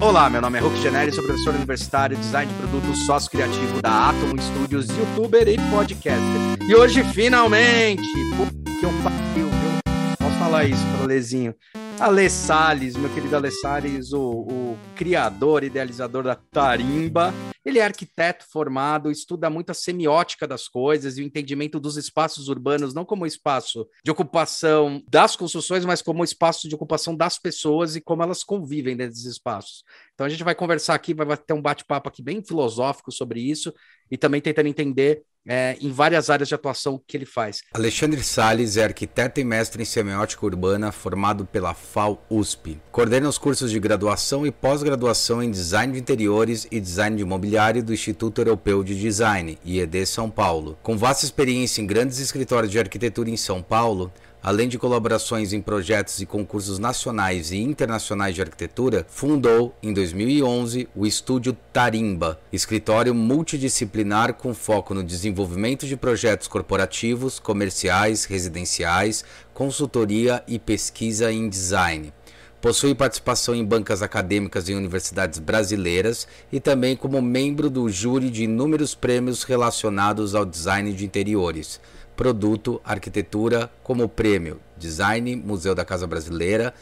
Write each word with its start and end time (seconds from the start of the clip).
Olá, 0.00 0.28
meu 0.28 0.40
nome 0.40 0.58
é 0.58 0.60
Hulk 0.60 0.76
Generi, 0.82 1.12
sou 1.12 1.24
professor 1.24 1.54
universitário, 1.54 2.16
design 2.16 2.52
de 2.52 2.58
produtos, 2.58 3.06
sócio 3.06 3.30
criativo 3.30 3.80
da 3.80 4.10
Atom 4.10 4.36
Studios, 4.38 4.88
youtuber 4.88 5.48
e 5.48 5.56
podcaster. 5.70 6.68
E 6.68 6.74
hoje, 6.74 7.02
finalmente, 7.04 8.02
que 8.02 8.84
eu 8.84 8.90
pariu, 9.02 9.48
viu? 9.48 10.16
Posso 10.18 10.38
falar 10.38 10.64
isso 10.64 10.84
para 10.96 11.06
Lezinho? 11.06 11.54
Ale 11.98 12.28
Salles, 12.28 12.96
meu 12.96 13.08
querido 13.10 13.36
Ale 13.36 13.50
Salles, 13.50 14.12
o, 14.12 14.20
o 14.20 14.78
criador, 14.96 15.62
idealizador 15.62 16.24
da 16.24 16.34
Tarimba. 16.34 17.32
Ele 17.64 17.78
é 17.78 17.84
arquiteto 17.84 18.44
formado, 18.50 19.10
estuda 19.10 19.48
muito 19.48 19.70
a 19.70 19.74
semiótica 19.74 20.46
das 20.46 20.68
coisas 20.68 21.16
e 21.16 21.22
o 21.22 21.24
entendimento 21.24 21.80
dos 21.80 21.96
espaços 21.96 22.48
urbanos, 22.48 22.92
não 22.92 23.04
como 23.04 23.26
espaço 23.26 23.88
de 24.04 24.10
ocupação 24.10 25.02
das 25.08 25.34
construções, 25.34 25.84
mas 25.84 26.02
como 26.02 26.22
espaço 26.22 26.68
de 26.68 26.74
ocupação 26.74 27.16
das 27.16 27.38
pessoas 27.38 27.96
e 27.96 28.00
como 28.00 28.22
elas 28.22 28.44
convivem 28.44 28.94
nesses 28.94 29.24
espaços. 29.24 29.82
Então 30.12 30.26
a 30.26 30.28
gente 30.28 30.44
vai 30.44 30.54
conversar 30.54 30.94
aqui, 30.94 31.14
vai 31.14 31.36
ter 31.36 31.54
um 31.54 31.62
bate-papo 31.62 32.08
aqui 32.08 32.22
bem 32.22 32.44
filosófico 32.44 33.10
sobre 33.10 33.40
isso 33.40 33.72
e 34.10 34.18
também 34.18 34.40
tentando 34.40 34.68
entender 34.68 35.22
é, 35.46 35.76
em 35.80 35.90
várias 35.90 36.30
áreas 36.30 36.48
de 36.48 36.54
atuação 36.54 37.00
que 37.06 37.16
ele 37.16 37.26
faz. 37.26 37.60
Alexandre 37.72 38.22
Sales 38.22 38.76
é 38.76 38.84
arquiteto 38.84 39.40
e 39.40 39.44
mestre 39.44 39.82
em 39.82 39.84
semiótica 39.84 40.46
urbana 40.46 40.90
formado 40.90 41.44
pela 41.44 41.74
FAO 41.74 42.22
USP. 42.30 42.80
Coordena 42.90 43.28
os 43.28 43.38
cursos 43.38 43.70
de 43.70 43.78
graduação 43.78 44.46
e 44.46 44.50
pós-graduação 44.50 45.42
em 45.42 45.50
design 45.50 45.92
de 45.92 45.98
interiores 45.98 46.66
e 46.70 46.80
design 46.80 47.16
de 47.16 47.22
imobiliário 47.22 47.82
do 47.82 47.92
Instituto 47.92 48.40
Europeu 48.40 48.82
de 48.82 48.98
Design, 48.98 49.58
IED 49.64 50.06
São 50.06 50.30
Paulo. 50.30 50.78
Com 50.82 50.96
vasta 50.96 51.24
experiência 51.24 51.82
em 51.82 51.86
grandes 51.86 52.18
escritórios 52.18 52.72
de 52.72 52.78
arquitetura 52.78 53.30
em 53.30 53.36
São 53.36 53.62
Paulo, 53.62 54.12
além 54.44 54.68
de 54.68 54.78
colaborações 54.78 55.54
em 55.54 55.60
projetos 55.62 56.20
e 56.20 56.26
concursos 56.26 56.78
nacionais 56.78 57.50
e 57.50 57.56
internacionais 57.56 58.34
de 58.34 58.42
arquitetura, 58.42 59.06
fundou, 59.08 59.74
em 59.82 59.90
2011, 59.90 60.86
o 60.94 61.06
Estúdio 61.06 61.56
Tarimba, 61.72 62.38
escritório 62.52 63.14
multidisciplinar 63.14 64.34
com 64.34 64.52
foco 64.52 64.92
no 64.92 65.02
desenvolvimento 65.02 65.86
de 65.86 65.96
projetos 65.96 66.46
corporativos, 66.46 67.38
comerciais, 67.38 68.26
residenciais, 68.26 69.24
consultoria 69.54 70.44
e 70.46 70.58
pesquisa 70.58 71.32
em 71.32 71.48
design. 71.48 72.12
Possui 72.60 72.94
participação 72.94 73.54
em 73.54 73.64
bancas 73.64 74.02
acadêmicas 74.02 74.68
em 74.68 74.74
universidades 74.74 75.38
brasileiras 75.38 76.28
e 76.52 76.60
também 76.60 76.94
como 76.94 77.20
membro 77.22 77.70
do 77.70 77.88
júri 77.88 78.28
de 78.28 78.44
inúmeros 78.44 78.94
prêmios 78.94 79.42
relacionados 79.42 80.34
ao 80.34 80.44
design 80.44 80.92
de 80.92 81.06
interiores 81.06 81.80
produto, 82.16 82.80
arquitetura, 82.84 83.70
como 83.82 84.08
prêmio 84.08 84.60
Design 84.76 85.36
Museu 85.36 85.74
da 85.74 85.84
Casa 85.84 86.06
Brasileira, 86.06 86.74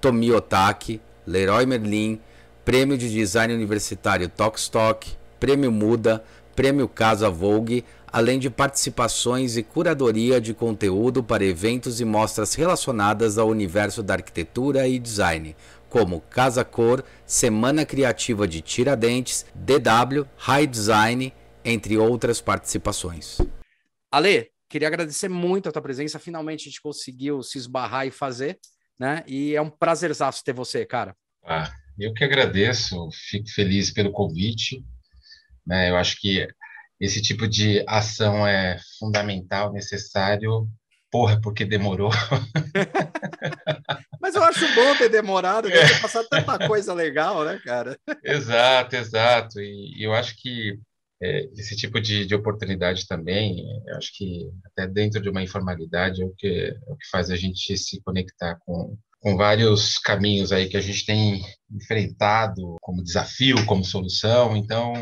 Tomi 0.00 0.32
Otaki, 0.32 1.00
Leroy 1.26 1.66
Merlin, 1.66 2.20
Prêmio 2.64 2.98
de 2.98 3.10
Design 3.10 3.54
Universitário 3.54 4.28
Tokstok, 4.28 5.16
Prêmio 5.40 5.72
Muda, 5.72 6.22
Prêmio 6.54 6.88
Casa 6.88 7.30
Vogue, 7.30 7.84
além 8.12 8.38
de 8.38 8.50
participações 8.50 9.56
e 9.56 9.62
curadoria 9.62 10.40
de 10.40 10.52
conteúdo 10.52 11.22
para 11.22 11.44
eventos 11.44 12.00
e 12.00 12.04
mostras 12.04 12.54
relacionadas 12.54 13.38
ao 13.38 13.48
universo 13.48 14.02
da 14.02 14.14
arquitetura 14.14 14.88
e 14.88 14.98
design, 14.98 15.54
como 15.88 16.20
Casa 16.22 16.64
Cor, 16.64 17.04
Semana 17.24 17.84
Criativa 17.84 18.46
de 18.46 18.60
Tiradentes, 18.60 19.46
DW, 19.54 20.26
High 20.36 20.66
Design, 20.66 21.34
entre 21.64 21.96
outras 21.98 22.40
participações. 22.40 23.38
Ale, 24.10 24.50
Queria 24.68 24.88
agradecer 24.88 25.28
muito 25.28 25.68
a 25.68 25.72
tua 25.72 25.82
presença. 25.82 26.18
Finalmente 26.18 26.62
a 26.62 26.64
gente 26.64 26.82
conseguiu 26.82 27.42
se 27.42 27.56
esbarrar 27.56 28.06
e 28.06 28.10
fazer, 28.10 28.58
né? 28.98 29.24
E 29.26 29.54
é 29.54 29.62
um 29.62 29.70
prazerzaço 29.70 30.44
ter 30.44 30.52
você, 30.52 30.84
cara. 30.84 31.16
Ah, 31.44 31.72
eu 31.98 32.12
que 32.12 32.22
agradeço, 32.22 33.08
fico 33.30 33.48
feliz 33.50 33.90
pelo 33.90 34.12
convite. 34.12 34.84
Né? 35.66 35.90
Eu 35.90 35.96
acho 35.96 36.20
que 36.20 36.46
esse 37.00 37.22
tipo 37.22 37.48
de 37.48 37.82
ação 37.88 38.46
é 38.46 38.78
fundamental, 38.98 39.72
necessário. 39.72 40.68
Porra, 41.10 41.40
porque 41.40 41.64
demorou. 41.64 42.10
Mas 44.20 44.34
eu 44.34 44.42
acho 44.42 44.74
bom 44.74 44.96
ter 44.96 45.08
demorado, 45.08 45.70
deve 45.70 45.94
ter 45.94 46.02
passado 46.02 46.28
tanta 46.28 46.66
coisa 46.66 46.92
legal, 46.92 47.44
né, 47.44 47.58
cara? 47.64 47.98
Exato, 48.22 48.94
exato. 48.94 49.60
E 49.60 50.04
eu 50.04 50.12
acho 50.12 50.36
que 50.36 50.72
é, 50.72 50.76
esse 51.20 51.76
tipo 51.76 52.00
de, 52.00 52.24
de 52.24 52.34
oportunidade 52.34 53.06
também, 53.06 53.64
acho 53.96 54.10
que 54.16 54.50
até 54.66 54.86
dentro 54.86 55.20
de 55.20 55.28
uma 55.28 55.42
informalidade 55.42 56.22
é 56.22 56.24
o 56.24 56.32
que, 56.36 56.46
é 56.46 56.92
o 56.92 56.96
que 56.96 57.08
faz 57.10 57.30
a 57.30 57.36
gente 57.36 57.76
se 57.76 58.00
conectar 58.02 58.56
com, 58.64 58.96
com 59.20 59.36
vários 59.36 59.98
caminhos 59.98 60.52
aí 60.52 60.68
que 60.68 60.76
a 60.76 60.80
gente 60.80 61.04
tem 61.04 61.42
enfrentado 61.70 62.76
como 62.80 63.02
desafio, 63.02 63.66
como 63.66 63.84
solução. 63.84 64.56
Então, 64.56 64.92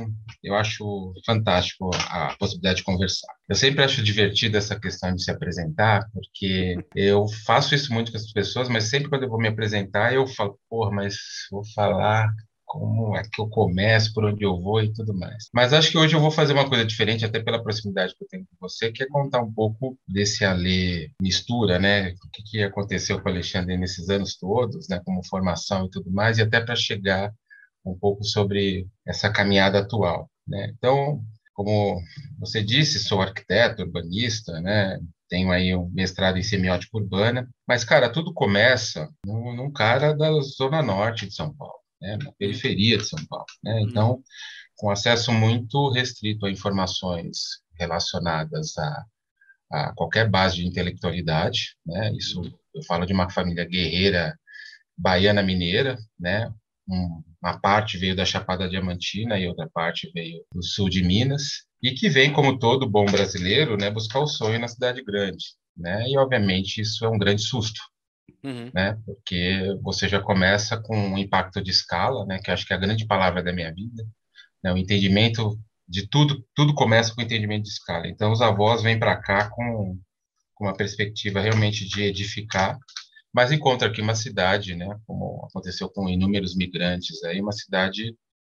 eu 0.43 0.55
acho 0.55 1.13
fantástico 1.25 1.91
a 1.95 2.35
possibilidade 2.39 2.79
de 2.79 2.85
conversar. 2.85 3.33
Eu 3.49 3.55
sempre 3.55 3.85
acho 3.85 4.03
divertido 4.03 4.57
essa 4.57 4.79
questão 4.79 5.15
de 5.15 5.23
se 5.23 5.31
apresentar, 5.31 6.09
porque 6.13 6.77
eu 6.95 7.27
faço 7.45 7.75
isso 7.75 7.93
muito 7.93 8.11
com 8.11 8.17
as 8.17 8.33
pessoas, 8.33 8.69
mas 8.69 8.85
sempre 8.85 9.09
quando 9.09 9.25
eu 9.25 9.29
vou 9.29 9.39
me 9.39 9.49
apresentar, 9.49 10.15
eu 10.15 10.27
falo, 10.27 10.59
porra, 10.69 10.91
mas 10.91 11.17
vou 11.51 11.63
falar 11.75 12.29
como 12.67 13.17
é 13.17 13.23
que 13.23 13.41
eu 13.41 13.49
começo, 13.49 14.13
por 14.13 14.25
onde 14.25 14.45
eu 14.45 14.61
vou 14.61 14.83
e 14.83 14.93
tudo 14.93 15.15
mais. 15.15 15.49
Mas 15.55 15.73
acho 15.73 15.91
que 15.91 15.99
hoje 15.99 16.15
eu 16.15 16.21
vou 16.21 16.31
fazer 16.31 16.53
uma 16.53 16.69
coisa 16.69 16.85
diferente, 16.85 17.25
até 17.25 17.41
pela 17.41 17.63
proximidade 17.63 18.15
que 18.15 18.25
eu 18.25 18.29
tenho 18.29 18.45
com 18.45 18.57
você, 18.61 18.93
que 18.93 19.03
é 19.03 19.07
contar 19.09 19.41
um 19.41 19.53
pouco 19.53 19.97
desse 20.07 20.45
Alê 20.45 21.11
mistura, 21.23 21.79
né? 21.79 22.11
O 22.11 22.31
que, 22.33 22.43
que 22.43 22.63
aconteceu 22.63 23.21
com 23.23 23.29
o 23.29 23.33
Alexandre 23.33 23.77
nesses 23.79 24.11
anos 24.11 24.37
todos, 24.37 24.89
né? 24.89 25.01
Como 25.05 25.25
formação 25.27 25.87
e 25.87 25.91
tudo 25.91 26.11
mais, 26.11 26.39
e 26.39 26.43
até 26.43 26.61
para 26.61 26.77
chegar 26.77 27.33
um 27.85 27.97
pouco 27.97 28.25
sobre 28.25 28.87
essa 29.07 29.31
caminhada 29.31 29.79
atual, 29.79 30.29
né? 30.47 30.73
Então, 30.77 31.23
como 31.55 32.01
você 32.39 32.63
disse, 32.63 32.99
sou 32.99 33.23
arquiteto, 33.23 33.83
urbanista, 33.83 34.61
né? 34.61 34.99
Tenho 35.29 35.51
aí 35.51 35.75
um 35.75 35.89
mestrado 35.91 36.39
em 36.39 36.43
semiótica 36.43 36.97
urbana, 36.99 37.49
mas, 37.67 37.85
cara, 37.85 38.11
tudo 38.11 38.33
começa 38.35 39.09
num, 39.25 39.55
num 39.55 39.73
cara 39.73 40.15
da 40.15 40.31
zona 40.41 40.83
norte 40.83 41.27
de 41.27 41.35
São 41.35 41.55
Paulo 41.55 41.86
né, 42.01 42.19
na 42.23 42.33
periferia 42.33 42.99
de 42.99 43.05
São 43.05 43.25
Paulo. 43.27 43.47
Né? 43.63 43.75
Uhum. 43.75 43.89
Então, 43.89 44.23
com 44.77 44.91
acesso 44.91 45.33
muito 45.33 45.91
restrito 45.91 46.47
a 46.47 46.51
informações 46.51 47.61
relacionadas 47.79 48.77
a, 48.77 49.05
a 49.71 49.93
qualquer 49.95 50.29
base 50.29 50.57
de 50.57 50.67
intelectualidade, 50.67 51.77
né? 51.85 52.13
Isso 52.17 52.41
uhum. 52.41 52.53
eu 52.75 52.83
falo 52.85 53.07
de 53.07 53.13
uma 53.13 53.31
família 53.31 53.65
guerreira 53.65 54.39
baiana 54.97 55.43
mineira, 55.43 55.97
né? 56.19 56.53
Um, 56.89 57.23
uma 57.43 57.59
parte 57.59 57.99
veio 57.99 58.15
da 58.15 58.25
Chapada 58.25 58.69
Diamantina 58.69 59.39
e 59.39 59.47
outra 59.47 59.69
parte 59.73 60.11
veio 60.15 60.45
do 60.53 60.63
sul 60.63 60.89
de 60.89 61.03
Minas 61.03 61.65
e 61.83 61.93
que 61.93 62.09
vem 62.09 62.33
como 62.33 62.59
todo 62.59 62.89
bom 62.89 63.05
brasileiro, 63.07 63.77
né, 63.77 63.91
buscar 63.91 64.21
o 64.21 64.27
sonho 64.27 64.59
na 64.59 64.69
cidade 64.69 65.03
grande, 65.05 65.45
né? 65.77 66.05
E 66.09 66.17
obviamente 66.17 66.81
isso 66.81 67.05
é 67.05 67.09
um 67.09 67.19
grande 67.19 67.43
susto, 67.43 67.81
uhum. 68.43 68.71
né? 68.75 68.99
Porque 69.05 69.77
você 69.83 70.09
já 70.09 70.21
começa 70.21 70.77
com 70.81 70.97
um 70.97 71.19
impacto 71.19 71.63
de 71.63 71.71
escala, 71.71 72.25
né? 72.27 72.39
Que 72.39 72.51
acho 72.51 72.67
que 72.67 72.73
é 72.73 72.77
a 72.77 72.81
grande 72.81 73.07
palavra 73.07 73.43
da 73.43 73.53
minha 73.53 73.73
vida, 73.73 74.05
né? 74.63 74.73
O 74.73 74.77
entendimento 74.77 75.59
de 75.89 76.09
tudo, 76.09 76.45
tudo 76.55 76.75
começa 76.75 77.15
com 77.15 77.21
o 77.21 77.25
entendimento 77.25 77.65
de 77.65 77.71
escala. 77.71 78.09
Então, 78.09 78.33
os 78.33 78.41
avós 78.41 78.83
vêm 78.83 78.99
para 78.99 79.17
cá 79.17 79.49
com, 79.51 79.99
com 80.55 80.65
uma 80.65 80.77
perspectiva 80.77 81.41
realmente 81.41 81.87
de 81.87 82.03
edificar, 82.03 82.79
mas 83.33 83.53
encontra 83.53 83.89
aqui 83.89 84.01
uma 84.01 84.15
cidade, 84.15 84.75
né? 84.75 84.99
Como 85.07 85.47
aconteceu 85.49 85.89
com 85.89 86.09
inúmeros 86.09 86.57
migrantes 86.57 87.23
aí, 87.25 87.41
uma 87.41 87.53
cidade 87.53 88.17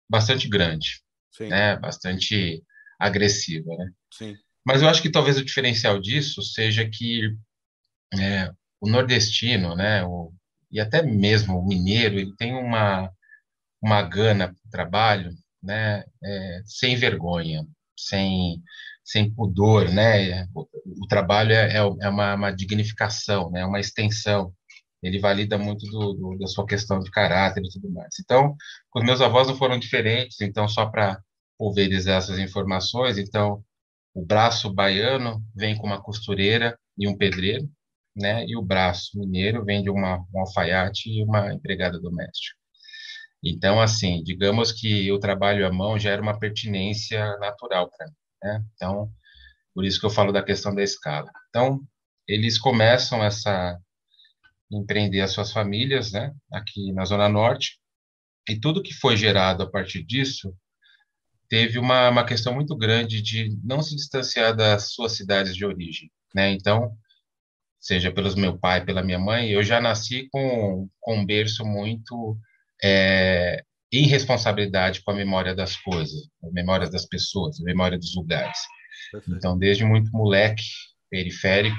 bastante 0.09 0.49
grande, 0.49 1.01
Sim. 1.33 1.49
né? 1.49 1.77
Bastante 1.77 2.63
agressiva, 2.99 3.75
né? 3.77 3.91
Sim. 4.13 4.37
Mas 4.65 4.83
eu 4.83 4.89
acho 4.89 5.01
que 5.01 5.11
talvez 5.11 5.39
o 5.39 5.45
diferencial 5.45 6.01
disso 6.01 6.43
seja 6.43 6.89
que 6.89 7.31
é, 8.19 8.51
o 8.81 8.89
nordestino, 8.89 9.75
né, 9.75 10.05
o, 10.05 10.33
e 10.71 10.81
até 10.81 11.03
mesmo 11.03 11.59
o 11.59 11.67
mineiro, 11.67 12.19
ele 12.19 12.35
tem 12.37 12.55
uma, 12.55 13.11
uma 13.81 14.03
gana 14.03 14.49
para 14.49 14.67
o 14.67 14.71
trabalho, 14.71 15.31
né, 15.63 16.05
é, 16.23 16.61
sem 16.65 16.97
vergonha, 16.97 17.65
sem, 17.99 18.63
sem 19.05 19.33
pudor, 19.33 19.91
né, 19.91 20.47
o, 20.55 20.67
o 21.05 21.07
trabalho 21.09 21.53
é, 21.53 21.77
é, 21.77 21.79
é 21.79 22.09
uma, 22.09 22.35
uma, 22.35 22.51
dignificação, 22.51 23.51
né, 23.51 23.65
uma 23.65 23.81
extensão, 23.81 24.53
ele 25.03 25.19
valida 25.19 25.59
muito 25.59 25.87
do, 25.87 26.15
do, 26.15 26.39
da 26.39 26.47
sua 26.47 26.67
questão 26.67 26.99
de 27.01 27.11
caráter 27.11 27.63
e 27.63 27.69
tudo 27.69 27.91
mais. 27.91 28.19
Então, 28.21 28.57
os 28.95 29.05
meus 29.05 29.21
avós 29.21 29.47
não 29.47 29.57
foram 29.57 29.79
diferentes, 29.79 30.41
então, 30.41 30.69
só 30.69 30.87
para 30.87 31.21
pulverizar 31.59 32.19
essas 32.19 32.39
informações, 32.39 33.19
então, 33.19 33.63
o 34.15 34.25
braço 34.25 34.73
baiano 34.73 35.43
vem 35.55 35.77
com 35.77 35.87
uma 35.87 36.03
costureira 36.03 36.79
e 36.99 37.07
um 37.07 37.17
pedreiro, 37.17 37.69
né? 38.17 38.45
E 38.47 38.57
o 38.57 38.63
braço 38.63 39.19
mineiro 39.19 39.65
vem 39.65 39.83
de 39.83 39.91
uma, 39.91 40.19
um 40.35 40.41
alfaiate 40.41 41.11
e 41.11 41.23
uma 41.25 41.53
empregada 41.53 42.01
doméstica. 42.01 42.57
Então, 43.45 43.81
assim, 43.81 44.23
digamos 44.25 44.73
que 44.73 45.11
o 45.13 45.19
trabalho 45.21 45.67
à 45.67 45.73
mão 45.73 45.99
já 45.99 46.11
era 46.11 46.23
uma 46.23 46.39
pertinência 46.39 47.37
natural 47.39 47.91
para 47.91 48.07
mim, 48.07 48.15
né? 48.43 48.65
Então, 48.75 49.11
por 49.75 49.85
isso 49.85 50.01
que 50.01 50.07
eu 50.07 50.11
falo 50.11 50.33
da 50.33 50.43
questão 50.43 50.75
da 50.75 50.83
escala. 50.83 51.31
Então, 51.51 51.81
eles 52.27 52.59
começam 52.59 53.23
essa 53.23 53.79
empreender 54.71 55.21
as 55.21 55.33
suas 55.33 55.53
famílias, 55.53 56.13
né? 56.13 56.35
Aqui 56.53 56.93
na 56.93 57.05
Zona 57.05 57.29
Norte, 57.29 57.79
E 58.49 58.59
tudo 58.59 58.83
que 58.83 58.95
foi 58.95 59.17
gerado 59.17 59.63
a 59.63 59.71
partir 59.71 60.03
disso 60.05 60.55
teve 61.49 61.79
uma, 61.79 62.09
uma 62.11 62.25
questão 62.27 62.55
muito 62.55 62.77
grande 62.77 63.23
de 63.23 63.57
não 63.63 63.83
se 63.83 63.95
distanciar 63.95 64.55
das 64.55 64.93
suas 64.93 65.13
cidades 65.13 65.55
de 65.55 65.65
origem, 65.65 66.11
né? 66.35 66.51
Então, 66.53 66.97
seja 67.81 68.11
pelos 68.11 68.35
meu 68.35 68.59
pai, 68.59 68.85
pela 68.85 69.03
minha 69.03 69.19
mãe, 69.19 69.49
eu 69.49 69.63
já 69.63 69.81
nasci 69.81 70.29
com, 70.31 70.89
com 71.01 71.19
um 71.19 71.27
berço 71.27 71.65
muito 71.65 72.37
é, 72.83 73.63
irresponsabilidade 73.93 75.03
com 75.03 75.11
a 75.11 75.15
memória 75.15 75.55
das 75.55 75.77
coisas, 75.77 76.29
a 76.43 76.51
memória 76.51 76.89
das 76.89 77.07
pessoas, 77.07 77.61
a 77.61 77.65
memória 77.65 77.99
dos 77.99 78.15
lugares. 78.15 78.59
Então, 79.29 79.57
desde 79.57 79.85
muito 79.85 80.11
moleque, 80.11 80.65
periférico, 81.09 81.79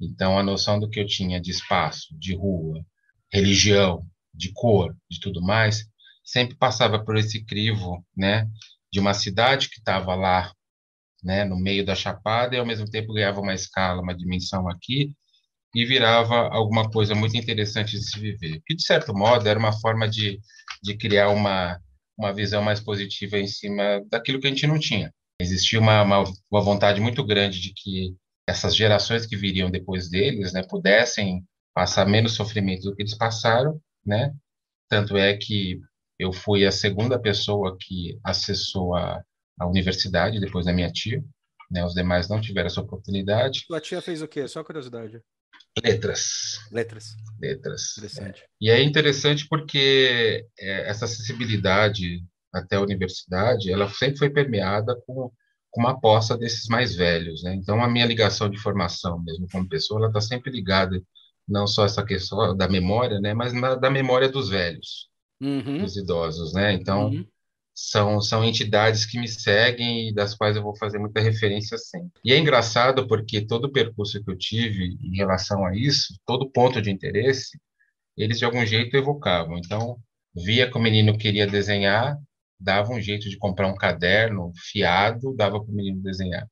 então 0.00 0.38
a 0.38 0.42
noção 0.42 0.78
do 0.78 0.88
que 0.88 1.00
eu 1.00 1.06
tinha 1.06 1.40
de 1.40 1.50
espaço, 1.50 2.08
de 2.18 2.34
rua, 2.34 2.84
religião, 3.32 4.06
de 4.32 4.52
cor, 4.52 4.96
de 5.10 5.20
tudo 5.20 5.42
mais, 5.42 5.84
sempre 6.24 6.56
passava 6.56 7.04
por 7.04 7.16
esse 7.16 7.44
crivo, 7.44 8.04
né, 8.16 8.48
de 8.92 9.00
uma 9.00 9.14
cidade 9.14 9.68
que 9.68 9.78
estava 9.78 10.14
lá, 10.14 10.52
né, 11.24 11.44
no 11.44 11.56
meio 11.56 11.84
da 11.84 11.94
chapada 11.94 12.54
e 12.54 12.58
ao 12.58 12.66
mesmo 12.66 12.88
tempo 12.88 13.14
ganhava 13.14 13.40
uma 13.40 13.54
escala, 13.54 14.02
uma 14.02 14.14
dimensão 14.14 14.68
aqui 14.68 15.12
e 15.74 15.84
virava 15.84 16.48
alguma 16.50 16.88
coisa 16.90 17.14
muito 17.14 17.36
interessante 17.36 17.92
de 17.92 18.04
se 18.04 18.20
viver. 18.20 18.60
Que 18.66 18.74
de 18.76 18.82
certo 18.84 19.12
modo 19.12 19.48
era 19.48 19.58
uma 19.58 19.72
forma 19.72 20.08
de, 20.08 20.38
de 20.82 20.96
criar 20.96 21.30
uma 21.30 21.80
uma 22.16 22.32
visão 22.32 22.62
mais 22.62 22.80
positiva 22.80 23.38
em 23.38 23.46
cima 23.46 24.02
daquilo 24.10 24.40
que 24.40 24.46
a 24.46 24.50
gente 24.50 24.66
não 24.66 24.78
tinha. 24.78 25.12
Existia 25.40 25.80
uma, 25.80 26.02
uma, 26.02 26.24
uma 26.50 26.60
vontade 26.60 27.00
muito 27.00 27.24
grande 27.24 27.60
de 27.60 27.72
que 27.74 28.14
essas 28.46 28.74
gerações 28.76 29.26
que 29.26 29.36
viriam 29.36 29.70
depois 29.70 30.08
deles, 30.08 30.52
né, 30.52 30.62
pudessem 30.62 31.44
passar 31.74 32.06
menos 32.06 32.34
sofrimento 32.34 32.82
do 32.82 32.94
que 32.94 33.02
eles 33.02 33.16
passaram, 33.16 33.80
né? 34.06 34.32
Tanto 34.88 35.16
é 35.16 35.36
que 35.36 35.80
eu 36.18 36.32
fui 36.32 36.64
a 36.64 36.70
segunda 36.70 37.18
pessoa 37.18 37.76
que 37.80 38.18
acessou 38.22 38.94
a, 38.94 39.20
a 39.58 39.66
universidade 39.66 40.40
depois 40.40 40.66
da 40.66 40.72
minha 40.72 40.90
tia, 40.90 41.22
né? 41.70 41.84
Os 41.84 41.94
demais 41.94 42.28
não 42.28 42.40
tiveram 42.40 42.66
essa 42.66 42.80
oportunidade. 42.80 43.64
Sua 43.66 43.80
tia 43.80 44.00
fez 44.00 44.22
o 44.22 44.28
quê? 44.28 44.46
Só 44.48 44.62
curiosidade. 44.62 45.20
Letras. 45.82 46.58
Letras. 46.70 47.16
Letras. 47.40 47.96
Interessante. 47.98 48.42
É. 48.42 48.46
E 48.60 48.70
é 48.70 48.82
interessante 48.82 49.46
porque 49.48 50.46
é, 50.58 50.88
essa 50.88 51.04
acessibilidade 51.04 52.24
até 52.52 52.76
a 52.76 52.80
universidade, 52.80 53.72
ela 53.72 53.88
sempre 53.88 54.18
foi 54.18 54.30
permeada 54.30 54.94
com, 55.06 55.30
com 55.70 55.80
uma 55.80 55.90
aposta 55.90 56.38
desses 56.38 56.68
mais 56.68 56.94
velhos, 56.94 57.42
né? 57.42 57.54
Então, 57.54 57.82
a 57.82 57.88
minha 57.88 58.06
ligação 58.06 58.48
de 58.48 58.58
formação 58.58 59.20
mesmo 59.24 59.48
como 59.50 59.68
pessoa, 59.68 59.98
ela 59.98 60.08
está 60.08 60.20
sempre 60.20 60.52
ligada 60.52 61.02
não 61.48 61.66
só 61.66 61.84
essa 61.84 62.04
questão 62.04 62.56
da 62.56 62.68
memória, 62.68 63.20
né, 63.20 63.34
mas 63.34 63.52
na, 63.52 63.74
da 63.74 63.90
memória 63.90 64.28
dos 64.28 64.48
velhos, 64.48 65.08
uhum. 65.40 65.78
dos 65.78 65.96
idosos, 65.96 66.54
né? 66.54 66.72
Então 66.72 67.08
uhum. 67.08 67.26
São 67.74 68.20
são 68.20 68.44
entidades 68.44 69.04
que 69.04 69.18
me 69.18 69.28
seguem 69.28 70.08
e 70.08 70.14
das 70.14 70.34
quais 70.34 70.56
eu 70.56 70.62
vou 70.62 70.76
fazer 70.76 70.98
muita 70.98 71.20
referência 71.20 71.76
sempre. 71.76 72.12
E 72.24 72.32
é 72.32 72.38
engraçado 72.38 73.06
porque 73.08 73.44
todo 73.44 73.66
o 73.66 73.72
percurso 73.72 74.22
que 74.22 74.30
eu 74.30 74.38
tive 74.38 74.96
em 75.02 75.16
relação 75.16 75.64
a 75.66 75.76
isso, 75.76 76.14
todo 76.26 76.50
ponto 76.50 76.80
de 76.80 76.90
interesse, 76.90 77.58
eles 78.16 78.38
de 78.38 78.44
algum 78.44 78.64
jeito 78.64 78.96
evocavam. 78.96 79.58
Então 79.58 79.98
via 80.34 80.70
que 80.70 80.78
o 80.78 80.82
menino 80.82 81.18
queria 81.18 81.46
desenhar, 81.46 82.16
dava 82.60 82.92
um 82.92 83.00
jeito 83.00 83.28
de 83.28 83.38
comprar 83.38 83.68
um 83.68 83.74
caderno 83.76 84.52
fiado, 84.70 85.34
dava 85.36 85.62
para 85.62 85.72
o 85.72 85.74
menino 85.74 86.02
desenhar. 86.02 86.46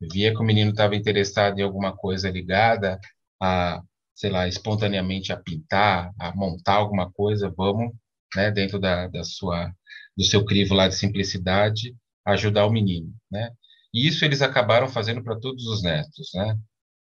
Via 0.00 0.32
que 0.32 0.40
o 0.40 0.44
menino 0.44 0.70
estava 0.70 0.96
interessado 0.96 1.58
em 1.58 1.62
alguma 1.62 1.96
coisa 1.96 2.30
ligada 2.30 2.98
a 3.40 3.82
sei 4.14 4.30
lá, 4.30 4.46
espontaneamente 4.46 5.32
a 5.32 5.36
pintar, 5.36 6.12
a 6.18 6.34
montar 6.34 6.74
alguma 6.74 7.10
coisa, 7.10 7.52
vamos, 7.56 7.92
né, 8.36 8.50
dentro 8.50 8.78
da, 8.78 9.08
da 9.08 9.24
sua, 9.24 9.72
do 10.16 10.24
seu 10.24 10.44
crivo 10.44 10.74
lá 10.74 10.88
de 10.88 10.96
simplicidade, 10.96 11.94
ajudar 12.26 12.66
o 12.66 12.72
menino, 12.72 13.12
né? 13.30 13.50
E 13.94 14.06
isso 14.06 14.24
eles 14.24 14.42
acabaram 14.42 14.88
fazendo 14.88 15.22
para 15.22 15.38
todos 15.38 15.66
os 15.66 15.82
netos, 15.82 16.30
né? 16.34 16.56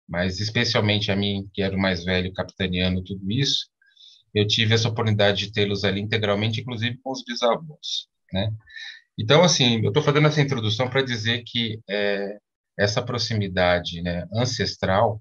Mas 0.09 0.41
especialmente 0.41 1.11
a 1.11 1.17
mim, 1.17 1.49
que 1.53 1.63
era 1.63 1.77
o 1.77 1.81
mais 1.81 2.05
velho, 2.05 2.33
capitaneando 2.33 3.03
tudo 3.03 3.31
isso, 3.31 3.67
eu 4.35 4.47
tive 4.47 4.75
essa 4.75 4.89
oportunidade 4.89 5.47
de 5.47 5.53
tê-los 5.53 5.85
ali 5.85 6.01
integralmente, 6.01 6.61
inclusive 6.61 6.99
com 7.03 7.13
os 7.13 7.23
bisavós, 7.25 8.09
né? 8.33 8.51
Então, 9.19 9.43
assim, 9.43 9.81
eu 9.83 9.89
estou 9.89 10.03
fazendo 10.03 10.29
essa 10.29 10.41
introdução 10.41 10.89
para 10.89 11.03
dizer 11.03 11.43
que 11.45 11.81
é, 11.89 12.39
essa 12.79 13.03
proximidade 13.03 14.01
né, 14.03 14.25
ancestral 14.33 15.21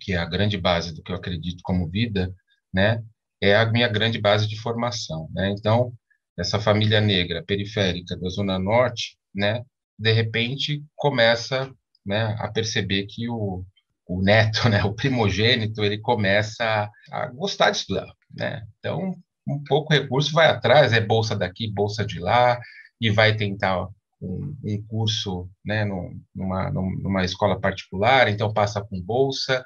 que 0.00 0.12
é 0.12 0.16
a 0.16 0.24
grande 0.24 0.56
base 0.58 0.94
do 0.94 1.02
que 1.02 1.12
eu 1.12 1.16
acredito 1.16 1.60
como 1.62 1.88
vida, 1.88 2.34
né, 2.72 3.02
é 3.40 3.56
a 3.56 3.66
minha 3.66 3.88
grande 3.88 4.20
base 4.20 4.46
de 4.48 4.60
formação, 4.60 5.28
né? 5.32 5.50
Então, 5.50 5.92
essa 6.38 6.60
família 6.60 7.00
negra 7.00 7.42
periférica 7.44 8.16
da 8.16 8.28
zona 8.28 8.58
norte, 8.58 9.18
né, 9.34 9.62
de 9.98 10.12
repente 10.12 10.82
começa, 10.94 11.70
né, 12.06 12.36
a 12.38 12.48
perceber 12.50 13.06
que 13.06 13.28
o, 13.28 13.64
o 14.06 14.22
neto, 14.22 14.68
né, 14.70 14.84
o 14.84 14.94
primogênito, 14.94 15.84
ele 15.84 15.98
começa 15.98 16.88
a, 17.10 17.26
gostar 17.28 17.70
de 17.70 17.78
estudar, 17.78 18.06
né? 18.30 18.62
Então, 18.78 19.16
um 19.46 19.62
pouco 19.64 19.92
recurso 19.92 20.32
vai 20.32 20.46
atrás, 20.46 20.92
é 20.92 21.00
bolsa 21.00 21.34
daqui, 21.34 21.72
bolsa 21.72 22.06
de 22.06 22.20
lá, 22.20 22.60
e 23.00 23.10
vai 23.10 23.34
tentar 23.34 23.88
um, 24.20 24.56
um 24.64 24.82
curso 24.86 25.48
né, 25.64 25.84
numa, 25.84 26.70
numa 26.70 27.24
escola 27.24 27.60
particular, 27.60 28.28
então 28.28 28.52
passa 28.52 28.80
com 28.82 29.00
bolsa, 29.00 29.64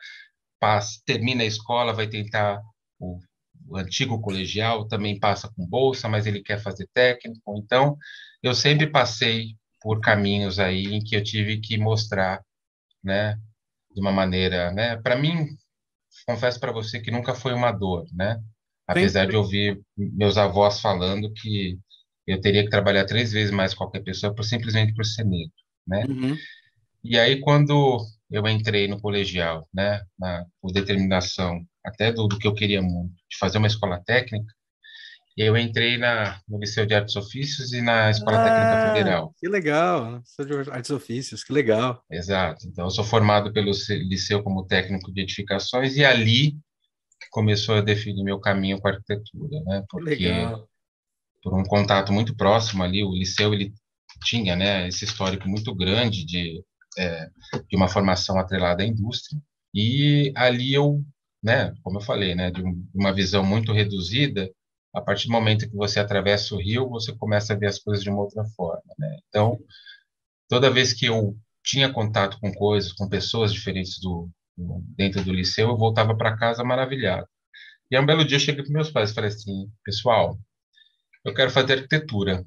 passa, 0.61 1.01
termina 1.05 1.43
a 1.43 1.47
escola, 1.47 1.93
vai 1.93 2.07
tentar 2.07 2.61
o, 2.99 3.19
o 3.73 3.77
antigo 3.79 4.21
colegial, 4.21 4.87
também 4.87 5.19
passa 5.19 5.51
com 5.57 5.67
bolsa, 5.67 6.09
mas 6.09 6.27
ele 6.27 6.43
quer 6.43 6.61
fazer 6.61 6.87
técnico. 6.93 7.57
Então, 7.57 7.97
eu 8.43 8.55
sempre 8.55 8.87
passei 8.87 9.57
por 9.81 10.01
caminhos 10.01 10.59
aí 10.59 10.85
em 10.85 11.03
que 11.03 11.17
eu 11.17 11.25
tive 11.25 11.59
que 11.59 11.79
mostrar, 11.79 12.43
né, 13.03 13.37
de 13.95 14.01
uma 14.01 14.13
maneira, 14.13 14.71
né, 14.73 14.97
para 14.99 15.17
mim, 15.17 15.47
confesso 16.27 16.61
para 16.61 16.71
você 16.71 17.01
que 17.01 17.11
nunca 17.11 17.35
foi 17.35 17.55
uma 17.55 17.73
dor, 17.73 18.07
né, 18.13 18.39
apesar 18.87 19.27
de 19.27 19.37
ouvir 19.37 19.81
meus 19.97 20.37
avós 20.37 20.81
falando 20.81 21.33
que 21.33 21.79
eu 22.27 22.41
teria 22.41 22.63
que 22.63 22.71
trabalhar 22.71 23.07
três 23.07 23.33
vezes 23.33 23.51
mais 23.51 23.75
qualquer 23.75 24.05
pessoa 24.05 24.35
por 24.35 24.45
simplesmente 24.45 24.95
por 24.95 25.05
ser 25.05 25.25
negro, 25.25 25.53
né? 25.87 26.05
Uhum. 26.09 26.37
E 27.03 27.19
aí 27.19 27.41
quando 27.41 27.99
eu 28.31 28.47
entrei 28.47 28.87
no 28.87 29.01
colegial, 29.01 29.69
né, 29.75 30.01
na, 30.17 30.45
por 30.61 30.73
determinação 30.73 31.67
até 31.85 32.13
do, 32.13 32.27
do, 32.27 32.39
que 32.39 32.47
eu 32.47 32.55
queria 32.55 32.83
muito, 32.83 33.15
de 33.31 33.39
fazer 33.39 33.59
uma 33.59 33.67
escola 33.67 34.03
técnica, 34.05 34.53
eu 35.37 35.57
entrei 35.57 35.97
na, 35.97 36.39
no 36.47 36.59
Liceu 36.59 36.85
de 36.85 36.95
Artes 36.95 37.15
e 37.15 37.19
Ofícios 37.19 37.73
e 37.73 37.81
na 37.81 38.11
Escola 38.11 38.39
ah, 38.39 38.45
Técnica 38.45 38.95
Federal. 38.95 39.35
Que 39.39 39.49
legal, 39.49 40.19
Liceu 40.19 40.45
de 40.45 40.71
Artes 40.71 40.91
e 40.91 40.95
Ofícios, 40.95 41.43
que 41.43 41.53
legal. 41.53 42.03
Exato, 42.11 42.67
então 42.67 42.85
eu 42.85 42.91
sou 42.91 43.05
formado 43.05 43.53
pelo 43.53 43.73
Liceu 43.89 44.43
como 44.43 44.67
técnico 44.67 45.13
de 45.13 45.23
edificações 45.23 45.97
e 45.97 46.05
ali 46.05 46.57
começou 47.31 47.77
a 47.77 47.81
definir 47.81 48.23
meu 48.23 48.39
caminho 48.39 48.81
com 48.81 48.89
a 48.89 48.93
arquitetura, 48.93 49.61
né, 49.65 49.85
porque 49.89 50.11
legal. 50.11 50.69
por 51.43 51.59
um 51.59 51.65
contato 51.65 52.13
muito 52.13 52.37
próximo 52.37 52.83
ali, 52.83 53.03
o 53.03 53.15
liceu 53.15 53.53
ele 53.55 53.73
tinha, 54.25 54.55
né, 54.55 54.87
esse 54.89 55.05
histórico 55.05 55.49
muito 55.49 55.75
grande 55.75 56.25
de, 56.25 56.63
é, 56.99 57.29
de 57.69 57.77
uma 57.77 57.89
formação 57.89 58.39
atrelada 58.39 58.83
à 58.83 58.87
indústria, 58.87 59.41
e 59.75 60.33
ali 60.37 60.75
eu, 60.75 61.03
né, 61.43 61.75
como 61.83 61.99
eu 61.99 62.03
falei, 62.03 62.35
né, 62.35 62.51
de, 62.51 62.63
um, 62.63 62.87
uma 62.95 63.13
visão 63.13 63.45
muito 63.45 63.73
reduzida, 63.73 64.51
a 64.95 65.01
partir 65.01 65.27
do 65.27 65.33
momento 65.33 65.69
que 65.69 65.77
você 65.77 65.99
atravessa 65.99 66.55
o 66.55 66.59
rio, 66.59 66.89
você 66.89 67.17
começa 67.17 67.53
a 67.55 67.57
ver 67.57 67.67
as 67.67 67.79
coisas 67.79 68.05
de 68.05 68.11
uma 68.11 68.21
outra 68.21 68.45
forma, 68.57 68.83
né? 68.99 69.17
Então, 69.29 69.59
toda 70.49 70.71
vez 70.71 70.93
que 70.93 71.07
eu 71.07 71.35
tinha 71.65 71.91
contato 71.93 72.39
com 72.41 72.53
coisas, 72.53 72.93
com 72.93 73.09
pessoas 73.09 73.53
diferentes 73.53 73.99
do, 74.01 74.29
dentro 74.97 75.25
do 75.25 75.33
liceu, 75.33 75.69
eu 75.69 75.79
voltava 75.79 76.17
para 76.17 76.37
casa 76.37 76.63
maravilhado. 76.63 77.27
E 77.91 77.99
um 77.99 78.07
belo 78.07 78.25
dia 78.25 78.37
eu 78.37 78.41
cheguei 78.41 78.63
para 78.63 78.73
meus 78.73 78.91
pais 78.91 79.11
e 79.11 79.15
falei 79.15 79.29
assim, 79.29 79.71
pessoal, 79.85 80.39
eu 81.25 81.35
quero 81.35 81.51
fazer 81.51 81.75
arquitetura. 81.75 82.45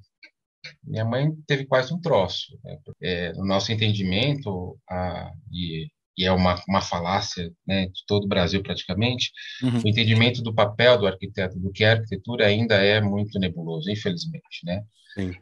Minha 0.83 1.05
mãe 1.05 1.31
teve 1.47 1.65
quase 1.65 1.93
um 1.93 2.01
troço. 2.01 2.59
Né? 2.63 2.77
É, 3.01 3.33
no 3.33 3.45
nosso 3.45 3.71
entendimento, 3.71 4.77
a, 4.89 5.31
e, 5.51 5.87
e, 6.17 6.25
é 6.25 6.31
uma, 6.31 6.61
uma 6.67 6.81
falácia 6.81 7.51
né, 7.67 7.87
de 7.87 8.05
todo 8.07 8.25
o 8.25 8.27
Brasil 8.27 8.61
praticamente, 8.61 9.31
uhum. 9.61 9.81
o 9.83 9.87
entendimento 9.87 10.41
do 10.41 10.53
papel 10.53 10.97
do 10.97 11.07
arquiteto, 11.07 11.59
do 11.59 11.71
que 11.71 11.83
é 11.83 11.91
arquitetura, 11.91 12.47
ainda 12.47 12.75
é 12.75 13.01
muito 13.01 13.39
nebuloso, 13.39 13.89
infelizmente. 13.89 14.63
Né? 14.63 14.83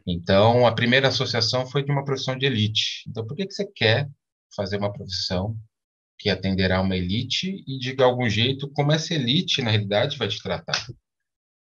Então, 0.06 0.66
a 0.66 0.72
primeira 0.72 1.08
associação 1.08 1.66
foi 1.66 1.84
de 1.84 1.90
uma 1.90 2.04
profissão 2.04 2.36
de 2.38 2.46
elite. 2.46 3.04
Então, 3.08 3.26
por 3.26 3.36
que, 3.36 3.46
que 3.46 3.54
você 3.54 3.66
quer 3.66 4.08
fazer 4.54 4.76
uma 4.76 4.92
profissão 4.92 5.56
que 6.18 6.30
atenderá 6.30 6.80
uma 6.80 6.96
elite 6.96 7.64
e, 7.66 7.78
de 7.78 8.00
algum 8.02 8.28
jeito, 8.28 8.70
como 8.70 8.92
essa 8.92 9.14
elite, 9.14 9.62
na 9.62 9.70
realidade, 9.70 10.16
vai 10.16 10.28
te 10.28 10.40
tratar? 10.40 10.86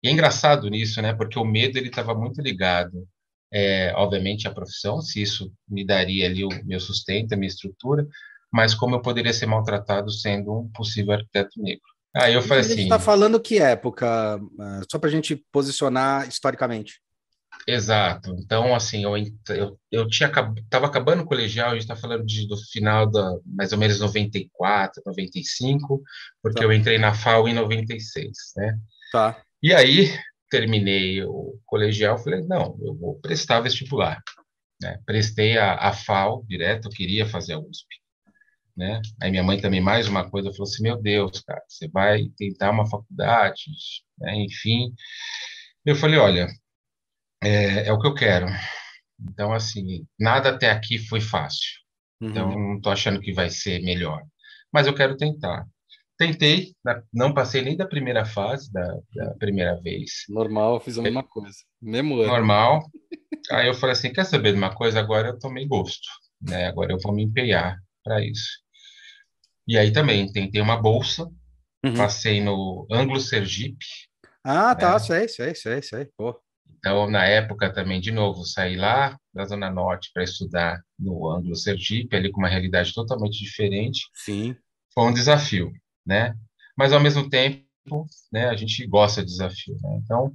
E 0.02 0.08
é 0.08 0.10
engraçado 0.10 0.68
nisso, 0.68 1.00
né? 1.00 1.14
Porque 1.14 1.38
o 1.38 1.44
medo 1.44 1.78
ele 1.78 1.88
estava 1.88 2.14
muito 2.14 2.42
ligado, 2.42 3.08
é, 3.52 3.92
obviamente, 3.94 4.48
à 4.48 4.50
profissão, 4.50 5.00
se 5.00 5.22
isso 5.22 5.52
me 5.68 5.84
daria 5.84 6.26
ali 6.26 6.44
o 6.44 6.48
meu 6.64 6.80
sustento, 6.80 7.32
a 7.32 7.36
minha 7.36 7.48
estrutura, 7.48 8.06
mas 8.52 8.74
como 8.74 8.96
eu 8.96 9.02
poderia 9.02 9.32
ser 9.32 9.46
maltratado 9.46 10.10
sendo 10.10 10.60
um 10.60 10.68
possível 10.68 11.14
arquiteto 11.14 11.60
negro, 11.60 11.82
Aí 12.14 12.34
eu 12.34 12.42
falei 12.42 12.60
assim. 12.60 12.72
A 12.72 12.76
gente 12.76 12.84
está 12.84 12.98
falando 12.98 13.40
que 13.40 13.58
época? 13.58 14.38
Ah, 14.60 14.82
só 14.90 14.98
para 14.98 15.08
a 15.08 15.12
gente 15.12 15.36
posicionar 15.50 16.28
historicamente. 16.28 17.00
Exato. 17.66 18.34
Então, 18.38 18.74
assim, 18.74 19.04
eu, 19.04 19.16
eu, 19.50 19.78
eu 19.90 20.08
tinha 20.08 20.28
estava 20.28 20.86
acabando 20.86 21.22
o 21.22 21.26
colegial, 21.26 21.70
a 21.70 21.72
gente 21.74 21.82
está 21.82 21.94
falando 21.96 22.24
de, 22.24 22.46
do 22.46 22.56
final 22.56 23.08
da 23.08 23.38
mais 23.46 23.72
ou 23.72 23.78
menos 23.78 24.00
94, 24.00 25.02
95, 25.06 26.02
porque 26.42 26.58
tá. 26.58 26.64
eu 26.64 26.72
entrei 26.72 26.98
na 26.98 27.14
FAO 27.14 27.48
em 27.48 27.54
96, 27.54 28.30
né? 28.56 28.78
Tá. 29.12 29.40
E 29.62 29.72
aí 29.72 30.10
terminei 30.50 31.22
o 31.22 31.58
colegial, 31.64 32.18
falei, 32.18 32.42
não, 32.42 32.76
eu 32.82 32.94
vou 32.94 33.18
prestar 33.20 33.60
vestibular. 33.60 34.20
Né? 34.82 34.98
Prestei 35.06 35.56
a, 35.56 35.74
a 35.74 35.92
FAO 35.92 36.44
direto, 36.48 36.88
eu 36.88 36.90
queria 36.90 37.24
fazer 37.24 37.52
a 37.52 37.58
USP. 37.58 38.01
Né? 38.76 39.00
Aí 39.20 39.30
minha 39.30 39.42
mãe 39.42 39.60
também 39.60 39.80
mais 39.80 40.08
uma 40.08 40.28
coisa 40.30 40.50
falou 40.50 40.64
assim, 40.64 40.82
meu 40.82 41.00
Deus, 41.00 41.40
cara, 41.42 41.62
você 41.68 41.88
vai 41.88 42.24
tentar 42.36 42.70
uma 42.70 42.88
faculdade, 42.88 43.64
né? 44.18 44.34
enfim. 44.36 44.94
Eu 45.84 45.94
falei, 45.94 46.18
olha, 46.18 46.48
é, 47.42 47.88
é 47.88 47.92
o 47.92 47.98
que 47.98 48.06
eu 48.06 48.14
quero. 48.14 48.46
Então, 49.20 49.52
assim, 49.52 50.06
nada 50.18 50.50
até 50.50 50.70
aqui 50.70 50.98
foi 50.98 51.20
fácil. 51.20 51.70
Uhum. 52.20 52.30
Então, 52.30 52.48
não 52.50 52.76
estou 52.76 52.92
achando 52.92 53.20
que 53.20 53.32
vai 53.32 53.50
ser 53.50 53.82
melhor. 53.82 54.22
Mas 54.72 54.86
eu 54.86 54.94
quero 54.94 55.16
tentar. 55.16 55.66
Tentei, 56.16 56.72
não 57.12 57.34
passei 57.34 57.62
nem 57.62 57.76
da 57.76 57.86
primeira 57.86 58.24
fase, 58.24 58.72
da, 58.72 58.86
da 59.14 59.34
primeira 59.34 59.80
vez. 59.80 60.24
Normal, 60.28 60.80
fiz 60.80 60.98
a 60.98 61.02
mesma 61.02 61.22
coisa. 61.22 61.56
Mesmo 61.80 62.20
ano. 62.20 62.28
Normal. 62.28 62.88
Aí 63.50 63.66
eu 63.66 63.74
falei 63.74 63.92
assim, 63.92 64.12
quer 64.12 64.24
saber 64.24 64.52
de 64.52 64.58
uma 64.58 64.74
coisa? 64.74 65.00
Agora 65.00 65.28
eu 65.28 65.38
tomei 65.38 65.66
gosto. 65.66 66.06
Né? 66.40 66.66
Agora 66.66 66.92
eu 66.92 66.98
vou 67.02 67.12
me 67.12 67.24
empenhar 67.24 67.76
para 68.04 68.24
isso. 68.24 68.61
E 69.66 69.78
aí 69.78 69.92
também, 69.92 70.30
tentei 70.32 70.60
uma 70.60 70.80
bolsa, 70.80 71.28
uhum. 71.84 71.94
passei 71.94 72.40
no 72.40 72.86
Anglo 72.90 73.20
Sergipe. 73.20 73.86
Ah, 74.44 74.74
tá, 74.74 74.94
né? 74.94 74.98
sei, 74.98 75.28
sei, 75.28 75.54
sei, 75.54 75.82
sei. 75.82 76.08
Pô. 76.16 76.40
Então, 76.78 77.08
na 77.08 77.24
época 77.24 77.72
também, 77.72 78.00
de 78.00 78.10
novo, 78.10 78.44
saí 78.44 78.74
lá 78.74 79.16
da 79.32 79.44
Zona 79.44 79.70
Norte 79.70 80.10
para 80.12 80.24
estudar 80.24 80.82
no 80.98 81.30
Anglo 81.30 81.54
Sergipe, 81.54 82.16
ali 82.16 82.30
com 82.30 82.40
uma 82.40 82.48
realidade 82.48 82.92
totalmente 82.92 83.38
diferente. 83.38 84.00
Sim. 84.14 84.56
Foi 84.92 85.04
um 85.04 85.14
desafio, 85.14 85.70
né? 86.04 86.34
Mas, 86.76 86.92
ao 86.92 87.00
mesmo 87.00 87.30
tempo, 87.30 87.64
né, 88.32 88.48
a 88.48 88.56
gente 88.56 88.84
gosta 88.86 89.22
de 89.22 89.28
desafio, 89.28 89.76
né? 89.80 90.00
Então, 90.02 90.32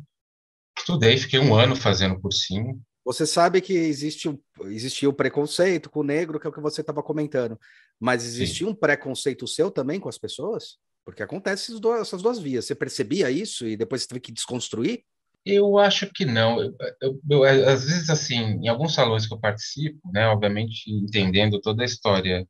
estudei, 0.77 1.17
fiquei 1.17 1.39
um 1.39 1.53
ano 1.53 1.75
fazendo 1.75 2.19
cursinho. 2.19 2.81
Você 3.03 3.25
sabe 3.25 3.59
que 3.61 3.73
existe, 3.73 4.37
existia 4.65 5.09
o 5.09 5.13
preconceito 5.13 5.89
com 5.89 5.99
o 6.01 6.03
negro, 6.03 6.39
que 6.39 6.47
é 6.47 6.49
o 6.49 6.53
que 6.53 6.61
você 6.61 6.81
estava 6.81 7.03
comentando, 7.03 7.59
mas 7.99 8.23
existia 8.25 8.67
Sim. 8.67 8.71
um 8.71 8.75
preconceito 8.75 9.47
seu 9.47 9.71
também 9.71 9.99
com 9.99 10.09
as 10.09 10.17
pessoas? 10.17 10.77
Porque 11.05 11.23
acontece 11.23 11.73
essas 12.01 12.21
duas 12.21 12.37
vias. 12.37 12.65
Você 12.65 12.75
percebia 12.75 13.31
isso 13.31 13.65
e 13.65 13.77
depois 13.77 14.01
você 14.01 14.09
teve 14.09 14.19
que 14.19 14.31
desconstruir? 14.31 15.03
Eu 15.45 15.77
acho 15.77 16.11
que 16.13 16.25
não. 16.25 16.61
Eu, 16.61 16.75
eu, 17.01 17.21
eu, 17.29 17.43
às 17.45 17.85
vezes, 17.85 18.09
assim, 18.09 18.35
em 18.35 18.67
alguns 18.67 18.93
salões 18.93 19.25
que 19.25 19.33
eu 19.33 19.39
participo, 19.39 19.99
né, 20.11 20.27
obviamente 20.27 20.91
entendendo 20.91 21.61
toda 21.61 21.81
a 21.81 21.85
história 21.85 22.45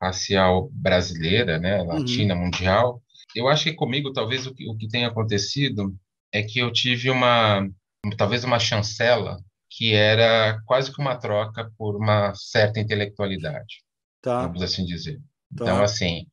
racial 0.00 0.70
brasileira, 0.72 1.58
né, 1.58 1.82
uhum. 1.82 1.88
latina, 1.88 2.34
uhum. 2.34 2.44
mundial, 2.44 3.02
eu 3.36 3.48
acho 3.48 3.64
que 3.64 3.74
comigo 3.74 4.12
talvez 4.12 4.46
o 4.46 4.54
que, 4.54 4.68
o 4.68 4.76
que 4.76 4.88
tenha 4.88 5.08
acontecido 5.08 5.94
é 6.32 6.42
que 6.42 6.58
eu 6.58 6.72
tive 6.72 7.10
uma, 7.10 7.68
talvez 8.16 8.44
uma 8.44 8.58
chancela 8.58 9.36
que 9.68 9.92
era 9.92 10.60
quase 10.64 10.92
que 10.92 11.00
uma 11.00 11.16
troca 11.16 11.70
por 11.76 11.96
uma 11.96 12.34
certa 12.34 12.80
intelectualidade, 12.80 13.82
tá. 14.22 14.46
vamos 14.46 14.62
assim 14.62 14.84
dizer. 14.84 15.18
Tá. 15.56 15.64
Então, 15.64 15.82
assim, 15.82 16.26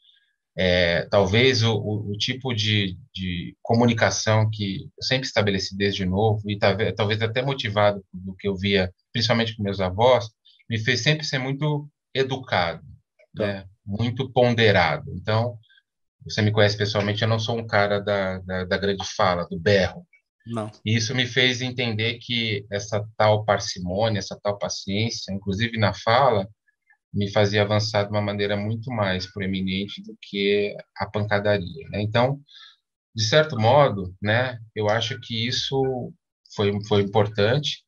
é, 0.58 1.06
talvez 1.06 1.63
o, 1.63 1.74
o, 1.75 2.12
o 2.12 2.17
tipo 2.17 2.53
de, 2.53 2.98
de, 3.13 3.56
comunicação 3.62 4.50
que 4.50 4.89
eu 4.98 5.03
sempre 5.03 5.27
estabeleci 5.27 5.77
desde 5.77 6.06
novo, 6.06 6.50
e 6.50 6.58
talvez, 6.58 7.22
até 7.22 7.44
motivado 7.44 8.03
do 8.12 8.36
que 8.36 8.48
eu 8.48 8.56
via, 8.56 8.91
principalmente 9.13 9.56
com 9.56 9.63
meus 9.63 9.79
avós, 9.79 10.29
me 10.67 10.79
fez 10.79 11.01
sempre 11.01 11.24
ser 11.24 11.38
muito 11.38 11.88
educado, 12.13 12.82
tá. 13.36 13.46
né? 13.46 13.65
muito 13.86 14.32
ponderado. 14.32 15.13
Então, 15.15 15.58
você 16.24 16.41
me 16.41 16.51
conhece 16.51 16.75
pessoalmente, 16.75 17.22
eu 17.22 17.27
não 17.27 17.39
sou 17.39 17.58
um 17.58 17.67
cara 17.67 18.00
da, 18.00 18.39
da, 18.39 18.65
da 18.65 18.77
grande 18.77 19.06
fala, 19.15 19.48
do 19.48 19.60
berro. 19.60 20.06
Não. 20.46 20.72
E 20.84 20.96
isso 20.96 21.13
me 21.13 21.25
fez 21.25 21.62
entender 21.62 22.20
que 22.20 22.65
essa 22.72 23.06
tal 23.15 23.46
parcimônia, 23.46 24.20
essa 24.20 24.38
tal 24.41 24.58
paciência, 24.58 25.32
inclusive 25.32 25.77
na 25.77 25.94
fala, 25.94 26.48
me 27.17 27.31
fazia 27.31 27.63
avançar 27.63 28.03
de 28.03 28.12
uma 28.12 28.21
maneira 28.21 28.55
muito 28.55 28.91
mais 28.91 29.25
proeminente 29.25 30.03
do 30.03 30.15
que 30.21 30.77
a 30.95 31.09
pancadaria. 31.09 31.89
Né? 31.89 32.01
Então, 32.03 32.39
de 33.15 33.24
certo 33.24 33.59
modo, 33.59 34.15
né, 34.21 34.59
eu 34.75 34.88
acho 34.88 35.19
que 35.19 35.47
isso 35.47 36.13
foi, 36.55 36.71
foi 36.88 37.01
importante, 37.01 37.83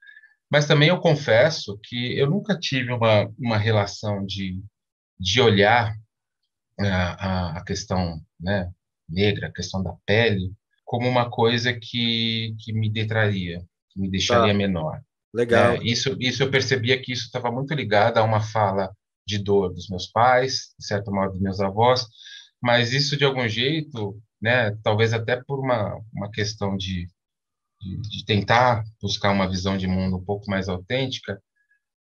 mas 0.52 0.66
também 0.66 0.90
eu 0.90 1.00
confesso 1.00 1.80
que 1.84 2.18
eu 2.18 2.28
nunca 2.28 2.58
tive 2.58 2.92
uma, 2.92 3.32
uma 3.38 3.58
relação 3.58 4.26
de, 4.26 4.60
de 5.20 5.40
olhar 5.40 5.94
né, 6.80 6.90
a, 6.90 7.60
a 7.60 7.64
questão 7.64 8.20
né, 8.40 8.72
negra, 9.08 9.48
a 9.48 9.54
questão 9.54 9.84
da 9.84 9.94
pele, 10.08 10.52
como 10.84 11.08
uma 11.08 11.30
coisa 11.30 11.72
que, 11.72 12.56
que 12.60 12.74
me 12.74 12.92
detraria, 12.92 13.62
que 13.92 14.02
me 14.02 14.10
deixaria 14.10 14.54
tá. 14.54 14.58
menor. 14.58 15.00
Legal. 15.32 15.74
É, 15.74 15.84
isso, 15.84 16.18
isso 16.20 16.42
eu 16.42 16.50
percebia 16.50 17.00
que 17.00 17.12
isso 17.12 17.26
estava 17.26 17.52
muito 17.52 17.72
ligado 17.76 18.18
a 18.18 18.24
uma 18.24 18.42
fala 18.42 18.92
de 19.30 19.44
dor 19.44 19.74
dos 19.74 19.88
meus 19.90 20.08
pais, 20.08 20.74
de 20.80 20.86
certo 20.86 21.12
modo 21.12 21.34
dos 21.34 21.42
meus 21.42 21.60
avós, 21.60 22.06
mas 22.62 22.94
isso 22.94 23.16
de 23.16 23.24
algum 23.24 23.48
jeito, 23.48 24.20
né, 24.42 24.76
talvez 24.84 25.14
até 25.14 25.42
por 25.44 25.60
uma, 25.60 25.96
uma 26.14 26.32
questão 26.32 26.76
de, 26.76 27.08
de, 27.82 28.02
de 28.02 28.26
tentar 28.26 28.84
buscar 29.02 29.32
uma 29.32 29.48
visão 29.50 29.78
de 29.78 29.88
mundo 29.88 30.18
um 30.18 30.26
pouco 30.26 30.50
mais 30.50 30.68
autêntica, 30.68 31.42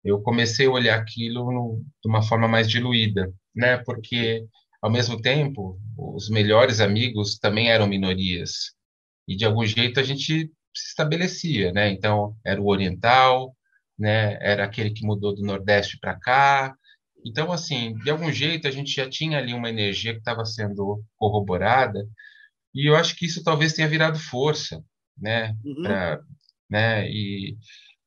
eu 0.05 0.23
comecei 0.23 0.67
a 0.67 0.71
olhar 0.71 0.99
aquilo 0.99 1.53
no, 1.53 1.85
de 2.03 2.09
uma 2.09 2.23
forma 2.23 2.49
mais 2.49 2.69
diluída, 2.69 3.33
né, 3.55 3.79
porque 3.79 4.47
ao 4.81 4.91
mesmo 4.91 5.21
tempo 5.21 5.79
os 5.97 6.31
melhores 6.31 6.81
amigos 6.81 7.39
também 7.39 7.69
eram 7.71 7.87
minorias 7.87 8.73
e 9.27 9.37
de 9.37 9.45
algum 9.45 9.65
jeito 9.67 10.01
a 10.01 10.03
gente 10.03 10.51
se 10.75 10.89
estabelecia, 10.91 11.73
né? 11.73 11.91
Então 11.91 12.37
era 12.45 12.61
o 12.61 12.69
oriental, 12.69 13.55
né? 13.99 14.39
Era 14.41 14.65
aquele 14.65 14.91
que 14.91 15.05
mudou 15.05 15.35
do 15.35 15.43
Nordeste 15.43 15.99
para 15.99 16.19
cá, 16.19 16.75
então, 17.29 17.53
assim, 17.53 17.95
de 17.99 18.11
algum 18.11 18.33
jeito 18.33 18.67
a 18.67 18.71
gente 18.71 18.91
já 18.91 19.09
tinha 19.09 19.39
ali 19.39 19.53
uma 19.53 19.69
energia 19.69 20.13
que 20.13 20.19
estava 20.19 20.45
sendo 20.47 21.03
corroborada, 21.17 22.07
e 22.75 22.89
eu 22.89 22.97
acho 22.97 23.15
que 23.17 23.27
isso 23.27 23.43
talvez 23.43 23.73
tenha 23.73 23.89
virado 23.89 24.19
força, 24.19 24.83
né? 25.17 25.55
Uhum. 25.65 25.83
Pra, 25.83 26.21
né? 26.71 27.09
E, 27.11 27.57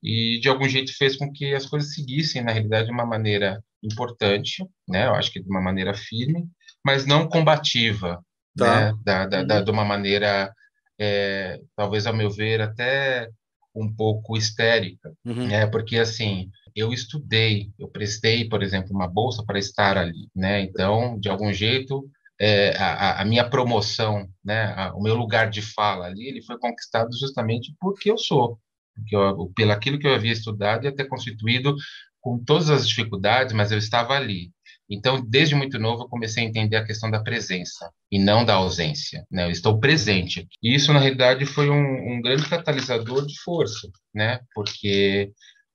e 0.01 0.39
de 0.39 0.49
algum 0.49 0.67
jeito 0.67 0.95
fez 0.97 1.15
com 1.15 1.31
que 1.31 1.53
as 1.53 1.65
coisas 1.65 1.93
seguissem, 1.93 2.43
na 2.43 2.51
realidade, 2.51 2.87
de 2.87 2.91
uma 2.93 3.05
maneira 3.05 3.63
importante, 3.83 4.65
né? 4.87 5.05
Eu 5.07 5.13
acho 5.13 5.31
que 5.31 5.41
de 5.41 5.49
uma 5.49 5.61
maneira 5.61 5.93
firme, 5.93 6.47
mas 6.83 7.05
não 7.05 7.27
combativa, 7.27 8.23
tá. 8.57 8.91
né? 8.91 8.97
Da, 9.03 9.25
da, 9.27 9.39
uhum. 9.41 9.47
da, 9.47 9.61
de 9.61 9.71
uma 9.71 9.85
maneira, 9.85 10.51
é, 10.99 11.59
talvez, 11.75 12.07
ao 12.07 12.15
meu 12.15 12.29
ver, 12.29 12.61
até 12.61 13.29
um 13.75 13.93
pouco 13.93 14.35
histérica, 14.35 15.13
uhum. 15.25 15.47
né? 15.47 15.67
Porque, 15.67 15.97
assim, 15.97 16.49
eu 16.75 16.93
estudei, 16.93 17.71
eu 17.77 17.87
prestei, 17.87 18.47
por 18.47 18.63
exemplo, 18.63 18.91
uma 18.91 19.07
bolsa 19.07 19.43
para 19.45 19.59
estar 19.59 19.97
ali, 19.97 20.29
né? 20.35 20.61
Então, 20.61 21.19
de 21.19 21.29
algum 21.29 21.51
jeito, 21.53 22.09
é, 22.39 22.75
a, 22.77 23.21
a, 23.21 23.25
minha 23.25 23.47
promoção, 23.47 24.27
né, 24.43 24.73
a, 24.75 24.93
o 24.95 25.01
meu 25.01 25.15
lugar 25.15 25.49
de 25.49 25.61
fala 25.61 26.07
ali, 26.07 26.27
ele 26.27 26.41
foi 26.41 26.57
conquistado 26.57 27.09
justamente 27.17 27.75
porque 27.79 28.09
eu 28.09 28.17
sou, 28.17 28.59
porque 28.95 29.15
eu, 29.15 29.51
pelo 29.55 29.71
aquilo 29.71 29.99
que 29.99 30.07
eu 30.07 30.13
havia 30.13 30.31
estudado 30.31 30.85
e 30.85 30.87
até 30.87 31.03
constituído 31.03 31.75
com 32.19 32.43
todas 32.43 32.69
as 32.69 32.87
dificuldades, 32.87 33.53
mas 33.53 33.71
eu 33.71 33.77
estava 33.77 34.13
ali. 34.13 34.51
Então, 34.89 35.23
desde 35.25 35.55
muito 35.55 35.79
novo, 35.79 36.03
eu 36.03 36.09
comecei 36.09 36.43
a 36.43 36.47
entender 36.47 36.75
a 36.75 36.85
questão 36.85 37.09
da 37.09 37.23
presença 37.23 37.89
e 38.11 38.19
não 38.19 38.43
da 38.43 38.55
ausência. 38.55 39.25
Né? 39.31 39.45
Eu 39.45 39.51
estou 39.51 39.79
presente. 39.79 40.47
E 40.61 40.75
isso, 40.75 40.91
na 40.91 40.99
realidade, 40.99 41.45
foi 41.45 41.69
um, 41.69 42.13
um 42.13 42.21
grande 42.21 42.47
catalisador 42.49 43.25
de 43.25 43.39
força, 43.39 43.89
né? 44.13 44.41
Porque 44.53 45.31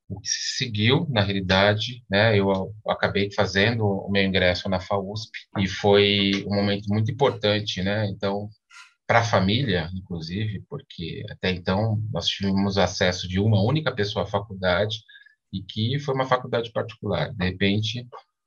o 0.08 0.20
que 0.20 0.28
se 0.28 0.56
seguiu, 0.56 1.06
na 1.10 1.22
realidade, 1.22 2.04
né, 2.08 2.38
eu 2.38 2.72
acabei 2.86 3.30
fazendo 3.32 3.84
o 3.84 4.10
meu 4.10 4.24
ingresso 4.24 4.68
na 4.68 4.80
FAUSP 4.80 5.30
e 5.58 5.66
foi 5.66 6.44
um 6.46 6.54
momento 6.54 6.88
muito 6.88 7.10
importante, 7.10 7.82
né, 7.82 8.06
então, 8.06 8.48
para 9.06 9.20
a 9.20 9.24
família, 9.24 9.90
inclusive, 9.94 10.64
porque 10.68 11.24
até 11.30 11.50
então 11.50 12.00
nós 12.12 12.26
tivemos 12.26 12.78
acesso 12.78 13.28
de 13.28 13.40
uma 13.40 13.62
única 13.62 13.92
pessoa 13.92 14.24
à 14.24 14.28
faculdade 14.28 14.98
e 15.52 15.62
que 15.62 15.98
foi 15.98 16.14
uma 16.14 16.26
faculdade 16.26 16.72
particular. 16.72 17.32
De 17.32 17.44
repente, 17.44 18.06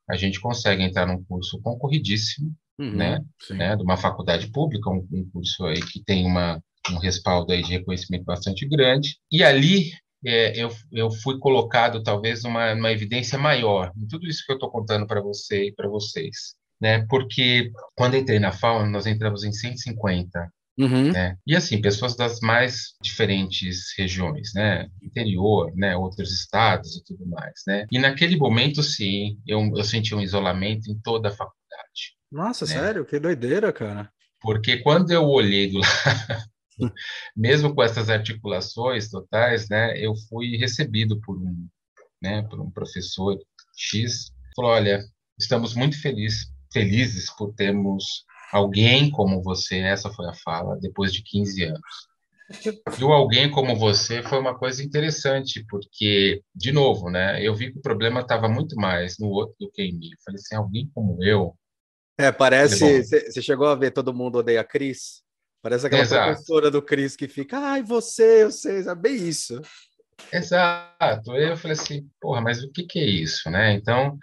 a 0.09 0.17
gente 0.17 0.39
consegue 0.39 0.83
entrar 0.83 1.05
num 1.05 1.23
curso 1.23 1.61
concorridíssimo, 1.61 2.53
uhum, 2.77 2.95
né, 2.95 3.23
né, 3.51 3.75
de 3.75 3.83
uma 3.83 3.95
faculdade 3.95 4.51
pública, 4.51 4.89
um, 4.89 5.07
um 5.11 5.29
curso 5.29 5.65
aí 5.65 5.81
que 5.81 6.03
tem 6.03 6.25
uma 6.25 6.61
um 6.91 6.97
respaldo 6.97 7.51
aí 7.51 7.61
de 7.61 7.71
reconhecimento 7.71 8.23
bastante 8.23 8.67
grande. 8.67 9.17
E 9.31 9.43
ali 9.43 9.91
é, 10.25 10.61
eu, 10.61 10.69
eu 10.91 11.09
fui 11.11 11.37
colocado 11.39 12.03
talvez 12.03 12.43
uma, 12.43 12.73
uma 12.73 12.91
evidência 12.91 13.37
maior 13.37 13.91
em 13.97 14.07
tudo 14.07 14.27
isso 14.27 14.43
que 14.45 14.51
eu 14.51 14.55
estou 14.55 14.69
contando 14.69 15.07
para 15.07 15.21
você 15.21 15.67
e 15.67 15.73
para 15.73 15.87
vocês. 15.89 16.55
né? 16.81 17.05
Porque 17.09 17.71
quando 17.95 18.15
entrei 18.15 18.39
na 18.39 18.51
FAO, 18.51 18.85
nós 18.85 19.05
entramos 19.05 19.43
em 19.43 19.51
150 19.51 20.51
Uhum. 20.79 21.11
né? 21.11 21.35
E 21.45 21.57
assim, 21.57 21.81
pessoas 21.81 22.15
das 22.15 22.39
mais 22.39 22.93
diferentes 23.03 23.93
regiões, 23.97 24.53
né? 24.55 24.87
Interior, 25.03 25.73
né? 25.75 25.97
Outros 25.97 26.31
estados 26.31 26.95
e 26.95 27.03
tudo 27.03 27.27
mais, 27.27 27.61
né? 27.67 27.85
E 27.91 27.99
naquele 27.99 28.37
momento, 28.37 28.81
sim, 28.81 29.37
eu, 29.45 29.59
eu 29.75 29.83
senti 29.83 30.15
um 30.15 30.21
isolamento 30.21 30.89
em 30.89 30.97
toda 30.97 31.27
a 31.27 31.31
faculdade. 31.31 32.15
Nossa, 32.31 32.65
né? 32.65 32.71
sério? 32.71 33.05
Que 33.05 33.19
doideira, 33.19 33.73
cara. 33.73 34.09
Porque 34.39 34.77
quando 34.77 35.11
eu 35.11 35.25
olhei 35.25 35.69
do 35.69 35.79
lado, 35.83 36.49
mesmo 37.35 37.73
com 37.73 37.83
essas 37.83 38.09
articulações 38.09 39.09
totais, 39.09 39.67
né? 39.69 39.97
Eu 39.97 40.13
fui 40.29 40.57
recebido 40.57 41.19
por 41.21 41.37
um, 41.37 41.67
né? 42.21 42.43
Por 42.43 42.59
um 42.59 42.71
professor 42.71 43.37
X, 43.75 44.31
falou, 44.55 44.71
olha, 44.71 45.03
estamos 45.37 45.73
muito 45.73 45.99
felizes, 46.01 46.51
felizes 46.71 47.33
por 47.35 47.53
termos 47.53 48.25
alguém 48.51 49.09
como 49.09 49.41
você, 49.41 49.77
essa 49.77 50.09
foi 50.11 50.27
a 50.27 50.33
fala, 50.33 50.77
depois 50.79 51.13
de 51.13 51.23
15 51.23 51.63
anos. 51.63 52.09
E 52.99 53.03
o 53.03 53.13
alguém 53.13 53.49
como 53.51 53.75
você 53.75 54.23
foi 54.23 54.39
uma 54.39 54.57
coisa 54.57 54.83
interessante, 54.83 55.63
porque, 55.69 56.41
de 56.55 56.71
novo, 56.71 57.09
né, 57.09 57.41
eu 57.45 57.53
vi 57.53 57.71
que 57.71 57.77
o 57.77 57.81
problema 57.81 58.21
estava 58.21 58.49
muito 58.49 58.75
mais 58.75 59.19
no 59.19 59.27
outro 59.27 59.55
do 59.59 59.69
que 59.71 59.83
em 59.83 59.93
mim. 59.93 60.07
Eu 60.07 60.17
falei 60.25 60.39
assim, 60.39 60.55
alguém 60.55 60.89
como 60.93 61.23
eu. 61.23 61.55
É, 62.17 62.31
parece. 62.31 63.03
Você 63.03 63.41
chegou 63.41 63.67
a 63.67 63.75
ver 63.75 63.91
Todo 63.91 64.13
Mundo 64.13 64.39
Odeia 64.39 64.63
Cris? 64.63 65.21
Parece 65.61 65.87
aquela 65.87 66.01
Exato. 66.01 66.31
professora 66.31 66.71
do 66.71 66.81
Cris 66.81 67.15
que 67.15 67.27
fica, 67.27 67.57
ai, 67.59 67.83
você, 67.83 68.43
eu 68.43 68.51
sei, 68.51 68.79
é 68.87 68.95
bem 68.95 69.15
isso. 69.27 69.61
Exato. 70.31 71.35
Eu 71.35 71.57
falei 71.57 71.77
assim, 71.77 72.09
porra, 72.19 72.41
mas 72.41 72.63
o 72.63 72.71
que 72.71 72.83
que 72.83 72.99
é 72.99 73.05
isso, 73.05 73.49
né? 73.49 73.73
Então, 73.73 74.17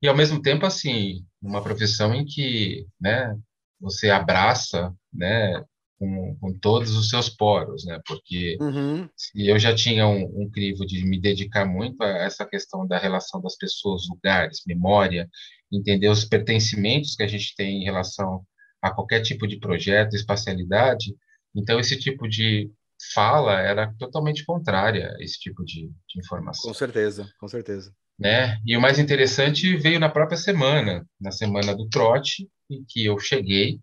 e 0.00 0.08
ao 0.08 0.16
mesmo 0.16 0.40
tempo, 0.40 0.64
assim, 0.66 1.24
uma 1.40 1.62
profissão 1.62 2.14
em 2.14 2.24
que, 2.24 2.86
né, 3.00 3.36
você 3.80 4.10
abraça, 4.10 4.94
né, 5.12 5.62
com, 5.98 6.36
com 6.40 6.58
todos 6.58 6.96
os 6.96 7.08
seus 7.08 7.28
poros, 7.28 7.84
né? 7.84 8.00
Porque 8.06 8.56
Uhum. 8.60 9.08
eu 9.34 9.58
já 9.58 9.74
tinha 9.74 10.06
um, 10.06 10.42
um 10.42 10.50
crivo 10.50 10.84
de 10.86 11.04
me 11.04 11.20
dedicar 11.20 11.64
muito 11.64 12.02
a 12.02 12.08
essa 12.08 12.44
questão 12.46 12.86
da 12.86 12.98
relação 12.98 13.40
das 13.40 13.56
pessoas, 13.56 14.08
lugares, 14.08 14.62
memória, 14.66 15.28
entender 15.70 16.08
os 16.08 16.24
pertencimentos 16.24 17.14
que 17.14 17.22
a 17.22 17.28
gente 17.28 17.54
tem 17.54 17.82
em 17.82 17.84
relação 17.84 18.44
a 18.82 18.90
qualquer 18.90 19.22
tipo 19.22 19.46
de 19.46 19.58
projeto, 19.58 20.16
espacialidade. 20.16 21.16
Então, 21.54 21.78
esse 21.78 21.98
tipo 21.98 22.28
de 22.28 22.70
fala 23.14 23.60
era 23.60 23.92
totalmente 23.98 24.44
contrária 24.44 25.14
a 25.16 25.22
esse 25.22 25.38
tipo 25.38 25.64
de, 25.64 25.88
de 26.08 26.20
informação 26.20 26.70
Com 26.70 26.74
certeza, 26.74 27.32
com 27.38 27.48
certeza. 27.48 27.94
né? 28.18 28.60
E 28.64 28.76
o 28.76 28.80
mais 28.80 28.98
interessante 28.98 29.76
veio 29.76 29.98
na 29.98 30.08
própria 30.08 30.36
semana, 30.36 31.06
na 31.20 31.30
semana 31.32 31.74
do 31.74 31.88
trote, 31.88 32.48
em 32.70 32.84
que 32.88 33.04
eu 33.04 33.18
cheguei 33.18 33.80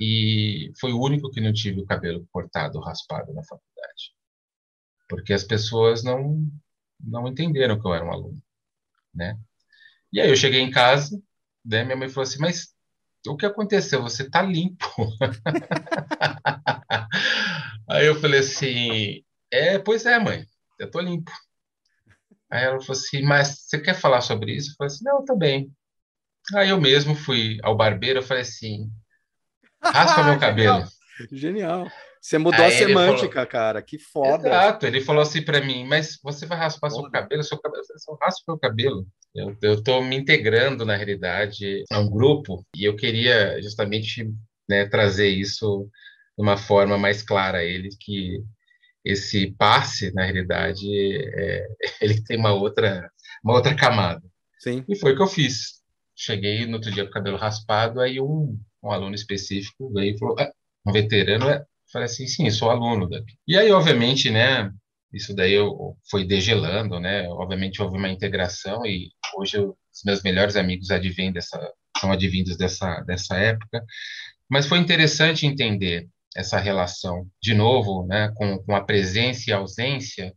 e 0.00 0.72
foi 0.78 0.92
o 0.92 1.00
único 1.00 1.30
que 1.30 1.40
não 1.40 1.52
tive 1.52 1.80
o 1.80 1.86
cabelo 1.86 2.26
cortado, 2.30 2.78
raspado 2.80 3.32
na 3.32 3.42
faculdade, 3.42 4.14
porque 5.08 5.32
as 5.32 5.44
pessoas 5.44 6.02
não 6.04 6.46
não 6.98 7.28
entenderam 7.28 7.78
que 7.80 7.86
eu 7.86 7.94
era 7.94 8.04
um 8.04 8.12
aluno, 8.12 8.42
né? 9.14 9.38
E 10.12 10.20
aí 10.20 10.30
eu 10.30 10.36
cheguei 10.36 10.60
em 10.60 10.70
casa, 10.70 11.20
né? 11.64 11.84
Minha 11.84 11.96
mãe 11.96 12.08
falou 12.08 12.22
assim, 12.22 12.38
mas 12.40 12.74
o 13.26 13.36
que 13.36 13.46
aconteceu? 13.46 14.02
Você 14.02 14.28
tá 14.28 14.42
limpo. 14.42 14.86
aí 17.88 18.06
eu 18.06 18.20
falei 18.20 18.40
assim, 18.40 19.22
é, 19.50 19.78
pois 19.78 20.04
é, 20.06 20.18
mãe, 20.18 20.44
eu 20.78 20.90
tô 20.90 21.00
limpo. 21.00 21.30
Aí 22.50 22.64
ela 22.64 22.80
falou 22.80 22.92
assim, 22.92 23.22
mas 23.22 23.60
você 23.60 23.80
quer 23.80 23.94
falar 23.94 24.20
sobre 24.20 24.54
isso? 24.54 24.70
Eu 24.70 24.74
falei 24.76 24.92
assim, 24.92 25.04
não, 25.04 25.24
tá 25.24 25.34
bem. 25.34 25.72
Aí 26.54 26.68
eu 26.68 26.80
mesmo 26.80 27.14
fui 27.14 27.58
ao 27.62 27.76
barbeiro, 27.76 28.20
eu 28.20 28.22
falei 28.22 28.42
assim, 28.42 28.88
raspa 29.82 30.22
meu 30.22 30.38
cabelo. 30.38 30.84
Genial. 31.32 31.90
Você 32.26 32.38
mudou 32.38 32.58
Aí 32.64 32.72
a 32.72 32.80
ele 32.80 32.86
semântica, 32.88 33.46
cara. 33.46 33.80
Que 33.80 34.00
foda. 34.00 34.48
Exato, 34.48 34.84
ele 34.84 35.00
falou 35.00 35.22
assim 35.22 35.42
para 35.42 35.60
mim, 35.60 35.86
mas 35.86 36.18
você 36.20 36.44
vai 36.44 36.58
raspar 36.58 36.90
seu 36.90 37.08
cabelo? 37.08 37.44
Seu 37.44 37.56
cabelo, 37.56 37.84
eu 37.88 37.94
assim, 37.94 38.10
eu 38.10 38.18
raspo 38.20 38.44
meu 38.48 38.58
cabelo. 38.58 39.06
Eu, 39.32 39.56
eu 39.62 39.80
tô 39.80 40.02
me 40.02 40.16
integrando, 40.16 40.84
na 40.84 40.96
realidade, 40.96 41.84
a 41.88 42.00
um 42.00 42.10
grupo 42.10 42.66
e 42.74 42.82
eu 42.82 42.96
queria 42.96 43.62
justamente 43.62 44.28
né, 44.68 44.88
trazer 44.88 45.28
isso 45.28 45.88
de 46.36 46.42
uma 46.42 46.56
forma 46.56 46.98
mais 46.98 47.22
clara 47.22 47.58
a 47.58 47.64
ele, 47.64 47.90
que 48.00 48.42
esse 49.04 49.52
passe, 49.52 50.12
na 50.12 50.24
realidade, 50.24 50.84
é, 50.84 51.64
ele 52.02 52.24
tem 52.24 52.36
uma 52.36 52.52
outra, 52.52 53.08
uma 53.44 53.54
outra 53.54 53.72
camada. 53.76 54.24
Sim. 54.58 54.84
E 54.88 54.96
foi 54.96 55.12
o 55.12 55.16
que 55.16 55.22
eu 55.22 55.28
fiz. 55.28 55.80
Cheguei 56.12 56.66
no 56.66 56.74
outro 56.74 56.90
dia 56.90 57.04
com 57.04 57.10
o 57.10 57.14
cabelo 57.14 57.36
raspado, 57.36 58.00
aí 58.00 58.20
um, 58.20 58.58
um 58.82 58.90
aluno 58.90 59.14
específico 59.14 59.92
veio 59.92 60.16
e 60.16 60.18
falou, 60.18 60.34
ah, 60.40 60.50
um 60.84 60.90
veterano, 60.90 61.48
é? 61.50 61.64
Falei 61.96 62.04
assim, 62.04 62.26
sim, 62.26 62.50
sou 62.50 62.70
aluno 62.70 63.08
daqui. 63.08 63.34
E 63.48 63.56
aí, 63.56 63.70
obviamente, 63.70 64.30
né, 64.30 64.70
isso 65.12 65.34
daí 65.34 65.54
eu, 65.54 65.96
foi 66.10 66.26
degelando, 66.26 67.00
né, 67.00 67.26
obviamente 67.28 67.80
houve 67.80 67.96
uma 67.96 68.08
integração 68.08 68.84
e 68.84 69.10
hoje 69.36 69.56
eu, 69.56 69.70
os 69.70 70.02
meus 70.04 70.22
melhores 70.22 70.56
amigos 70.56 70.90
advêm 70.90 71.32
dessa, 71.32 71.58
são 71.98 72.12
advindos 72.12 72.56
dessa, 72.58 73.00
dessa 73.00 73.36
época, 73.36 73.82
mas 74.48 74.66
foi 74.66 74.78
interessante 74.78 75.46
entender 75.46 76.06
essa 76.36 76.58
relação, 76.58 77.26
de 77.42 77.54
novo, 77.54 78.06
né, 78.06 78.30
com, 78.36 78.58
com 78.58 78.76
a 78.76 78.84
presença 78.84 79.48
e 79.48 79.52
ausência, 79.54 80.34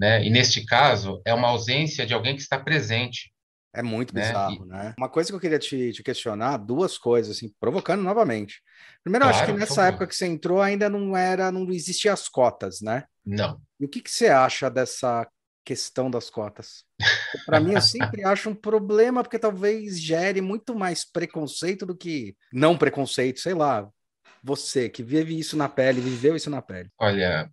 né, 0.00 0.24
e 0.24 0.30
neste 0.30 0.64
caso 0.64 1.20
é 1.26 1.34
uma 1.34 1.48
ausência 1.48 2.06
de 2.06 2.14
alguém 2.14 2.34
que 2.34 2.40
está 2.40 2.58
presente, 2.58 3.30
É 3.74 3.82
muito 3.82 4.14
né? 4.14 4.20
bizarro, 4.20 4.66
né? 4.66 4.94
Uma 4.98 5.08
coisa 5.08 5.30
que 5.30 5.36
eu 5.36 5.40
queria 5.40 5.58
te, 5.58 5.92
te 5.92 6.02
questionar, 6.02 6.58
duas 6.58 6.98
coisas, 6.98 7.36
assim, 7.36 7.50
provocando 7.58 8.02
novamente. 8.02 8.62
Primeiro, 9.02 9.24
eu 9.24 9.30
acho 9.30 9.38
Claro, 9.40 9.54
que 9.54 9.58
nessa 9.58 9.86
época 9.86 10.06
que 10.06 10.14
você 10.14 10.26
entrou 10.26 10.60
ainda 10.60 10.90
não 10.90 11.16
era, 11.16 11.50
não 11.50 11.70
existiam 11.70 12.12
as 12.12 12.28
cotas, 12.28 12.80
né? 12.82 13.04
Não. 13.24 13.60
E 13.80 13.84
o 13.86 13.88
que, 13.88 14.00
que 14.00 14.10
você 14.10 14.28
acha 14.28 14.68
dessa 14.68 15.26
questão 15.64 16.10
das 16.10 16.28
cotas? 16.28 16.84
Para 17.46 17.60
mim, 17.60 17.72
eu 17.72 17.80
sempre 17.80 18.24
acho 18.24 18.50
um 18.50 18.54
problema, 18.54 19.22
porque 19.22 19.38
talvez 19.38 19.98
gere 19.98 20.40
muito 20.42 20.74
mais 20.74 21.04
preconceito 21.10 21.86
do 21.86 21.96
que 21.96 22.36
não 22.52 22.76
preconceito, 22.76 23.40
sei 23.40 23.54
lá. 23.54 23.88
Você 24.44 24.88
que 24.88 25.02
vive 25.02 25.38
isso 25.38 25.56
na 25.56 25.68
pele, 25.68 26.00
viveu 26.00 26.36
isso 26.36 26.50
na 26.50 26.60
pele. 26.60 26.90
Olha, 26.98 27.50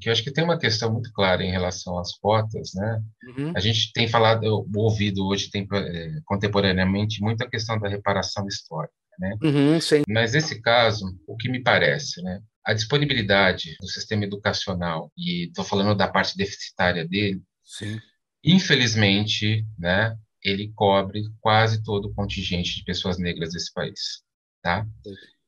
que 0.00 0.08
eu 0.08 0.12
acho 0.12 0.22
que 0.22 0.32
tem 0.32 0.44
uma 0.44 0.58
questão 0.58 0.92
muito 0.92 1.12
clara 1.12 1.42
em 1.44 1.50
relação 1.50 1.98
às 1.98 2.16
cotas, 2.16 2.72
né? 2.74 3.02
Uhum. 3.36 3.52
A 3.54 3.60
gente 3.60 3.92
tem 3.92 4.08
falado, 4.08 4.66
ouvido 4.74 5.26
hoje 5.26 5.50
tem, 5.50 5.68
eh, 5.70 6.20
contemporaneamente 6.24 7.20
muito 7.20 7.42
a 7.42 7.48
questão 7.48 7.78
da 7.78 7.88
reparação 7.88 8.46
histórica, 8.46 8.94
né? 9.18 9.36
Uhum, 9.42 9.80
sim. 9.80 10.02
Mas 10.08 10.32
nesse 10.32 10.60
caso, 10.62 11.04
o 11.26 11.36
que 11.36 11.48
me 11.48 11.62
parece, 11.62 12.22
né? 12.22 12.40
A 12.64 12.72
disponibilidade 12.72 13.76
do 13.80 13.86
sistema 13.86 14.24
educacional, 14.24 15.12
e 15.16 15.46
estou 15.46 15.64
falando 15.64 15.94
da 15.94 16.08
parte 16.08 16.36
deficitária 16.36 17.06
dele, 17.06 17.42
Sim. 17.64 18.00
infelizmente, 18.42 19.64
né? 19.78 20.16
Ele 20.42 20.72
cobre 20.74 21.22
quase 21.40 21.82
todo 21.82 22.06
o 22.06 22.14
contingente 22.14 22.76
de 22.76 22.84
pessoas 22.84 23.18
negras 23.18 23.50
desse 23.50 23.72
país, 23.72 24.22
tá? 24.62 24.86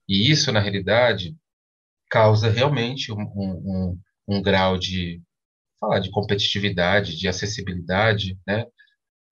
E 0.09 0.31
isso, 0.31 0.51
na 0.53 0.61
realidade, 0.61 1.37
causa 2.09 2.51
realmente 2.51 3.13
um, 3.13 3.21
um, 3.21 3.99
um, 4.29 4.43
grau 4.43 4.79
de, 4.79 5.21
falar 5.81 6.01
de 6.01 6.11
competitividade, 6.11 7.17
de 7.17 7.29
acessibilidade, 7.29 8.39
né? 8.47 8.65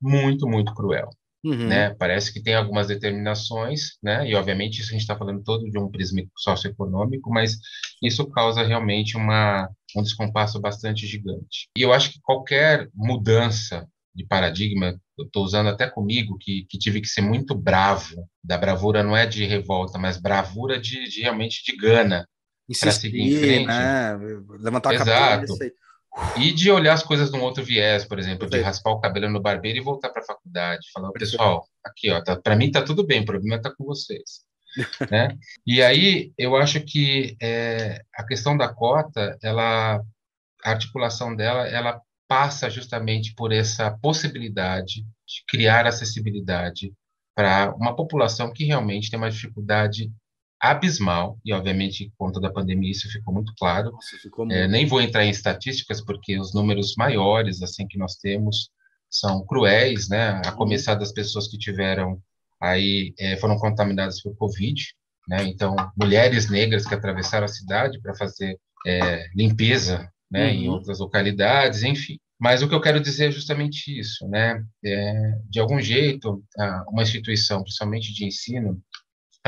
Muito, 0.01 0.47
muito 0.47 0.75
cruel 0.75 1.11
Uhum. 1.47 1.69
né? 1.69 1.95
Parece 1.95 2.33
que 2.33 2.43
tem 2.43 2.57
algumas 2.57 2.89
determinações, 2.89 3.99
né? 4.03 4.29
E 4.29 4.35
obviamente 4.35 4.81
isso 4.81 4.89
a 4.89 4.93
gente 4.93 5.03
está 5.03 5.17
falando 5.17 5.45
todo 5.45 5.71
de 5.71 5.79
um 5.79 5.89
prisma 5.89 6.23
socioeconômico, 6.37 7.31
mas 7.31 7.57
isso 8.03 8.29
causa 8.29 8.65
realmente 8.65 9.17
uma 9.17 9.69
um 9.97 10.03
descompasso 10.03 10.61
bastante 10.61 11.07
gigante. 11.07 11.69
E 11.79 11.83
eu 11.83 11.93
acho 11.93 12.11
que 12.13 12.21
qualquer 12.21 12.89
mudança 12.93 13.87
de 14.13 14.27
paradigma, 14.27 14.99
eu 15.17 15.25
estou 15.25 15.45
usando 15.45 15.69
até 15.69 15.89
comigo 15.89 16.37
que, 16.39 16.67
que 16.69 16.79
tive 16.79 17.01
que 17.01 17.09
ser 17.09 17.21
muito 17.21 17.55
bravo. 17.55 18.27
Da 18.43 18.59
bravura 18.59 19.05
não 19.05 19.17
é 19.17 19.25
de 19.25 19.45
revolta, 19.45 19.99
mas 19.99 20.21
bravura 20.21 20.81
de, 20.81 21.09
de 21.09 21.21
realmente 21.21 21.63
de 21.65 21.77
gana 21.77 22.27
Insistir, 22.69 23.67
né? 23.67 24.17
Levantar 24.61 24.91
a 24.91 24.95
Exato. 24.95 25.11
cabeça. 25.47 25.65
e- 25.67 25.73
E 26.39 26.51
de 26.53 26.71
olhar 26.71 26.95
as 26.95 27.03
coisas 27.03 27.31
num 27.31 27.43
outro 27.43 27.63
viés, 27.63 28.05
por 28.07 28.19
exemplo, 28.19 28.49
de 28.49 28.59
raspar 28.61 28.91
o 28.93 29.01
cabelo 29.01 29.29
no 29.29 29.39
barbeiro 29.41 29.77
e 29.79 29.83
voltar 29.83 30.09
para 30.09 30.23
a 30.23 30.25
faculdade, 30.25 30.87
falar, 30.91 31.13
pessoal, 31.13 31.69
aqui, 31.85 32.11
ó, 32.11 32.23
tá, 32.23 32.35
para 32.41 32.57
mim 32.57 32.71
tá 32.71 32.81
tudo 32.83 33.05
bem, 33.07 33.21
o 33.21 33.27
problema 33.27 33.61
tá 33.61 33.71
com 33.71 33.85
vocês, 33.85 34.41
né? 35.13 35.37
E 35.67 35.83
aí 35.83 36.33
eu 36.39 36.57
acho 36.57 36.81
que 36.81 37.37
é, 37.41 38.01
a 38.15 38.25
questão 38.25 38.57
da 38.57 38.67
cota, 38.67 39.37
ela, 39.43 40.01
a 40.65 40.71
articulação 40.71 41.37
dela, 41.37 41.69
ela 41.69 42.01
passa 42.27 42.71
justamente 42.71 43.35
por 43.35 43.53
essa 43.53 43.91
possibilidade 44.01 45.03
de 45.03 45.45
criar 45.47 45.87
acessibilidade 45.87 46.95
para 47.37 47.75
uma 47.77 47.95
população 47.95 48.51
que 48.55 48.65
realmente 48.65 49.11
tem 49.11 49.19
uma 49.19 49.31
dificuldade 49.31 50.11
abismal, 50.61 51.39
e 51.45 51.53
obviamente, 51.53 52.11
por 52.17 52.27
conta 52.27 52.41
da 52.41 52.51
pandemia, 52.51 52.91
isso 52.91 53.11
ficou 53.11 53.33
muito 53.33 53.53
claro, 53.59 53.93
Nossa, 53.93 54.17
ficou 54.17 54.51
é, 54.51 54.61
muito. 54.61 54.71
nem 54.71 54.87
vou 54.87 55.01
entrar 55.01 55.25
em 55.25 55.31
estatísticas, 55.31 56.01
porque 56.01 56.39
os 56.39 56.55
números 56.55 56.95
maiores 56.97 57.63
assim 57.63 57.87
que 57.87 57.99
nós 57.99 58.17
temos 58.17 58.71
são 59.11 59.45
cruéis, 59.47 60.09
né? 60.09 60.41
A 60.45 60.53
começar 60.53 60.95
das 60.95 61.13
pessoas 61.13 61.49
que 61.49 61.59
tiveram 61.59 62.21
aí 62.61 63.15
é, 63.19 63.37
foram 63.37 63.57
contaminadas 63.59 64.21
por 64.23 64.35
Covid, 64.37 64.83
né? 65.29 65.45
Então, 65.45 65.75
mulheres 65.97 66.49
negras 66.51 66.87
que 66.87 66.95
atravessaram 66.95 67.45
a 67.45 67.49
cidade 67.49 68.01
para 68.01 68.17
fazer 68.17 68.59
é, 68.87 69.27
limpeza, 69.35 70.11
né? 70.31 70.47
Uhum. 70.47 70.53
Em 70.53 70.69
outras 70.69 70.99
localidades, 70.99 71.83
enfim. 71.83 72.19
Mas 72.39 72.63
o 72.63 72.69
que 72.69 72.75
eu 72.75 72.81
quero 72.81 73.01
dizer 73.01 73.29
é 73.29 73.31
justamente 73.31 73.99
isso, 73.99 74.29
né? 74.29 74.63
É, 74.85 75.33
de 75.49 75.59
algum 75.59 75.81
jeito, 75.81 76.43
uma 76.89 77.03
instituição, 77.03 77.63
principalmente 77.63 78.13
de 78.13 78.27
ensino, 78.27 78.79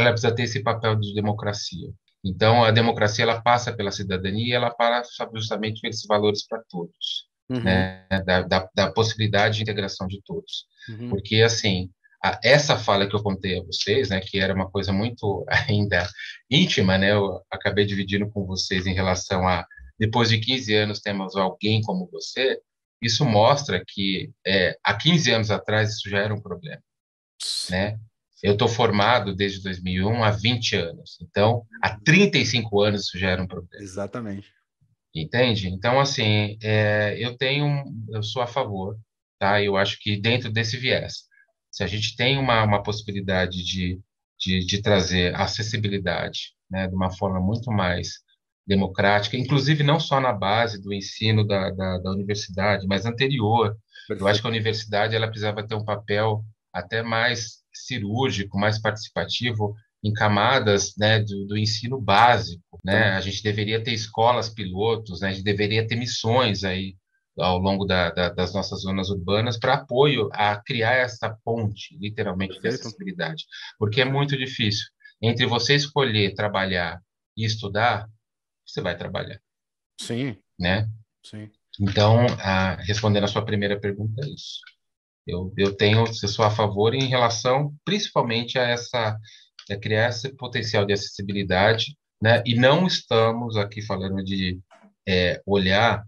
ela 0.01 0.13
precisa 0.13 0.35
ter 0.35 0.45
esse 0.45 0.63
papel 0.63 0.97
de 0.97 1.15
democracia. 1.15 1.89
Então, 2.25 2.65
a 2.65 2.71
democracia 2.71 3.25
ela 3.25 3.41
passa 3.41 3.73
pela 3.73 3.93
cidadania, 3.93 4.57
ela 4.57 4.71
passa 4.71 5.29
justamente 5.35 5.81
pelos 5.81 6.05
valores 6.07 6.47
para 6.47 6.63
todos, 6.69 7.29
uhum. 7.49 7.63
né? 7.63 8.07
Da, 8.25 8.43
da, 8.43 8.69
da, 8.75 8.93
possibilidade 8.93 9.57
de 9.57 9.63
integração 9.63 10.07
de 10.07 10.21
todos. 10.25 10.67
Uhum. 10.89 11.11
Porque, 11.11 11.37
assim, 11.43 11.91
a, 12.23 12.39
essa 12.43 12.77
fala 12.77 13.07
que 13.07 13.15
eu 13.15 13.23
contei 13.23 13.59
a 13.59 13.63
vocês, 13.63 14.11
né, 14.11 14.21
que 14.21 14.39
era 14.39 14.55
uma 14.55 14.69
coisa 14.71 14.93
muito 14.93 15.45
ainda 15.69 16.09
íntima, 16.51 16.99
né, 16.99 17.13
eu 17.13 17.41
acabei 17.51 17.87
dividindo 17.87 18.29
com 18.31 18.45
vocês 18.45 18.87
em 18.87 18.95
relação 18.95 19.47
a, 19.47 19.65
depois 19.99 20.29
de 20.29 20.39
15 20.39 20.75
anos, 20.75 21.01
temos 21.01 21.37
alguém 21.37 21.81
como 21.83 22.09
você, 22.11 22.61
isso 23.01 23.25
mostra 23.25 23.83
que 23.87 24.31
é, 24.47 24.77
há 24.83 24.95
15 24.95 25.31
anos 25.33 25.51
atrás 25.51 25.95
isso 25.95 26.11
já 26.11 26.19
era 26.19 26.35
um 26.35 26.41
problema, 26.41 26.83
né? 27.71 27.99
Eu 28.43 28.53
estou 28.53 28.69
formado 28.69 29.35
desde 29.35 29.63
2001 29.63 30.23
há 30.23 30.31
20 30.31 30.77
anos, 30.77 31.19
então 31.21 31.65
há 31.83 31.99
35 31.99 32.81
anos 32.81 33.03
isso 33.07 33.19
já 33.19 33.31
era 33.31 33.43
um 33.43 33.47
problema. 33.47 33.83
Exatamente. 33.83 34.53
Entende? 35.15 35.69
Então 35.69 35.99
assim, 35.99 36.57
é, 36.63 37.17
eu 37.19 37.37
tenho, 37.37 37.85
eu 38.11 38.23
sou 38.23 38.43
a 38.43 38.47
favor, 38.47 38.97
tá? 39.39 39.63
Eu 39.63 39.77
acho 39.77 39.99
que 40.01 40.21
dentro 40.21 40.51
desse 40.51 40.77
viés, 40.77 41.25
se 41.71 41.83
a 41.83 41.87
gente 41.87 42.17
tem 42.17 42.39
uma, 42.39 42.63
uma 42.63 42.83
possibilidade 42.83 43.65
de, 43.65 44.01
de, 44.39 44.65
de 44.65 44.83
trazer 44.83 45.35
acessibilidade, 45.35 46.53
né, 46.71 46.87
de 46.87 46.95
uma 46.95 47.11
forma 47.11 47.41
muito 47.41 47.71
mais 47.73 48.21
democrática, 48.67 49.37
inclusive 49.37 49.83
não 49.83 49.99
só 49.99 50.21
na 50.21 50.33
base 50.33 50.81
do 50.81 50.93
ensino 50.93 51.47
da, 51.47 51.71
da, 51.71 51.99
da 51.99 52.11
universidade, 52.11 52.87
mas 52.87 53.07
anterior. 53.07 53.75
Perfeito. 54.07 54.23
Eu 54.23 54.29
acho 54.29 54.41
que 54.43 54.47
a 54.47 54.51
universidade 54.51 55.17
ela 55.17 55.27
precisava 55.27 55.67
ter 55.67 55.75
um 55.75 55.85
papel 55.85 56.45
até 56.73 57.03
mais 57.03 57.63
cirúrgico, 57.87 58.59
mais 58.59 58.81
participativo 58.81 59.75
em 60.03 60.13
camadas 60.13 60.95
né, 60.97 61.21
do, 61.21 61.47
do 61.47 61.57
ensino 61.57 62.01
básico. 62.01 62.79
Né? 62.85 63.11
A 63.11 63.21
gente 63.21 63.43
deveria 63.43 63.83
ter 63.83 63.93
escolas 63.93 64.49
pilotos, 64.49 65.21
né? 65.21 65.29
a 65.29 65.33
gente 65.33 65.45
deveria 65.45 65.87
ter 65.87 65.97
missões 65.97 66.65
aí 66.65 66.97
ao 67.37 67.59
longo 67.59 67.85
da, 67.85 68.11
da, 68.11 68.29
das 68.31 68.53
nossas 68.53 68.83
zonas 68.83 69.11
urbanas 69.11 69.59
para 69.59 69.75
apoio 69.75 70.29
a 70.33 70.57
criar 70.57 70.95
essa 70.95 71.37
ponte, 71.45 71.97
literalmente, 71.99 72.61
de 72.61 72.69
acessibilidade. 72.69 73.45
Porque 73.79 74.01
é 74.01 74.05
muito 74.05 74.37
difícil. 74.37 74.87
Entre 75.21 75.47
você 75.47 75.75
escolher 75.75 76.35
trabalhar 76.35 77.01
e 77.37 77.45
estudar, 77.45 78.09
você 78.67 78.81
vai 78.81 78.97
trabalhar. 78.97 79.41
Sim. 80.01 80.37
Né? 80.59 80.89
Sim. 81.25 81.51
Então, 81.81 82.27
a, 82.41 82.75
respondendo 82.77 83.25
a 83.25 83.29
sua 83.29 83.45
primeira 83.45 83.79
pergunta, 83.79 84.25
é 84.25 84.29
isso. 84.29 84.61
Eu, 85.29 85.53
eu 85.57 85.77
tenho, 85.77 86.01
eu 86.07 86.29
sou 86.29 86.45
a 86.45 86.51
favor 86.51 86.95
em 86.95 87.07
relação, 87.07 87.75
principalmente 87.85 88.59
a 88.59 88.63
essa, 88.63 89.17
a 89.71 89.77
criar 89.77 90.09
esse 90.09 90.35
potencial 90.35 90.87
de 90.87 90.95
acessibilidade, 90.95 91.97
né? 92.21 92.43
E 92.47 92.55
não 92.55 92.87
estamos 92.87 93.57
aqui 93.57 93.83
falando 93.83 94.25
de 94.25 94.59
é, 95.07 95.41
olhar 95.47 96.03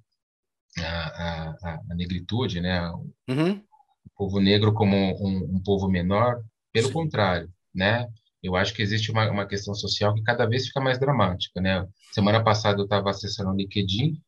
a, 0.78 0.84
a, 0.84 1.80
a, 1.90 1.94
negritude, 1.94 2.60
né? 2.60 2.80
Uhum. 3.28 3.62
O 4.06 4.10
povo 4.16 4.40
negro 4.40 4.72
como 4.72 4.96
um, 4.96 5.56
um 5.56 5.62
povo 5.62 5.88
menor, 5.88 6.42
pelo 6.72 6.88
Sim. 6.88 6.94
contrário, 6.94 7.50
né? 7.74 8.08
eu 8.42 8.56
acho 8.56 8.74
que 8.74 8.82
existe 8.82 9.10
uma, 9.10 9.30
uma 9.30 9.46
questão 9.46 9.74
social 9.74 10.14
que 10.14 10.22
cada 10.22 10.46
vez 10.46 10.66
fica 10.66 10.80
mais 10.80 10.98
dramática, 10.98 11.60
né? 11.60 11.86
Semana 12.12 12.42
passada 12.42 12.80
eu 12.80 12.84
estava 12.84 13.10
acessando 13.10 13.50
o 13.50 13.56
LinkedIn 13.56 14.20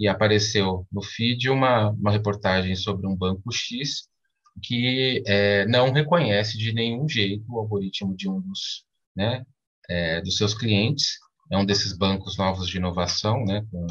e 0.00 0.08
apareceu 0.08 0.86
no 0.90 1.02
feed 1.02 1.50
uma, 1.50 1.90
uma 1.90 2.10
reportagem 2.10 2.74
sobre 2.74 3.06
um 3.06 3.14
banco 3.14 3.52
X 3.52 4.07
que 4.62 5.22
é, 5.26 5.66
não 5.66 5.92
reconhece 5.92 6.56
de 6.58 6.72
nenhum 6.72 7.08
jeito 7.08 7.44
o 7.48 7.58
algoritmo 7.58 8.16
de 8.16 8.28
um 8.28 8.40
dos, 8.40 8.84
né, 9.14 9.44
é, 9.88 10.20
dos 10.20 10.36
seus 10.36 10.54
clientes. 10.54 11.18
É 11.50 11.56
um 11.56 11.64
desses 11.64 11.96
bancos 11.96 12.36
novos 12.36 12.68
de 12.68 12.76
inovação, 12.76 13.44
né, 13.44 13.64
com, 13.70 13.86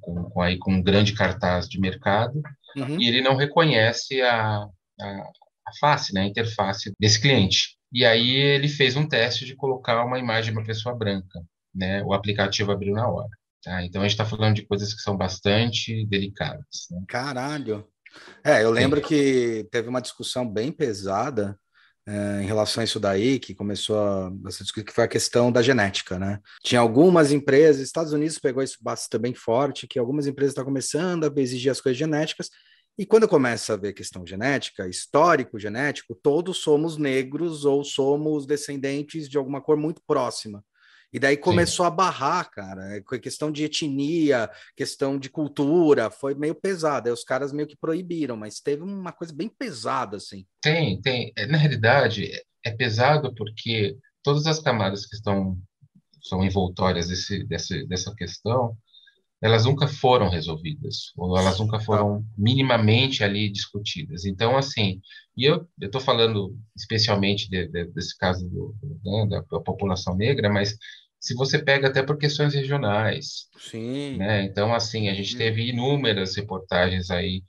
com, 0.00 0.30
com, 0.30 0.40
aí, 0.40 0.58
com 0.58 0.72
um 0.72 0.82
grande 0.82 1.14
cartaz 1.14 1.68
de 1.68 1.78
mercado, 1.78 2.40
uhum. 2.76 3.00
e 3.00 3.06
ele 3.06 3.20
não 3.20 3.36
reconhece 3.36 4.20
a, 4.22 4.64
a, 5.00 5.30
a 5.66 5.72
face, 5.78 6.12
né, 6.12 6.22
a 6.22 6.26
interface 6.26 6.92
desse 6.98 7.20
cliente. 7.20 7.76
E 7.92 8.04
aí 8.04 8.30
ele 8.30 8.68
fez 8.68 8.96
um 8.96 9.06
teste 9.06 9.44
de 9.44 9.54
colocar 9.54 10.04
uma 10.04 10.18
imagem 10.18 10.52
de 10.52 10.58
uma 10.58 10.66
pessoa 10.66 10.94
branca, 10.94 11.40
né? 11.74 12.02
O 12.02 12.14
aplicativo 12.14 12.72
abriu 12.72 12.94
na 12.94 13.06
hora. 13.06 13.28
Tá? 13.62 13.84
Então 13.84 14.00
a 14.00 14.04
gente 14.04 14.12
está 14.12 14.24
falando 14.24 14.56
de 14.56 14.66
coisas 14.66 14.92
que 14.92 15.02
são 15.02 15.16
bastante 15.16 16.04
delicadas. 16.06 16.86
Né? 16.90 17.04
Caralho! 17.06 17.86
É, 18.44 18.62
eu 18.62 18.70
lembro 18.70 19.00
Sim. 19.00 19.06
que 19.06 19.68
teve 19.70 19.88
uma 19.88 20.02
discussão 20.02 20.48
bem 20.48 20.72
pesada 20.72 21.58
é, 22.06 22.42
em 22.42 22.46
relação 22.46 22.80
a 22.80 22.84
isso 22.84 22.98
daí, 22.98 23.38
que 23.38 23.54
começou 23.54 23.96
a, 23.98 24.32
essa 24.46 24.64
discussão, 24.64 24.84
que 24.84 24.92
foi 24.92 25.04
a 25.04 25.08
questão 25.08 25.52
da 25.52 25.62
genética, 25.62 26.18
né? 26.18 26.40
Tinha 26.62 26.80
algumas 26.80 27.30
empresas, 27.30 27.82
Estados 27.82 28.12
Unidos 28.12 28.38
pegou 28.38 28.62
isso 28.62 28.78
bem 29.20 29.34
forte, 29.34 29.86
que 29.86 29.98
algumas 29.98 30.26
empresas 30.26 30.50
estão 30.50 30.64
começando 30.64 31.24
a 31.24 31.40
exigir 31.40 31.70
as 31.70 31.80
coisas 31.80 31.98
genéticas, 31.98 32.50
e 32.98 33.06
quando 33.06 33.26
começa 33.26 33.72
a 33.72 33.76
ver 33.76 33.94
questão 33.94 34.26
genética, 34.26 34.86
histórico 34.86 35.58
genético, 35.58 36.14
todos 36.14 36.58
somos 36.58 36.98
negros 36.98 37.64
ou 37.64 37.82
somos 37.82 38.46
descendentes 38.46 39.28
de 39.28 39.38
alguma 39.38 39.62
cor 39.62 39.78
muito 39.78 40.02
próxima. 40.06 40.62
E 41.12 41.18
daí 41.18 41.36
começou 41.36 41.84
Sim. 41.84 41.88
a 41.88 41.94
barrar, 41.94 42.50
cara. 42.50 42.96
É, 42.96 43.18
questão 43.18 43.52
de 43.52 43.64
etnia, 43.64 44.50
questão 44.74 45.18
de 45.18 45.28
cultura, 45.28 46.10
foi 46.10 46.34
meio 46.34 46.54
pesado. 46.54 47.08
Aí 47.08 47.12
os 47.12 47.24
caras 47.24 47.52
meio 47.52 47.68
que 47.68 47.76
proibiram, 47.76 48.36
mas 48.36 48.60
teve 48.60 48.82
uma 48.82 49.12
coisa 49.12 49.34
bem 49.34 49.48
pesada, 49.48 50.16
assim. 50.16 50.46
Tem, 50.60 51.00
tem. 51.00 51.32
É, 51.36 51.46
na 51.46 51.58
realidade, 51.58 52.30
é 52.64 52.70
pesado 52.70 53.34
porque 53.34 53.96
todas 54.22 54.46
as 54.46 54.58
camadas 54.58 55.04
que 55.04 55.14
estão 55.14 55.58
são 56.22 56.44
envoltórias 56.44 57.08
desse, 57.08 57.44
desse, 57.44 57.84
dessa 57.86 58.14
questão, 58.14 58.76
elas 59.42 59.64
nunca 59.64 59.88
foram 59.88 60.28
resolvidas, 60.28 61.12
ou 61.16 61.36
elas 61.36 61.58
nunca 61.58 61.80
foram 61.80 62.24
minimamente 62.38 63.24
ali 63.24 63.50
discutidas. 63.50 64.24
Então, 64.24 64.56
assim, 64.56 65.00
e 65.36 65.44
eu 65.44 65.66
estou 65.80 66.00
falando 66.00 66.56
especialmente 66.76 67.50
de, 67.50 67.66
de, 67.66 67.86
desse 67.86 68.16
caso 68.16 68.48
do, 68.48 68.72
né, 69.04 69.26
da, 69.28 69.40
da, 69.40 69.60
população 69.60 70.16
negra, 70.16 70.48
mas 70.48 70.76
se 71.18 71.34
você 71.34 71.58
pega 71.58 71.88
até 71.88 72.04
por 72.04 72.18
questões 72.18 72.54
regionais, 72.54 73.48
Sim. 73.58 74.16
né? 74.16 74.44
Então, 74.44 74.72
assim, 74.72 75.08
a 75.08 75.14
gente 75.14 75.36
teve 75.36 75.70
inúmeras 75.70 76.36
reportagens 76.36 77.10
aí 77.10 77.42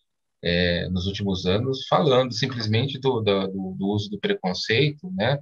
é, 0.43 0.89
nos 0.89 1.05
últimos 1.05 1.45
anos 1.45 1.85
falando 1.87 2.33
simplesmente 2.33 2.99
do, 2.99 3.21
do, 3.21 3.75
do 3.77 3.87
uso 3.87 4.09
do 4.09 4.19
preconceito, 4.19 5.11
né? 5.11 5.37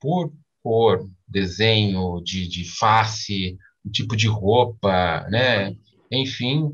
Por 0.00 0.32
cor, 0.62 1.06
desenho 1.28 2.20
de, 2.22 2.48
de 2.48 2.64
face, 2.64 3.58
o 3.84 3.90
tipo 3.90 4.16
de 4.16 4.28
roupa, 4.28 5.26
né? 5.30 5.76
Enfim, 6.10 6.70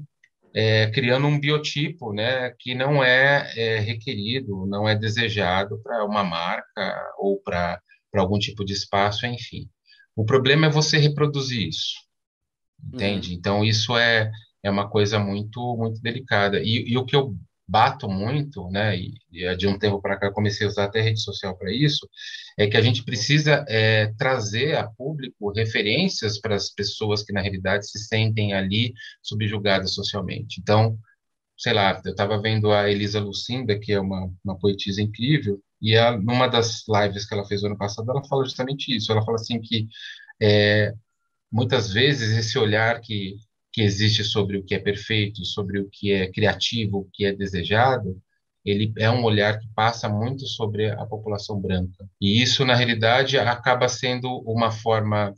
é, 0.54 0.90
criando 0.90 1.26
um 1.26 1.38
biotipo, 1.38 2.12
né? 2.12 2.50
Que 2.58 2.74
não 2.74 3.02
é, 3.02 3.52
é 3.56 3.78
requerido, 3.78 4.66
não 4.66 4.88
é 4.88 4.94
desejado 4.94 5.80
para 5.82 6.04
uma 6.04 6.24
marca 6.24 7.12
ou 7.18 7.40
para 7.40 7.80
algum 8.14 8.38
tipo 8.38 8.64
de 8.64 8.72
espaço, 8.72 9.26
enfim. 9.26 9.68
O 10.16 10.24
problema 10.24 10.66
é 10.66 10.70
você 10.70 10.98
reproduzir 10.98 11.68
isso, 11.68 11.94
entende? 12.92 13.30
Uhum. 13.30 13.36
Então 13.36 13.64
isso 13.64 13.96
é 13.96 14.30
é 14.62 14.70
uma 14.70 14.88
coisa 14.88 15.18
muito 15.18 15.76
muito 15.76 16.00
delicada. 16.02 16.60
E, 16.60 16.90
e 16.90 16.98
o 16.98 17.04
que 17.04 17.14
eu 17.14 17.36
bato 17.68 18.08
muito, 18.08 18.68
né, 18.70 18.96
e, 18.96 19.14
e 19.30 19.56
de 19.56 19.66
um 19.66 19.78
tempo 19.78 20.00
para 20.00 20.16
cá 20.16 20.32
comecei 20.32 20.66
a 20.66 20.70
usar 20.70 20.84
até 20.84 21.02
rede 21.02 21.20
social 21.20 21.56
para 21.56 21.72
isso, 21.72 22.08
é 22.56 22.66
que 22.66 22.76
a 22.76 22.80
gente 22.80 23.04
precisa 23.04 23.64
é, 23.68 24.06
trazer 24.18 24.76
a 24.76 24.88
público 24.88 25.52
referências 25.52 26.40
para 26.40 26.54
as 26.54 26.70
pessoas 26.70 27.22
que 27.22 27.32
na 27.32 27.42
realidade 27.42 27.88
se 27.88 27.98
sentem 27.98 28.54
ali 28.54 28.94
subjugadas 29.22 29.92
socialmente. 29.92 30.60
Então, 30.60 30.98
sei 31.58 31.74
lá, 31.74 32.00
eu 32.04 32.12
estava 32.12 32.40
vendo 32.40 32.72
a 32.72 32.90
Elisa 32.90 33.20
Lucinda, 33.20 33.78
que 33.78 33.92
é 33.92 34.00
uma, 34.00 34.32
uma 34.42 34.58
poetisa 34.58 35.02
incrível, 35.02 35.60
e 35.80 35.94
ela, 35.94 36.16
numa 36.16 36.48
das 36.48 36.84
lives 36.88 37.26
que 37.26 37.34
ela 37.34 37.44
fez 37.44 37.62
ano 37.62 37.76
passado, 37.76 38.10
ela 38.10 38.24
fala 38.24 38.44
justamente 38.44 38.96
isso. 38.96 39.12
Ela 39.12 39.24
fala 39.24 39.36
assim 39.36 39.60
que 39.60 39.88
é, 40.40 40.92
muitas 41.50 41.92
vezes 41.92 42.36
esse 42.36 42.58
olhar 42.58 43.00
que 43.00 43.36
que 43.72 43.82
existe 43.82 44.24
sobre 44.24 44.58
o 44.58 44.64
que 44.64 44.74
é 44.74 44.78
perfeito, 44.78 45.44
sobre 45.44 45.80
o 45.80 45.88
que 45.90 46.12
é 46.12 46.30
criativo, 46.30 46.98
o 46.98 47.08
que 47.12 47.24
é 47.24 47.32
desejado, 47.32 48.20
ele 48.64 48.92
é 48.98 49.10
um 49.10 49.24
olhar 49.24 49.58
que 49.58 49.68
passa 49.74 50.08
muito 50.08 50.46
sobre 50.46 50.90
a 50.90 51.06
população 51.06 51.60
branca. 51.60 52.08
E 52.20 52.42
isso, 52.42 52.64
na 52.64 52.74
realidade, 52.74 53.38
acaba 53.38 53.88
sendo 53.88 54.28
uma 54.40 54.70
forma 54.70 55.34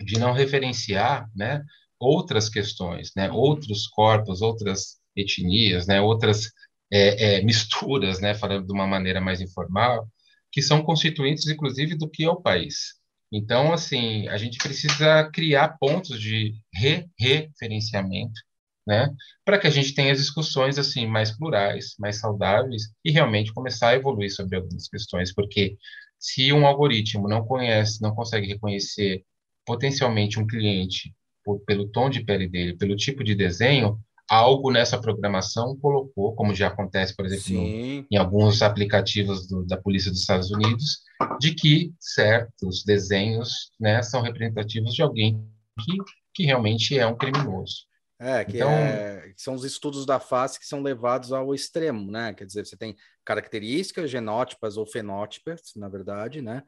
de 0.00 0.18
não 0.18 0.32
referenciar 0.32 1.28
né, 1.34 1.62
outras 1.98 2.48
questões, 2.48 3.12
né, 3.16 3.30
outros 3.30 3.86
corpos, 3.86 4.42
outras 4.42 4.98
etnias, 5.16 5.86
né, 5.86 6.00
outras 6.00 6.50
é, 6.90 7.38
é, 7.38 7.42
misturas, 7.42 8.20
né, 8.20 8.34
falando 8.34 8.66
de 8.66 8.72
uma 8.72 8.86
maneira 8.86 9.20
mais 9.20 9.40
informal, 9.40 10.08
que 10.50 10.62
são 10.62 10.82
constituintes, 10.82 11.46
inclusive, 11.46 11.96
do 11.96 12.08
que 12.08 12.24
é 12.24 12.30
o 12.30 12.40
país. 12.40 12.99
Então, 13.32 13.72
assim, 13.72 14.26
a 14.28 14.36
gente 14.36 14.58
precisa 14.58 15.30
criar 15.32 15.76
pontos 15.78 16.20
de 16.20 16.54
re-referenciamento, 16.74 18.40
né, 18.86 19.08
para 19.44 19.58
que 19.58 19.66
a 19.66 19.70
gente 19.70 19.94
tenha 19.94 20.14
discussões 20.14 20.78
assim 20.78 21.06
mais 21.06 21.36
plurais, 21.36 21.94
mais 21.98 22.18
saudáveis 22.18 22.90
e 23.04 23.10
realmente 23.12 23.52
começar 23.52 23.90
a 23.90 23.94
evoluir 23.94 24.34
sobre 24.34 24.56
algumas 24.56 24.88
questões, 24.88 25.32
porque 25.32 25.76
se 26.18 26.52
um 26.52 26.66
algoritmo 26.66 27.28
não 27.28 27.44
conhece, 27.44 28.02
não 28.02 28.14
consegue 28.14 28.46
reconhecer 28.48 29.24
potencialmente 29.64 30.38
um 30.40 30.46
cliente 30.46 31.14
por, 31.44 31.60
pelo 31.60 31.88
tom 31.88 32.10
de 32.10 32.24
pele 32.24 32.48
dele, 32.48 32.76
pelo 32.76 32.96
tipo 32.96 33.22
de 33.22 33.34
desenho, 33.34 33.98
algo 34.30 34.70
nessa 34.70 35.00
programação 35.00 35.76
colocou, 35.76 36.36
como 36.36 36.54
já 36.54 36.68
acontece, 36.68 37.16
por 37.16 37.26
exemplo, 37.26 37.52
no, 37.52 38.06
em 38.08 38.16
alguns 38.16 38.62
aplicativos 38.62 39.48
do, 39.48 39.64
da 39.66 39.76
Polícia 39.76 40.08
dos 40.08 40.20
Estados 40.20 40.52
Unidos, 40.52 41.00
de 41.40 41.52
que 41.52 41.92
certos 41.98 42.84
desenhos 42.84 43.72
né, 43.78 44.00
são 44.02 44.22
representativos 44.22 44.94
de 44.94 45.02
alguém 45.02 45.44
que, 45.80 45.96
que 46.32 46.44
realmente 46.44 46.96
é 46.96 47.04
um 47.04 47.16
criminoso. 47.16 47.90
É, 48.20 48.44
que, 48.44 48.56
então, 48.58 48.70
é, 48.70 49.32
que 49.34 49.42
são 49.42 49.54
os 49.54 49.64
estudos 49.64 50.06
da 50.06 50.20
face 50.20 50.60
que 50.60 50.66
são 50.66 50.82
levados 50.82 51.32
ao 51.32 51.54
extremo, 51.54 52.10
né? 52.10 52.34
Quer 52.34 52.44
dizer, 52.44 52.66
você 52.66 52.76
tem 52.76 52.94
características 53.24 54.10
genótipas 54.10 54.76
ou 54.76 54.86
fenótipas, 54.86 55.72
na 55.74 55.88
verdade, 55.88 56.42
né? 56.42 56.62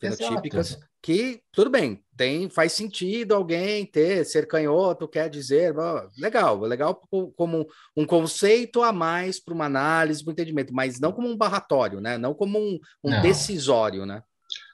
Fenotípicas, 0.00 0.70
Exato. 0.70 0.86
que 1.02 1.40
tudo 1.52 1.70
bem, 1.70 2.02
tem 2.16 2.48
faz 2.48 2.72
sentido 2.72 3.34
alguém 3.34 3.84
ter 3.84 4.24
ser 4.24 4.46
canhoto, 4.46 5.08
quer 5.08 5.28
dizer, 5.28 5.74
legal, 6.16 6.60
legal 6.60 7.02
como 7.36 7.66
um 7.96 8.06
conceito 8.06 8.82
a 8.82 8.92
mais 8.92 9.40
para 9.40 9.54
uma 9.54 9.64
análise, 9.64 10.22
para 10.22 10.30
um 10.30 10.32
entendimento, 10.32 10.72
mas 10.72 11.00
não 11.00 11.12
como 11.12 11.28
um 11.28 11.36
barratório, 11.36 12.00
né? 12.00 12.16
Não 12.16 12.32
como 12.32 12.58
um, 12.58 12.78
um 13.02 13.20
decisório, 13.20 14.06
né? 14.06 14.22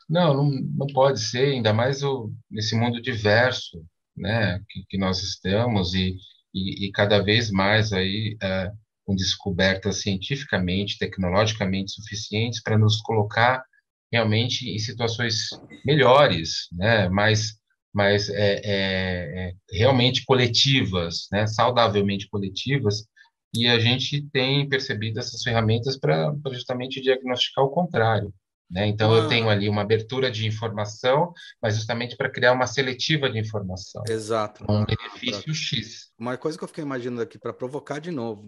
Não, 0.08 0.34
não, 0.34 0.50
não 0.50 0.86
pode 0.88 1.20
ser, 1.20 1.54
ainda 1.54 1.72
mais 1.72 2.02
o, 2.02 2.30
nesse 2.50 2.76
mundo 2.76 3.00
diverso 3.00 3.82
né, 4.16 4.60
que, 4.68 4.84
que 4.90 4.98
nós 4.98 5.22
estamos 5.22 5.94
e, 5.94 6.16
e, 6.52 6.86
e, 6.86 6.92
cada 6.92 7.22
vez 7.22 7.50
mais 7.50 7.92
aí 7.92 8.36
é, 8.42 8.70
com 9.04 9.14
descobertas 9.14 10.02
cientificamente, 10.02 10.98
tecnologicamente 10.98 11.92
suficientes 11.92 12.62
para 12.62 12.78
nos 12.78 13.00
colocar 13.00 13.64
realmente 14.12 14.68
em 14.68 14.78
situações 14.78 15.48
melhores, 15.84 16.68
né, 16.72 17.08
mais, 17.08 17.54
mais 17.92 18.28
é, 18.28 18.60
é, 18.64 19.48
é, 19.48 19.52
realmente 19.72 20.24
coletivas, 20.24 21.26
né, 21.32 21.46
saudavelmente 21.46 22.28
coletivas, 22.28 23.06
e 23.54 23.68
a 23.68 23.78
gente 23.78 24.22
tem 24.32 24.68
percebido 24.68 25.20
essas 25.20 25.42
ferramentas 25.42 25.98
para 25.98 26.34
justamente 26.52 27.00
diagnosticar 27.00 27.64
o 27.64 27.70
contrário. 27.70 28.32
Né? 28.70 28.86
Então, 28.86 29.12
ah. 29.12 29.18
eu 29.18 29.28
tenho 29.28 29.48
ali 29.48 29.68
uma 29.68 29.82
abertura 29.82 30.30
de 30.30 30.46
informação, 30.46 31.32
mas 31.62 31.76
justamente 31.76 32.16
para 32.16 32.30
criar 32.30 32.52
uma 32.52 32.66
seletiva 32.66 33.30
de 33.30 33.38
informação. 33.38 34.02
Exato. 34.08 34.64
Um 34.68 34.84
benefício 34.84 35.54
X. 35.54 36.12
Uma 36.18 36.36
coisa 36.36 36.56
que 36.56 36.64
eu 36.64 36.68
fiquei 36.68 36.82
imaginando 36.82 37.22
aqui, 37.22 37.38
para 37.38 37.52
provocar 37.52 37.98
de 37.98 38.10
novo, 38.10 38.42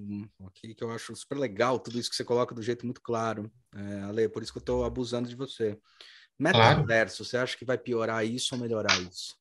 aqui, 0.47 0.75
que 0.75 0.83
eu 0.83 0.91
acho 0.91 1.15
super 1.15 1.39
legal, 1.39 1.79
tudo 1.79 1.99
isso 1.99 2.11
que 2.11 2.17
você 2.17 2.25
coloca 2.25 2.55
do 2.55 2.63
jeito 2.63 2.85
muito 2.85 3.01
claro. 3.03 3.51
É, 3.75 4.03
Ale, 4.05 4.29
por 4.29 4.43
isso 4.43 4.53
que 4.53 4.59
eu 4.59 4.61
estou 4.61 4.85
abusando 4.85 5.29
de 5.29 5.37
você. 5.37 5.79
Metaverso, 6.39 7.19
claro. 7.19 7.31
você 7.31 7.37
acha 7.37 7.57
que 7.57 7.65
vai 7.65 7.79
piorar 7.79 8.25
isso 8.25 8.55
ou 8.55 8.61
melhorar 8.61 8.99
isso? 9.01 9.35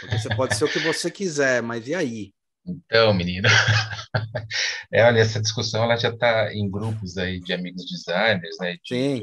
Porque 0.00 0.18
você 0.18 0.34
pode 0.34 0.56
ser 0.56 0.64
o 0.64 0.72
que 0.72 0.78
você 0.80 1.10
quiser, 1.10 1.62
mas 1.62 1.86
e 1.88 1.94
aí? 1.94 2.32
Então, 2.70 3.12
menina, 3.14 3.48
é, 4.92 5.04
olha, 5.04 5.20
essa 5.20 5.40
discussão 5.40 5.84
ela 5.84 5.96
já 5.96 6.10
está 6.10 6.52
em 6.52 6.70
grupos 6.70 7.16
aí 7.16 7.40
de 7.40 7.52
amigos 7.52 7.84
designers, 7.86 8.56
né, 8.60 8.76
de. 8.84 9.22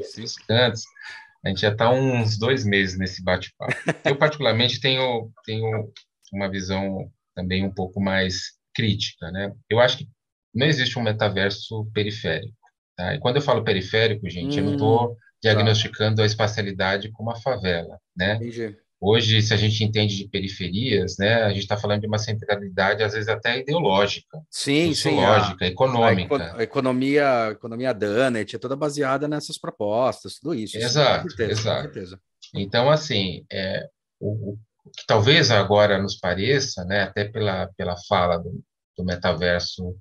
A 1.44 1.48
gente 1.48 1.60
já 1.60 1.70
está 1.70 1.90
uns 1.90 2.36
dois 2.36 2.64
meses 2.64 2.98
nesse 2.98 3.22
bate-papo. 3.22 3.72
Eu, 4.04 4.16
particularmente, 4.18 4.80
tenho, 4.80 5.30
tenho 5.44 5.92
uma 6.32 6.50
visão 6.50 7.10
também 7.34 7.64
um 7.64 7.72
pouco 7.72 8.00
mais 8.00 8.58
crítica, 8.74 9.30
né? 9.30 9.52
Eu 9.70 9.78
acho 9.78 9.98
que 9.98 10.08
não 10.54 10.66
existe 10.66 10.98
um 10.98 11.02
metaverso 11.02 11.88
periférico, 11.92 12.56
tá? 12.96 13.14
E 13.14 13.20
quando 13.20 13.36
eu 13.36 13.42
falo 13.42 13.64
periférico, 13.64 14.28
gente, 14.28 14.56
hum, 14.56 14.58
eu 14.58 14.64
não 14.64 14.72
estou 14.72 15.04
hum, 15.04 15.14
tá. 15.14 15.20
diagnosticando 15.42 16.16
tá. 16.16 16.22
a 16.22 16.26
espacialidade 16.26 17.10
como 17.12 17.30
a 17.30 17.36
favela, 17.36 17.98
né? 18.16 18.34
Entendi. 18.34 18.76
Hoje, 19.00 19.40
se 19.42 19.54
a 19.54 19.56
gente 19.56 19.84
entende 19.84 20.16
de 20.16 20.28
periferias, 20.28 21.16
né, 21.18 21.44
a 21.44 21.50
gente 21.50 21.60
está 21.60 21.76
falando 21.76 22.00
de 22.00 22.08
uma 22.08 22.18
centralidade, 22.18 23.02
às 23.02 23.12
vezes 23.12 23.28
até 23.28 23.60
ideológica, 23.60 24.40
sim, 24.50 24.92
sociológica, 24.92 25.58
sim, 25.58 25.64
a, 25.64 25.68
econômica. 25.68 26.56
A, 26.56 26.62
economia, 26.64 27.44
a 27.44 27.50
economia 27.52 27.94
Dunnett 27.94 28.56
é 28.56 28.58
toda 28.58 28.74
baseada 28.74 29.28
nessas 29.28 29.56
propostas, 29.56 30.40
tudo 30.40 30.52
isso. 30.52 30.76
Exato, 30.76 31.30
certeza, 31.30 31.52
exato. 31.52 32.20
Então, 32.54 32.90
assim, 32.90 33.44
é, 33.52 33.88
o, 34.18 34.54
o, 34.54 34.58
que 34.96 35.06
talvez 35.06 35.52
agora 35.52 36.02
nos 36.02 36.16
pareça, 36.18 36.84
né, 36.84 37.02
até 37.02 37.24
pela, 37.24 37.68
pela 37.76 37.94
fala 38.08 38.38
do, 38.38 38.60
do 38.96 39.04
metaverso 39.04 39.94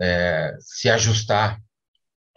é, 0.00 0.54
se 0.60 0.88
ajustar 0.88 1.60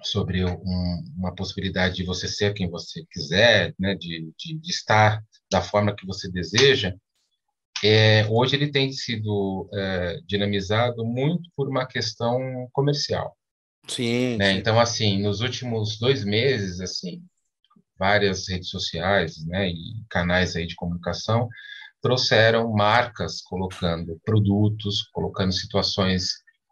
sobre 0.03 0.45
um, 0.45 1.03
uma 1.17 1.33
possibilidade 1.33 1.95
de 1.95 2.03
você 2.03 2.27
ser 2.27 2.53
quem 2.53 2.69
você 2.69 3.03
quiser, 3.11 3.73
né, 3.79 3.95
de, 3.95 4.31
de, 4.37 4.59
de 4.59 4.69
estar 4.69 5.23
da 5.51 5.61
forma 5.61 5.95
que 5.95 6.05
você 6.05 6.29
deseja, 6.31 6.93
é, 7.83 8.25
hoje 8.27 8.55
ele 8.55 8.71
tem 8.71 8.91
sido 8.91 9.69
é, 9.73 10.19
dinamizado 10.25 11.05
muito 11.05 11.49
por 11.55 11.67
uma 11.69 11.85
questão 11.85 12.39
comercial. 12.71 13.35
Sim, 13.87 14.37
né? 14.37 14.53
sim. 14.53 14.59
Então, 14.59 14.79
assim, 14.79 15.21
nos 15.21 15.41
últimos 15.41 15.97
dois 15.99 16.23
meses, 16.23 16.79
assim, 16.81 17.21
várias 17.97 18.47
redes 18.47 18.69
sociais, 18.69 19.45
né, 19.45 19.69
e 19.69 20.03
canais 20.09 20.55
aí 20.55 20.65
de 20.67 20.75
comunicação 20.75 21.47
trouxeram 22.01 22.71
marcas 22.71 23.41
colocando 23.41 24.19
produtos, 24.23 25.03
colocando 25.11 25.51
situações 25.51 26.29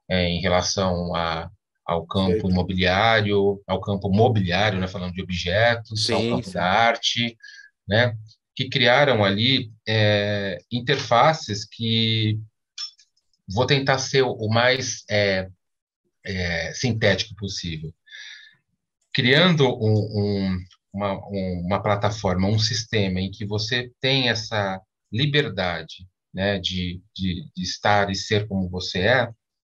é, 0.10 0.28
em 0.28 0.40
relação 0.40 1.16
a 1.16 1.50
ao 1.86 2.06
campo 2.06 2.50
imobiliário, 2.50 3.62
ao 3.67 3.80
campo 3.80 4.10
mobiliário, 4.10 4.80
né, 4.80 4.88
falando 4.88 5.13
de 5.13 5.21
objetos, 5.21 6.06
sim, 6.06 6.13
ao 6.13 6.21
campo 6.38 6.48
sim. 6.48 6.54
da 6.54 6.63
arte, 6.63 7.38
né, 7.88 8.17
que 8.56 8.69
criaram 8.69 9.24
ali 9.24 9.71
é, 9.88 10.58
interfaces 10.71 11.65
que 11.65 12.39
vou 13.48 13.67
tentar 13.67 14.00
ser 14.00 14.24
o 14.24 14.48
mais 14.48 15.04
é, 15.10 15.48
é, 16.26 16.74
sintético 16.74 17.36
possível, 17.36 17.93
criando 19.13 19.67
um, 19.67 19.93
um, 19.93 20.60
uma, 20.91 21.28
uma 21.30 21.84
plataforma, 21.84 22.48
um 22.48 22.58
sistema 22.58 23.19
em 23.21 23.30
que 23.30 23.45
você 23.45 23.91
tem 24.02 24.30
essa 24.30 24.82
liberdade 25.12 26.08
né, 26.34 26.58
de, 26.60 27.02
de, 27.15 27.48
de 27.56 27.63
estar 27.63 28.10
e 28.10 28.15
ser 28.15 28.48
como 28.48 28.67
você 28.69 29.00
é, 29.00 29.30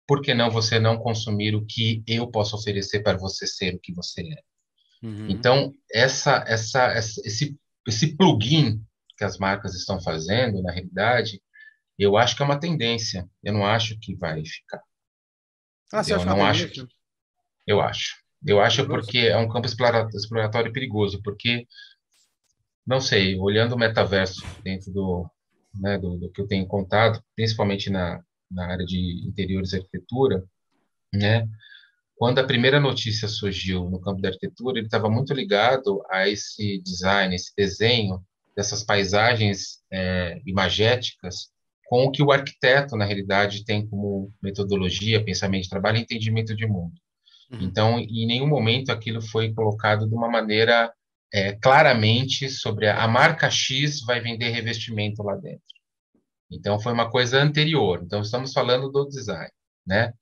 por 0.08 0.22
que 0.22 0.34
não 0.34 0.50
você 0.50 0.80
não 0.80 0.98
consumir 0.98 1.54
o 1.54 1.66
que 1.66 2.02
eu 2.08 2.32
posso 2.32 2.56
oferecer 2.56 3.02
para 3.04 3.18
você 3.18 3.46
ser 3.46 3.76
o 3.76 3.80
que 3.80 3.94
você 3.94 4.22
é? 4.22 5.06
Uhum. 5.06 5.30
Então, 5.30 5.74
essa, 5.92 6.44
essa, 6.48 6.86
essa, 6.86 7.22
esse, 7.26 7.60
esse 7.86 8.16
plugin 8.16 8.82
que 9.18 9.24
as 9.24 9.38
marcas 9.38 9.76
estão 9.76 10.00
fazendo, 10.00 10.62
na 10.62 10.72
realidade, 10.72 11.42
eu 12.00 12.16
acho 12.16 12.36
que 12.36 12.42
é 12.42 12.46
uma 12.46 12.60
tendência. 12.60 13.30
Eu 13.44 13.54
não 13.54 13.66
acho 13.66 14.00
que 14.00 14.16
vai 14.16 14.44
ficar. 14.46 14.82
Ah, 15.92 16.04
você 16.04 16.14
eu 16.14 16.26
não 16.26 16.46
acho 16.46 16.70
que... 16.70 16.88
Eu 17.66 17.82
acho. 17.82 18.16
Eu 18.46 18.62
acho 18.62 18.88
porque 18.88 19.20
é 19.20 19.38
um 19.38 19.50
campo 19.50 19.68
exploratório 19.68 20.72
perigoso, 20.72 21.22
porque, 21.22 21.68
não 22.86 23.02
sei, 23.02 23.38
olhando 23.38 23.74
o 23.74 23.78
metaverso 23.78 24.46
dentro 24.64 24.92
do, 24.94 25.30
né, 25.74 25.98
do, 25.98 26.18
do 26.18 26.32
que 26.32 26.40
eu 26.40 26.48
tenho 26.48 26.66
contado, 26.68 27.22
principalmente 27.36 27.90
na, 27.90 28.24
na 28.50 28.66
área 28.66 28.86
de 28.86 29.28
interiores 29.28 29.74
e 29.74 29.78
arquitetura, 29.78 30.44
né? 31.14 31.48
Quando 32.16 32.40
a 32.40 32.44
primeira 32.44 32.80
notícia 32.80 33.28
surgiu 33.28 33.90
no 33.90 34.02
campo 34.02 34.22
da 34.22 34.30
arquitetura, 34.30 34.80
ele 34.80 34.88
estava 34.88 35.10
muito 35.10 35.34
ligado 35.34 36.04
a 36.10 36.28
esse 36.28 36.82
design, 36.82 37.36
esse 37.36 37.54
desenho 37.56 38.24
dessas 38.56 38.84
paisagens 38.84 39.84
é, 39.92 40.42
imagéticas 40.46 41.52
com 41.86 42.06
o 42.06 42.12
que 42.12 42.24
o 42.24 42.32
arquiteto, 42.32 42.98
na 42.98 43.06
realidade, 43.06 43.64
tem 43.64 43.88
como 43.88 44.34
metodologia, 44.42 45.24
pensamento 45.24 45.64
de 45.64 45.70
trabalho 45.70 45.98
e 45.98 46.02
entendimento 46.02 46.56
de 46.56 46.66
mundo. 46.66 46.94
Uhum. 47.52 47.60
Então, 47.62 48.00
em 48.00 48.26
nenhum 48.26 48.48
momento 48.48 48.92
aquilo 48.92 49.22
foi 49.22 49.54
colocado 49.54 50.08
de 50.08 50.14
uma 50.14 50.30
maneira 50.30 50.92
é, 51.34 51.54
claramente 51.54 52.50
sobre 52.50 52.88
a, 52.88 53.04
a 53.04 53.08
marca 53.08 53.50
X 53.50 54.02
vai 54.02 54.20
vender 54.20 54.50
revestimento 54.50 55.24
lá 55.24 55.36
dentro. 55.36 55.77
Então, 56.52 56.80
foi 56.80 56.94
uma 56.94 57.10
coisa 57.10 57.42
anterior. 57.42 58.02
Então, 58.04 58.22
estamos 58.22 58.54
falando 58.54 58.90
do 58.90 59.06
design, 59.08 59.52
né? 59.86 60.14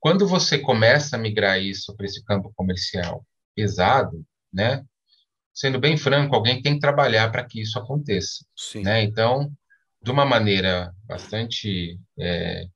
Quando 0.00 0.26
você 0.26 0.58
começa 0.58 1.16
a 1.16 1.18
migrar 1.18 1.60
isso 1.60 1.94
para 1.96 2.06
esse 2.06 2.22
campo 2.24 2.52
comercial 2.54 3.24
pesado, 3.54 4.24
né? 4.52 4.84
Sendo 5.52 5.78
bem 5.78 5.96
franco, 5.96 6.34
alguém 6.34 6.60
tem 6.60 6.74
que 6.74 6.80
trabalhar 6.80 7.30
para 7.30 7.44
que 7.44 7.60
isso 7.60 7.78
aconteça, 7.78 8.44
Sim. 8.56 8.82
né? 8.82 9.02
Então, 9.02 9.52
de 10.02 10.10
uma 10.10 10.26
maneira 10.26 10.92
bastante 11.06 11.98
é, 12.18 12.66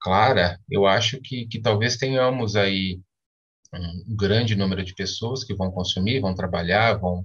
clara, 0.00 0.58
eu 0.68 0.86
acho 0.86 1.20
que, 1.20 1.46
que 1.46 1.60
talvez 1.60 1.96
tenhamos 1.96 2.56
aí 2.56 3.00
um 3.72 4.16
grande 4.16 4.56
número 4.56 4.82
de 4.82 4.94
pessoas 4.94 5.44
que 5.44 5.54
vão 5.54 5.70
consumir, 5.70 6.20
vão 6.20 6.34
trabalhar, 6.34 6.94
vão 6.94 7.24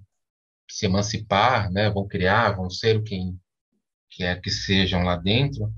se 0.69 0.85
emancipar, 0.85 1.71
né, 1.71 1.89
vão 1.89 2.07
criar, 2.07 2.51
vão 2.51 2.69
ser 2.69 3.01
quem 3.03 3.39
quer 4.15 4.41
que 4.41 4.49
sejam 4.49 5.03
lá 5.03 5.15
dentro, 5.15 5.71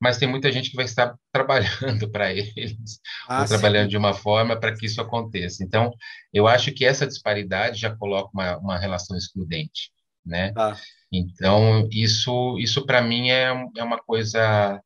mas 0.00 0.16
tem 0.16 0.28
muita 0.28 0.50
gente 0.50 0.70
que 0.70 0.76
vai 0.76 0.84
estar 0.86 1.14
trabalhando 1.32 2.10
para 2.10 2.32
eles, 2.32 3.00
ah, 3.28 3.42
ou 3.42 3.46
trabalhando 3.46 3.90
de 3.90 3.96
uma 3.96 4.14
forma 4.14 4.58
para 4.58 4.74
que 4.74 4.86
isso 4.86 5.00
aconteça. 5.00 5.62
Então, 5.62 5.92
eu 6.32 6.48
acho 6.48 6.72
que 6.72 6.84
essa 6.84 7.06
disparidade 7.06 7.80
já 7.80 7.94
coloca 7.94 8.30
uma, 8.32 8.56
uma 8.58 8.78
relação 8.78 9.16
excludente, 9.16 9.90
né? 10.24 10.52
Ah. 10.56 10.76
Então, 11.12 11.88
isso, 11.90 12.56
isso 12.58 12.86
para 12.86 13.02
mim 13.02 13.30
é, 13.30 13.46
é 13.76 13.82
uma 13.82 13.98
coisa 13.98 14.80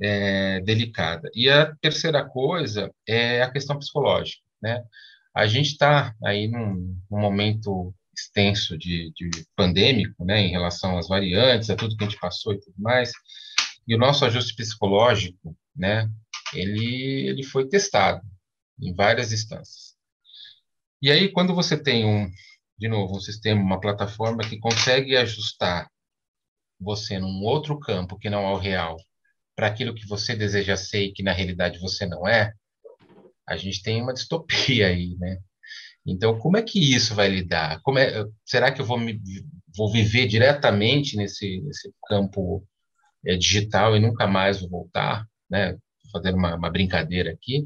é, 0.00 0.60
delicada. 0.60 1.30
E 1.34 1.48
a 1.48 1.74
terceira 1.76 2.24
coisa 2.24 2.92
é 3.06 3.40
a 3.42 3.50
questão 3.50 3.78
psicológica, 3.78 4.42
né? 4.60 4.82
A 5.34 5.46
gente 5.46 5.68
está 5.68 6.12
aí 6.24 6.48
num, 6.48 6.96
num, 7.08 7.20
momento 7.20 7.94
extenso 8.20 8.76
de, 8.76 9.12
de 9.14 9.30
pandêmico, 9.56 10.24
né, 10.24 10.40
em 10.40 10.50
relação 10.50 10.98
às 10.98 11.08
variantes, 11.08 11.70
a 11.70 11.76
tudo 11.76 11.96
que 11.96 12.04
a 12.04 12.08
gente 12.08 12.20
passou 12.20 12.52
e 12.52 12.60
tudo 12.60 12.74
mais, 12.78 13.12
e 13.86 13.94
o 13.94 13.98
nosso 13.98 14.24
ajuste 14.24 14.54
psicológico, 14.54 15.56
né, 15.74 16.08
ele, 16.54 17.28
ele 17.28 17.42
foi 17.42 17.68
testado 17.68 18.22
em 18.80 18.94
várias 18.94 19.32
instâncias. 19.32 19.94
E 21.02 21.10
aí, 21.10 21.30
quando 21.30 21.54
você 21.54 21.82
tem 21.82 22.04
um, 22.04 22.30
de 22.78 22.88
novo, 22.88 23.16
um 23.16 23.20
sistema, 23.20 23.60
uma 23.60 23.80
plataforma 23.80 24.42
que 24.42 24.58
consegue 24.58 25.16
ajustar 25.16 25.90
você 26.78 27.18
num 27.18 27.42
outro 27.42 27.78
campo 27.78 28.18
que 28.18 28.30
não 28.30 28.42
é 28.42 28.52
o 28.52 28.58
real, 28.58 28.96
para 29.54 29.66
aquilo 29.66 29.94
que 29.94 30.06
você 30.06 30.34
deseja 30.34 30.76
ser 30.76 31.04
e 31.04 31.12
que 31.12 31.22
na 31.22 31.32
realidade 31.32 31.78
você 31.78 32.06
não 32.06 32.26
é, 32.26 32.54
a 33.46 33.56
gente 33.56 33.82
tem 33.82 34.00
uma 34.00 34.14
distopia 34.14 34.86
aí, 34.86 35.16
né? 35.18 35.38
Então, 36.06 36.38
como 36.38 36.56
é 36.56 36.62
que 36.62 36.78
isso 36.78 37.14
vai 37.14 37.28
lidar? 37.28 37.80
Como 37.82 37.98
é, 37.98 38.24
será 38.44 38.72
que 38.72 38.80
eu 38.80 38.86
vou, 38.86 38.98
me, 38.98 39.20
vou 39.76 39.90
viver 39.92 40.26
diretamente 40.26 41.16
nesse, 41.16 41.60
nesse 41.60 41.92
campo 42.08 42.66
é, 43.26 43.36
digital 43.36 43.96
e 43.96 44.00
nunca 44.00 44.26
mais 44.26 44.60
vou 44.60 44.70
voltar? 44.70 45.26
Né? 45.48 45.76
Fazer 46.12 46.34
uma, 46.34 46.56
uma 46.56 46.70
brincadeira 46.70 47.30
aqui. 47.32 47.64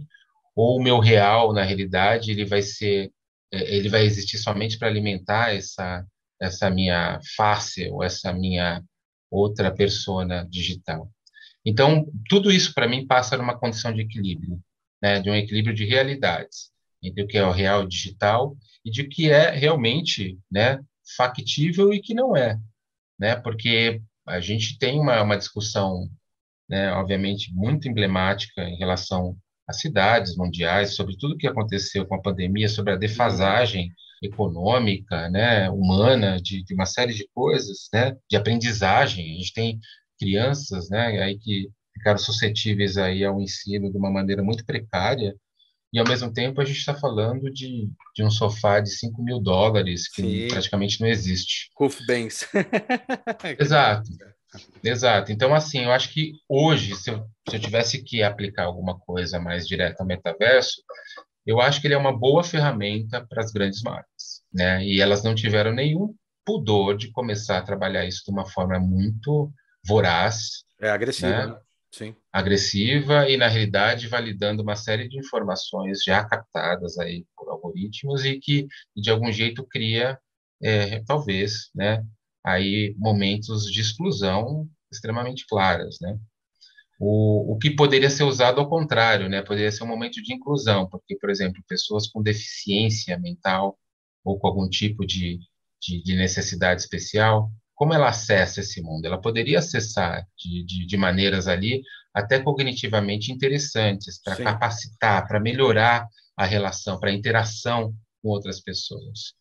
Ou 0.55 0.79
o 0.79 0.83
meu 0.83 0.99
real, 0.99 1.53
na 1.53 1.63
realidade, 1.63 2.31
ele 2.31 2.45
vai 2.45 2.63
ser, 2.63 3.11
é, 3.53 3.77
ele 3.77 3.89
vai 3.89 4.05
existir 4.05 4.39
somente 4.39 4.79
para 4.79 4.89
alimentar 4.89 5.55
essa, 5.55 6.05
essa 6.41 6.71
minha 6.71 7.21
face 7.37 7.89
ou 7.89 8.03
essa 8.03 8.33
minha 8.33 8.83
outra 9.31 9.73
persona 9.73 10.47
digital. 10.51 11.11
Então, 11.65 12.07
tudo 12.29 12.53
isso 12.53 12.75
para 12.75 12.89
mim 12.89 13.07
passa 13.07 13.37
numa 13.37 13.59
condição 13.59 13.93
de 13.93 14.03
equilíbrio 14.03 14.61
né, 15.05 15.21
de 15.21 15.29
um 15.29 15.35
equilíbrio 15.35 15.75
de 15.75 15.85
realidades 15.85 16.73
entre 17.05 17.23
o 17.23 17.27
que 17.27 17.39
é 17.39 17.45
o 17.45 17.53
real 17.53 17.87
digital 17.87 18.57
e 18.85 18.91
de 18.91 19.05
que 19.05 19.31
é 19.31 19.51
realmente 19.51 20.39
né, 20.51 20.81
factível 21.17 21.93
e 21.93 22.01
que 22.01 22.15
não 22.15 22.37
é, 22.37 22.59
né? 23.19 23.37
Porque 23.37 24.01
a 24.27 24.41
gente 24.41 24.79
tem 24.79 24.99
uma, 24.99 25.23
uma 25.23 25.37
discussão, 25.37 26.09
né, 26.69 26.93
obviamente 26.93 27.53
muito 27.55 27.89
emblemática 27.89 28.63
em 28.63 28.77
relação 28.77 29.37
às 29.69 29.81
cidades 29.81 30.37
mundiais 30.37 30.95
sobre 30.95 31.17
tudo 31.17 31.35
o 31.35 31.39
que 31.39 31.47
aconteceu 31.47 32.07
com 32.07 32.15
a 32.15 32.23
pandemia, 32.23 32.69
sobre 32.69 32.93
a 32.93 32.97
defasagem 32.97 33.91
econômica, 34.23 35.29
né, 35.31 35.71
humana, 35.71 36.41
de, 36.41 36.65
de 36.65 36.75
uma 36.75 36.87
série 36.87 37.13
de 37.13 37.29
coisas, 37.35 37.89
né, 37.93 38.17
de 38.31 38.37
aprendizagem. 38.37 39.35
A 39.35 39.39
gente 39.39 39.53
tem 39.53 39.79
crianças, 40.19 40.89
né, 40.89 41.23
aí 41.23 41.39
que 41.39 41.69
ficaram 41.93 42.19
suscetíveis 42.19 42.97
aí 42.97 43.25
ao 43.25 43.41
ensino 43.41 43.91
de 43.91 43.97
uma 43.97 44.11
maneira 44.11 44.43
muito 44.43 44.65
precária, 44.65 45.35
e 45.95 45.99
ao 46.01 46.09
mesmo 46.09 46.33
tempo 46.33 46.61
a 46.61 46.65
gente 46.65 46.79
está 46.79 46.93
falando 46.93 47.49
de, 47.53 47.89
de 48.17 48.25
um 48.25 48.29
sofá 48.29 48.81
de 48.81 48.91
5 48.91 49.23
mil 49.23 49.39
dólares, 49.39 50.09
que 50.09 50.23
Sim. 50.23 50.49
praticamente 50.49 51.01
não 51.01 51.07
existe. 51.07 51.71
Roof 51.79 52.05
Banks. 52.05 52.49
exato, 53.61 54.11
exato. 54.83 55.31
Então, 55.31 55.55
assim, 55.55 55.85
eu 55.85 55.93
acho 55.93 56.13
que 56.13 56.33
hoje, 56.49 56.97
se 56.97 57.13
eu, 57.13 57.25
se 57.49 57.55
eu 57.55 57.61
tivesse 57.61 58.03
que 58.03 58.25
aplicar 58.25 58.65
alguma 58.65 58.99
coisa 58.99 59.39
mais 59.39 59.69
direta 59.69 60.03
ao 60.03 60.07
metaverso, 60.07 60.83
eu 61.47 61.61
acho 61.61 61.81
que 61.81 61.87
ele 61.87 61.95
é 61.95 61.99
uma 61.99 62.19
boa 62.19 62.43
ferramenta 62.43 63.25
para 63.25 63.41
as 63.41 63.53
grandes 63.53 63.81
marcas, 63.81 64.43
né? 64.53 64.85
E 64.85 65.01
elas 65.01 65.23
não 65.23 65.33
tiveram 65.33 65.73
nenhum 65.73 66.13
pudor 66.45 66.97
de 66.97 67.13
começar 67.13 67.59
a 67.59 67.63
trabalhar 67.63 68.05
isso 68.05 68.25
de 68.25 68.33
uma 68.33 68.45
forma 68.45 68.81
muito 68.81 69.53
voraz. 69.87 70.65
É 70.81 70.91
agressiva, 70.91 71.47
né? 71.47 71.57
Sim. 71.95 72.13
agressiva 72.33 73.29
e, 73.31 73.37
na 73.37 73.47
realidade, 73.47 74.09
validando 74.09 74.65
uma 74.65 74.75
série 74.75 75.09
de 75.09 75.17
informações 75.17 76.03
já 76.03 76.25
captadas 76.25 76.99
aí 76.99 77.25
por 77.37 77.49
algoritmos 77.49 78.25
e 78.25 78.41
que, 78.41 78.67
de 78.97 79.11
algum 79.11 79.31
jeito, 79.31 79.65
cria, 79.65 80.19
é, 80.61 81.01
talvez, 81.05 81.71
né, 81.73 82.05
aí 82.45 82.97
momentos 82.99 83.71
de 83.71 83.81
exclusão 83.81 84.69
extremamente 84.91 85.47
claras, 85.47 85.99
né? 86.01 86.19
O, 86.99 87.55
o 87.55 87.59
que 87.59 87.71
poderia 87.71 88.11
ser 88.11 88.25
usado 88.25 88.61
ao 88.61 88.69
contrário, 88.69 89.29
né? 89.29 89.41
Poderia 89.43 89.71
ser 89.71 89.85
um 89.85 89.89
momento 89.89 90.21
de 90.21 90.35
inclusão, 90.35 90.89
porque, 90.89 91.17
por 91.17 91.31
exemplo, 91.31 91.63
pessoas 91.69 92.09
com 92.09 92.21
deficiência 92.23 93.17
mental 93.21 93.79
ou 94.25 94.37
com 94.37 94.49
algum 94.49 94.69
tipo 94.69 95.07
de, 95.07 95.39
de, 95.81 96.03
de 96.03 96.17
necessidade 96.17 96.81
especial 96.81 97.53
como 97.75 97.93
ela 97.93 98.09
acessa 98.09 98.61
esse 98.61 98.81
mundo? 98.81 99.05
Ela 99.05 99.21
poderia 99.21 99.59
acessar 99.59 100.27
de, 100.37 100.65
de, 100.65 100.87
de 100.87 100.97
maneiras 100.97 101.49
ali 101.49 101.83
até 102.15 102.39
cognitivamente 102.39 103.33
interessantes, 103.33 104.21
para 104.23 104.37
capacitar, 104.37 105.27
para 105.27 105.41
melhorar 105.41 106.07
a 106.37 106.47
relação, 106.47 106.99
para 106.99 107.11
a 107.11 107.15
interação 107.15 107.93
com 108.23 108.29
outras 108.29 108.61
pessoas. 108.61 109.35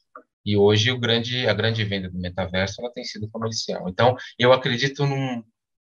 E 0.46 0.58
hoje 0.58 0.92
o 0.92 1.00
grande, 1.00 1.48
a 1.48 1.54
grande 1.54 1.84
venda 1.86 2.10
do 2.10 2.20
metaverso 2.20 2.82
ela 2.82 2.92
tem 2.92 3.04
sido 3.04 3.30
comercial. 3.30 3.88
Então, 3.88 4.16
eu 4.38 4.52
acredito 4.52 5.06
num, 5.06 5.44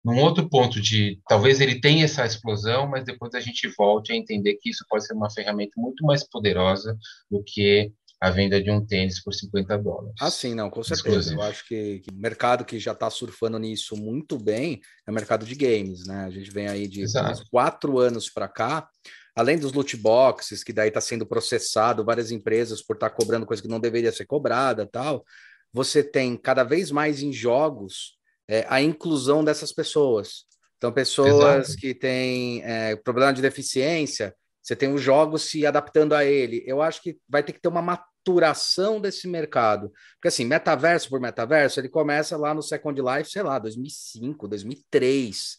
num 0.04 0.20
outro 0.20 0.48
ponto 0.48 0.80
de 0.80 1.20
talvez 1.28 1.60
ele 1.60 1.80
tenha 1.80 2.06
essa 2.06 2.26
explosão, 2.26 2.88
mas 2.88 3.04
depois 3.04 3.34
a 3.34 3.40
gente 3.40 3.68
volte 3.76 4.12
a 4.12 4.16
entender 4.16 4.56
que 4.62 4.70
isso 4.70 4.86
pode 4.88 5.06
ser 5.06 5.14
uma 5.14 5.32
ferramenta 5.32 5.74
muito 5.78 6.06
mais 6.06 6.28
poderosa 6.30 6.96
do 7.32 7.44
que 7.44 7.92
a 8.20 8.30
venda 8.30 8.62
de 8.62 8.72
um 8.72 8.86
tênis 8.86 9.22
por 9.22 9.34
50 9.34 9.78
dólares. 9.78 10.16
Ah, 10.20 10.32
sim, 10.32 10.56
não, 10.56 10.70
com 10.70 10.82
certeza. 10.84 11.18
Exclusivo. 11.18 11.42
Eu 11.42 11.46
acho 11.46 11.68
que, 11.68 12.00
que, 12.00 12.12
o 12.12 12.16
mercado 12.16 12.66
que 12.66 12.80
já 12.80 12.94
está 12.94 13.10
surfando 13.10 13.60
nisso 13.60 13.96
muito 13.96 14.38
bem 14.38 14.82
é 15.06 15.12
o 15.12 15.14
mercado 15.14 15.46
de 15.46 15.56
games, 15.56 16.06
né? 16.08 16.26
A 16.26 16.30
gente 16.30 16.50
vem 16.52 16.68
aí 16.68 16.88
de 16.88 17.06
quatro 17.52 18.00
anos 18.00 18.30
para 18.30 18.48
cá, 18.48 18.88
além 19.36 19.58
dos 19.58 19.74
loot 19.74 19.98
boxes, 19.98 20.64
que 20.64 20.74
daí 20.74 20.88
está 20.88 21.02
sendo 21.02 21.26
processado 21.26 22.06
várias 22.06 22.32
empresas 22.32 22.82
por 22.82 22.96
estar 22.96 23.10
tá 23.10 23.16
cobrando 23.16 23.46
coisa 23.46 23.62
que 23.62 23.68
não 23.68 23.80
deveria 23.80 24.12
ser 24.12 24.26
cobrada 24.26 24.88
tal. 24.88 25.26
Você 25.74 26.02
tem 26.02 26.38
cada 26.38 26.64
vez 26.64 26.90
mais 26.90 27.22
em 27.22 27.34
jogos 27.34 28.18
é, 28.48 28.66
a 28.70 28.82
inclusão 28.82 29.44
dessas 29.44 29.74
pessoas. 29.74 30.46
Então, 30.78 30.92
pessoas 30.92 31.70
Exato. 31.70 31.78
que 31.80 31.94
têm 31.94 32.64
é, 32.64 32.96
problema 32.96 33.34
de 33.34 33.42
deficiência, 33.42 34.34
você 34.66 34.76
tem 34.76 34.92
os 34.92 35.00
jogos 35.00 35.44
se 35.44 35.64
adaptando 35.64 36.14
a 36.14 36.26
ele. 36.26 36.64
Eu 36.66 36.82
acho 36.82 37.00
que 37.00 37.20
vai 37.30 37.44
ter 37.44 37.54
que 37.54 37.62
ter 37.62 37.68
uma 37.68 37.84
maturação 37.84 39.00
desse 39.00 39.28
mercado. 39.28 39.92
Porque 40.16 40.30
assim, 40.30 40.44
metaverso 40.44 41.08
por 41.08 41.22
metaverso, 41.22 41.80
ele 41.80 41.88
começa 41.88 42.36
lá 42.36 42.52
no 42.52 42.64
Second 42.64 43.00
Life, 43.00 43.30
sei 43.30 43.44
lá, 43.44 43.60
2005, 43.60 44.48
2003. 44.48 45.58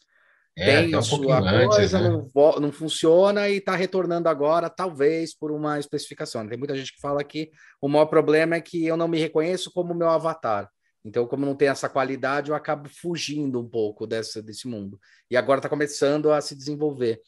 É, 0.59 0.83
tem 0.83 0.97
um 0.97 1.03
sua 1.03 1.69
coisa, 1.69 2.01
né? 2.01 2.09
não, 2.09 2.61
não, 2.61 2.73
funciona 2.73 3.49
e 3.49 3.59
está 3.59 3.77
retornando 3.77 4.29
agora, 4.29 4.69
talvez 4.69 5.33
por 5.33 5.53
uma 5.53 5.79
especificação. 5.79 6.49
Tem 6.49 6.59
muita 6.59 6.75
gente 6.75 6.92
que 6.92 7.01
fala 7.01 7.23
que 7.23 7.53
o 7.81 7.88
maior 7.88 8.07
problema 8.07 8.57
é 8.57 8.61
que 8.61 8.85
eu 8.85 8.97
não 8.97 9.07
me 9.07 9.21
reconheço 9.21 9.71
como 9.73 9.95
meu 9.95 10.09
avatar. 10.09 10.69
Então, 11.05 11.25
como 11.29 11.47
não 11.47 11.55
tem 11.55 11.69
essa 11.69 11.88
qualidade, 11.88 12.51
eu 12.51 12.57
acabo 12.57 12.88
fugindo 12.88 13.61
um 13.61 13.69
pouco 13.69 14.05
dessa, 14.05 14.42
desse 14.42 14.66
mundo. 14.66 14.99
E 15.31 15.37
agora 15.37 15.61
está 15.61 15.69
começando 15.69 16.33
a 16.33 16.40
se 16.40 16.57
desenvolver. 16.57 17.21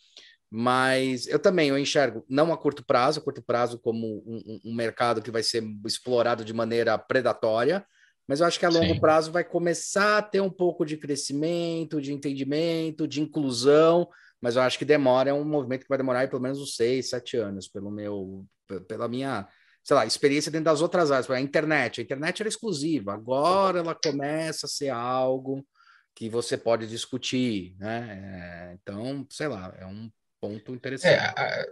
Mas 0.51 1.27
eu 1.27 1.39
também 1.39 1.69
eu 1.69 1.79
enxergo, 1.79 2.25
não 2.29 2.53
a 2.53 2.57
curto 2.57 2.85
prazo, 2.85 3.21
a 3.21 3.23
curto 3.23 3.43
prazo 3.43 3.79
como 3.79 4.23
um, 4.27 4.61
um 4.65 4.75
mercado 4.75 5.21
que 5.21 5.31
vai 5.31 5.43
ser 5.43 5.63
explorado 5.85 6.45
de 6.45 6.55
maneira 6.55 6.97
predatória, 6.97 7.87
mas 8.27 8.41
eu 8.41 8.47
acho 8.47 8.59
que 8.59 8.67
a 8.67 8.71
longo 8.71 8.95
Sim. 8.95 9.01
prazo 9.01 9.33
vai 9.33 9.45
começar 9.45 10.19
a 10.19 10.23
ter 10.23 10.41
um 10.41 10.51
pouco 10.51 10.85
de 10.85 10.97
crescimento, 10.97 12.01
de 12.01 12.13
entendimento, 12.13 13.07
de 13.07 13.21
inclusão, 13.21 14.09
mas 14.41 14.57
eu 14.57 14.63
acho 14.63 14.79
que 14.79 14.85
demora, 14.85 15.31
é 15.31 15.35
um 15.35 15.45
movimento 15.45 15.83
que 15.83 15.89
vai 15.89 15.99
demorar 15.99 16.29
pelo 16.29 16.43
menos 16.43 16.59
uns 16.59 16.77
seis, 16.77 17.11
sete 17.11 17.37
anos, 17.37 17.69
pelo 17.69 17.91
meu, 17.91 18.47
pela 18.87 19.09
minha, 19.09 19.47
sei 19.83 19.97
lá, 19.97 20.07
experiência 20.07 20.53
dentro 20.53 20.67
das 20.67 20.81
outras 20.81 21.11
áreas. 21.11 21.31
A 21.31 21.41
internet, 21.41 22.01
a 22.01 22.05
internet 22.05 22.41
era 22.41 22.49
exclusiva, 22.49 23.13
agora 23.15 23.81
ela 23.81 23.95
começa 23.95 24.67
a 24.67 24.69
ser 24.69 24.91
algo 24.91 25.67
que 26.15 26.29
você 26.29 26.57
pode 26.57 26.87
discutir, 26.87 27.77
né? 27.79 28.71
É, 28.71 28.75
então, 28.75 29.27
sei 29.31 29.49
lá, 29.49 29.75
é 29.79 29.87
um 29.87 30.11
ponto 30.41 30.75
interessante. 30.75 31.15
É, 31.15 31.19
a, 31.19 31.65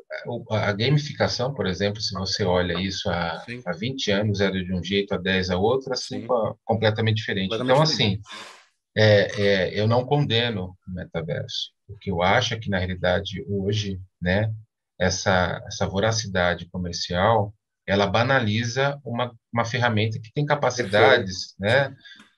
a, 0.50 0.68
a, 0.68 0.72
gamificação, 0.72 1.54
por 1.54 1.66
exemplo, 1.66 2.00
se 2.00 2.12
você 2.14 2.44
olha 2.44 2.80
isso 2.80 3.08
há, 3.08 3.44
há 3.64 3.72
20 3.72 4.10
anos, 4.10 4.40
era 4.40 4.52
de 4.52 4.72
um 4.72 4.82
jeito, 4.82 5.14
há 5.14 5.18
10 5.18 5.50
a 5.50 5.56
outro, 5.56 5.92
assim, 5.92 6.26
completamente 6.64 7.16
diferente. 7.16 7.50
Completamente 7.50 7.72
então, 7.72 7.82
assim, 7.82 8.20
é, 8.96 9.40
é, 9.40 9.80
eu 9.80 9.86
não 9.86 10.04
condeno 10.04 10.76
o 10.86 10.90
metaverso. 10.90 11.72
O 11.88 11.96
que 11.96 12.10
eu 12.10 12.22
acho 12.22 12.54
é 12.54 12.58
que, 12.58 12.70
na 12.70 12.78
realidade, 12.78 13.44
hoje, 13.48 14.00
né, 14.20 14.52
essa, 14.98 15.62
essa 15.66 15.86
voracidade 15.86 16.68
comercial, 16.70 17.54
ela 17.86 18.06
banaliza 18.06 18.98
uma, 19.04 19.32
uma 19.52 19.64
ferramenta 19.64 20.18
que 20.18 20.32
tem 20.32 20.44
capacidades, 20.44 21.54
né, 21.58 21.94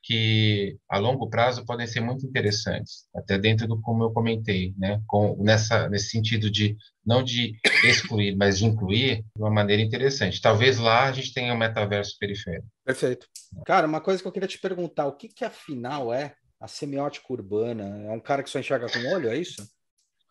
que 0.09 0.79
a 0.89 0.97
longo 0.97 1.29
prazo 1.29 1.67
podem 1.67 1.87
ser 1.87 2.01
muito 2.01 2.25
interessantes, 2.25 3.07
até 3.15 3.37
dentro 3.37 3.69
do 3.69 3.79
como 3.79 4.03
eu 4.03 4.11
comentei, 4.11 4.73
né, 4.79 5.03
com 5.07 5.37
nessa 5.45 5.87
nesse 5.91 6.09
sentido 6.09 6.51
de 6.51 6.75
não 7.05 7.23
de 7.23 7.53
excluir, 7.85 8.35
mas 8.35 8.59
de 8.59 8.65
incluir 8.65 9.17
de 9.37 9.43
uma 9.43 9.51
maneira 9.51 9.83
interessante. 9.83 10.41
Talvez 10.41 10.79
lá 10.79 11.05
a 11.05 11.13
gente 11.13 11.35
tenha 11.35 11.53
um 11.53 11.59
metaverso 11.59 12.17
periférico. 12.19 12.67
Perfeito. 12.87 13.27
Cara, 13.67 13.87
uma 13.87 14.01
coisa 14.01 14.23
que 14.23 14.27
eu 14.27 14.33
queria 14.33 14.49
te 14.49 14.59
perguntar, 14.59 15.07
o 15.07 15.15
que 15.15 15.29
que 15.29 15.45
afinal 15.45 16.11
é 16.11 16.35
a 16.59 16.67
semiótica 16.67 17.31
urbana? 17.31 18.07
É 18.07 18.11
um 18.11 18.21
cara 18.21 18.43
que 18.43 18.49
só 18.49 18.59
enxerga 18.59 18.91
com 18.91 18.99
o 19.01 19.13
olho, 19.13 19.29
é 19.29 19.37
isso? 19.37 19.63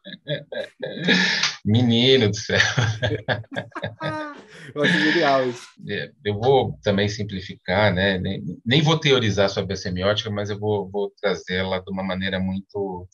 Menino 1.63 2.31
do 2.31 2.35
céu. 2.35 2.57
eu 4.73 4.83
acho 4.83 4.99
genial 4.99 5.47
isso. 5.49 5.67
É, 5.89 6.11
eu 6.25 6.39
vou 6.39 6.77
também 6.83 7.07
simplificar, 7.07 7.93
né? 7.93 8.17
Nem, 8.17 8.43
nem, 8.65 8.81
vou 8.81 8.99
teorizar 8.99 9.49
sobre 9.49 9.73
a 9.73 9.77
semiótica, 9.77 10.29
mas 10.29 10.49
eu 10.49 10.59
vou, 10.59 10.89
vou 10.89 11.11
trazê-la 11.21 11.79
de 11.79 11.91
uma 11.91 12.03
maneira 12.03 12.39
muito, 12.39 13.07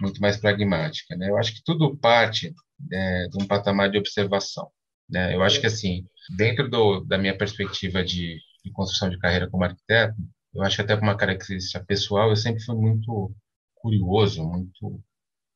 muito 0.00 0.20
mais 0.20 0.36
pragmática. 0.36 1.16
Né? 1.16 1.28
Eu 1.30 1.36
acho 1.38 1.54
que 1.54 1.62
tudo 1.64 1.96
parte 1.96 2.54
é, 2.92 3.28
de 3.28 3.42
um 3.42 3.46
patamar 3.46 3.90
de 3.90 3.98
observação. 3.98 4.68
Né? 5.08 5.34
Eu 5.34 5.42
acho 5.42 5.60
que, 5.60 5.66
assim, 5.66 6.04
dentro 6.36 6.68
do, 6.68 7.00
da 7.00 7.18
minha 7.18 7.36
perspectiva 7.36 8.04
de, 8.04 8.38
de 8.64 8.72
construção 8.72 9.08
de 9.10 9.18
carreira 9.18 9.48
como 9.48 9.64
arquiteto, 9.64 10.16
eu 10.54 10.62
acho 10.62 10.76
que 10.76 10.82
até 10.82 10.96
com 10.96 11.02
uma 11.02 11.16
característica 11.16 11.84
pessoal, 11.84 12.30
eu 12.30 12.36
sempre 12.36 12.62
fui 12.62 12.76
muito 12.76 13.30
curioso, 13.74 14.42
muito 14.42 15.00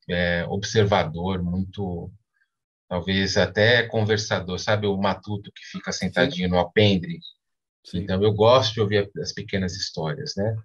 é, 0.08 0.44
observador, 0.46 1.42
muito, 1.42 2.10
talvez 2.90 3.36
até 3.36 3.84
conversador, 3.84 4.58
sabe? 4.58 4.88
O 4.88 4.98
matuto 4.98 5.52
que 5.54 5.64
fica 5.64 5.92
sentadinho 5.92 6.48
Sim. 6.48 6.50
no 6.52 6.58
alpendre. 6.58 7.20
Sim. 7.86 7.98
Então, 7.98 8.20
eu 8.20 8.32
gosto 8.34 8.74
de 8.74 8.80
ouvir 8.80 9.08
as 9.22 9.32
pequenas 9.32 9.76
histórias, 9.76 10.34
né? 10.36 10.56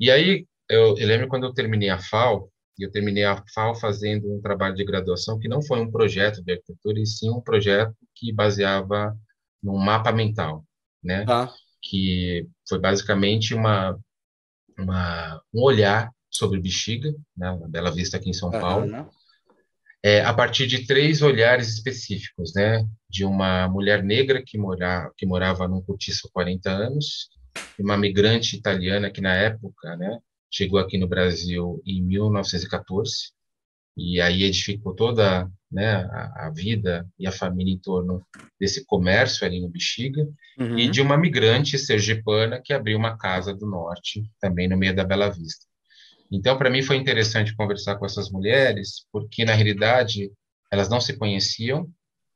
E 0.00 0.10
aí, 0.10 0.46
eu, 0.66 0.96
eu 0.96 1.06
lembro 1.06 1.28
quando 1.28 1.44
eu 1.44 1.52
terminei 1.52 1.90
a 1.90 1.98
FAO, 1.98 2.50
e 2.78 2.84
eu 2.84 2.90
terminei 2.90 3.24
a 3.24 3.44
FAO 3.54 3.74
fazendo 3.74 4.34
um 4.34 4.40
trabalho 4.40 4.74
de 4.74 4.82
graduação 4.82 5.38
que 5.38 5.46
não 5.46 5.60
foi 5.60 5.78
um 5.78 5.90
projeto 5.90 6.42
de 6.42 6.52
arquitetura, 6.52 7.00
e 7.00 7.06
sim 7.06 7.28
um 7.28 7.40
projeto 7.40 7.94
que 8.14 8.32
baseava 8.32 9.14
num 9.62 9.76
mapa 9.76 10.10
mental, 10.10 10.64
né? 11.04 11.26
Ah. 11.28 11.52
Que 11.82 12.48
foi 12.66 12.78
basicamente 12.78 13.52
uma, 13.54 13.98
uma 14.78 15.42
um 15.52 15.62
olhar 15.62 16.10
sobre 16.30 16.60
Bexiga, 16.60 17.10
né, 17.36 17.58
na 17.60 17.68
Bela 17.68 17.90
Vista 17.90 18.16
aqui 18.16 18.30
em 18.30 18.34
São 18.34 18.50
Paulo, 18.50 18.86
é, 20.02 20.22
a 20.22 20.32
partir 20.32 20.66
de 20.66 20.86
três 20.86 21.22
olhares 21.22 21.68
específicos, 21.68 22.52
né, 22.54 22.84
de 23.08 23.24
uma 23.24 23.68
mulher 23.68 24.02
negra 24.02 24.42
que, 24.44 24.56
mora, 24.56 25.10
que 25.16 25.26
morava 25.26 25.66
num 25.66 25.82
cortiço 25.82 26.28
há 26.28 26.32
40 26.32 26.70
anos, 26.70 27.28
uma 27.78 27.96
migrante 27.96 28.56
italiana 28.56 29.10
que 29.10 29.20
na 29.20 29.34
época, 29.34 29.96
né, 29.96 30.18
chegou 30.50 30.78
aqui 30.78 30.98
no 30.98 31.08
Brasil 31.08 31.82
em 31.84 32.02
1914 32.02 33.32
e 33.96 34.20
aí 34.20 34.44
edificou 34.44 34.94
toda 34.94 35.50
né, 35.70 35.96
a, 35.96 36.46
a, 36.46 36.50
vida 36.54 37.06
e 37.18 37.26
a 37.26 37.32
família 37.32 37.74
em 37.74 37.78
torno 37.78 38.24
desse 38.58 38.86
comércio 38.86 39.44
ali 39.44 39.60
no 39.60 39.68
Bexiga, 39.68 40.26
uhum. 40.58 40.78
e 40.78 40.88
de 40.88 41.02
uma 41.02 41.18
migrante 41.18 41.76
sergipana 41.76 42.62
que 42.64 42.72
abriu 42.72 42.96
uma 42.96 43.18
casa 43.18 43.52
do 43.52 43.66
norte, 43.66 44.22
também 44.40 44.68
no 44.68 44.78
meio 44.78 44.94
da 44.94 45.04
Bela 45.04 45.28
Vista. 45.28 45.66
Então, 46.30 46.58
para 46.58 46.70
mim 46.70 46.82
foi 46.82 46.96
interessante 46.96 47.56
conversar 47.56 47.96
com 47.96 48.04
essas 48.04 48.30
mulheres, 48.30 49.06
porque 49.10 49.44
na 49.44 49.54
realidade 49.54 50.30
elas 50.70 50.88
não 50.88 51.00
se 51.00 51.16
conheciam, 51.16 51.90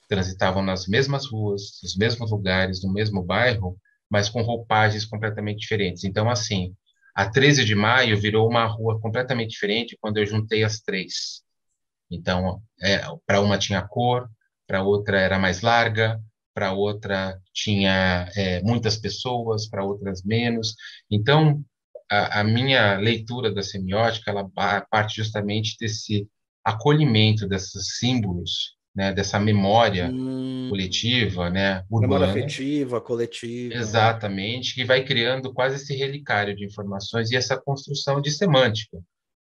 transitavam 0.08 0.62
nas 0.62 0.86
mesmas 0.86 1.26
ruas, 1.26 1.80
nos 1.82 1.96
mesmos 1.96 2.30
lugares, 2.30 2.82
no 2.82 2.92
mesmo 2.92 3.22
bairro, 3.22 3.76
mas 4.10 4.28
com 4.28 4.42
roupagens 4.42 5.04
completamente 5.04 5.60
diferentes. 5.60 6.04
Então, 6.04 6.28
assim, 6.28 6.74
a 7.14 7.28
13 7.28 7.64
de 7.64 7.74
maio 7.74 8.18
virou 8.18 8.48
uma 8.48 8.64
rua 8.64 9.00
completamente 9.00 9.50
diferente 9.50 9.96
quando 10.00 10.18
eu 10.18 10.26
juntei 10.26 10.64
as 10.64 10.80
três. 10.80 11.42
Então, 12.10 12.62
é, 12.82 13.00
para 13.26 13.40
uma 13.40 13.58
tinha 13.58 13.82
cor, 13.82 14.28
para 14.66 14.82
outra 14.82 15.18
era 15.18 15.38
mais 15.38 15.62
larga, 15.62 16.20
para 16.54 16.72
outra 16.72 17.38
tinha 17.52 18.28
é, 18.36 18.62
muitas 18.62 18.96
pessoas, 18.96 19.68
para 19.68 19.84
outras 19.84 20.22
menos. 20.22 20.74
Então, 21.10 21.64
a, 22.12 22.40
a, 22.40 22.44
minha 22.44 22.98
leitura 22.98 23.50
da 23.50 23.62
semiótica 23.62 24.30
ela 24.30 24.46
parte 24.90 25.16
justamente 25.16 25.76
desse 25.80 26.28
acolhimento 26.62 27.48
desses 27.48 27.98
símbolos, 27.98 28.76
né, 28.94 29.12
dessa 29.12 29.40
memória 29.40 30.10
hum, 30.12 30.66
coletiva, 30.68 31.48
né, 31.48 31.82
urbana. 31.90 32.26
Memória 32.26 32.42
afetiva, 32.42 33.00
coletiva. 33.00 33.74
Exatamente, 33.74 34.74
que 34.74 34.84
vai 34.84 35.02
criando 35.02 35.52
quase 35.54 35.76
esse 35.76 35.96
relicário 35.96 36.54
de 36.54 36.66
informações 36.66 37.30
e 37.30 37.36
essa 37.36 37.56
construção 37.56 38.20
de 38.20 38.30
semântica. 38.30 38.98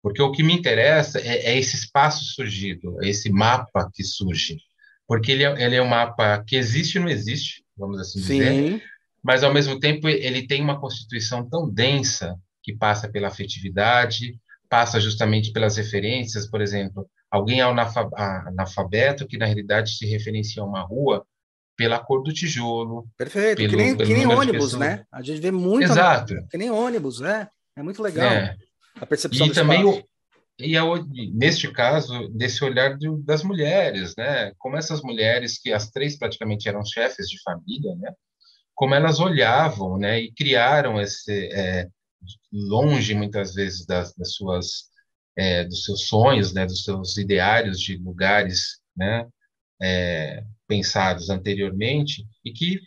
Porque 0.01 0.22
o 0.22 0.32
que 0.32 0.41
me 0.41 0.53
interessa 0.53 1.20
é, 1.20 1.47
é 1.47 1.58
esse 1.58 1.76
espaço 1.76 2.24
surgido, 2.24 3.03
é 3.03 3.10
esse 3.10 3.30
mapa 3.30 3.89
que 3.93 4.03
surge. 4.03 4.58
Porque 5.06 5.34
ele 5.34 5.43
é, 5.43 5.66
ele 5.66 5.76
é 5.76 5.82
um 5.82 5.88
mapa 5.88 6.41
que 6.47 6.56
existe 6.56 6.95
e 6.95 7.01
não 7.01 7.10
existe, 7.10 7.66
vamos 7.78 7.99
assim 7.99 8.20
Sim. 8.20 8.39
dizer, 8.39 8.84
mas 9.22 9.43
ao 9.43 9.53
mesmo 9.53 9.80
tempo 9.80 10.08
ele 10.08 10.47
tem 10.47 10.62
uma 10.62 10.80
constituição 10.80 11.47
tão 11.49 11.70
densa 11.70 12.36
que 12.66 12.76
passa 12.76 13.07
pela 13.07 13.28
afetividade, 13.28 14.39
passa 14.68 14.99
justamente 14.99 15.53
pelas 15.53 15.78
referências, 15.78 16.49
por 16.49 16.61
exemplo, 16.61 17.07
alguém 17.30 17.61
analfabeto 17.61 19.28
que 19.28 19.38
na 19.38 19.45
realidade 19.45 19.91
se 19.95 20.07
referencia 20.07 20.63
a 20.63 20.66
uma 20.66 20.82
rua 20.82 21.24
pela 21.78 21.99
cor 21.99 22.24
do 22.24 22.34
tijolo. 22.34 23.07
Perfeito, 23.16 23.57
pelo, 23.57 23.70
que 23.70 23.76
nem, 23.76 23.95
que 23.95 24.13
nem 24.13 24.26
ônibus, 24.26 24.74
né? 24.74 25.05
A 25.11 25.22
gente 25.22 25.39
vê 25.39 25.51
muito. 25.51 25.84
Exato. 25.84 26.34
Que 26.49 26.57
nem 26.57 26.72
ônibus, 26.72 27.20
né? 27.20 27.47
É 27.78 27.84
muito 27.84 28.01
legal. 28.01 28.32
É. 28.32 28.57
A 28.99 29.05
percepção 29.05 29.45
e 29.45 29.51
também 29.51 29.84
o, 29.84 30.03
e 30.57 30.76
a, 30.76 30.84
neste 31.34 31.70
caso 31.72 32.30
desse 32.30 32.63
olhar 32.63 32.97
do, 32.97 33.18
das 33.18 33.43
mulheres, 33.43 34.16
né? 34.18 34.53
Como 34.57 34.78
essas 34.78 35.01
mulheres 35.01 35.59
que 35.59 35.72
as 35.72 35.91
três 35.91 36.18
praticamente 36.18 36.68
eram 36.68 36.84
chefes 36.84 37.28
de 37.28 37.39
família, 37.43 37.93
né? 37.97 38.11
Como 38.74 38.95
elas 38.95 39.20
olhavam, 39.20 39.97
né? 39.97 40.20
E 40.20 40.32
criaram 40.34 40.99
esse 40.99 41.49
é, 41.51 41.88
longe 42.51 43.13
muitas 43.13 43.53
vezes 43.53 43.86
das, 43.86 44.13
das 44.15 44.34
suas 44.34 44.89
é, 45.38 45.63
dos 45.65 45.84
seus 45.84 46.07
sonhos, 46.07 46.53
né, 46.53 46.65
dos 46.65 46.84
seus 46.84 47.17
ideários 47.17 47.80
de 47.80 47.97
lugares, 47.97 48.80
né, 48.95 49.28
é, 49.82 50.43
pensados 50.67 51.30
anteriormente 51.30 52.26
e 52.43 52.51
que 52.53 52.80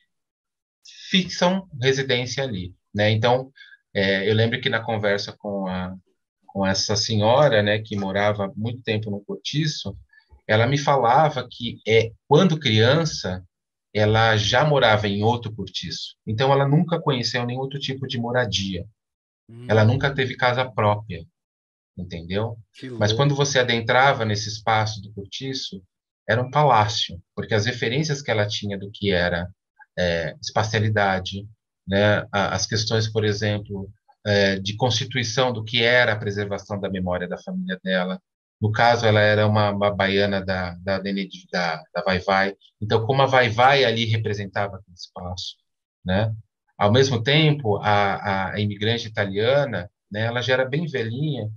fixam 1.10 1.68
residência 1.80 2.42
ali, 2.42 2.74
né? 2.94 3.10
Então, 3.10 3.52
é, 3.94 4.28
eu 4.28 4.34
lembro 4.34 4.60
que 4.60 4.68
na 4.70 4.82
conversa 4.82 5.34
com 5.38 5.66
a 5.66 5.94
com 6.46 6.66
essa 6.66 6.96
senhora, 6.96 7.62
né, 7.62 7.78
que 7.78 7.94
morava 7.94 8.52
muito 8.56 8.82
tempo 8.82 9.10
no 9.10 9.20
Cortiço, 9.20 9.96
ela 10.46 10.66
me 10.66 10.78
falava 10.78 11.46
que 11.48 11.78
é 11.86 12.10
quando 12.26 12.58
criança 12.58 13.44
ela 13.94 14.36
já 14.36 14.64
morava 14.64 15.06
em 15.06 15.22
outro 15.22 15.54
cortiço, 15.54 16.16
então 16.26 16.52
ela 16.52 16.66
nunca 16.66 17.00
conheceu 17.00 17.44
nenhum 17.44 17.60
outro 17.60 17.78
tipo 17.78 18.06
de 18.06 18.18
moradia. 18.18 18.86
Ela 19.68 19.84
nunca 19.84 20.14
teve 20.14 20.36
casa 20.36 20.70
própria, 20.70 21.24
entendeu? 21.96 22.58
Mas 22.98 23.12
quando 23.12 23.34
você 23.34 23.58
adentrava 23.58 24.24
nesse 24.24 24.48
espaço 24.48 25.00
do 25.00 25.12
cortiço, 25.12 25.82
era 26.28 26.42
um 26.42 26.50
palácio, 26.50 27.20
porque 27.34 27.54
as 27.54 27.64
referências 27.64 28.20
que 28.20 28.30
ela 28.30 28.46
tinha 28.46 28.78
do 28.78 28.90
que 28.90 29.10
era 29.10 29.48
é, 29.98 30.34
espacialidade, 30.40 31.48
né, 31.86 32.26
as 32.30 32.66
questões, 32.66 33.10
por 33.10 33.24
exemplo, 33.24 33.90
é, 34.26 34.58
de 34.58 34.76
constituição 34.76 35.52
do 35.52 35.64
que 35.64 35.82
era 35.82 36.12
a 36.12 36.18
preservação 36.18 36.78
da 36.78 36.90
memória 36.90 37.26
da 37.26 37.38
família 37.38 37.80
dela. 37.82 38.20
No 38.60 38.70
caso, 38.70 39.06
ela 39.06 39.20
era 39.20 39.46
uma, 39.46 39.70
uma 39.70 39.94
baiana 39.94 40.44
da, 40.44 40.74
da, 40.82 40.98
da, 40.98 41.82
da 41.94 42.02
Vai 42.04 42.18
Vai. 42.18 42.54
Então, 42.80 43.06
como 43.06 43.22
a 43.22 43.26
Vai 43.26 43.48
Vai 43.48 43.84
ali 43.84 44.04
representava 44.04 44.76
aquele 44.76 44.94
espaço, 44.94 45.56
né? 46.04 46.34
Ao 46.78 46.92
mesmo 46.92 47.22
tempo, 47.22 47.78
a, 47.78 48.52
a 48.52 48.60
imigrante 48.60 49.08
italiana, 49.08 49.90
né, 50.10 50.22
ela 50.22 50.40
já 50.40 50.54
era 50.54 50.64
bem 50.64 50.86
velhinha, 50.86 51.50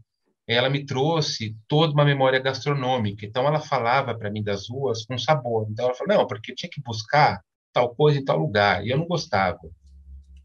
ela 0.48 0.70
me 0.70 0.86
trouxe 0.86 1.56
toda 1.68 1.94
uma 1.94 2.04
memória 2.04 2.40
gastronômica. 2.40 3.26
Então, 3.26 3.46
ela 3.48 3.60
falava 3.60 4.18
para 4.18 4.32
mim 4.32 4.44
das 4.44 4.68
ruas 4.68 5.06
com 5.06 5.18
sabor. 5.18 5.68
Então, 5.70 5.86
ela 5.86 5.94
falou, 5.94 6.18
não, 6.18 6.28
porque 6.28 6.54
tinha 6.56 6.70
que 6.70 6.82
buscar 6.82 7.40
tal 7.72 7.96
coisa 7.96 8.20
em 8.20 8.26
tal 8.26 8.38
lugar. 8.38 8.86
E 8.86 8.90
eu 8.90 8.98
não 8.98 9.08
gostava. 9.08 9.60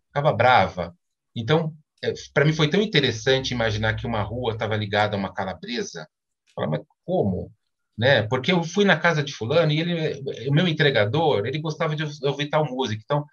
Ficava 0.08 0.32
brava. 0.32 0.94
Então, 1.34 1.74
é, 2.02 2.12
para 2.32 2.44
mim 2.44 2.52
foi 2.52 2.68
tão 2.68 2.80
interessante 2.80 3.52
imaginar 3.52 3.94
que 3.94 4.06
uma 4.06 4.22
rua 4.22 4.52
estava 4.52 4.76
ligada 4.76 5.16
a 5.16 5.18
uma 5.18 5.32
calabresa. 5.32 6.06
Falei, 6.54 6.70
mas 6.70 6.80
como? 7.04 7.50
Né? 7.98 8.22
Porque 8.24 8.52
eu 8.52 8.62
fui 8.62 8.84
na 8.84 8.98
casa 8.98 9.22
de 9.22 9.32
fulano 9.32 9.72
e 9.72 9.80
ele, 9.80 10.48
o 10.48 10.52
meu 10.52 10.68
entregador, 10.68 11.46
ele 11.46 11.58
gostava 11.58 11.96
de 11.96 12.04
ouvir 12.26 12.48
tal 12.48 12.64
música. 12.66 13.00
Então, 13.04 13.24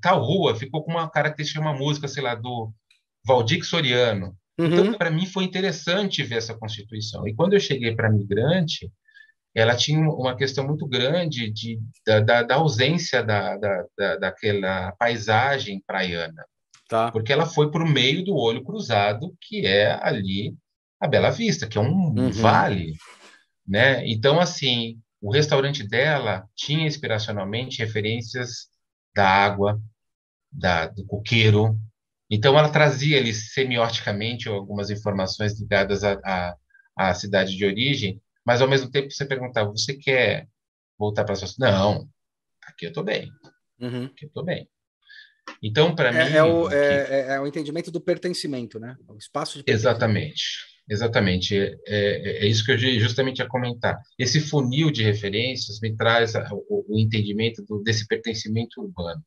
tal 0.00 0.22
rua 0.22 0.54
ficou 0.54 0.84
com 0.84 0.92
uma 0.92 1.10
característica, 1.10 1.60
uma 1.60 1.72
música, 1.72 2.08
sei 2.08 2.22
lá, 2.22 2.34
do 2.34 2.72
Valdir 3.24 3.64
Soriano. 3.64 4.36
Uhum. 4.58 4.66
Então, 4.66 4.94
para 4.94 5.10
mim, 5.10 5.26
foi 5.26 5.44
interessante 5.44 6.22
ver 6.22 6.36
essa 6.36 6.54
constituição. 6.54 7.26
E 7.26 7.34
quando 7.34 7.54
eu 7.54 7.60
cheguei 7.60 7.94
para 7.94 8.10
migrante, 8.10 8.90
ela 9.54 9.76
tinha 9.76 10.00
uma 10.08 10.36
questão 10.36 10.66
muito 10.66 10.86
grande 10.86 11.50
de, 11.50 11.78
da, 12.06 12.20
da, 12.20 12.42
da 12.42 12.54
ausência 12.56 13.22
da, 13.22 13.56
da, 13.56 13.84
da, 13.96 14.16
daquela 14.16 14.92
paisagem 14.92 15.82
praiana. 15.86 16.44
Tá. 16.88 17.10
Porque 17.10 17.32
ela 17.32 17.46
foi 17.46 17.70
para 17.70 17.84
o 17.84 17.88
meio 17.88 18.24
do 18.24 18.34
olho 18.34 18.64
cruzado, 18.64 19.34
que 19.40 19.66
é 19.66 19.98
ali 20.02 20.54
a 21.00 21.06
Bela 21.06 21.30
Vista, 21.30 21.66
que 21.66 21.78
é 21.78 21.80
um 21.80 22.12
uhum. 22.16 22.30
vale. 22.30 22.94
Né? 23.66 24.06
Então, 24.06 24.40
assim, 24.40 24.98
o 25.20 25.30
restaurante 25.30 25.86
dela 25.86 26.44
tinha 26.54 26.86
inspiracionalmente 26.86 27.78
referências 27.78 28.71
da 29.14 29.28
água, 29.28 29.80
da, 30.50 30.86
do 30.86 31.04
coqueiro. 31.06 31.78
Então, 32.30 32.58
ela 32.58 32.70
trazia 32.70 33.18
ali 33.18 33.32
semioticamente 33.32 34.48
algumas 34.48 34.90
informações 34.90 35.58
ligadas 35.60 36.02
à, 36.04 37.14
cidade 37.14 37.56
de 37.56 37.64
origem, 37.64 38.20
mas 38.44 38.60
ao 38.60 38.68
mesmo 38.68 38.90
tempo 38.90 39.10
você 39.10 39.24
perguntava: 39.24 39.70
você 39.70 39.94
quer 39.94 40.48
voltar 40.98 41.24
para 41.24 41.34
a 41.34 41.36
sua 41.36 41.48
Não, 41.58 42.08
aqui 42.64 42.86
eu 42.86 42.90
estou 42.90 43.04
bem. 43.04 43.30
Uhum. 43.80 44.04
Aqui 44.06 44.24
eu 44.24 44.28
estou 44.28 44.44
bem. 44.44 44.68
Então, 45.62 45.94
para 45.94 46.08
é, 46.10 46.24
mim. 46.24 46.36
É 46.36 46.42
o, 46.42 46.70
é, 46.70 46.76
é, 46.76 47.34
é 47.34 47.40
o 47.40 47.46
entendimento 47.46 47.90
do 47.90 48.00
pertencimento, 48.00 48.78
né? 48.78 48.96
O 49.08 49.16
espaço 49.16 49.62
de 49.62 49.70
Exatamente. 49.70 50.71
Exatamente, 50.92 51.56
é, 51.56 51.74
é, 51.86 52.44
é, 52.44 52.46
isso 52.46 52.62
que 52.62 52.70
eu 52.70 52.78
justamente 52.78 53.38
ia 53.38 53.48
comentar. 53.48 53.98
Esse 54.18 54.38
funil 54.38 54.90
de 54.90 55.02
referências 55.02 55.80
me 55.80 55.96
traz 55.96 56.34
o, 56.68 56.84
o 56.86 56.98
entendimento 56.98 57.64
do, 57.64 57.82
desse 57.82 58.06
pertencimento 58.06 58.82
urbano, 58.82 59.24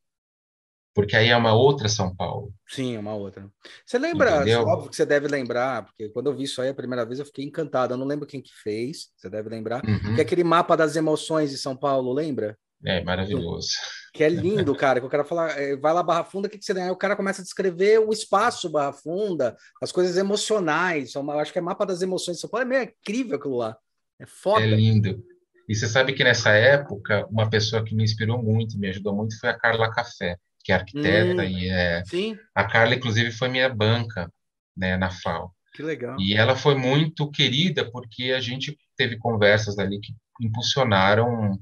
porque 0.94 1.16
aí 1.16 1.28
é 1.28 1.36
uma 1.36 1.54
outra 1.54 1.88
São 1.88 2.14
Paulo. 2.14 2.54
Sim, 2.68 2.94
é 2.94 3.00
uma 3.00 3.14
outra. 3.14 3.50
Você 3.84 3.98
lembra, 3.98 4.36
Entendeu? 4.36 4.62
óbvio 4.62 4.90
que 4.90 4.94
você 4.94 5.04
deve 5.04 5.26
lembrar, 5.26 5.86
porque 5.86 6.08
quando 6.10 6.30
eu 6.30 6.36
vi 6.36 6.44
isso 6.44 6.62
aí 6.62 6.68
a 6.68 6.74
primeira 6.74 7.04
vez 7.04 7.18
eu 7.18 7.26
fiquei 7.26 7.44
encantado, 7.44 7.94
eu 7.94 7.98
não 7.98 8.06
lembro 8.06 8.28
quem 8.28 8.40
que 8.40 8.54
fez, 8.62 9.08
você 9.16 9.28
deve 9.28 9.48
lembrar, 9.48 9.84
uhum. 9.84 10.14
que 10.14 10.20
é 10.20 10.22
aquele 10.22 10.44
mapa 10.44 10.76
das 10.76 10.94
emoções 10.94 11.50
de 11.50 11.58
São 11.58 11.76
Paulo, 11.76 12.12
lembra? 12.12 12.56
É, 12.84 13.02
maravilhoso. 13.02 13.68
Que 14.12 14.24
é 14.24 14.28
lindo, 14.28 14.74
cara. 14.74 15.00
Que 15.00 15.06
o 15.06 15.10
cara 15.10 15.24
fala, 15.24 15.50
é, 15.52 15.76
vai 15.76 15.92
lá 15.92 16.02
Barra 16.02 16.24
Funda, 16.24 16.48
o 16.48 16.50
que, 16.50 16.58
que 16.58 16.64
você 16.64 16.74
tem? 16.74 16.84
Aí 16.84 16.90
o 16.90 16.96
cara 16.96 17.16
começa 17.16 17.40
a 17.40 17.44
descrever 17.44 17.98
o 17.98 18.12
espaço 18.12 18.70
Barra 18.70 18.92
Funda, 18.92 19.56
as 19.82 19.92
coisas 19.92 20.16
emocionais. 20.16 21.14
Eu 21.14 21.30
acho 21.32 21.52
que 21.52 21.58
é 21.58 21.62
mapa 21.62 21.84
das 21.84 22.02
emoções. 22.02 22.40
Você 22.40 22.48
pode 22.48 22.64
é 22.64 22.68
meio 22.68 22.82
incrível 22.82 23.36
aquilo 23.36 23.56
lá. 23.56 23.76
É 24.18 24.26
foda. 24.26 24.64
É 24.64 24.66
lindo. 24.66 25.22
E 25.68 25.74
você 25.74 25.88
sabe 25.88 26.12
que 26.12 26.22
nessa 26.22 26.50
época, 26.50 27.26
uma 27.30 27.50
pessoa 27.50 27.84
que 27.84 27.94
me 27.94 28.04
inspirou 28.04 28.42
muito, 28.42 28.78
me 28.78 28.88
ajudou 28.88 29.14
muito, 29.14 29.38
foi 29.38 29.50
a 29.50 29.58
Carla 29.58 29.90
Café, 29.90 30.36
que 30.62 30.70
é 30.70 30.76
arquiteta 30.76 31.42
hum, 31.42 31.44
e 31.44 31.68
é. 31.68 32.02
Sim. 32.04 32.38
A 32.54 32.64
Carla, 32.64 32.94
inclusive, 32.94 33.32
foi 33.32 33.48
minha 33.48 33.68
banca, 33.68 34.30
né, 34.76 34.96
na 34.96 35.10
FAO. 35.10 35.52
Que 35.74 35.82
legal. 35.82 36.16
E 36.20 36.34
ela 36.34 36.56
foi 36.56 36.74
muito 36.74 37.30
querida 37.30 37.90
porque 37.90 38.32
a 38.32 38.40
gente 38.40 38.78
teve 38.96 39.18
conversas 39.18 39.78
ali 39.78 40.00
que 40.00 40.14
impulsionaram 40.40 41.58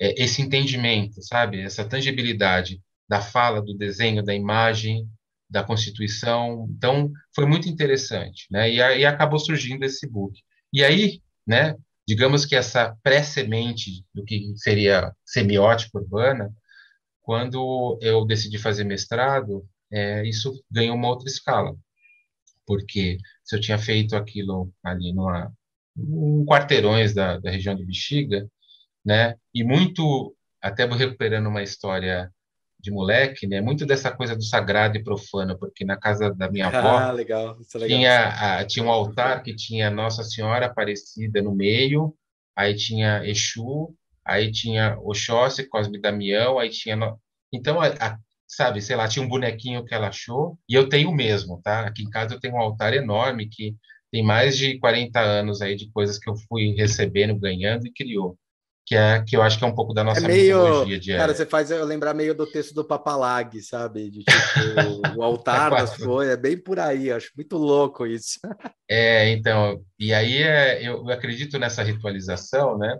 é, 0.00 0.22
esse 0.22 0.42
entendimento, 0.42 1.22
sabe? 1.22 1.60
Essa 1.60 1.84
tangibilidade 1.84 2.80
da 3.08 3.20
fala, 3.20 3.62
do 3.62 3.74
desenho, 3.74 4.22
da 4.22 4.34
imagem, 4.34 5.08
da 5.48 5.62
Constituição. 5.62 6.66
Então, 6.70 7.10
foi 7.34 7.46
muito 7.46 7.68
interessante, 7.68 8.46
né? 8.50 8.70
E 8.70 8.82
aí 8.82 9.04
acabou 9.04 9.38
surgindo 9.38 9.84
esse 9.84 10.08
book. 10.08 10.38
E 10.72 10.84
aí, 10.84 11.20
né? 11.46 11.74
Digamos 12.08 12.46
que 12.46 12.54
essa 12.54 12.96
pré-semente 13.02 14.04
do 14.14 14.24
que 14.24 14.52
seria 14.56 15.12
semiótica 15.24 15.98
urbana, 15.98 16.52
quando 17.20 17.98
eu 18.00 18.24
decidi 18.24 18.58
fazer 18.58 18.84
mestrado, 18.84 19.66
é, 19.90 20.26
isso 20.26 20.52
ganhou 20.70 20.94
uma 20.96 21.08
outra 21.08 21.28
escala, 21.28 21.74
porque 22.64 23.18
se 23.44 23.56
eu 23.56 23.60
tinha 23.60 23.78
feito 23.78 24.14
aquilo 24.14 24.72
ali 24.84 25.12
numa, 25.12 25.52
em 25.96 26.44
quarteirões 26.44 27.12
da, 27.14 27.38
da 27.38 27.50
região 27.50 27.74
de 27.74 27.84
Bexiga, 27.84 28.48
né? 29.06 29.36
E 29.54 29.62
muito, 29.62 30.34
até 30.60 30.84
recuperando 30.84 31.46
uma 31.46 31.62
história 31.62 32.28
de 32.78 32.90
moleque, 32.90 33.46
né? 33.46 33.60
Muito 33.60 33.86
dessa 33.86 34.10
coisa 34.10 34.34
do 34.34 34.42
sagrado 34.42 34.98
e 34.98 35.04
profano, 35.04 35.56
porque 35.56 35.84
na 35.84 35.96
casa 35.96 36.34
da 36.34 36.50
minha 36.50 36.66
avó 36.68 36.98
ah, 36.98 37.12
legal. 37.12 37.56
É 37.76 37.86
tinha 37.86 38.58
a, 38.58 38.64
tinha 38.64 38.84
um 38.84 38.90
altar 38.90 39.44
que 39.44 39.54
tinha 39.54 39.88
Nossa 39.90 40.24
Senhora 40.24 40.66
Aparecida 40.66 41.40
no 41.40 41.54
meio, 41.54 42.14
aí 42.56 42.74
tinha 42.74 43.24
Exu, 43.24 43.94
aí 44.24 44.50
tinha 44.50 44.98
Oxóssi, 44.98 45.68
Cosme 45.68 46.00
Damião, 46.00 46.58
aí 46.58 46.68
tinha 46.68 46.96
no... 46.96 47.18
então 47.52 47.80
a, 47.80 47.86
a, 47.86 48.18
sabe, 48.46 48.82
sei 48.82 48.96
lá, 48.96 49.06
tinha 49.06 49.24
um 49.24 49.28
bonequinho 49.28 49.84
que 49.84 49.94
ela 49.94 50.08
achou 50.08 50.58
e 50.68 50.74
eu 50.74 50.88
tenho 50.88 51.10
o 51.10 51.14
mesmo, 51.14 51.60
tá? 51.62 51.86
Aqui 51.86 52.02
em 52.02 52.10
casa 52.10 52.34
eu 52.34 52.40
tenho 52.40 52.54
um 52.54 52.60
altar 52.60 52.92
enorme 52.92 53.48
que 53.48 53.76
tem 54.10 54.24
mais 54.24 54.56
de 54.56 54.78
40 54.80 55.20
anos 55.20 55.62
aí 55.62 55.76
de 55.76 55.90
coisas 55.90 56.18
que 56.18 56.28
eu 56.28 56.34
fui 56.48 56.74
recebendo, 56.76 57.38
ganhando 57.38 57.86
e 57.86 57.92
criou 57.92 58.36
que 58.86 58.94
é 58.94 59.20
que 59.20 59.36
eu 59.36 59.42
acho 59.42 59.58
que 59.58 59.64
é 59.64 59.66
um 59.66 59.74
pouco 59.74 59.92
da 59.92 60.04
nossa 60.04 60.24
é 60.24 60.28
meio, 60.28 60.86
Cara, 61.16 61.34
você 61.34 61.44
faz 61.44 61.72
eu 61.72 61.84
lembrar 61.84 62.14
meio 62.14 62.32
do 62.32 62.46
texto 62.46 62.72
do 62.72 62.84
Papalag, 62.84 63.60
sabe? 63.60 64.08
De, 64.08 64.22
tipo, 64.22 65.18
o 65.18 65.24
altar 65.24 65.72
é 65.74 65.76
das 65.78 65.96
coisas, 65.96 66.32
é 66.32 66.36
bem 66.36 66.56
por 66.56 66.78
aí, 66.78 67.10
acho 67.10 67.32
muito 67.36 67.58
louco 67.58 68.06
isso. 68.06 68.38
É, 68.88 69.30
então, 69.30 69.84
e 69.98 70.14
aí 70.14 70.44
é, 70.44 70.80
eu, 70.80 71.10
acredito 71.10 71.58
nessa 71.58 71.82
ritualização, 71.82 72.78
né? 72.78 72.96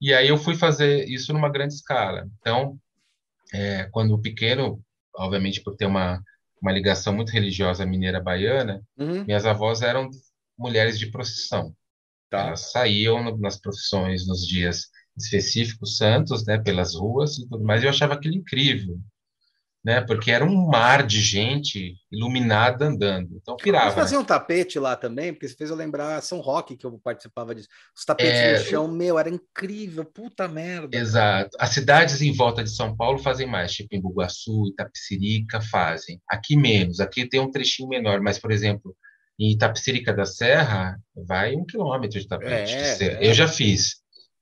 E 0.00 0.14
aí 0.14 0.28
eu 0.28 0.38
fui 0.38 0.56
fazer 0.56 1.04
isso 1.04 1.30
numa 1.30 1.50
grande 1.50 1.74
escala. 1.74 2.26
Então, 2.40 2.78
é, 3.52 3.86
quando 3.92 4.18
pequeno, 4.18 4.80
obviamente 5.14 5.62
por 5.62 5.76
ter 5.76 5.84
uma, 5.84 6.22
uma 6.58 6.72
ligação 6.72 7.12
muito 7.12 7.32
religiosa 7.32 7.84
mineira 7.84 8.18
baiana, 8.18 8.82
uhum. 8.96 9.24
minhas 9.26 9.44
avós 9.44 9.82
eram 9.82 10.08
mulheres 10.58 10.98
de 10.98 11.10
procissão. 11.10 11.74
Tá. 12.30 12.46
Elas 12.46 12.70
saíam 12.72 13.36
nas 13.36 13.60
profissões 13.60 14.26
nos 14.26 14.46
dias 14.46 14.86
específicos 15.16 15.96
santos, 15.96 16.44
né, 16.44 16.58
pelas 16.58 16.94
ruas 16.94 17.38
e 17.38 17.48
tudo 17.48 17.64
mais. 17.64 17.82
Eu 17.82 17.90
achava 17.90 18.14
aquilo 18.14 18.34
incrível, 18.34 18.98
né, 19.84 20.00
porque 20.00 20.30
era 20.30 20.44
um 20.44 20.66
mar 20.66 21.06
de 21.06 21.20
gente 21.20 21.94
iluminada 22.12 22.86
andando. 22.86 23.36
Então 23.40 23.56
pirava. 23.56 23.90
Você 23.90 23.96
fazia 23.96 24.18
né? 24.18 24.22
um 24.22 24.26
tapete 24.26 24.78
lá 24.78 24.96
também, 24.96 25.32
porque 25.32 25.48
você 25.48 25.54
fez 25.54 25.70
eu 25.70 25.76
lembrar 25.76 26.20
São 26.22 26.40
Roque 26.40 26.76
que 26.76 26.84
eu 26.84 26.98
participava 26.98 27.54
disso. 27.54 27.68
Os 27.96 28.04
tapetes 28.04 28.38
é... 28.38 28.58
no 28.58 28.64
chão, 28.64 28.88
meu, 28.88 29.18
era 29.18 29.30
incrível, 29.30 30.04
puta 30.04 30.46
merda. 30.46 30.96
Exato. 30.96 31.56
As 31.58 31.70
cidades 31.70 32.20
em 32.20 32.32
volta 32.32 32.62
de 32.62 32.70
São 32.70 32.96
Paulo 32.96 33.18
fazem 33.18 33.46
mais, 33.46 33.72
tipo 33.72 33.94
em 33.94 34.00
Bugaçu, 34.00 34.68
Itapecerica 34.68 35.60
fazem. 35.60 36.20
Aqui 36.28 36.56
menos. 36.56 37.00
Aqui 37.00 37.28
tem 37.28 37.40
um 37.40 37.50
trechinho 37.50 37.88
menor, 37.88 38.20
mas 38.20 38.38
por 38.38 38.50
exemplo 38.50 38.94
em 39.38 39.52
Itapecerica 39.52 40.12
da 40.12 40.24
Serra, 40.24 40.98
vai 41.14 41.54
um 41.54 41.64
quilômetro 41.64 42.18
de 42.18 42.26
tapete. 42.26 42.72
É, 42.72 43.02
é. 43.02 43.28
Eu 43.28 43.34
já 43.34 43.46
fiz. 43.46 43.96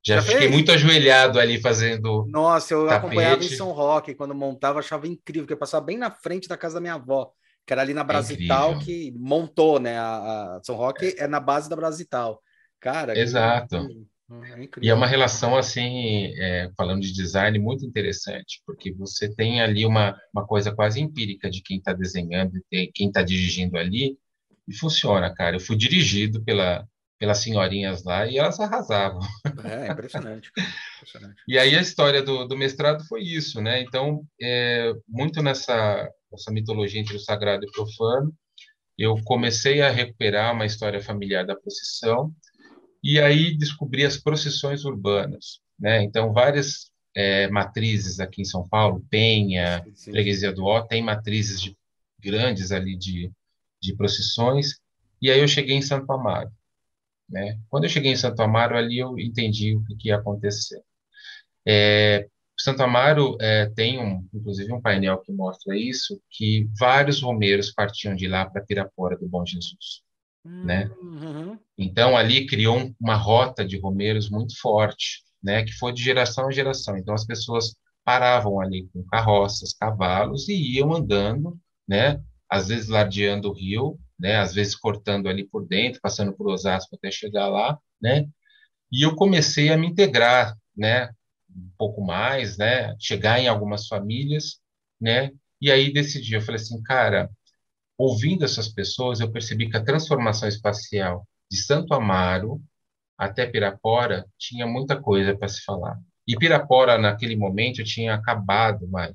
Já, 0.06 0.16
Já 0.16 0.22
fiquei 0.22 0.40
fez? 0.40 0.50
muito 0.50 0.70
ajoelhado 0.70 1.40
ali 1.40 1.60
fazendo. 1.60 2.26
Nossa, 2.28 2.74
eu 2.74 2.86
tapete. 2.86 2.98
acompanhava 2.98 3.44
em 3.44 3.48
São 3.48 3.72
Roque, 3.72 4.14
quando 4.14 4.34
montava, 4.34 4.78
achava 4.78 5.08
incrível, 5.08 5.44
porque 5.44 5.54
eu 5.54 5.58
passava 5.58 5.86
bem 5.86 5.96
na 5.96 6.10
frente 6.10 6.46
da 6.46 6.58
casa 6.58 6.74
da 6.74 6.80
minha 6.80 6.94
avó, 6.94 7.32
que 7.66 7.72
era 7.72 7.80
ali 7.80 7.94
na 7.94 8.02
é 8.02 8.04
Brasital, 8.04 8.74
é 8.74 8.78
que 8.80 9.12
montou, 9.16 9.80
né? 9.80 9.96
A, 9.98 10.56
a 10.56 10.60
São 10.62 10.76
Roque 10.76 11.16
é. 11.18 11.24
é. 11.24 11.26
na 11.26 11.40
base 11.40 11.70
da 11.70 11.76
Brasital. 11.76 12.42
Cara, 12.78 13.18
exato. 13.18 13.76
É 13.76 14.14
e 14.82 14.88
é 14.88 14.94
uma 14.94 15.06
relação, 15.06 15.56
assim, 15.56 16.32
é, 16.38 16.70
falando 16.76 17.02
de 17.02 17.12
design, 17.12 17.58
muito 17.58 17.84
interessante, 17.84 18.62
porque 18.66 18.92
você 18.92 19.32
tem 19.32 19.60
ali 19.60 19.84
uma, 19.86 20.18
uma 20.32 20.46
coisa 20.46 20.74
quase 20.74 21.00
empírica 21.00 21.50
de 21.50 21.62
quem 21.62 21.78
está 21.78 21.92
desenhando 21.92 22.58
e 22.72 22.90
quem 22.92 23.08
está 23.08 23.22
dirigindo 23.22 23.78
ali, 23.78 24.18
e 24.66 24.74
funciona, 24.74 25.32
cara. 25.34 25.56
Eu 25.56 25.60
fui 25.60 25.76
dirigido 25.76 26.42
pela, 26.42 26.86
pelas 27.18 27.38
senhorinhas 27.38 28.04
lá 28.04 28.26
e 28.26 28.38
elas 28.38 28.58
arrasavam. 28.60 29.20
É, 29.64 29.90
impressionante. 29.90 30.50
impressionante. 30.96 31.42
e 31.48 31.58
aí 31.58 31.74
a 31.76 31.80
história 31.80 32.22
do, 32.22 32.46
do 32.46 32.56
mestrado 32.56 33.04
foi 33.06 33.22
isso, 33.22 33.60
né? 33.60 33.80
Então, 33.80 34.22
é, 34.40 34.92
muito 35.08 35.42
nessa, 35.42 36.08
nessa 36.30 36.50
mitologia 36.50 37.00
entre 37.00 37.16
o 37.16 37.20
sagrado 37.20 37.64
e 37.64 37.68
o 37.68 37.72
profano, 37.72 38.34
eu 38.98 39.16
comecei 39.24 39.80
a 39.80 39.90
recuperar 39.90 40.52
uma 40.52 40.66
história 40.66 41.00
familiar 41.00 41.44
da 41.44 41.56
procissão 41.56 42.32
e 43.02 43.20
aí 43.20 43.56
descobri 43.56 44.04
as 44.04 44.16
procissões 44.16 44.84
urbanas, 44.84 45.60
né? 45.78 46.02
Então, 46.02 46.32
várias 46.32 46.90
é, 47.14 47.48
matrizes 47.48 48.18
aqui 48.18 48.42
em 48.42 48.46
São 48.46 48.66
Paulo, 48.68 49.04
Penha, 49.08 49.84
Sim. 49.94 50.10
Freguesia 50.10 50.52
do 50.52 50.64
Ó, 50.64 50.82
tem 50.82 51.02
matrizes 51.02 51.60
de, 51.60 51.76
grandes 52.20 52.72
ali 52.72 52.96
de, 52.96 53.30
de 53.80 53.94
procissões, 53.94 54.80
e 55.20 55.30
aí 55.30 55.40
eu 55.40 55.48
cheguei 55.48 55.76
em 55.76 55.82
Santo 55.82 56.10
Amaro. 56.10 56.50
Né? 57.28 57.58
Quando 57.68 57.84
eu 57.84 57.90
cheguei 57.90 58.12
em 58.12 58.16
Santo 58.16 58.42
Amaro, 58.42 58.76
ali 58.76 58.98
eu 58.98 59.18
entendi 59.18 59.74
o 59.76 59.84
que, 59.84 59.96
que 59.96 60.08
ia 60.08 60.16
acontecer. 60.16 60.80
É, 61.66 62.28
Santo 62.58 62.82
Amaro 62.82 63.36
é, 63.40 63.66
tem, 63.70 63.98
um, 63.98 64.26
inclusive, 64.32 64.72
um 64.72 64.80
painel 64.80 65.18
que 65.18 65.32
mostra 65.32 65.76
isso, 65.76 66.20
que 66.30 66.68
vários 66.78 67.20
romeiros 67.20 67.72
partiam 67.72 68.14
de 68.14 68.28
lá 68.28 68.46
para 68.46 68.64
Pirapora 68.64 69.16
do 69.16 69.28
Bom 69.28 69.44
Jesus. 69.44 70.02
Né? 70.44 70.90
Uhum. 71.00 71.58
Então, 71.76 72.16
ali 72.16 72.46
criou 72.46 72.94
uma 73.00 73.16
rota 73.16 73.64
de 73.64 73.78
romeiros 73.78 74.28
muito 74.28 74.58
forte, 74.60 75.22
né? 75.42 75.64
que 75.64 75.72
foi 75.72 75.92
de 75.92 76.02
geração 76.02 76.50
em 76.50 76.54
geração. 76.54 76.96
Então, 76.96 77.14
as 77.14 77.24
pessoas 77.24 77.74
paravam 78.04 78.60
ali 78.60 78.86
com 78.92 79.02
carroças, 79.04 79.72
cavalos 79.72 80.48
e 80.48 80.76
iam 80.76 80.94
andando, 80.94 81.58
né? 81.88 82.22
às 82.48 82.68
vezes 82.68 82.88
ladeando 82.88 83.48
o 83.48 83.52
rio, 83.52 83.98
né? 84.18 84.36
Às 84.36 84.54
vezes 84.54 84.76
cortando 84.76 85.28
ali 85.28 85.46
por 85.46 85.66
dentro, 85.66 86.00
passando 86.00 86.32
por 86.34 86.48
Osasco 86.48 86.96
até 86.96 87.10
chegar 87.10 87.48
lá, 87.48 87.78
né? 88.00 88.26
E 88.92 89.04
eu 89.04 89.16
comecei 89.16 89.70
a 89.70 89.76
me 89.76 89.88
integrar, 89.88 90.56
né, 90.76 91.08
um 91.50 91.70
pouco 91.78 92.02
mais, 92.04 92.56
né, 92.58 92.94
chegar 93.00 93.40
em 93.40 93.48
algumas 93.48 93.88
famílias, 93.88 94.60
né, 95.00 95.30
e 95.60 95.70
aí 95.70 95.92
decidi, 95.92 96.34
eu 96.34 96.40
falei 96.42 96.60
assim, 96.60 96.82
cara, 96.82 97.30
ouvindo 97.98 98.44
essas 98.44 98.68
pessoas, 98.68 99.20
eu 99.20 99.32
percebi 99.32 99.70
que 99.70 99.76
a 99.76 99.84
transformação 99.84 100.48
espacial 100.48 101.26
de 101.50 101.58
Santo 101.58 101.94
Amaro 101.94 102.60
até 103.18 103.46
Pirapora 103.46 104.26
tinha 104.38 104.66
muita 104.66 105.00
coisa 105.00 105.36
para 105.36 105.48
se 105.48 105.62
falar. 105.64 105.98
E 106.26 106.36
Pirapora, 106.36 106.98
naquele 106.98 107.36
momento, 107.36 107.84
tinha 107.84 108.14
acabado, 108.14 108.88
mas, 108.88 109.14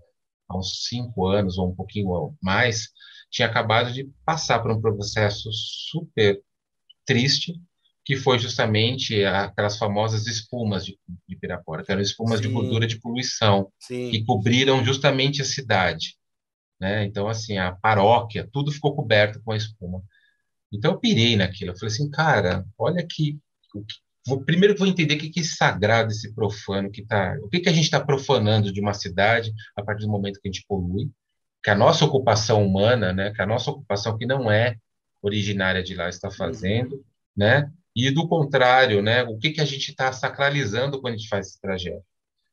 há 0.49 0.57
uns 0.57 0.85
cinco 0.87 1.27
anos 1.27 1.57
ou 1.57 1.71
um 1.71 1.75
pouquinho 1.75 2.35
mais, 2.41 2.89
tinha 3.30 3.47
acabado 3.47 3.91
de 3.93 4.09
passar 4.25 4.59
por 4.59 4.71
um 4.71 4.82
processo 4.82 5.49
super 5.51 6.41
triste, 7.05 7.59
que 8.03 8.15
foi 8.15 8.39
justamente 8.39 9.23
aquelas 9.23 9.77
famosas 9.77 10.25
espumas 10.25 10.86
de, 10.86 10.97
de 11.27 11.36
Pirapora, 11.36 11.84
que 11.84 11.91
eram 11.91 12.01
espumas 12.01 12.39
Sim. 12.39 12.47
de 12.47 12.53
gordura 12.53 12.88
de 12.88 12.99
poluição, 12.99 13.71
Sim. 13.80 14.09
que 14.09 14.23
cobriram 14.23 14.84
justamente 14.84 15.41
a 15.41 15.45
cidade. 15.45 16.17
Né? 16.80 17.05
Então, 17.05 17.27
assim, 17.27 17.57
a 17.57 17.71
paróquia, 17.73 18.49
tudo 18.51 18.71
ficou 18.71 18.95
coberto 18.95 19.41
com 19.43 19.51
a 19.51 19.57
espuma. 19.57 20.01
Então, 20.71 20.93
eu 20.93 20.99
pirei 20.99 21.36
naquilo. 21.36 21.71
Eu 21.71 21.77
falei 21.77 21.93
assim, 21.93 22.09
cara, 22.09 22.65
olha 22.77 23.05
que. 23.07 23.38
Vou, 24.25 24.43
primeiro 24.43 24.77
vou 24.77 24.88
entender 24.88 25.15
o 25.15 25.17
que, 25.17 25.30
que 25.30 25.39
é 25.39 25.43
sagrado, 25.43 26.11
esse 26.11 26.34
profano, 26.34 26.91
que 26.91 27.05
tá, 27.05 27.36
o 27.41 27.49
que, 27.49 27.59
que 27.59 27.69
a 27.69 27.73
gente 27.73 27.86
está 27.86 27.99
profanando 27.99 28.71
de 28.71 28.80
uma 28.80 28.93
cidade 28.93 29.51
a 29.75 29.84
partir 29.84 30.05
do 30.05 30.11
momento 30.11 30.39
que 30.39 30.47
a 30.47 30.51
gente 30.51 30.65
polui, 30.67 31.09
que 31.64 31.70
a 31.70 31.76
nossa 31.76 32.05
ocupação 32.05 32.66
humana, 32.66 33.14
né, 33.14 33.32
que 33.32 33.41
a 33.41 33.45
nossa 33.45 33.72
ocupação 33.72 34.18
que 34.18 34.26
não 34.26 34.51
é 34.51 34.78
originária 35.22 35.84
de 35.84 35.95
lá 35.95 36.10
está 36.10 36.32
fazendo, 36.32 36.95
uhum. 36.95 37.03
né, 37.36 37.72
e 37.95 38.12
do 38.12 38.28
contrário, 38.28 39.01
né, 39.01 39.24
o 39.24 39.38
que, 39.38 39.51
que 39.51 39.62
a 39.62 39.66
gente 39.66 39.89
está 39.89 40.12
sacralizando 40.12 41.01
quando 41.01 41.16
a 41.16 41.18
gente 41.18 41.30
faz 41.30 41.47
esse 41.47 41.62
trajeto. 41.62 42.03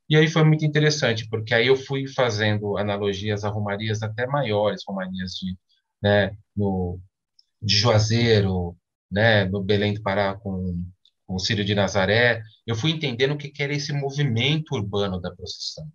E 0.09 0.17
aí 0.17 0.29
foi 0.29 0.45
muito 0.45 0.65
interessante, 0.65 1.29
porque 1.29 1.55
aí 1.55 1.67
eu 1.67 1.77
fui 1.77 2.07
fazendo 2.09 2.77
analogias 2.77 3.45
a 3.45 3.49
romarias 3.49 4.03
até 4.03 4.27
maiores, 4.27 4.83
romarias 4.87 5.33
de, 5.33 5.57
né, 6.03 6.37
no, 6.57 7.01
de 7.61 7.77
Juazeiro, 7.77 8.77
né, 9.11 9.45
no 9.45 9.63
Belém 9.63 9.95
do 9.95 10.03
Pará 10.03 10.35
com, 10.35 10.85
com 11.27 11.35
o 11.35 11.39
Círio 11.39 11.65
de 11.65 11.75
Nazaré, 11.75 12.43
eu 12.67 12.75
fui 12.75 12.91
entendendo 12.91 13.33
o 13.33 13.37
que, 13.39 13.49
que 13.49 13.63
era 13.63 13.75
esse 13.75 13.93
movimento 13.93 14.75
urbano 14.75 15.21
da 15.21 15.35
procissão. 15.35 15.87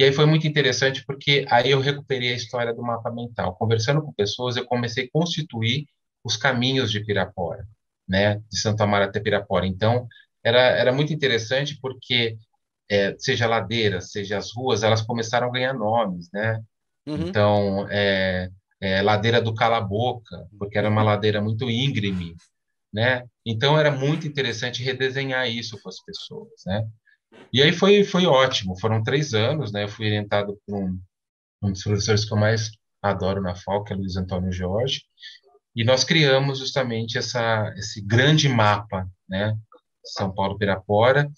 E 0.00 0.02
aí 0.02 0.14
foi 0.14 0.24
muito 0.24 0.46
interessante 0.46 1.04
porque 1.04 1.44
aí 1.50 1.72
eu 1.72 1.78
recuperei 1.78 2.32
a 2.32 2.34
história 2.34 2.72
do 2.72 2.82
mapa 2.82 3.10
mental. 3.10 3.54
Conversando 3.56 4.00
com 4.00 4.10
pessoas, 4.14 4.56
eu 4.56 4.64
comecei 4.64 5.04
a 5.04 5.10
constituir 5.12 5.84
os 6.24 6.38
caminhos 6.38 6.90
de 6.90 7.04
Pirapora, 7.04 7.68
né, 8.08 8.36
de 8.50 8.58
Santo 8.58 8.82
Amaro 8.82 9.04
até 9.04 9.20
Pirapora. 9.20 9.66
Então, 9.66 10.08
era, 10.42 10.58
era 10.58 10.90
muito 10.90 11.12
interessante 11.12 11.78
porque 11.82 12.38
é, 12.90 13.14
seja 13.18 13.46
ladeira, 13.46 14.00
seja 14.00 14.38
as 14.38 14.50
ruas, 14.56 14.82
elas 14.82 15.02
começaram 15.02 15.48
a 15.48 15.52
ganhar 15.52 15.74
nomes, 15.74 16.30
né? 16.32 16.62
Uhum. 17.06 17.28
Então, 17.28 17.86
é, 17.90 18.48
é, 18.80 19.02
ladeira 19.02 19.38
do 19.38 19.54
Cala-Boca, 19.54 20.48
porque 20.58 20.78
era 20.78 20.88
uma 20.88 21.02
ladeira 21.02 21.42
muito 21.42 21.70
íngreme, 21.70 22.34
né? 22.90 23.22
Então, 23.44 23.78
era 23.78 23.90
muito 23.90 24.26
interessante 24.26 24.82
redesenhar 24.82 25.46
isso 25.46 25.78
com 25.82 25.90
as 25.90 26.02
pessoas, 26.02 26.62
né? 26.64 26.88
E 27.52 27.62
aí 27.62 27.72
foi, 27.72 28.04
foi 28.04 28.26
ótimo, 28.26 28.78
foram 28.78 29.02
três 29.02 29.34
anos, 29.34 29.72
né? 29.72 29.84
Eu 29.84 29.88
fui 29.88 30.06
orientado 30.06 30.58
por 30.66 30.76
um, 30.76 31.00
um 31.62 31.72
dos 31.72 31.82
professores 31.82 32.24
que 32.24 32.32
eu 32.32 32.38
mais 32.38 32.70
adoro 33.02 33.40
na 33.40 33.54
FAO, 33.54 33.84
que 33.84 33.92
é 33.92 33.96
Luiz 33.96 34.16
Antônio 34.16 34.52
Jorge, 34.52 35.02
e 35.74 35.84
nós 35.84 36.04
criamos 36.04 36.58
justamente 36.58 37.18
essa, 37.18 37.72
esse 37.76 38.00
grande 38.02 38.48
mapa, 38.48 39.08
né? 39.28 39.56
São 40.04 40.32
Paulo 40.34 40.58
Pirapora, 40.58 41.30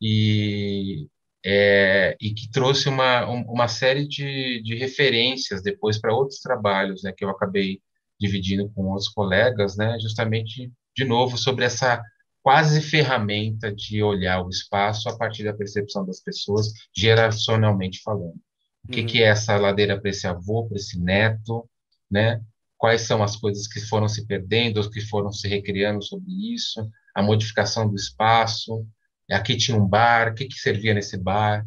e, 0.00 1.08
é, 1.44 2.16
e 2.20 2.34
que 2.34 2.50
trouxe 2.50 2.88
uma, 2.88 3.24
uma 3.26 3.68
série 3.68 4.06
de, 4.06 4.60
de 4.62 4.74
referências 4.74 5.62
depois 5.62 6.00
para 6.00 6.14
outros 6.14 6.40
trabalhos, 6.40 7.02
né, 7.04 7.12
que 7.16 7.24
eu 7.24 7.30
acabei 7.30 7.80
dividindo 8.18 8.68
com 8.70 8.86
outros 8.86 9.08
colegas, 9.08 9.76
né, 9.76 9.96
justamente, 10.00 10.70
de 10.96 11.04
novo, 11.04 11.38
sobre 11.38 11.64
essa 11.64 12.02
quase 12.42 12.80
ferramenta 12.80 13.72
de 13.72 14.02
olhar 14.02 14.44
o 14.44 14.48
espaço 14.48 15.08
a 15.08 15.16
partir 15.16 15.44
da 15.44 15.54
percepção 15.54 16.04
das 16.04 16.20
pessoas, 16.20 16.72
geracionalmente 16.94 18.00
falando. 18.02 18.40
O 18.84 18.88
que, 18.90 19.00
uhum. 19.00 19.06
que 19.06 19.22
é 19.22 19.28
essa 19.28 19.56
ladeira 19.56 20.00
para 20.00 20.10
esse 20.10 20.26
avô, 20.26 20.66
para 20.66 20.76
esse 20.76 20.98
neto, 20.98 21.68
né? 22.10 22.40
Quais 22.76 23.02
são 23.02 23.22
as 23.22 23.36
coisas 23.36 23.68
que 23.68 23.80
foram 23.80 24.08
se 24.08 24.26
perdendo, 24.26 24.90
que 24.90 25.00
foram 25.00 25.30
se 25.32 25.46
recriando 25.46 26.02
sobre 26.02 26.32
isso, 26.52 26.84
a 27.14 27.22
modificação 27.22 27.88
do 27.88 27.94
espaço, 27.94 28.84
aqui 29.30 29.56
tinha 29.56 29.76
um 29.76 29.86
bar, 29.86 30.32
o 30.32 30.34
que, 30.34 30.46
que 30.46 30.58
servia 30.58 30.92
nesse 30.92 31.16
bar. 31.16 31.64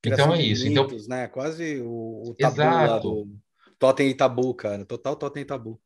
Criação 0.00 0.26
então 0.26 0.36
é 0.36 0.42
isso. 0.42 0.68
Então 0.68 0.84
mitos, 0.84 1.06
então, 1.06 1.16
né? 1.16 1.26
Quase 1.26 1.80
o, 1.80 2.22
o 2.28 2.34
tabu 2.38 2.54
Exato. 2.54 3.08
do 3.10 3.44
Totem 3.78 4.08
e 4.08 4.14
Tabu, 4.14 4.54
cara. 4.54 4.84
Total 4.84 5.16
Totem 5.16 5.42
e 5.42 5.46
Tabu. 5.46 5.80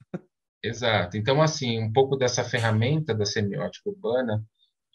Exato. 0.62 1.16
Então, 1.16 1.40
assim, 1.40 1.78
um 1.78 1.92
pouco 1.92 2.16
dessa 2.16 2.44
ferramenta 2.44 3.14
da 3.14 3.24
semiótica 3.24 3.90
urbana, 3.90 4.42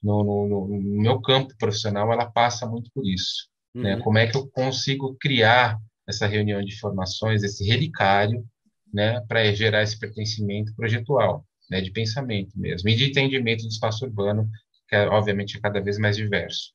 no, 0.01 0.23
no, 0.23 0.67
no 0.67 1.01
meu 1.01 1.21
campo 1.21 1.55
profissional, 1.57 2.11
ela 2.11 2.29
passa 2.29 2.67
muito 2.67 2.91
por 2.93 3.07
isso. 3.07 3.47
Né? 3.73 3.93
Uhum. 3.93 3.97
Né? 3.97 4.03
Como 4.03 4.17
é 4.17 4.27
que 4.27 4.37
eu 4.37 4.47
consigo 4.49 5.15
criar 5.19 5.79
essa 6.07 6.27
reunião 6.27 6.61
de 6.61 6.73
informações, 6.73 7.43
esse 7.43 7.63
relicário, 7.65 8.45
né, 8.93 9.21
para 9.27 9.51
gerar 9.53 9.81
esse 9.81 9.97
pertencimento 9.97 10.75
projetual, 10.75 11.45
né, 11.69 11.81
de 11.81 11.91
pensamento 11.91 12.51
mesmo, 12.59 12.87
e 12.89 12.95
de 12.95 13.09
entendimento 13.09 13.63
do 13.63 13.69
espaço 13.69 14.05
urbano 14.05 14.47
que 14.87 14.95
é, 14.95 15.07
obviamente 15.07 15.57
é 15.57 15.61
cada 15.61 15.81
vez 15.81 15.97
mais 15.97 16.15
diverso. 16.15 16.73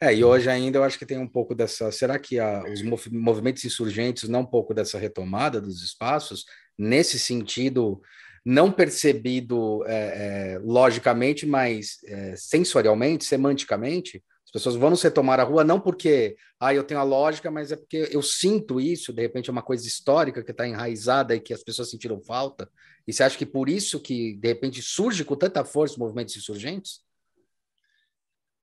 É, 0.00 0.14
e 0.14 0.24
hoje 0.24 0.48
ainda 0.48 0.78
eu 0.78 0.84
acho 0.84 0.98
que 0.98 1.06
tem 1.06 1.18
um 1.18 1.28
pouco 1.28 1.54
dessa. 1.54 1.92
Será 1.92 2.18
que 2.18 2.38
a, 2.38 2.64
os 2.64 2.82
movimentos 3.12 3.64
insurgentes 3.64 4.28
não 4.28 4.40
um 4.40 4.46
pouco 4.46 4.74
dessa 4.74 4.98
retomada 4.98 5.60
dos 5.60 5.82
espaços, 5.82 6.44
nesse 6.78 7.18
sentido, 7.18 8.00
não 8.44 8.72
percebido 8.72 9.84
é, 9.86 10.54
é, 10.54 10.58
logicamente, 10.62 11.46
mas 11.46 11.98
é, 12.04 12.34
sensorialmente, 12.36 13.24
semanticamente? 13.24 14.22
As 14.44 14.50
pessoas 14.50 14.74
vão 14.74 14.90
nos 14.90 15.02
retomar 15.02 15.38
a 15.38 15.44
rua 15.44 15.62
não 15.62 15.78
porque 15.78 16.36
ah, 16.58 16.74
eu 16.74 16.82
tenho 16.82 16.98
a 16.98 17.04
lógica, 17.04 17.50
mas 17.50 17.70
é 17.70 17.76
porque 17.76 18.08
eu 18.10 18.20
sinto 18.20 18.80
isso, 18.80 19.12
de 19.12 19.22
repente 19.22 19.48
é 19.48 19.52
uma 19.52 19.62
coisa 19.62 19.86
histórica 19.86 20.42
que 20.42 20.50
está 20.50 20.66
enraizada 20.66 21.36
e 21.36 21.40
que 21.40 21.54
as 21.54 21.62
pessoas 21.62 21.88
sentiram 21.88 22.20
falta. 22.20 22.68
E 23.06 23.12
você 23.12 23.22
acha 23.22 23.38
que 23.38 23.46
por 23.46 23.68
isso 23.68 24.00
que, 24.00 24.34
de 24.36 24.48
repente, 24.48 24.82
surge 24.82 25.24
com 25.24 25.36
tanta 25.36 25.64
força 25.64 25.94
os 25.94 25.98
movimentos 25.98 26.36
insurgentes? 26.36 27.00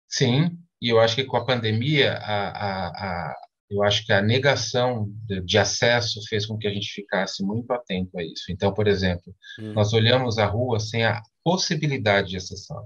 Sim, 0.08 0.58
e 0.80 0.88
eu 0.88 1.00
acho 1.00 1.14
que 1.14 1.24
com 1.24 1.36
a 1.36 1.44
pandemia, 1.44 2.14
a, 2.14 3.28
a, 3.28 3.36
eu 3.68 3.82
acho 3.82 4.04
que 4.06 4.12
a 4.12 4.22
negação 4.22 5.12
de, 5.44 5.58
acesso 5.58 6.20
fez 6.28 6.46
com 6.46 6.56
que 6.56 6.68
a 6.68 6.72
gente 6.72 6.88
ficasse 6.92 7.44
muito 7.44 7.70
atento 7.72 8.16
a 8.18 8.22
isso. 8.22 8.44
Então, 8.50 8.72
por 8.72 8.86
exemplo, 8.86 9.34
hum. 9.58 9.72
nós 9.72 9.92
olhamos 9.92 10.38
a 10.38 10.46
rua 10.46 10.78
sem 10.78 11.04
a 11.04 11.20
possibilidade 11.42 12.30
de 12.30 12.36
acessar. 12.36 12.82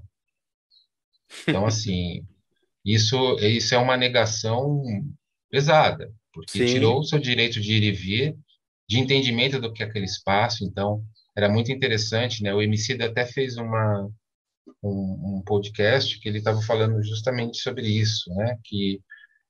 Então, 1.47 1.66
assim, 1.66 2.26
isso, 2.85 3.37
isso 3.41 3.74
é 3.74 3.78
uma 3.78 3.97
negação 3.97 4.83
pesada, 5.51 6.11
porque 6.33 6.66
Sim. 6.66 6.74
tirou 6.74 7.01
o 7.01 7.05
seu 7.05 7.18
direito 7.18 7.61
de 7.61 7.72
ir 7.74 7.83
e 7.83 7.93
vir, 7.93 8.37
de 8.89 8.99
entendimento 8.99 9.61
do 9.61 9.72
que 9.72 9.83
é 9.83 9.87
aquele 9.87 10.07
espaço. 10.07 10.64
Então, 10.64 11.05
era 11.37 11.49
muito 11.49 11.70
interessante, 11.70 12.43
né? 12.43 12.55
O 12.55 12.62
MC 12.62 12.95
até 13.03 13.26
fez 13.26 13.57
uma 13.57 14.09
um, 14.83 15.39
um 15.39 15.43
podcast 15.45 16.18
que 16.18 16.28
ele 16.28 16.39
estava 16.39 16.61
falando 16.62 17.03
justamente 17.03 17.59
sobre 17.59 17.87
isso, 17.87 18.33
né? 18.35 18.57
Que 18.64 19.01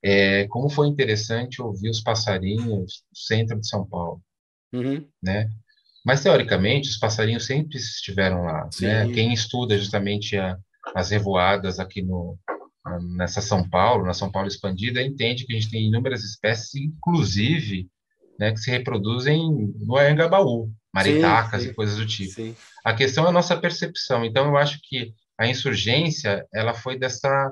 é, 0.02 0.46
como 0.48 0.70
foi 0.70 0.88
interessante 0.88 1.60
ouvir 1.60 1.90
os 1.90 2.00
passarinhos 2.00 2.66
no 2.66 2.86
centro 3.14 3.60
de 3.60 3.68
São 3.68 3.86
Paulo, 3.86 4.22
uhum. 4.72 5.06
né? 5.22 5.48
Mas 6.04 6.22
teoricamente 6.22 6.88
os 6.88 6.96
passarinhos 6.96 7.44
sempre 7.44 7.76
estiveram 7.76 8.42
lá, 8.42 8.64
né? 8.64 8.70
Sim. 8.72 8.86
né? 8.86 9.12
Quem 9.12 9.32
estuda 9.32 9.76
justamente 9.76 10.36
a, 10.36 10.56
as 10.94 11.10
revoadas 11.10 11.78
aqui 11.78 12.02
no 12.02 12.38
nessa 13.16 13.40
São 13.40 13.68
Paulo, 13.68 14.06
na 14.06 14.14
São 14.14 14.30
Paulo 14.30 14.48
expandida, 14.48 15.02
entende 15.02 15.44
que 15.44 15.52
a 15.52 15.56
gente 15.56 15.70
tem 15.70 15.86
inúmeras 15.86 16.24
espécies, 16.24 16.74
inclusive, 16.74 17.88
né, 18.38 18.52
que 18.52 18.58
se 18.58 18.70
reproduzem 18.70 19.72
no 19.78 19.96
Anhangabaú, 19.96 20.72
maritacas 20.92 21.60
sim, 21.60 21.66
sim. 21.66 21.72
e 21.72 21.74
coisas 21.74 21.96
do 21.96 22.06
tipo. 22.06 22.32
Sim. 22.32 22.56
A 22.84 22.94
questão 22.94 23.26
é 23.26 23.28
a 23.28 23.32
nossa 23.32 23.56
percepção. 23.56 24.24
Então, 24.24 24.46
eu 24.46 24.56
acho 24.56 24.80
que 24.82 25.12
a 25.38 25.46
insurgência 25.46 26.46
ela 26.52 26.74
foi 26.74 26.98
dessa 26.98 27.50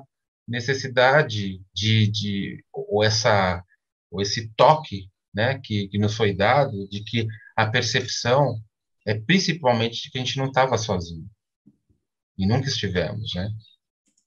necessidade 0.49 1.61
de, 1.75 2.09
de 2.09 2.65
ou 2.73 3.05
essa 3.05 3.63
ou 4.11 4.23
esse 4.23 4.49
toque, 4.57 5.11
né, 5.35 5.61
que, 5.63 5.87
que 5.89 5.99
nos 5.99 6.17
foi 6.17 6.35
dado 6.35 6.89
de 6.89 7.05
que 7.05 7.27
a 7.55 7.67
percepção 7.67 8.59
é 9.07 9.15
principalmente 9.15 10.03
de 10.03 10.11
que 10.11 10.19
a 10.19 10.25
gente 10.25 10.39
não 10.39 10.47
estava 10.47 10.79
sozinho 10.79 11.29
e 12.39 12.47
nunca 12.47 12.69
estivemos, 12.69 13.35
né? 13.35 13.51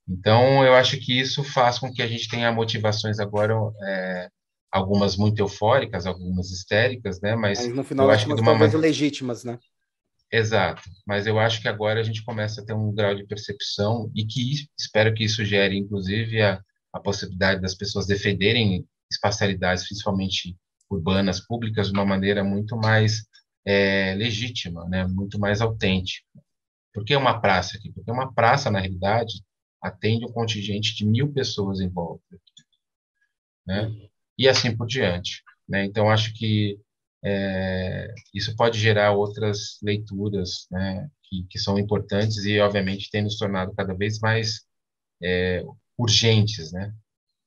Então, 0.07 0.63
eu 0.63 0.73
acho 0.75 0.99
que 0.99 1.19
isso 1.19 1.43
faz 1.43 1.79
com 1.79 1.91
que 1.91 2.01
a 2.01 2.07
gente 2.07 2.27
tenha 2.27 2.51
motivações 2.51 3.19
agora 3.19 3.55
é, 3.83 4.29
algumas 4.71 5.15
muito 5.15 5.39
eufóricas, 5.39 6.05
algumas 6.05 6.51
histéricas, 6.51 7.21
né? 7.21 7.35
Mas, 7.35 7.59
Mas 7.59 7.75
no 7.75 7.83
final, 7.83 8.07
eu 8.07 8.11
acho 8.11 8.27
que 8.27 8.35
de 8.35 8.41
uma 8.41 8.53
maneira 8.53 8.77
legítimas, 8.77 9.43
né? 9.43 9.57
Exato, 10.31 10.83
mas 11.05 11.27
eu 11.27 11.37
acho 11.37 11.61
que 11.61 11.67
agora 11.67 11.99
a 11.99 12.03
gente 12.03 12.23
começa 12.23 12.61
a 12.61 12.65
ter 12.65 12.73
um 12.73 12.93
grau 12.93 13.13
de 13.13 13.25
percepção 13.25 14.09
e 14.15 14.25
que 14.25 14.65
espero 14.79 15.13
que 15.13 15.25
isso 15.25 15.43
gere, 15.43 15.77
inclusive, 15.77 16.41
a, 16.41 16.61
a 16.93 16.99
possibilidade 17.01 17.61
das 17.61 17.75
pessoas 17.75 18.07
defenderem 18.07 18.87
espacialidades, 19.11 19.85
principalmente 19.85 20.57
urbanas, 20.89 21.39
públicas, 21.41 21.87
de 21.87 21.93
uma 21.93 22.05
maneira 22.05 22.43
muito 22.43 22.77
mais 22.77 23.25
é, 23.65 24.13
legítima, 24.15 24.87
né? 24.87 25.05
muito 25.05 25.37
mais 25.37 25.61
autêntica. 25.61 26.25
Por 26.93 27.03
que 27.03 27.15
uma 27.15 27.39
praça 27.39 27.77
aqui? 27.77 27.91
Porque 27.91 28.11
uma 28.11 28.33
praça, 28.33 28.71
na 28.71 28.79
realidade, 28.79 29.33
atende 29.81 30.25
um 30.25 30.31
contingente 30.31 30.95
de 30.95 31.05
mil 31.05 31.31
pessoas 31.33 31.81
em 31.81 31.89
volta. 31.89 32.23
Né? 33.65 33.91
E 34.37 34.47
assim 34.47 34.75
por 34.75 34.87
diante. 34.87 35.43
Né? 35.67 35.85
Então, 35.85 36.09
acho 36.09 36.33
que 36.33 36.79
é, 37.23 38.13
isso 38.33 38.55
pode 38.55 38.79
gerar 38.79 39.11
outras 39.11 39.77
leituras 39.81 40.67
né, 40.71 41.09
que, 41.23 41.45
que, 41.49 41.59
são 41.59 41.77
importantes 41.77 42.43
e, 42.45 42.59
obviamente, 42.59 43.11
tem 43.11 43.23
nos 43.23 43.37
tornado 43.37 43.73
cada 43.75 43.93
vez 43.93 44.19
mais 44.19 44.61
é, 45.21 45.63
urgentes 45.97 46.71
né, 46.71 46.93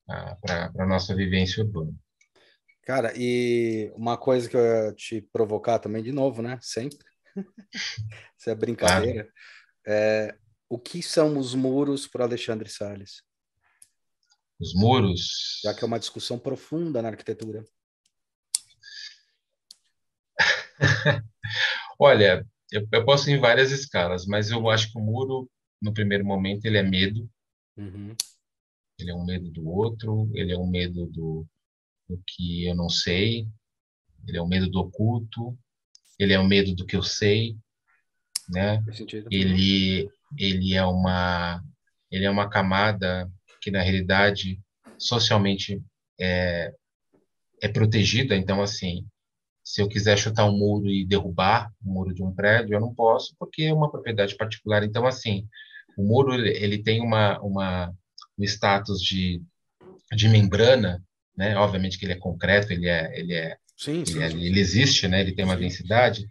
para 0.05 0.71
a 0.79 0.85
nossa 0.85 1.13
vivência 1.13 1.63
urbana. 1.63 1.93
Cara, 2.83 3.11
e 3.17 3.91
uma 3.95 4.15
coisa 4.15 4.47
que 4.47 4.55
eu 4.55 4.61
ia 4.61 4.93
te 4.93 5.21
provocar 5.21 5.79
também, 5.79 6.03
de 6.03 6.11
novo, 6.11 6.41
né? 6.41 6.59
Sempre. 6.61 7.05
Isso 8.37 8.49
é 8.49 8.55
brincadeira. 8.55 9.23
Claro. 9.23 9.33
É, 9.87 10.35
o 10.69 10.77
que 10.77 11.01
são 11.01 11.37
os 11.37 11.55
muros 11.55 12.07
para 12.07 12.25
Alexandre 12.25 12.69
Salles? 12.69 13.23
Os 14.59 14.73
muros. 14.75 15.59
Já 15.63 15.73
que 15.73 15.83
é 15.83 15.87
uma 15.87 15.99
discussão 15.99 16.37
profunda 16.37 17.01
na 17.01 17.09
arquitetura. 17.09 17.65
Olha, 21.99 22.45
eu, 22.71 22.87
eu, 22.91 23.05
posso 23.05 23.29
ir 23.29 23.33
em 23.33 23.39
várias 23.39 23.71
escalas, 23.71 24.25
mas 24.25 24.49
eu 24.49 24.69
acho 24.69 24.91
que 24.91 24.97
o 24.97 25.01
muro, 25.01 25.49
no 25.81 25.93
primeiro 25.93 26.25
momento, 26.25 26.65
ele 26.65 26.77
é 26.77 26.83
medo. 26.83 27.29
Uhum. 27.77 28.15
Ele 28.99 29.11
é 29.11 29.15
um 29.15 29.25
medo 29.25 29.49
do 29.51 29.67
outro, 29.67 30.29
ele 30.33 30.53
é 30.53 30.57
um 30.57 30.67
medo 30.67 31.05
do, 31.07 31.45
do 32.07 32.21
que 32.25 32.65
eu 32.65 32.75
não 32.75 32.89
sei, 32.89 33.47
ele 34.27 34.37
é 34.37 34.41
um 34.41 34.47
medo 34.47 34.69
do 34.69 34.79
oculto, 34.79 35.57
ele 36.17 36.33
é 36.33 36.39
um 36.39 36.47
medo 36.47 36.73
do 36.73 36.85
que 36.85 36.95
eu 36.95 37.03
sei, 37.03 37.57
né? 38.49 38.83
Ele, 39.29 40.09
ele 40.37 40.73
é 40.73 40.85
uma, 40.85 41.61
ele 42.09 42.25
é 42.25 42.29
uma 42.29 42.49
camada 42.49 43.29
que 43.61 43.69
na 43.69 43.81
realidade 43.81 44.59
socialmente 44.97 45.81
é, 46.19 46.73
é 47.61 47.67
protegida. 47.67 48.35
Então, 48.35 48.61
assim, 48.61 49.05
se 49.65 49.81
eu 49.81 49.89
quiser 49.89 50.15
chutar 50.15 50.45
um 50.45 50.55
muro 50.55 50.87
e 50.87 51.03
derrubar 51.03 51.71
o 51.83 51.89
um 51.89 51.93
muro 51.93 52.13
de 52.13 52.23
um 52.23 52.31
prédio, 52.31 52.75
eu 52.75 52.79
não 52.79 52.93
posso, 52.93 53.35
porque 53.39 53.63
é 53.63 53.73
uma 53.73 53.89
propriedade 53.89 54.35
particular. 54.35 54.83
Então, 54.83 55.07
assim, 55.07 55.47
o 55.97 56.03
muro 56.03 56.35
ele 56.35 56.83
tem 56.83 57.01
uma, 57.01 57.39
uma 57.41 57.91
um 58.37 58.43
status 58.43 59.01
de, 59.01 59.41
de 60.15 60.29
membrana, 60.29 61.03
né? 61.35 61.57
Obviamente 61.57 61.97
que 61.97 62.05
ele 62.05 62.13
é 62.13 62.17
concreto, 62.17 62.71
ele 62.71 62.87
é, 62.87 63.19
ele 63.19 63.33
é, 63.33 63.57
sim, 63.75 64.05
sim, 64.05 64.17
ele, 64.17 64.23
é, 64.23 64.29
sim. 64.29 64.41
ele, 64.43 64.59
existe, 64.59 65.07
né? 65.07 65.21
Ele 65.21 65.33
tem 65.33 65.43
uma 65.43 65.57
densidade, 65.57 66.27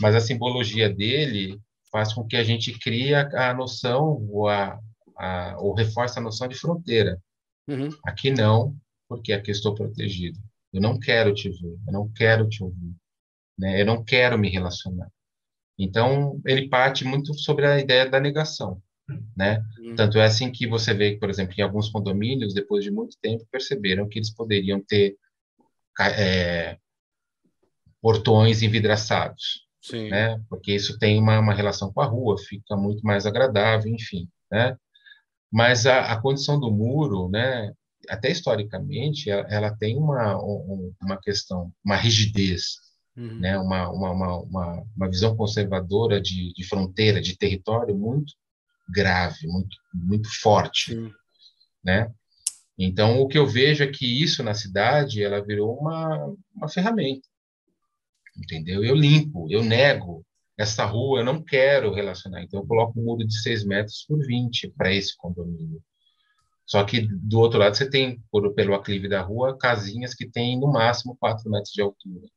mas 0.00 0.14
a 0.14 0.20
simbologia 0.20 0.88
dele 0.88 1.58
faz 1.90 2.12
com 2.12 2.24
que 2.24 2.36
a 2.36 2.44
gente 2.44 2.78
crie 2.78 3.14
a, 3.14 3.50
a 3.50 3.54
noção 3.54 4.24
ou 4.30 4.48
a, 4.48 4.78
a, 5.18 5.56
ou 5.58 5.74
reforça 5.74 6.20
a 6.20 6.22
noção 6.22 6.46
de 6.46 6.54
fronteira. 6.54 7.20
Uhum. 7.66 7.88
Aqui 8.04 8.30
não, 8.30 8.76
porque 9.08 9.32
aqui 9.32 9.50
estou 9.50 9.74
protegido. 9.74 10.38
Eu 10.72 10.80
não 10.80 10.98
quero 10.98 11.34
te 11.34 11.48
ver, 11.48 11.78
eu 11.86 11.92
não 11.92 12.08
quero 12.12 12.48
te 12.48 12.62
ouvir, 12.62 12.94
né? 13.58 13.80
Eu 13.80 13.86
não 13.86 14.04
quero 14.04 14.38
me 14.38 14.48
relacionar. 14.48 15.10
Então, 15.78 16.40
ele 16.46 16.68
parte 16.68 17.04
muito 17.04 17.34
sobre 17.34 17.66
a 17.66 17.78
ideia 17.78 18.08
da 18.08 18.20
negação, 18.20 18.80
né? 19.36 19.64
Uhum. 19.80 19.96
Tanto 19.96 20.18
é 20.18 20.24
assim 20.24 20.52
que 20.52 20.66
você 20.66 20.92
vê, 20.94 21.16
por 21.18 21.30
exemplo, 21.30 21.54
em 21.56 21.62
alguns 21.62 21.88
condomínios, 21.88 22.54
depois 22.54 22.84
de 22.84 22.90
muito 22.90 23.16
tempo, 23.20 23.46
perceberam 23.50 24.08
que 24.08 24.18
eles 24.18 24.30
poderiam 24.32 24.82
ter 24.86 25.16
é, 26.00 26.78
portões 28.00 28.62
envidraçados, 28.62 29.66
Sim. 29.80 30.08
né? 30.08 30.40
Porque 30.48 30.74
isso 30.74 30.98
tem 30.98 31.18
uma, 31.18 31.38
uma 31.38 31.54
relação 31.54 31.92
com 31.92 32.00
a 32.00 32.06
rua, 32.06 32.36
fica 32.38 32.76
muito 32.76 33.02
mais 33.02 33.26
agradável, 33.26 33.92
enfim, 33.92 34.28
né? 34.50 34.76
Mas 35.52 35.86
a, 35.86 36.12
a 36.12 36.20
condição 36.20 36.60
do 36.60 36.70
muro, 36.70 37.28
né? 37.28 37.72
Até 38.10 38.30
historicamente, 38.30 39.30
ela, 39.30 39.74
tem 39.76 39.96
uma, 39.96 40.36
uma 41.00 41.18
questão, 41.20 41.72
uma 41.84 41.96
rigidez, 41.96 42.78
uhum. 43.16 43.38
né? 43.38 43.58
uma, 43.58 43.88
uma, 43.90 44.10
uma, 44.42 44.84
uma, 44.96 45.08
visão 45.08 45.36
conservadora 45.36 46.20
de, 46.20 46.52
de 46.52 46.64
fronteira, 46.64 47.20
de 47.20 47.36
território 47.36 47.96
muito 47.96 48.34
grave, 48.92 49.46
muito, 49.46 49.76
muito 49.94 50.28
forte. 50.40 50.94
Uhum. 50.94 51.10
Né? 51.84 52.12
Então, 52.76 53.20
o 53.20 53.28
que 53.28 53.38
eu 53.38 53.46
vejo 53.46 53.84
é 53.84 53.86
que 53.86 54.06
isso 54.06 54.42
na 54.42 54.54
cidade, 54.54 55.22
ela 55.22 55.44
virou 55.44 55.78
uma, 55.78 56.34
uma 56.54 56.68
ferramenta, 56.68 57.28
entendeu? 58.36 58.82
Eu 58.82 58.94
limpo, 58.94 59.46
eu 59.50 59.62
nego 59.62 60.24
essa 60.58 60.84
rua, 60.84 61.20
eu 61.20 61.24
não 61.24 61.42
quero 61.42 61.92
relacionar. 61.92 62.42
Então, 62.42 62.60
eu 62.60 62.66
coloco 62.66 62.98
um 62.98 63.04
muro 63.04 63.26
de 63.26 63.40
6 63.40 63.64
metros 63.64 64.04
por 64.06 64.18
20 64.26 64.72
para 64.76 64.92
esse 64.92 65.16
condomínio. 65.16 65.82
Só 66.70 66.84
que 66.84 67.00
do 67.00 67.40
outro 67.40 67.58
lado 67.58 67.76
você 67.76 67.90
tem, 67.90 68.22
por, 68.30 68.54
pelo 68.54 68.74
aclive 68.74 69.08
da 69.08 69.20
rua, 69.20 69.58
casinhas 69.58 70.14
que 70.14 70.30
têm 70.30 70.56
no 70.56 70.72
máximo 70.72 71.16
4 71.18 71.50
metros 71.50 71.72
de 71.72 71.82
altura. 71.82 72.28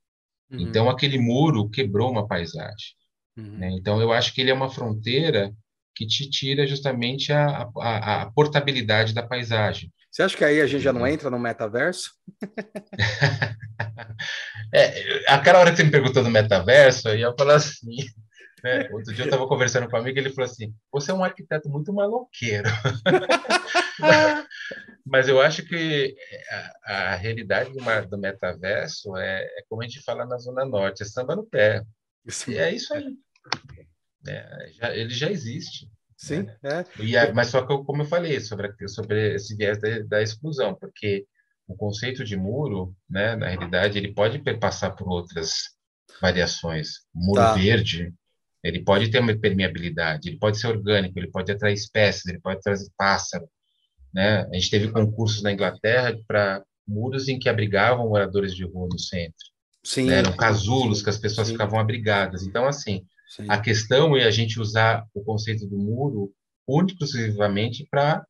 Uhum. 0.50 0.60
Então 0.60 0.90
aquele 0.90 1.20
muro 1.20 1.70
quebrou 1.70 2.10
uma 2.10 2.28
paisagem. 2.28 2.96
Uhum. 3.38 3.60
Né? 3.60 3.70
Então 3.74 4.02
eu 4.02 4.12
acho 4.12 4.34
que 4.34 4.42
ele 4.42 4.50
é 4.50 4.54
uma 4.54 4.72
fronteira 4.72 5.54
que 5.96 6.08
te 6.08 6.28
tira 6.28 6.66
justamente 6.66 7.32
a, 7.32 7.70
a, 7.78 8.24
a, 8.24 8.32
portabilidade 8.32 9.14
da 9.14 9.22
paisagem. 9.22 9.94
Você 10.10 10.24
acha 10.24 10.36
que 10.36 10.44
aí 10.44 10.62
a 10.62 10.66
gente 10.66 10.82
já 10.82 10.92
não 10.92 11.06
entra 11.06 11.30
no 11.30 11.38
metaverso? 11.38 12.10
é, 14.74 15.32
aquela 15.32 15.60
hora 15.60 15.70
que 15.70 15.78
você 15.78 15.84
me 15.84 15.92
perguntou 15.92 16.24
do 16.24 16.32
metaverso, 16.32 17.08
eu 17.10 17.20
ia 17.20 17.34
falar 17.38 17.58
assim, 17.58 17.98
né? 18.64 18.88
Outro 18.92 19.14
dia 19.14 19.24
eu 19.24 19.26
estava 19.26 19.48
conversando 19.48 19.90
com 19.90 19.98
um 19.98 20.00
amigo 20.00 20.18
e 20.18 20.22
ele 20.22 20.30
falou 20.30 20.50
assim: 20.50 20.74
Você 20.92 21.12
é 21.12 21.14
um 21.14 21.24
arquiteto 21.24 21.70
muito 21.70 21.92
maloqueiro. 21.92 22.70
Mas 25.06 25.28
eu 25.28 25.42
acho 25.42 25.66
que 25.66 26.16
a, 26.86 27.12
a 27.12 27.16
realidade 27.16 27.74
do, 27.74 28.10
do 28.10 28.18
metaverso 28.18 29.18
é, 29.18 29.44
é, 29.44 29.64
como 29.68 29.82
a 29.82 29.86
gente 29.86 30.02
fala 30.02 30.26
na 30.26 30.38
Zona 30.38 30.64
Norte: 30.64 31.04
é 31.04 31.06
samba 31.06 31.36
no 31.36 31.46
pé. 31.46 31.84
Isso. 32.26 32.50
E 32.50 32.58
é 32.58 32.74
isso 32.74 32.94
aí. 32.94 33.18
É, 34.26 34.70
já, 34.72 34.96
ele 34.96 35.14
já 35.14 35.30
existe. 35.30 35.90
Sim, 36.16 36.44
né? 36.44 36.58
é. 36.64 36.86
E 37.04 37.18
a, 37.18 37.34
mas 37.34 37.50
só 37.50 37.62
que, 37.62 37.68
como 37.84 38.04
eu 38.04 38.08
falei, 38.08 38.40
sobre, 38.40 38.72
sobre 38.88 39.36
esse 39.36 39.58
viés 39.58 39.78
da, 39.82 40.00
da 40.08 40.22
exclusão, 40.22 40.74
porque 40.74 41.26
o 41.68 41.76
conceito 41.76 42.24
de 42.24 42.38
muro, 42.38 42.96
né, 43.10 43.36
na 43.36 43.50
realidade, 43.50 43.98
ele 43.98 44.14
pode 44.14 44.40
passar 44.58 44.92
por 44.92 45.10
outras 45.10 45.64
variações. 46.22 47.02
Muro 47.14 47.42
tá. 47.42 47.56
verde, 47.56 48.14
ele 48.64 48.84
pode 48.84 49.12
ter 49.12 49.20
uma 49.20 49.36
permeabilidade, 49.38 50.30
ele 50.30 50.38
pode 50.38 50.58
ser 50.58 50.68
orgânico, 50.68 51.20
ele 51.20 51.30
pode 51.30 51.52
atrair 51.52 51.74
espécies, 51.74 52.26
ele 52.26 52.40
pode 52.40 52.62
trazer 52.62 52.90
pássaro. 52.98 53.48
Né? 54.14 54.48
A 54.52 54.54
gente 54.54 54.70
teve 54.70 54.92
concursos 54.92 55.42
na 55.42 55.52
Inglaterra 55.52 56.18
para 56.28 56.64
muros 56.88 57.28
em 57.28 57.38
que 57.38 57.50
abrigavam 57.50 58.08
moradores 58.08 58.56
de 58.56 58.64
rua 58.64 58.88
no 58.92 59.00
centro. 59.00 59.46
Sim. 59.84 60.06
Né? 60.06 60.20
Eram 60.20 60.36
casulos 60.36 61.02
que 61.02 61.10
as 61.10 61.18
pessoas 61.18 61.48
Sim. 61.48 61.54
ficavam 61.54 61.80
abrigadas. 61.80 62.44
Então, 62.44 62.66
assim, 62.66 63.06
Sim. 63.28 63.46
a 63.50 63.60
questão 63.60 64.16
é 64.16 64.24
a 64.24 64.32
gente 64.32 64.60
usar 64.60 65.06
o 65.14 65.24
conceito 65.24 65.68
do 65.68 65.78
muro 65.78 66.32
único 66.68 67.04
exclusivamente 67.04 67.86
para 67.92 68.26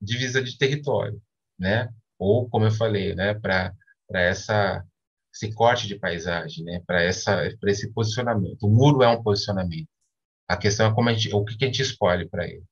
divisa 0.00 0.42
de 0.42 0.58
território, 0.58 1.20
né? 1.58 1.88
Ou, 2.18 2.48
como 2.48 2.64
eu 2.64 2.70
falei, 2.70 3.14
né, 3.14 3.34
para 3.34 3.72
essa 4.12 4.84
esse 5.34 5.52
corte 5.52 5.88
de 5.88 5.98
paisagem, 5.98 6.64
né, 6.64 6.80
para 6.86 7.02
essa 7.02 7.36
para 7.60 7.70
esse 7.70 7.92
posicionamento. 7.92 8.62
O 8.62 8.70
muro 8.70 9.02
é 9.02 9.08
um 9.08 9.22
posicionamento. 9.22 9.88
A 10.48 10.56
questão 10.56 10.86
é 10.86 10.94
como 10.94 11.08
a 11.08 11.12
gente, 11.12 11.34
o 11.34 11.44
que, 11.44 11.64
a 11.64 11.66
gente 11.66 11.82
escolhe 11.82 12.28
para 12.28 12.46
ele. 12.46 12.62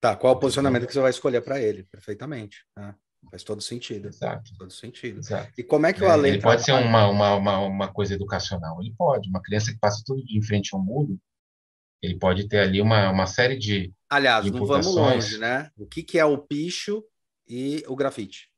Tá, 0.00 0.16
qual 0.16 0.34
é 0.34 0.36
o 0.36 0.40
posicionamento 0.40 0.86
que 0.86 0.92
você 0.92 1.00
vai 1.00 1.10
escolher 1.10 1.40
para 1.40 1.60
ele? 1.60 1.84
Perfeitamente. 1.84 2.64
Né? 2.76 2.94
Faz 3.30 3.42
todo 3.42 3.62
sentido. 3.62 4.08
Exato. 4.08 4.50
Todo 4.58 4.72
sentido. 4.72 5.20
Exato. 5.20 5.52
E 5.56 5.62
como 5.62 5.86
é 5.86 5.92
que 5.92 6.02
o 6.02 6.06
é, 6.06 6.10
além 6.10 6.32
Ele 6.32 6.42
pode 6.42 6.64
ser 6.64 6.72
uma, 6.72 7.06
uma, 7.08 7.34
uma, 7.34 7.58
uma 7.60 7.92
coisa 7.92 8.14
educacional. 8.14 8.80
Ele 8.80 8.94
pode. 8.96 9.28
Uma 9.28 9.42
criança 9.42 9.72
que 9.72 9.78
passa 9.78 10.02
tudo 10.04 10.24
de 10.24 10.36
em 10.36 10.42
frente 10.42 10.74
ao 10.74 10.82
muro, 10.82 11.18
ele 12.02 12.18
pode 12.18 12.48
ter 12.48 12.58
ali 12.58 12.80
uma, 12.80 13.10
uma 13.10 13.26
série 13.26 13.58
de. 13.58 13.92
Aliás, 14.08 14.44
de 14.44 14.50
não 14.50 14.66
vamos 14.66 14.94
longe, 14.94 15.38
né? 15.38 15.70
O 15.76 15.86
que, 15.86 16.02
que 16.02 16.18
é 16.18 16.24
o 16.24 16.38
picho 16.38 17.04
e 17.46 17.84
o 17.86 17.94
grafite? 17.94 18.49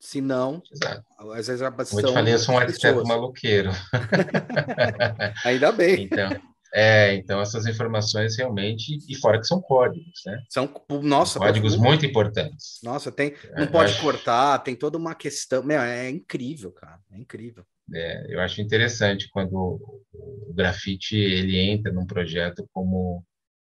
Se 0.00 0.20
não, 0.20 0.62
Exato. 0.72 1.04
às 1.32 1.48
vezes 1.48 1.62
a 1.62 1.72
Como 1.72 2.00
eu 2.00 2.06
te 2.06 2.12
falei, 2.12 2.34
eu 2.34 2.38
sou 2.38 2.54
um 2.54 2.58
arquiteto 2.58 3.04
maluqueiro. 3.04 3.70
Ainda 5.44 5.72
bem. 5.72 6.04
Então, 6.04 6.30
é, 6.72 7.14
então 7.14 7.40
essas 7.40 7.66
informações 7.66 8.36
realmente, 8.36 8.98
e 9.08 9.16
fora 9.16 9.38
que 9.40 9.46
são 9.46 9.60
códigos, 9.60 10.20
né? 10.26 10.42
São, 10.48 10.70
nossa, 11.02 11.38
códigos 11.38 11.76
muito 11.76 12.04
importantes. 12.04 12.78
Nossa, 12.82 13.10
tem, 13.10 13.34
não 13.56 13.64
é, 13.64 13.66
pode 13.66 13.92
acho... 13.92 14.02
cortar, 14.02 14.58
tem 14.58 14.76
toda 14.76 14.98
uma 14.98 15.14
questão, 15.14 15.62
meu, 15.62 15.80
é 15.80 16.08
incrível, 16.10 16.70
cara, 16.70 17.00
é 17.10 17.18
incrível. 17.18 17.64
É, 17.92 18.34
eu 18.34 18.40
acho 18.40 18.60
interessante 18.60 19.28
quando 19.30 19.54
o, 19.54 20.52
grafite 20.54 21.16
ele 21.16 21.58
entra 21.58 21.92
num 21.92 22.06
projeto 22.06 22.68
como 22.72 23.24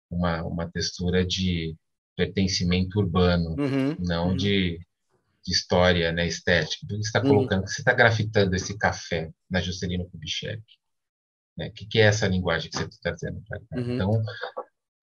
uma, 0.09 0.43
uma 0.43 0.71
textura 0.71 1.25
de 1.25 1.75
pertencimento 2.15 2.97
urbano, 2.97 3.55
Uhum, 3.59 3.95
não 3.99 4.29
uhum, 4.29 4.35
de 4.37 4.79
história, 5.51 6.11
né, 6.11 6.27
estética. 6.27 6.77
Porque 6.81 6.95
você 7.03 7.07
está 7.07 7.21
uhum. 7.21 7.29
colocando, 7.29 7.67
você 7.67 7.81
está 7.81 7.93
grafitando 7.93 8.55
esse 8.55 8.77
café 8.77 9.29
na 9.49 9.61
Juscelino 9.61 10.09
Kubitschek, 10.09 10.61
né? 11.57 11.67
O 11.67 11.71
que, 11.71 11.85
que 11.85 11.99
é 11.99 12.03
essa 12.03 12.27
linguagem 12.27 12.69
que 12.69 12.77
você 12.77 12.85
está 12.85 13.11
trazendo 13.11 13.41
para 13.47 13.59
cá? 13.59 13.65
Uhum. 13.77 13.95
Então, 13.95 14.23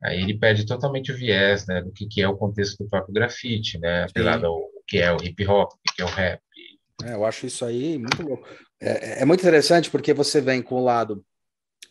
aí 0.02 0.20
ele 0.20 0.38
perde 0.38 0.66
totalmente 0.66 1.12
o 1.12 1.16
viés, 1.16 1.66
né, 1.66 1.80
do 1.80 1.92
que, 1.92 2.06
que 2.06 2.20
é 2.20 2.28
o 2.28 2.36
contexto 2.36 2.82
do 2.82 2.90
próprio 2.90 3.14
grafite, 3.14 3.78
né, 3.78 4.04
apelado 4.04 4.46
ao 4.46 4.72
que 4.86 4.98
é 4.98 5.12
o 5.12 5.22
hip 5.22 5.46
hop, 5.46 5.72
o 5.72 5.94
que 5.94 6.02
é 6.02 6.04
o 6.04 6.08
rap. 6.08 6.40
É, 7.04 7.14
eu 7.14 7.24
acho 7.24 7.46
isso 7.46 7.64
aí 7.64 7.98
muito 7.98 8.22
louco. 8.22 8.46
É, 8.80 8.90
é, 8.90 9.22
é 9.22 9.24
muito 9.24 9.40
interessante 9.40 9.90
porque 9.90 10.12
você 10.12 10.40
vem 10.40 10.62
com 10.62 10.76
o 10.76 10.84
lado 10.84 11.24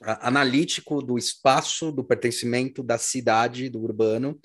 analítico 0.01 1.01
do 1.01 1.17
espaço, 1.17 1.91
do 1.91 2.03
pertencimento 2.03 2.81
da 2.81 2.97
cidade, 2.97 3.69
do 3.69 3.81
urbano, 3.81 4.39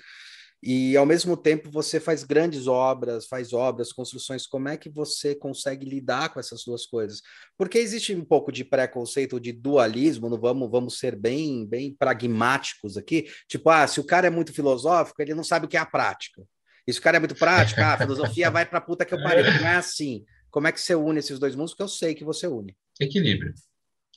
e 0.61 0.97
ao 0.97 1.05
mesmo 1.05 1.37
tempo 1.37 1.69
você 1.69 1.99
faz 1.99 2.23
grandes 2.23 2.65
obras, 2.67 3.27
faz 3.27 3.53
obras, 3.53 3.93
construções. 3.93 4.47
Como 4.47 4.67
é 4.67 4.75
que 4.75 4.89
você 4.89 5.35
consegue 5.35 5.85
lidar 5.87 6.29
com 6.29 6.39
essas 6.39 6.63
duas 6.65 6.85
coisas? 6.85 7.21
Porque 7.57 7.77
existe 7.77 8.15
um 8.15 8.25
pouco 8.25 8.51
de 8.51 8.63
preconceito, 8.63 9.39
de 9.39 9.51
dualismo, 9.51 10.29
não 10.29 10.39
vamos, 10.39 10.69
vamos 10.69 10.97
ser 10.97 11.15
bem, 11.15 11.65
bem 11.65 11.93
pragmáticos 11.93 12.97
aqui. 12.97 13.27
Tipo, 13.47 13.69
ah, 13.69 13.87
se 13.87 13.99
o 13.99 14.03
cara 14.03 14.27
é 14.27 14.31
muito 14.31 14.51
filosófico, 14.51 15.21
ele 15.21 15.35
não 15.35 15.43
sabe 15.43 15.65
o 15.65 15.69
que 15.69 15.77
é 15.77 15.79
a 15.79 15.85
prática. 15.85 16.43
E 16.87 16.93
se 16.93 16.99
o 16.99 17.01
cara 17.01 17.17
é 17.17 17.19
muito 17.19 17.35
prático, 17.35 17.81
ah, 17.81 17.93
a 17.93 17.97
filosofia 17.97 18.49
vai 18.49 18.65
para 18.65 18.81
puta 18.81 19.05
que 19.05 19.13
eu 19.13 19.21
pariu. 19.21 19.43
Não 19.43 19.67
é 19.67 19.75
assim. 19.75 20.25
Como 20.49 20.67
é 20.67 20.71
que 20.71 20.81
você 20.81 20.95
une 20.95 21.19
esses 21.19 21.37
dois 21.37 21.55
mundos? 21.55 21.73
Que 21.73 21.83
eu 21.83 21.87
sei 21.87 22.15
que 22.15 22.23
você 22.23 22.47
une. 22.47 22.75
Equilíbrio. 22.99 23.53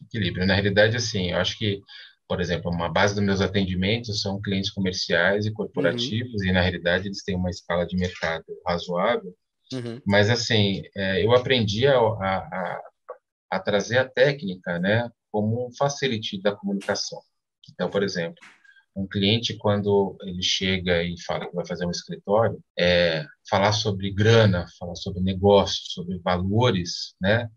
Equilíbrio. 0.01 0.47
Na 0.47 0.55
realidade, 0.55 0.97
assim, 0.97 1.32
eu 1.32 1.36
acho 1.36 1.59
que 1.59 1.82
por 2.31 2.41
exemplo, 2.41 2.70
uma 2.70 2.89
base 2.89 3.12
dos 3.12 3.24
meus 3.24 3.41
atendimentos 3.41 4.22
são 4.22 4.41
clientes 4.41 4.70
comerciais 4.70 5.47
e 5.47 5.53
corporativos, 5.53 6.41
uhum. 6.43 6.49
e 6.49 6.53
na 6.53 6.61
realidade 6.61 7.09
eles 7.09 7.24
têm 7.24 7.35
uma 7.35 7.51
escala 7.51 7.85
de 7.85 7.97
mercado 7.97 8.45
razoável. 8.64 9.35
Uhum. 9.72 10.01
Mas, 10.07 10.31
assim, 10.31 10.81
é, 10.95 11.24
eu 11.24 11.35
aprendi 11.35 11.89
a, 11.89 11.99
a, 11.99 12.81
a, 13.51 13.59
trazer 13.59 13.99
a 13.99 14.09
técnica 14.09 14.78
né, 14.78 15.11
como 15.33 15.66
um 15.66 15.74
facilite 15.76 16.41
da 16.41 16.55
comunicação. 16.55 17.20
Então, 17.72 17.91
por 17.91 18.05
exemplo, 18.05 18.39
um 18.95 19.09
cliente, 19.09 19.57
quando 19.57 20.16
ele 20.22 20.41
chega 20.41 21.03
e 21.03 21.20
fala 21.22 21.49
que 21.49 21.57
vai 21.57 21.66
fazer 21.66 21.85
um 21.85 21.91
escritório, 21.91 22.62
é, 22.78 23.26
falar 23.49 23.72
sobre 23.72 24.09
grana, 24.12 24.68
falar 24.78 24.95
sobre 24.95 25.20
negócio, 25.20 25.83
sobre 25.87 26.16
valores, 26.20 27.12
né, 27.20 27.51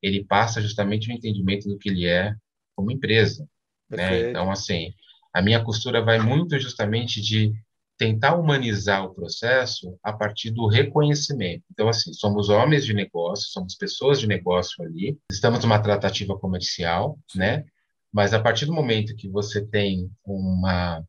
ele 0.00 0.24
passa 0.24 0.62
justamente 0.62 1.10
o 1.10 1.12
entendimento 1.12 1.68
do 1.68 1.76
que 1.76 1.88
ele 1.88 2.06
é 2.06 2.32
como 2.76 2.92
empresa. 2.92 3.44
Né? 3.90 4.30
Então, 4.30 4.50
assim, 4.50 4.92
a 5.32 5.42
minha 5.42 5.62
costura 5.62 6.02
vai 6.02 6.18
muito 6.18 6.58
justamente 6.58 7.20
de 7.20 7.52
tentar 7.98 8.36
humanizar 8.36 9.04
o 9.04 9.14
processo 9.14 9.98
a 10.02 10.12
partir 10.12 10.50
do 10.50 10.66
reconhecimento. 10.66 11.64
Então, 11.70 11.86
assim, 11.88 12.14
somos 12.14 12.48
homens 12.48 12.86
de 12.86 12.94
negócio, 12.94 13.50
somos 13.50 13.74
pessoas 13.74 14.18
de 14.18 14.26
negócio 14.26 14.82
ali, 14.82 15.18
estamos 15.30 15.62
numa 15.62 15.78
tratativa 15.78 16.38
comercial, 16.38 17.18
né? 17.34 17.64
Mas 18.10 18.32
a 18.32 18.40
partir 18.40 18.64
do 18.64 18.72
momento 18.72 19.14
que 19.14 19.28
você 19.28 19.64
tem 19.64 20.10
uma 20.24 21.04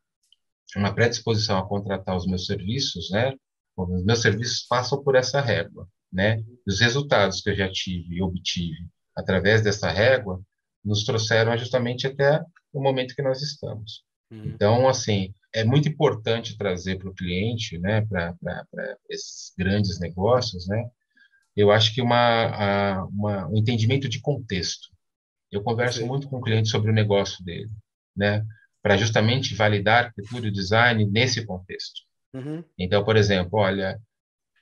uma 0.75 0.93
predisposição 0.93 1.57
a 1.57 1.67
contratar 1.67 2.15
os 2.15 2.25
meus 2.25 2.45
serviços, 2.45 3.09
né? 3.09 3.33
Os 3.75 4.05
meus 4.05 4.21
serviços 4.21 4.65
passam 4.67 5.01
por 5.03 5.15
essa 5.15 5.41
régua, 5.41 5.87
né? 6.11 6.43
Os 6.67 6.79
resultados 6.79 7.41
que 7.41 7.49
eu 7.49 7.55
já 7.55 7.69
tive 7.71 8.15
e 8.15 8.21
obtive 8.21 8.85
através 9.15 9.61
dessa 9.61 9.89
régua 9.89 10.41
nos 10.83 11.03
trouxeram 11.03 11.57
justamente 11.57 12.07
até 12.07 12.41
o 12.73 12.81
momento 12.81 13.15
que 13.15 13.21
nós 13.21 13.41
estamos. 13.41 14.03
Uhum. 14.31 14.45
Então, 14.45 14.87
assim, 14.87 15.33
é 15.53 15.63
muito 15.63 15.89
importante 15.89 16.57
trazer 16.57 16.97
para 16.97 17.09
o 17.09 17.13
cliente, 17.13 17.77
né, 17.77 18.05
para 18.05 18.35
esses 19.09 19.53
grandes 19.57 19.99
negócios, 19.99 20.67
né, 20.67 20.89
eu 21.55 21.69
acho 21.71 21.93
que 21.93 22.01
uma, 22.01 22.15
a, 22.17 23.05
uma, 23.05 23.47
um 23.49 23.57
entendimento 23.57 24.07
de 24.07 24.21
contexto. 24.21 24.87
Eu 25.51 25.61
converso 25.61 25.99
Sim. 25.99 26.07
muito 26.07 26.29
com 26.29 26.37
o 26.37 26.41
cliente 26.41 26.69
sobre 26.69 26.89
o 26.89 26.93
negócio 26.93 27.43
dele, 27.43 27.69
né, 28.15 28.45
para 28.81 28.97
justamente 28.97 29.53
validar 29.53 30.05
arquitetura 30.05 30.47
e 30.47 30.51
design 30.51 31.05
nesse 31.05 31.45
contexto. 31.45 32.01
Uhum. 32.33 32.63
Então, 32.77 33.03
por 33.03 33.17
exemplo, 33.17 33.59
olha, 33.59 33.99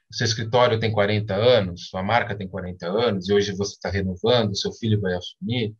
o 0.10 0.16
seu 0.16 0.26
escritório 0.26 0.80
tem 0.80 0.91
40 0.91 1.36
anos, 1.36 1.88
sua 1.88 2.01
marca 2.01 2.36
tem 2.36 2.47
40 2.47 2.88
anos, 2.88 3.30
e 3.30 3.34
hoje 3.34 3.55
você 3.55 3.74
está 3.74 3.91
renovando, 3.91 4.57
seu 4.57 4.74
filho 4.74 4.99
vai 4.99 5.14
assumir, 5.14 5.76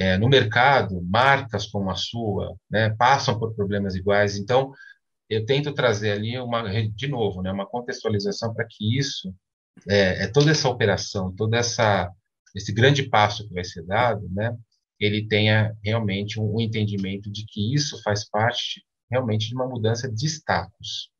é, 0.00 0.16
no 0.16 0.30
mercado, 0.30 1.02
marcas 1.02 1.66
como 1.66 1.90
a 1.90 1.94
sua, 1.94 2.56
né, 2.70 2.88
passam 2.96 3.38
por 3.38 3.54
problemas 3.54 3.94
iguais. 3.94 4.38
Então, 4.38 4.72
eu 5.28 5.44
tento 5.44 5.74
trazer 5.74 6.12
ali 6.12 6.38
uma, 6.38 6.62
de 6.88 7.06
novo, 7.06 7.42
né, 7.42 7.52
uma 7.52 7.66
contextualização 7.66 8.54
para 8.54 8.66
que 8.66 8.98
isso, 8.98 9.30
é, 9.86 10.24
é, 10.24 10.26
toda 10.26 10.52
essa 10.52 10.70
operação, 10.70 11.34
toda 11.36 11.58
essa 11.58 12.10
esse 12.56 12.72
grande 12.72 13.08
passo 13.08 13.46
que 13.46 13.52
vai 13.54 13.62
ser 13.62 13.84
dado, 13.84 14.26
né, 14.30 14.56
ele 14.98 15.28
tenha 15.28 15.76
realmente 15.84 16.40
um, 16.40 16.56
um 16.56 16.60
entendimento 16.60 17.30
de 17.30 17.44
que 17.46 17.74
isso 17.74 18.02
faz 18.02 18.26
parte 18.28 18.82
realmente 19.10 19.48
de 19.48 19.54
uma 19.54 19.68
mudança 19.68 20.10
de 20.10 20.26
status. 20.26 21.10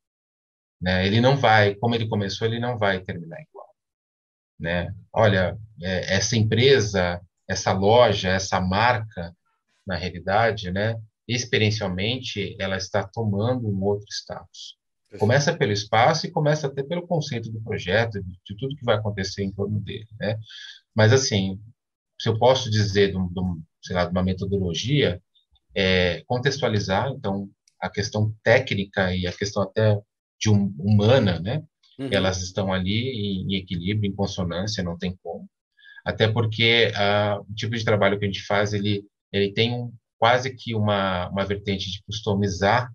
Né? 0.81 1.07
Ele 1.07 1.21
não 1.21 1.37
vai, 1.37 1.75
como 1.75 1.95
ele 1.95 2.09
começou, 2.09 2.47
ele 2.49 2.59
não 2.59 2.79
vai 2.79 3.01
terminar 3.01 3.41
igual. 3.43 3.69
Né? 4.59 4.95
Olha, 5.13 5.57
é, 5.83 6.17
essa 6.17 6.37
empresa 6.37 7.21
essa 7.51 7.73
loja, 7.73 8.29
essa 8.29 8.61
marca, 8.61 9.37
na 9.85 9.97
realidade, 9.97 10.71
né, 10.71 10.95
experiencialmente, 11.27 12.57
ela 12.61 12.77
está 12.77 13.03
tomando 13.03 13.69
um 13.69 13.83
outro 13.83 14.07
status. 14.09 14.79
Começa 15.19 15.53
pelo 15.53 15.73
espaço 15.73 16.27
e 16.27 16.31
começa 16.31 16.69
até 16.69 16.85
pelo 16.85 17.07
conceito 17.09 17.51
do 17.51 17.61
projeto, 17.61 18.23
de, 18.23 18.55
tudo 18.57 18.77
que 18.77 18.85
vai 18.85 18.95
acontecer 18.95 19.43
em 19.43 19.51
torno 19.51 19.81
dele, 19.81 20.07
né? 20.21 20.39
Mas, 20.95 21.13
assim, 21.13 21.61
se 22.21 22.29
eu 22.29 22.39
posso 22.39 22.71
dizer, 22.71 23.09
de, 23.09 23.19
de, 23.19 23.41
sei 23.83 23.97
lá, 23.97 24.05
de 24.05 24.13
uma 24.13 24.23
metodologia, 24.23 25.21
é 25.75 26.23
contextualizar, 26.27 27.09
então, 27.09 27.51
a 27.81 27.91
questão 27.91 28.33
técnica 28.45 29.13
e 29.13 29.27
a 29.27 29.33
questão 29.33 29.65
até 29.65 30.01
de 30.39 30.49
um, 30.49 30.73
humana, 30.79 31.41
né? 31.41 31.65
Uhum. 31.99 32.09
Elas 32.13 32.41
estão 32.43 32.73
ali 32.73 33.11
em, 33.11 33.53
em 33.53 33.57
equilíbrio, 33.57 34.09
em 34.09 34.15
consonância, 34.15 34.85
não 34.85 34.97
tem 34.97 35.19
como 35.25 35.49
até 36.05 36.29
porque 36.29 36.93
uh, 36.95 37.41
o 37.51 37.55
tipo 37.55 37.77
de 37.77 37.85
trabalho 37.85 38.19
que 38.19 38.25
a 38.25 38.29
gente 38.29 38.45
faz, 38.45 38.73
ele, 38.73 39.05
ele 39.33 39.53
tem 39.53 39.73
um, 39.73 39.93
quase 40.19 40.55
que 40.55 40.75
uma, 40.75 41.29
uma 41.31 41.45
vertente 41.45 41.91
de 41.91 42.03
customizar 42.03 42.91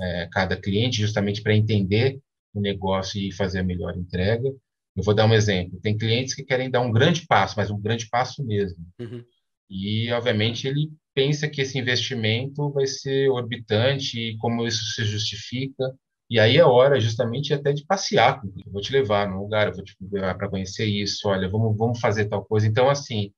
é, 0.00 0.28
cada 0.32 0.56
cliente, 0.56 1.00
justamente 1.00 1.42
para 1.42 1.54
entender 1.54 2.18
o 2.52 2.60
negócio 2.60 3.20
e 3.20 3.32
fazer 3.32 3.60
a 3.60 3.64
melhor 3.64 3.96
entrega. 3.96 4.48
Eu 4.96 5.02
vou 5.02 5.14
dar 5.14 5.26
um 5.26 5.34
exemplo. 5.34 5.80
Tem 5.80 5.96
clientes 5.96 6.34
que 6.34 6.44
querem 6.44 6.70
dar 6.70 6.80
um 6.80 6.92
grande 6.92 7.26
passo, 7.26 7.54
mas 7.56 7.70
um 7.70 7.80
grande 7.80 8.08
passo 8.08 8.44
mesmo. 8.44 8.78
Uhum. 8.98 9.24
E, 9.68 10.10
obviamente, 10.12 10.68
ele 10.68 10.90
pensa 11.14 11.48
que 11.48 11.60
esse 11.60 11.78
investimento 11.78 12.70
vai 12.70 12.86
ser 12.86 13.28
orbitante 13.30 14.18
e 14.18 14.36
como 14.38 14.66
isso 14.66 14.84
se 14.92 15.04
justifica. 15.04 15.92
E 16.28 16.38
aí 16.40 16.56
é 16.56 16.64
hora 16.64 16.98
justamente 17.00 17.52
até 17.52 17.72
de 17.72 17.84
passear 17.84 18.40
Eu 18.64 18.72
vou 18.72 18.80
te 18.80 18.92
levar 18.92 19.28
num 19.28 19.38
lugar, 19.38 19.68
eu 19.68 19.74
vou 19.74 19.84
te 19.84 19.94
levar 20.00 20.34
para 20.36 20.48
conhecer 20.48 20.86
isso, 20.86 21.28
olha, 21.28 21.48
vamos, 21.48 21.76
vamos 21.76 22.00
fazer 22.00 22.26
tal 22.26 22.44
coisa. 22.44 22.66
Então, 22.66 22.88
assim, 22.88 23.32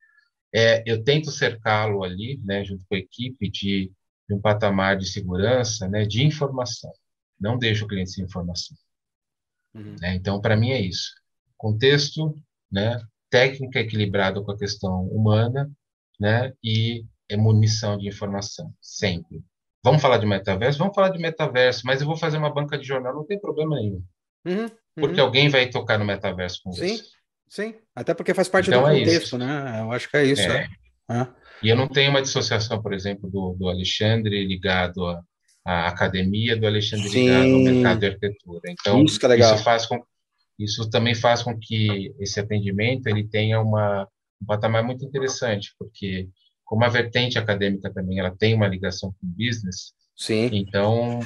é, 0.55 0.83
eu 0.87 1.03
tento 1.03 1.31
cercá-lo 1.31 2.05
ali, 2.05 2.41
né, 2.45 2.65
junto 2.65 2.85
com 2.89 2.95
a 2.95 2.99
equipe, 2.99 3.51
de, 3.51 3.93
de, 4.29 4.35
um 4.35 4.41
patamar 4.41 4.97
de 4.97 5.07
segurança, 5.07 5.89
né, 5.89 6.05
de 6.05 6.25
informação. 6.25 6.93
Não 7.39 7.59
deixo 7.59 7.85
o 7.85 7.89
cliente 7.89 8.13
sem 8.13 8.25
informação. 8.25 8.77
Uhum. 9.75 9.97
Né? 10.01 10.15
Então, 10.15 10.41
para 10.41 10.57
mim 10.57 10.71
é 10.71 10.81
isso. 10.81 11.11
Contexto, 11.57 12.35
né, 12.71 12.99
técnica 13.29 13.81
equilibrada 13.81 14.41
com 14.41 14.53
a 14.53 14.59
questão 14.59 15.07
humana, 15.09 15.71
né, 16.19 16.53
e 16.63 17.05
munição 17.37 17.99
de 17.99 18.07
informação, 18.07 18.73
sempre. 18.81 19.43
Vamos 19.87 20.03
falar 20.03 20.19
de 20.19 20.27
metaverso? 20.27 20.81
Vamos 20.81 20.97
falar 20.97 21.11
de 21.11 21.19
metaverso, 21.21 21.83
mas 21.85 22.01
eu 22.01 22.09
vou 22.09 22.17
fazer 22.17 22.39
uma 22.39 22.53
banca 22.53 22.77
de 22.77 22.85
jornal, 22.85 23.15
não 23.15 23.25
tem 23.25 23.39
problema 23.39 23.77
nenhum. 23.77 24.03
Uhum, 24.45 24.63
uhum. 24.63 24.69
Porque 24.97 25.21
alguém 25.21 25.49
vai 25.49 25.71
tocar 25.71 25.97
no 25.97 26.05
metaverso 26.05 26.61
com 26.65 26.73
sim, 26.73 26.97
você. 26.97 27.05
Sim, 27.49 27.75
até 27.95 28.13
porque 28.13 28.35
faz 28.35 28.49
parte 28.49 28.69
então 28.69 28.83
do 28.83 28.89
é 28.89 28.99
contexto, 28.99 29.23
isso. 29.23 29.39
né? 29.39 29.81
Eu 29.81 29.93
acho 29.93 30.11
que 30.11 30.17
é 30.17 30.25
isso. 30.25 30.43
É. 30.43 30.67
É. 31.09 31.29
E 31.63 31.69
eu 31.69 31.77
não 31.77 31.87
tenho 31.87 32.11
uma 32.11 32.21
dissociação, 32.21 32.83
por 32.83 32.93
exemplo, 32.93 33.31
do, 33.31 33.55
do 33.57 33.69
Alexandre 33.69 34.45
ligado 34.45 35.07
à, 35.07 35.23
à, 35.65 35.87
academia, 35.87 36.57
do 36.57 36.67
Alexandre 36.67 37.09
sim. 37.09 37.29
ligado 37.29 37.55
ao 37.55 37.61
mercado 37.61 38.01
de 38.01 38.07
arquitetura. 38.07 38.63
Então, 38.69 39.05
isso, 39.05 39.25
é 39.25 39.39
isso, 39.39 39.59
faz 39.59 39.87
com, 39.87 40.03
isso 40.59 40.91
também 40.91 41.15
faz 41.15 41.45
com 41.45 41.57
que 41.57 42.13
esse 42.19 42.41
atendimento 42.41 43.07
ele 43.07 43.23
tenha 43.29 43.61
uma, 43.61 44.03
um 44.43 44.47
patamar 44.47 44.83
muito 44.83 45.05
interessante, 45.05 45.73
porque 45.79 46.29
como 46.67 46.85
a 46.85 46.89
vertente 46.89 47.39
acadêmica 47.39 47.91
também 47.93 48.19
ela 48.19 48.37
tem 48.37 48.55
uma 48.55 48.67
ligação 48.67 49.13
com 49.13 49.27
o 49.27 49.31
business, 49.31 49.95
Sim. 50.15 50.51
então, 50.53 51.21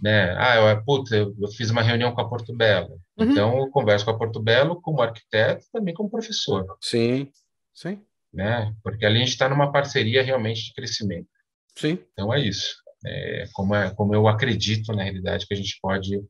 né, 0.00 0.34
ah, 0.38 0.56
eu, 0.56 0.84
puta, 0.84 1.14
eu, 1.14 1.34
eu 1.38 1.48
fiz 1.48 1.70
uma 1.70 1.82
reunião 1.82 2.12
com 2.14 2.20
a 2.20 2.28
Porto 2.28 2.54
Belo, 2.56 2.98
uhum. 3.18 3.30
então 3.30 3.58
eu 3.58 3.68
converso 3.70 4.04
com 4.04 4.12
a 4.12 4.18
Porto 4.18 4.40
Belo 4.40 4.80
como 4.80 5.02
arquiteto 5.02 5.66
também 5.72 5.92
como 5.92 6.10
professor. 6.10 6.64
Sim, 6.80 7.28
sim. 7.74 8.00
né? 8.32 8.72
Porque 8.82 9.04
ali 9.04 9.16
a 9.16 9.20
gente 9.20 9.30
está 9.30 9.48
numa 9.48 9.72
parceria 9.72 10.22
realmente 10.22 10.66
de 10.66 10.74
crescimento. 10.74 11.28
Sim. 11.76 11.98
Então 12.12 12.32
é 12.32 12.40
isso. 12.40 12.76
É, 13.04 13.44
como, 13.52 13.74
é, 13.74 13.94
como 13.94 14.14
eu 14.14 14.26
acredito, 14.26 14.92
na 14.92 15.02
realidade, 15.02 15.46
que 15.46 15.54
a 15.54 15.56
gente 15.56 15.78
pode 15.80 16.22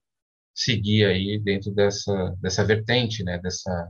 seguir 0.55 1.05
aí 1.05 1.39
dentro 1.39 1.71
dessa, 1.71 2.35
dessa 2.41 2.65
vertente, 2.65 3.23
né? 3.23 3.39
Dessa, 3.39 3.89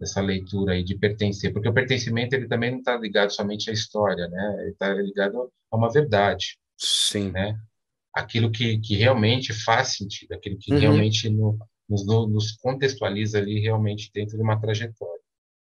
dessa 0.00 0.20
leitura 0.22 0.74
aí 0.74 0.84
de 0.84 0.98
pertencer. 0.98 1.52
Porque 1.52 1.68
o 1.68 1.74
pertencimento, 1.74 2.34
ele 2.34 2.48
também 2.48 2.72
não 2.72 2.78
está 2.80 2.96
ligado 2.96 3.30
somente 3.32 3.70
à 3.70 3.72
história, 3.74 4.28
né? 4.28 4.56
Ele 4.62 4.70
está 4.72 4.94
ligado 4.94 5.52
a 5.70 5.76
uma 5.76 5.90
verdade. 5.92 6.58
Sim. 6.78 7.30
Né? 7.32 7.58
Aquilo 8.14 8.50
que, 8.50 8.78
que 8.80 8.96
realmente 8.96 9.52
faz 9.52 9.96
sentido, 9.96 10.32
aquilo 10.32 10.58
que 10.58 10.72
Uhum. 10.72 10.78
realmente 10.78 11.28
no, 11.30 11.58
nos, 11.88 12.06
nos 12.06 12.52
contextualiza 12.58 13.38
ali 13.38 13.60
realmente 13.60 14.10
dentro 14.14 14.36
de 14.36 14.42
uma 14.42 14.60
trajetória. 14.60 15.20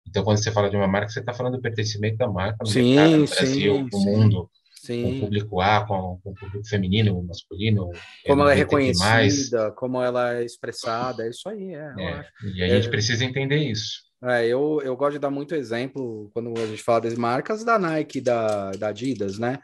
Então, 0.07 0.23
quando 0.25 0.39
você 0.39 0.53
fala 0.53 0.71
de 0.71 0.77
uma 0.77 0.87
marca, 0.89 1.09
você 1.11 1.21
está 1.21 1.33
falando 1.33 1.57
do 1.57 1.63
pertencimento 1.63 2.19
da 2.19 2.29
marca 2.29 2.59
no 2.65 2.67
Sim, 2.67 2.95
mercado, 2.95 3.17
no 3.19 3.27
sim, 3.27 3.35
Brasil, 3.37 3.89
no 3.91 4.51
sim. 4.87 5.03
com 5.03 5.17
o 5.17 5.21
público 5.21 5.61
A, 5.61 5.87
com, 5.87 6.19
com 6.23 6.31
o 6.31 6.35
público 6.35 6.69
feminino, 6.69 7.23
masculino. 7.23 7.91
Como 8.27 8.43
ela 8.43 8.53
é 8.53 8.57
90 8.65 8.73
e 8.73 8.77
mais. 8.99 8.99
reconhecida, 8.99 9.71
como 9.73 10.01
ela 10.03 10.35
é 10.37 10.45
expressada, 10.45 11.25
é 11.27 11.31
isso 11.31 11.49
aí, 11.49 11.75
é, 11.75 11.95
É, 11.99 12.27
e 12.55 12.63
a 12.63 12.69
gente 12.69 12.87
É. 12.87 12.91
precisa 12.91 13.25
entender 13.25 13.57
isso. 13.59 14.03
É, 14.23 14.47
eu, 14.47 14.81
eu 14.83 14.97
gosto 14.97 15.13
de 15.15 15.19
dar 15.19 15.31
muito 15.31 15.55
exemplo 15.55 16.31
quando 16.33 16.53
a 16.59 16.67
gente 16.67 16.83
fala 16.83 17.03
das 17.03 17.15
marcas 17.15 17.63
da 17.63 17.79
Nike 17.79 18.21
da, 18.21 18.71
da 18.73 18.89
Adidas, 18.89 19.39
né? 19.39 19.59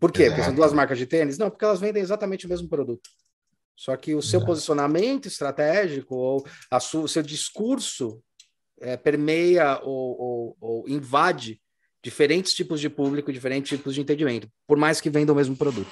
Por 0.00 0.10
quê? 0.10 0.24
Porque 0.24 0.36
são 0.42 0.46
Exato. 0.52 0.56
duas 0.56 0.72
marcas 0.72 0.98
de 0.98 1.06
tênis? 1.06 1.38
Não, 1.38 1.48
porque 1.50 1.64
elas 1.64 1.78
vendem 1.78 2.02
exatamente 2.02 2.46
o 2.46 2.48
mesmo 2.48 2.68
produto. 2.68 3.08
Só 3.76 3.96
que 3.96 4.14
o 4.14 4.20
seu 4.22 4.38
Exato. 4.40 4.46
posicionamento 4.46 5.26
estratégico 5.28 6.14
ou 6.16 6.44
a 6.70 6.80
su- 6.80 7.02
o 7.02 7.08
seu 7.08 7.22
discurso 7.22 8.20
é, 8.80 8.96
permeia 8.96 9.78
ou, 9.82 10.20
ou- 10.20 10.56
ou 10.60 10.88
invade 10.88 11.60
diferentes 12.02 12.54
tipos 12.54 12.80
de 12.80 12.88
público, 12.88 13.32
diferentes 13.32 13.76
tipos 13.76 13.94
de 13.94 14.00
entendimento, 14.00 14.48
por 14.66 14.78
mais 14.78 15.00
que 15.00 15.10
vendam 15.10 15.34
o 15.34 15.36
mesmo 15.36 15.56
produto, 15.56 15.90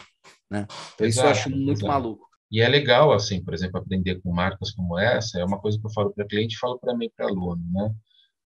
né? 0.51 0.67
Então 0.95 1.07
isso 1.07 1.21
eu 1.21 1.25
Exato, 1.25 1.39
acho 1.39 1.51
muito 1.51 1.79
exato. 1.79 1.87
maluco. 1.87 2.29
E 2.51 2.63
é 2.63 2.69
legal, 2.69 3.13
assim, 3.13 3.45
por 3.45 3.53
exemplo, 3.53 3.79
aprender 3.79 4.21
com 4.23 4.33
marcas 4.33 4.71
como 4.73 4.99
essa, 4.99 5.39
é 5.39 5.45
uma 5.45 5.61
coisa 5.61 5.79
que 5.79 5.87
eu 5.87 5.91
falo 5.91 6.13
para 6.13 6.27
cliente 6.27 6.55
e 6.55 6.59
falo 6.59 6.79
para 6.79 6.97
mim, 6.97 7.11
para 7.15 7.27
aluno, 7.27 7.63
né? 7.71 7.95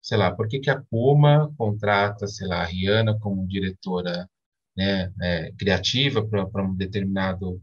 Sei 0.01 0.17
lá, 0.17 0.33
por 0.33 0.47
que 0.47 0.59
que 0.59 0.69
a 0.69 0.81
Puma 0.89 1.53
contrata, 1.57 2.25
sei 2.25 2.47
lá, 2.47 2.61
a 2.61 2.65
Rihanna 2.65 3.19
como 3.19 3.45
diretora, 3.45 4.29
né, 4.75 5.11
é, 5.21 5.51
criativa 5.59 6.25
para 6.25 6.63
um 6.63 6.73
determinado 6.73 7.61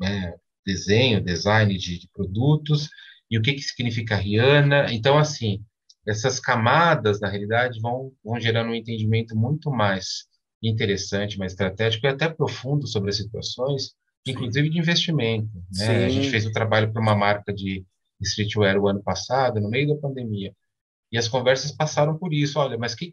né, 0.00 0.34
desenho, 0.66 1.22
design 1.22 1.76
de, 1.78 2.00
de 2.00 2.08
produtos, 2.12 2.88
e 3.30 3.38
o 3.38 3.42
que 3.42 3.52
que 3.52 3.62
significa 3.62 4.16
Rihanna? 4.16 4.92
Então, 4.92 5.16
assim, 5.16 5.64
essas 6.10 6.40
camadas, 6.40 7.20
na 7.20 7.28
realidade, 7.28 7.80
vão, 7.80 8.12
vão 8.24 8.40
gerando 8.40 8.70
um 8.70 8.74
entendimento 8.74 9.36
muito 9.36 9.70
mais 9.70 10.26
interessante, 10.62 11.38
mais 11.38 11.52
estratégico 11.52 12.04
e 12.04 12.08
até 12.08 12.28
profundo 12.28 12.86
sobre 12.86 13.10
as 13.10 13.16
situações, 13.16 13.94
inclusive 14.26 14.68
de 14.68 14.78
investimento. 14.78 15.48
Né? 15.72 16.04
A 16.04 16.08
gente 16.08 16.28
fez 16.28 16.44
o 16.44 16.52
trabalho 16.52 16.92
para 16.92 17.00
uma 17.00 17.14
marca 17.14 17.52
de 17.52 17.84
streetwear 18.20 18.76
o 18.76 18.88
ano 18.88 19.02
passado, 19.02 19.60
no 19.60 19.70
meio 19.70 19.88
da 19.88 20.00
pandemia, 20.00 20.52
e 21.12 21.16
as 21.16 21.28
conversas 21.28 21.72
passaram 21.72 22.18
por 22.18 22.34
isso. 22.34 22.58
Olha, 22.58 22.76
mas 22.76 22.94
que, 22.94 23.12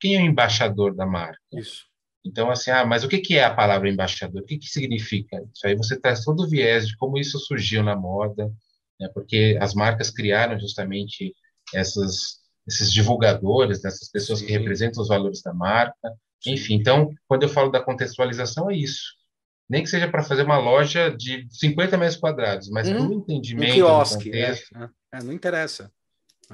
quem 0.00 0.16
é 0.16 0.22
o 0.22 0.24
embaixador 0.24 0.94
da 0.94 1.06
marca? 1.06 1.38
Isso. 1.52 1.86
Então, 2.24 2.50
assim, 2.50 2.70
ah, 2.70 2.84
mas 2.84 3.04
o 3.04 3.08
que 3.08 3.18
que 3.18 3.36
é 3.36 3.44
a 3.44 3.54
palavra 3.54 3.88
embaixador? 3.88 4.42
O 4.42 4.44
que 4.44 4.58
que 4.58 4.66
significa 4.66 5.36
isso? 5.36 5.66
Aí 5.66 5.76
você 5.76 6.00
traz 6.00 6.24
todo 6.24 6.42
o 6.42 6.48
viés 6.48 6.88
de 6.88 6.96
como 6.96 7.18
isso 7.18 7.38
surgiu 7.38 7.82
na 7.82 7.94
moda, 7.94 8.50
né? 8.98 9.08
porque 9.14 9.56
as 9.60 9.74
marcas 9.74 10.10
criaram 10.10 10.58
justamente 10.58 11.34
essas, 11.74 12.38
esses 12.66 12.92
divulgadores, 12.92 13.82
né? 13.82 13.88
essas 13.88 14.10
pessoas 14.10 14.40
que 14.40 14.48
Sim. 14.48 14.52
representam 14.58 15.02
os 15.02 15.08
valores 15.08 15.42
da 15.42 15.52
marca. 15.52 16.12
Enfim, 16.46 16.74
então, 16.74 17.10
quando 17.26 17.42
eu 17.42 17.48
falo 17.48 17.70
da 17.70 17.82
contextualização, 17.82 18.70
é 18.70 18.76
isso. 18.76 19.16
Nem 19.68 19.82
que 19.82 19.90
seja 19.90 20.08
para 20.08 20.22
fazer 20.22 20.44
uma 20.44 20.58
loja 20.58 21.10
de 21.10 21.46
50 21.50 21.96
metros 21.98 22.16
quadrados, 22.18 22.70
mas 22.70 22.88
Uhum. 22.88 22.94
para 22.96 23.02
o 23.02 23.08
Um 23.10 23.18
entendimento 23.20 23.68
do 23.70 23.74
quiosque, 23.74 24.30
é, 24.30 24.46
contexto, 24.46 24.76
é, 24.76 25.18
é, 25.18 25.22
não 25.22 25.32
interessa. 25.32 25.92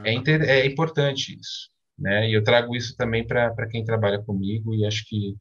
é, 0.05 0.13
inter- 0.13 0.43
é 0.43 0.67
importante 0.67 1.39
isso, 1.39 1.69
né? 1.99 2.29
E 2.29 2.35
eu 2.35 2.43
trago 2.43 2.75
isso 2.75 2.97
também 2.97 3.25
para 3.25 3.69
quem 3.69 3.85
trabalha 3.85 4.21
comigo 4.21 4.75
e 4.75 4.85
acho 4.85 5.05
que 5.07 5.37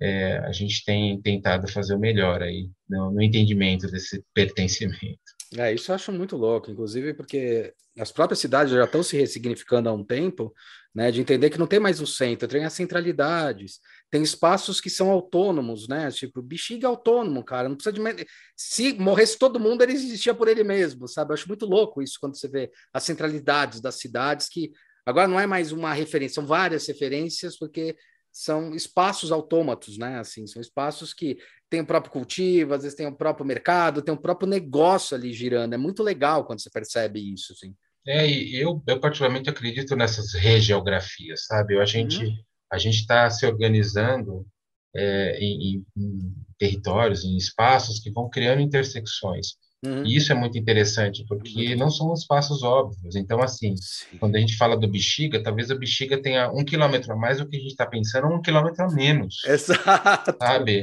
é, 0.00 0.38
a 0.38 0.52
gente 0.52 0.84
tem 0.84 1.20
tentado 1.20 1.66
fazer 1.66 1.94
o 1.94 1.98
melhor 1.98 2.42
aí 2.42 2.70
no, 2.88 3.10
no 3.10 3.22
entendimento 3.22 3.90
desse 3.90 4.22
pertencimento. 4.34 5.18
É, 5.56 5.72
isso 5.72 5.90
eu 5.90 5.94
acho 5.94 6.12
muito 6.12 6.36
louco, 6.36 6.70
inclusive 6.70 7.14
porque 7.14 7.72
as 7.98 8.12
próprias 8.12 8.38
cidades 8.38 8.72
já 8.72 8.84
estão 8.84 9.02
se 9.02 9.16
ressignificando 9.16 9.88
há 9.88 9.92
um 9.92 10.04
tempo, 10.04 10.54
né, 10.94 11.10
de 11.10 11.20
entender 11.20 11.48
que 11.48 11.58
não 11.58 11.66
tem 11.66 11.80
mais 11.80 12.02
o 12.02 12.06
centro, 12.06 12.46
tem 12.46 12.64
as 12.66 12.72
centralidades, 12.74 13.80
tem 14.10 14.22
espaços 14.22 14.78
que 14.78 14.90
são 14.90 15.10
autônomos, 15.10 15.88
né, 15.88 16.10
tipo, 16.10 16.42
Bexiga 16.42 16.86
é 16.86 16.90
autônomo, 16.90 17.42
cara, 17.42 17.68
não 17.68 17.76
precisa 17.76 17.92
de... 17.94 18.26
Se 18.54 18.92
morresse 18.94 19.38
todo 19.38 19.58
mundo, 19.58 19.82
ele 19.82 19.92
existia 19.94 20.34
por 20.34 20.48
ele 20.48 20.62
mesmo, 20.62 21.08
sabe? 21.08 21.30
Eu 21.30 21.34
acho 21.34 21.48
muito 21.48 21.64
louco 21.64 22.02
isso 22.02 22.18
quando 22.20 22.38
você 22.38 22.48
vê 22.48 22.70
as 22.92 23.04
centralidades 23.04 23.80
das 23.80 23.94
cidades, 23.94 24.48
que 24.48 24.72
agora 25.06 25.28
não 25.28 25.40
é 25.40 25.46
mais 25.46 25.72
uma 25.72 25.94
referência, 25.94 26.34
são 26.34 26.46
várias 26.46 26.86
referências, 26.86 27.56
porque 27.56 27.96
são 28.32 28.74
espaços 28.74 29.32
autômatos, 29.32 29.98
né, 29.98 30.18
assim, 30.18 30.46
são 30.46 30.60
espaços 30.60 31.12
que 31.12 31.38
tem 31.70 31.80
o 31.80 31.86
próprio 31.86 32.12
cultivo, 32.12 32.74
às 32.74 32.82
vezes 32.82 32.96
tem 32.96 33.06
o 33.06 33.14
próprio 33.14 33.44
mercado, 33.44 34.00
tem 34.02 34.14
o 34.14 34.20
próprio 34.20 34.48
negócio 34.48 35.16
ali 35.16 35.32
girando. 35.32 35.74
É 35.74 35.76
muito 35.76 36.02
legal 36.02 36.44
quando 36.44 36.60
você 36.60 36.70
percebe 36.70 37.32
isso, 37.32 37.52
assim. 37.52 37.74
É, 38.06 38.26
e 38.26 38.56
eu, 38.56 38.82
eu 38.86 38.98
particularmente 39.00 39.50
acredito 39.50 39.94
nessas 39.94 40.32
regeografias, 40.32 41.44
sabe? 41.46 41.74
Eu, 41.74 41.82
a 41.82 41.84
gente 41.84 42.44
a 42.70 42.78
gente 42.78 43.00
está 43.00 43.28
se 43.30 43.46
organizando 43.46 44.46
é, 44.94 45.38
em, 45.38 45.76
em- 45.76 45.86
em 45.96 46.34
territórios, 46.58 47.24
em 47.24 47.36
espaços 47.36 47.98
que 47.98 48.10
vão 48.10 48.28
criando 48.28 48.60
intersecções. 48.60 49.54
Uhum. 49.84 50.04
E 50.04 50.16
isso 50.16 50.32
é 50.32 50.34
muito 50.34 50.58
interessante, 50.58 51.24
porque 51.28 51.76
não 51.76 51.88
são 51.88 52.12
espaços 52.12 52.62
óbvios. 52.62 53.14
Então, 53.14 53.40
assim, 53.40 53.76
Sim. 53.76 54.18
quando 54.18 54.34
a 54.34 54.40
gente 54.40 54.56
fala 54.56 54.76
do 54.76 54.88
bexiga, 54.88 55.42
talvez 55.42 55.70
o 55.70 55.78
bexiga 55.78 56.20
tenha 56.20 56.50
um 56.50 56.64
quilômetro 56.64 57.12
a 57.12 57.16
mais 57.16 57.38
do 57.38 57.48
que 57.48 57.56
a 57.56 57.60
gente 57.60 57.70
está 57.70 57.86
pensando, 57.86 58.26
um 58.26 58.42
quilômetro 58.42 58.84
a 58.84 58.90
menos, 58.90 59.36
Exato. 59.46 60.36
sabe? 60.40 60.82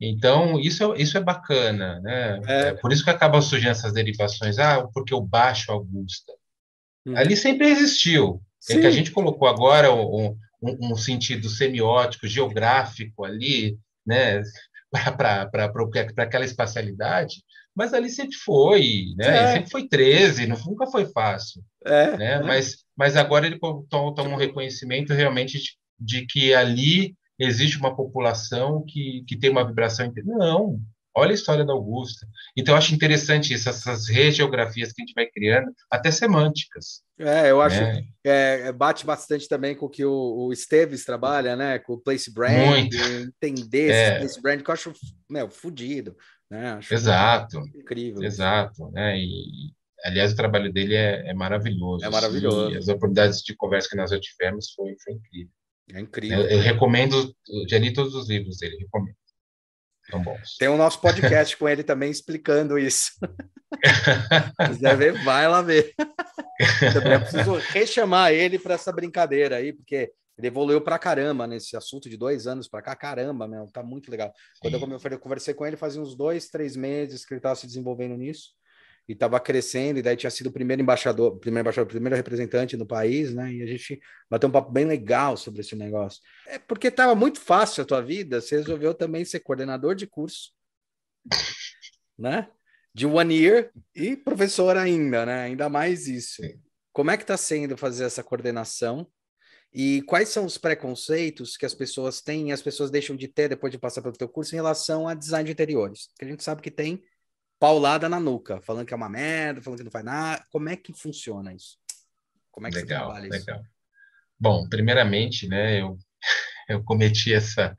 Então, 0.00 0.60
isso 0.60 0.92
é, 0.92 1.02
isso 1.02 1.16
é 1.16 1.20
bacana, 1.20 2.00
né? 2.00 2.40
É. 2.46 2.60
É 2.68 2.74
por 2.74 2.92
isso 2.92 3.02
que 3.02 3.10
acabam 3.10 3.40
surgindo 3.40 3.70
essas 3.70 3.92
derivações. 3.92 4.58
Ah, 4.58 4.86
porque 4.92 5.14
o 5.14 5.20
Baixo 5.20 5.72
Augusta. 5.72 6.32
Uhum. 7.06 7.16
Ali 7.16 7.36
sempre 7.36 7.68
existiu. 7.68 8.42
É 8.68 8.74
Sim. 8.74 8.80
que 8.80 8.86
a 8.86 8.90
gente 8.90 9.10
colocou 9.10 9.48
agora 9.48 9.92
um, 9.92 10.36
um, 10.62 10.92
um 10.92 10.96
sentido 10.96 11.48
semiótico, 11.48 12.28
geográfico 12.28 13.24
ali, 13.24 13.78
né? 14.06 14.42
Para 15.16 15.50
aquela 16.18 16.44
espacialidade, 16.44 17.42
mas 17.78 17.94
ali 17.94 18.10
sempre 18.10 18.34
foi, 18.36 19.14
né? 19.16 19.44
É. 19.44 19.52
Sempre 19.52 19.70
foi 19.70 19.88
13, 19.88 20.46
não, 20.48 20.56
nunca 20.66 20.86
foi 20.88 21.06
fácil 21.06 21.62
É, 21.86 22.16
né? 22.16 22.32
é. 22.34 22.42
Mas, 22.42 22.78
mas 22.96 23.16
agora 23.16 23.46
ele 23.46 23.58
to- 23.58 23.86
to- 23.88 24.12
toma 24.14 24.30
um 24.30 24.36
reconhecimento 24.36 25.12
realmente 25.14 25.58
de, 25.58 25.70
de 26.20 26.26
que 26.26 26.52
ali 26.52 27.14
existe 27.38 27.78
uma 27.78 27.94
população 27.94 28.84
que, 28.84 29.24
que 29.28 29.36
tem 29.38 29.48
uma 29.48 29.64
vibração. 29.64 30.12
Não, 30.24 30.80
olha 31.16 31.30
a 31.30 31.34
história 31.34 31.64
da 31.64 31.72
Augusta. 31.72 32.26
Então, 32.56 32.74
eu 32.74 32.78
acho 32.78 32.92
interessante 32.94 33.54
isso, 33.54 33.68
essas 33.68 34.08
regeografias 34.08 34.92
que 34.92 35.00
a 35.00 35.04
gente 35.06 35.14
vai 35.14 35.26
criando, 35.26 35.70
até 35.88 36.10
semânticas. 36.10 37.02
É, 37.16 37.50
eu 37.50 37.60
acho 37.60 37.80
né? 37.80 38.04
é, 38.24 38.60
é, 38.68 38.72
bate 38.72 39.04
bastante 39.06 39.48
também 39.48 39.74
com 39.76 39.86
o 39.86 39.88
que 39.88 40.04
o, 40.04 40.46
o 40.46 40.52
Esteves 40.52 41.04
trabalha, 41.04 41.54
né? 41.56 41.78
Com 41.78 41.94
o 41.94 41.98
place 42.00 42.32
brand, 42.32 42.66
Muito. 42.66 42.96
entender 42.96 43.90
É. 43.90 44.08
esse 44.08 44.18
place 44.18 44.42
brand, 44.42 44.62
que 44.62 44.70
eu 44.70 44.74
acho, 44.74 44.92
meu, 45.30 45.48
fudido, 45.48 46.16
né? 46.50 46.72
Acho 46.72 46.94
Exato, 46.94 47.58
incrível. 47.74 48.22
exato. 48.22 48.90
Né? 48.90 49.18
E, 49.18 49.72
aliás, 50.04 50.32
o 50.32 50.36
trabalho 50.36 50.72
dele 50.72 50.94
é, 50.94 51.28
é 51.28 51.34
maravilhoso. 51.34 52.04
É 52.04 52.10
maravilhoso. 52.10 52.72
E 52.72 52.76
as 52.76 52.88
oportunidades 52.88 53.42
de 53.42 53.54
conversa 53.54 53.88
que 53.88 53.96
nós 53.96 54.10
já 54.10 54.20
tivemos 54.20 54.72
foi, 54.72 54.96
foi 55.02 55.14
incrível. 55.14 55.52
É 55.92 56.00
incrível. 56.00 56.40
Eu, 56.40 56.48
eu 56.48 56.60
recomendo, 56.60 57.34
eu 57.48 57.68
já 57.68 57.78
li 57.78 57.92
todos 57.92 58.14
os 58.14 58.28
livros 58.28 58.58
dele, 58.58 58.76
recomendo. 58.76 59.16
São 60.10 60.22
bons. 60.22 60.56
Tem 60.58 60.68
o 60.68 60.76
nosso 60.76 61.00
podcast 61.00 61.56
com 61.56 61.68
ele 61.68 61.82
também 61.82 62.10
explicando 62.10 62.78
isso. 62.78 63.12
Se 64.62 64.68
quiser 64.68 64.96
ver, 64.96 65.22
vai 65.22 65.46
lá 65.46 65.60
ver. 65.60 65.94
Também 66.94 67.12
eu 67.12 67.20
preciso 67.20 67.54
rechamar 67.72 68.32
ele 68.32 68.58
para 68.58 68.74
essa 68.74 68.90
brincadeira 68.90 69.56
aí, 69.56 69.72
porque 69.72 70.10
ele 70.38 70.46
evoluiu 70.46 70.80
pra 70.80 70.98
caramba 70.98 71.46
nesse 71.46 71.76
assunto 71.76 72.08
de 72.08 72.16
dois 72.16 72.46
anos 72.46 72.68
para 72.68 72.80
cá. 72.80 72.94
Caramba, 72.94 73.48
meu, 73.48 73.66
tá 73.66 73.82
muito 73.82 74.08
legal. 74.10 74.32
Quando 74.60 74.74
eu, 74.74 74.80
come- 74.80 74.94
eu 75.10 75.18
conversei 75.18 75.52
com 75.52 75.66
ele, 75.66 75.76
fazia 75.76 76.00
uns 76.00 76.14
dois, 76.14 76.48
três 76.48 76.76
meses 76.76 77.26
que 77.26 77.34
ele 77.34 77.40
estava 77.40 77.56
se 77.56 77.66
desenvolvendo 77.66 78.16
nisso 78.16 78.50
e 79.08 79.14
estava 79.14 79.40
crescendo, 79.40 79.98
e 79.98 80.02
daí 80.02 80.16
tinha 80.16 80.30
sido 80.30 80.48
o 80.48 80.52
primeiro 80.52 80.80
embaixador, 80.82 81.38
primeiro 81.38 81.64
embaixador, 81.64 81.88
primeiro 81.88 82.14
representante 82.14 82.76
no 82.76 82.86
país, 82.86 83.34
né? 83.34 83.52
E 83.52 83.62
a 83.62 83.66
gente 83.66 83.98
bateu 84.30 84.48
um 84.48 84.52
papo 84.52 84.70
bem 84.70 84.84
legal 84.84 85.36
sobre 85.36 85.62
esse 85.62 85.74
negócio. 85.74 86.20
É 86.46 86.58
porque 86.58 86.88
estava 86.88 87.14
muito 87.14 87.40
fácil 87.40 87.82
a 87.82 87.86
tua 87.86 88.02
vida, 88.02 88.40
você 88.40 88.56
resolveu 88.58 88.94
também 88.94 89.24
ser 89.24 89.40
coordenador 89.40 89.94
de 89.94 90.06
curso, 90.06 90.52
né? 92.18 92.48
De 92.94 93.06
one 93.06 93.34
year 93.34 93.70
e 93.94 94.16
professor 94.16 94.76
ainda, 94.76 95.24
né? 95.24 95.42
Ainda 95.44 95.68
mais 95.68 96.06
isso. 96.06 96.42
Sim. 96.42 96.60
Como 96.92 97.10
é 97.10 97.16
que 97.16 97.22
está 97.22 97.36
sendo 97.36 97.76
fazer 97.76 98.04
essa 98.04 98.22
coordenação? 98.22 99.06
E 99.72 100.02
quais 100.02 100.30
são 100.30 100.46
os 100.46 100.56
preconceitos 100.56 101.56
que 101.56 101.66
as 101.66 101.74
pessoas 101.74 102.20
têm 102.20 102.48
e 102.48 102.52
as 102.52 102.62
pessoas 102.62 102.90
deixam 102.90 103.14
de 103.14 103.28
ter 103.28 103.48
depois 103.48 103.70
de 103.70 103.78
passar 103.78 104.00
pelo 104.00 104.16
teu 104.16 104.28
curso 104.28 104.54
em 104.54 104.56
relação 104.56 105.06
a 105.06 105.14
design 105.14 105.44
de 105.44 105.52
interiores? 105.52 106.08
Que 106.18 106.24
a 106.24 106.28
gente 106.28 106.42
sabe 106.42 106.62
que 106.62 106.70
tem 106.70 107.02
paulada 107.58 108.08
na 108.08 108.18
nuca, 108.18 108.60
falando 108.62 108.86
que 108.86 108.94
é 108.94 108.96
uma 108.96 109.08
merda, 109.08 109.60
falando 109.60 109.78
que 109.78 109.84
não 109.84 109.90
faz 109.90 110.04
nada. 110.04 110.44
Como 110.50 110.68
é 110.68 110.76
que 110.76 110.92
funciona 110.92 111.52
isso? 111.52 111.76
Como 112.50 112.66
é 112.66 112.70
que 112.70 112.76
legal, 112.76 112.98
você 112.98 113.04
trabalha 113.04 113.30
legal. 113.30 113.60
isso? 113.60 113.70
Bom, 114.40 114.68
primeiramente, 114.68 115.48
né, 115.48 115.80
eu, 115.80 115.98
eu 116.68 116.82
cometi 116.84 117.34
essa, 117.34 117.76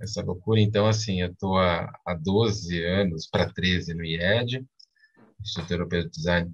essa 0.00 0.22
loucura, 0.22 0.60
então, 0.60 0.86
assim, 0.86 1.22
eu 1.22 1.30
estou 1.30 1.58
há, 1.58 1.90
há 2.04 2.14
12 2.14 2.84
anos 2.84 3.26
para 3.26 3.50
13 3.50 3.94
no 3.94 4.04
IED, 4.04 4.66
Instituto 5.40 5.70
Europeu 5.72 6.04
de 6.04 6.10
Design, 6.10 6.52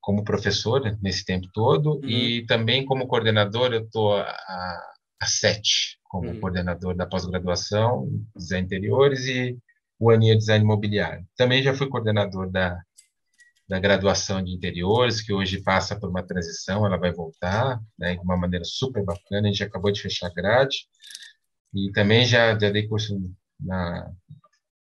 como 0.00 0.24
professor 0.24 0.80
nesse 1.02 1.24
tempo 1.24 1.48
todo, 1.52 1.96
uhum. 1.96 2.08
e 2.08 2.46
também 2.46 2.84
como 2.84 3.06
coordenador, 3.06 3.72
eu 3.72 3.84
estou 3.84 4.16
há, 4.16 4.82
há 5.20 5.26
sete, 5.26 5.98
como 6.04 6.28
uhum. 6.30 6.40
coordenador 6.40 6.96
da 6.96 7.06
pós-graduação, 7.06 8.08
design 8.34 8.64
interiores 8.64 9.26
e 9.26 9.58
o 9.98 10.10
Aninha 10.10 10.36
Design 10.36 10.64
Imobiliário. 10.64 11.26
Também 11.36 11.62
já 11.62 11.74
fui 11.74 11.88
coordenador 11.88 12.50
da, 12.50 12.80
da 13.68 13.78
graduação 13.78 14.42
de 14.42 14.52
interiores, 14.52 15.20
que 15.20 15.32
hoje 15.32 15.62
passa 15.62 15.98
por 15.98 16.08
uma 16.08 16.22
transição, 16.22 16.86
ela 16.86 16.96
vai 16.96 17.12
voltar, 17.12 17.80
né, 17.98 18.14
de 18.14 18.20
uma 18.20 18.36
maneira 18.36 18.64
super 18.64 19.04
bacana, 19.04 19.48
a 19.48 19.50
gente 19.50 19.64
acabou 19.64 19.90
de 19.90 20.00
fechar 20.00 20.28
a 20.28 20.34
grade, 20.34 20.86
e 21.74 21.92
também 21.92 22.24
já, 22.24 22.58
já 22.58 22.70
dei 22.70 22.88
curso 22.88 23.14
na, 23.60 24.10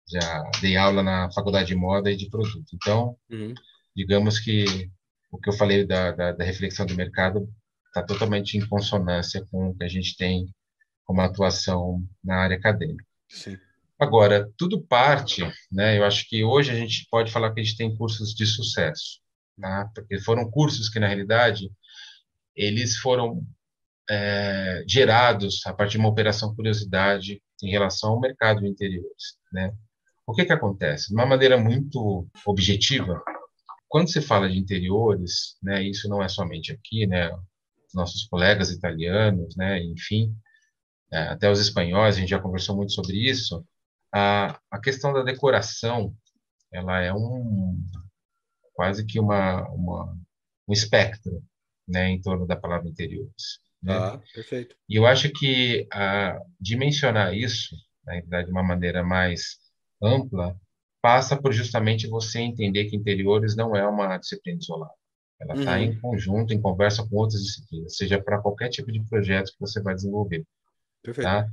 já 0.09 0.43
dei 0.61 0.77
aula 0.77 1.03
na 1.03 1.29
faculdade 1.31 1.67
de 1.67 1.75
moda 1.75 2.09
e 2.09 2.15
de 2.15 2.29
produto. 2.29 2.65
Então, 2.73 3.17
uhum. 3.29 3.53
digamos 3.95 4.39
que 4.39 4.89
o 5.37 5.39
que 5.39 5.49
eu 5.49 5.53
falei 5.53 5.85
da, 5.85 6.11
da, 6.11 6.31
da 6.31 6.43
reflexão 6.43 6.85
do 6.85 6.95
mercado 6.95 7.47
está 7.87 8.03
totalmente 8.03 8.57
em 8.57 8.67
consonância 8.67 9.45
com 9.51 9.69
o 9.69 9.75
que 9.75 9.83
a 9.83 9.87
gente 9.87 10.17
tem 10.17 10.47
como 11.05 11.21
atuação 11.21 12.03
na 12.23 12.37
área 12.37 12.57
acadêmica. 12.57 13.05
Sim. 13.29 13.57
Agora, 13.99 14.51
tudo 14.57 14.81
parte, 14.81 15.41
né? 15.71 15.97
Eu 15.97 16.03
acho 16.03 16.27
que 16.27 16.43
hoje 16.43 16.71
a 16.71 16.75
gente 16.75 17.07
pode 17.09 17.31
falar 17.31 17.53
que 17.53 17.61
a 17.61 17.63
gente 17.63 17.77
tem 17.77 17.95
cursos 17.95 18.33
de 18.33 18.45
sucesso, 18.45 19.19
tá? 19.59 19.89
Porque 19.95 20.19
foram 20.19 20.49
cursos 20.49 20.89
que 20.89 20.99
na 20.99 21.07
realidade 21.07 21.71
eles 22.55 22.97
foram 22.97 23.41
é, 24.09 24.83
gerados 24.87 25.65
a 25.65 25.73
partir 25.73 25.93
de 25.93 25.99
uma 25.99 26.09
operação 26.09 26.53
curiosidade 26.55 27.41
em 27.63 27.69
relação 27.69 28.11
ao 28.11 28.19
mercado 28.19 28.61
de 28.61 28.67
interiores, 28.67 29.37
né? 29.51 29.73
O 30.25 30.33
que 30.33 30.45
que 30.45 30.53
acontece? 30.53 31.07
De 31.07 31.15
uma 31.15 31.25
maneira 31.25 31.57
muito 31.57 32.27
objetiva, 32.45 33.23
quando 33.87 34.11
se 34.11 34.21
fala 34.21 34.49
de 34.49 34.57
interiores, 34.57 35.57
né? 35.61 35.83
Isso 35.83 36.09
não 36.09 36.21
é 36.21 36.27
somente 36.29 36.71
aqui, 36.71 37.07
né? 37.07 37.29
Os 37.87 37.93
nossos 37.93 38.25
colegas 38.27 38.71
italianos, 38.71 39.55
né? 39.55 39.81
Enfim, 39.83 40.35
é, 41.11 41.19
até 41.29 41.49
os 41.49 41.59
espanhóis, 41.59 42.15
a 42.15 42.19
gente 42.19 42.29
já 42.29 42.39
conversou 42.39 42.75
muito 42.75 42.93
sobre 42.93 43.17
isso 43.17 43.65
a, 44.13 44.59
a 44.71 44.79
questão 44.79 45.13
da 45.13 45.23
decoração, 45.23 46.15
ela 46.71 47.01
é 47.01 47.13
um 47.13 47.77
quase 48.73 49.05
que 49.05 49.19
uma, 49.19 49.67
uma 49.69 50.17
um 50.67 50.73
espectro, 50.73 51.43
né, 51.87 52.09
em 52.09 52.21
torno 52.21 52.45
da 52.45 52.55
palavra 52.55 52.89
interiores. 52.89 53.59
Né? 53.81 53.93
Ah, 53.93 54.21
perfeito. 54.33 54.75
E 54.89 54.95
eu 54.95 55.05
acho 55.05 55.31
que 55.31 55.87
a, 55.91 56.39
dimensionar 56.59 57.33
isso, 57.33 57.75
na 58.05 58.13
verdade, 58.13 58.47
de 58.47 58.51
uma 58.51 58.63
maneira 58.63 59.03
mais 59.03 59.57
ampla, 60.01 60.59
passa 61.07 61.37
por 61.37 61.53
justamente 61.53 62.05
você 62.05 62.39
entender 62.39 62.83
que 62.83 62.97
interiores 62.97 63.55
não 63.55 63.73
é 63.73 63.87
uma 63.87 64.17
disciplina 64.17 64.59
isolada. 64.59 64.91
Ela 65.39 65.53
está 65.53 65.71
uhum. 65.71 65.77
em 65.77 65.99
conjunto, 66.01 66.53
em 66.53 66.59
conversa 66.59 67.07
com 67.07 67.15
outras 67.15 67.41
disciplinas, 67.41 67.95
seja 67.95 68.21
para 68.21 68.41
qualquer 68.41 68.67
tipo 68.67 68.91
de 68.91 69.01
projeto 69.05 69.53
que 69.53 69.59
você 69.61 69.81
vai 69.81 69.95
desenvolver. 69.95 70.43
Perfeito. 71.01 71.25
Tá? 71.25 71.47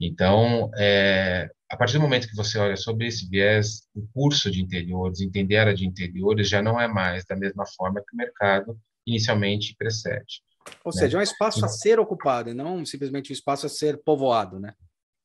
Então, 0.00 0.70
é, 0.78 1.50
a 1.70 1.76
partir 1.76 1.98
do 1.98 2.00
momento 2.00 2.26
que 2.26 2.34
você 2.34 2.58
olha 2.58 2.74
sobre 2.74 3.06
esse 3.06 3.28
viés, 3.28 3.82
o 3.94 4.06
curso 4.14 4.50
de 4.50 4.62
interiores, 4.62 5.20
entender 5.20 5.58
a 5.58 5.60
área 5.62 5.74
de 5.74 5.86
interiores, 5.86 6.48
já 6.48 6.62
não 6.62 6.80
é 6.80 6.88
mais 6.88 7.22
da 7.26 7.36
mesma 7.36 7.66
forma 7.76 8.00
que 8.00 8.14
o 8.14 8.16
mercado 8.16 8.78
inicialmente 9.06 9.76
precede. 9.76 10.40
Ou 10.82 10.90
né? 10.94 11.00
seja, 11.02 11.18
é 11.18 11.20
um 11.20 11.22
espaço 11.22 11.62
a 11.66 11.68
ser 11.68 12.00
ocupado 12.00 12.48
e 12.48 12.54
não 12.54 12.82
simplesmente 12.86 13.30
um 13.30 13.34
espaço 13.34 13.66
a 13.66 13.68
ser 13.68 14.02
povoado, 14.02 14.58
né? 14.58 14.72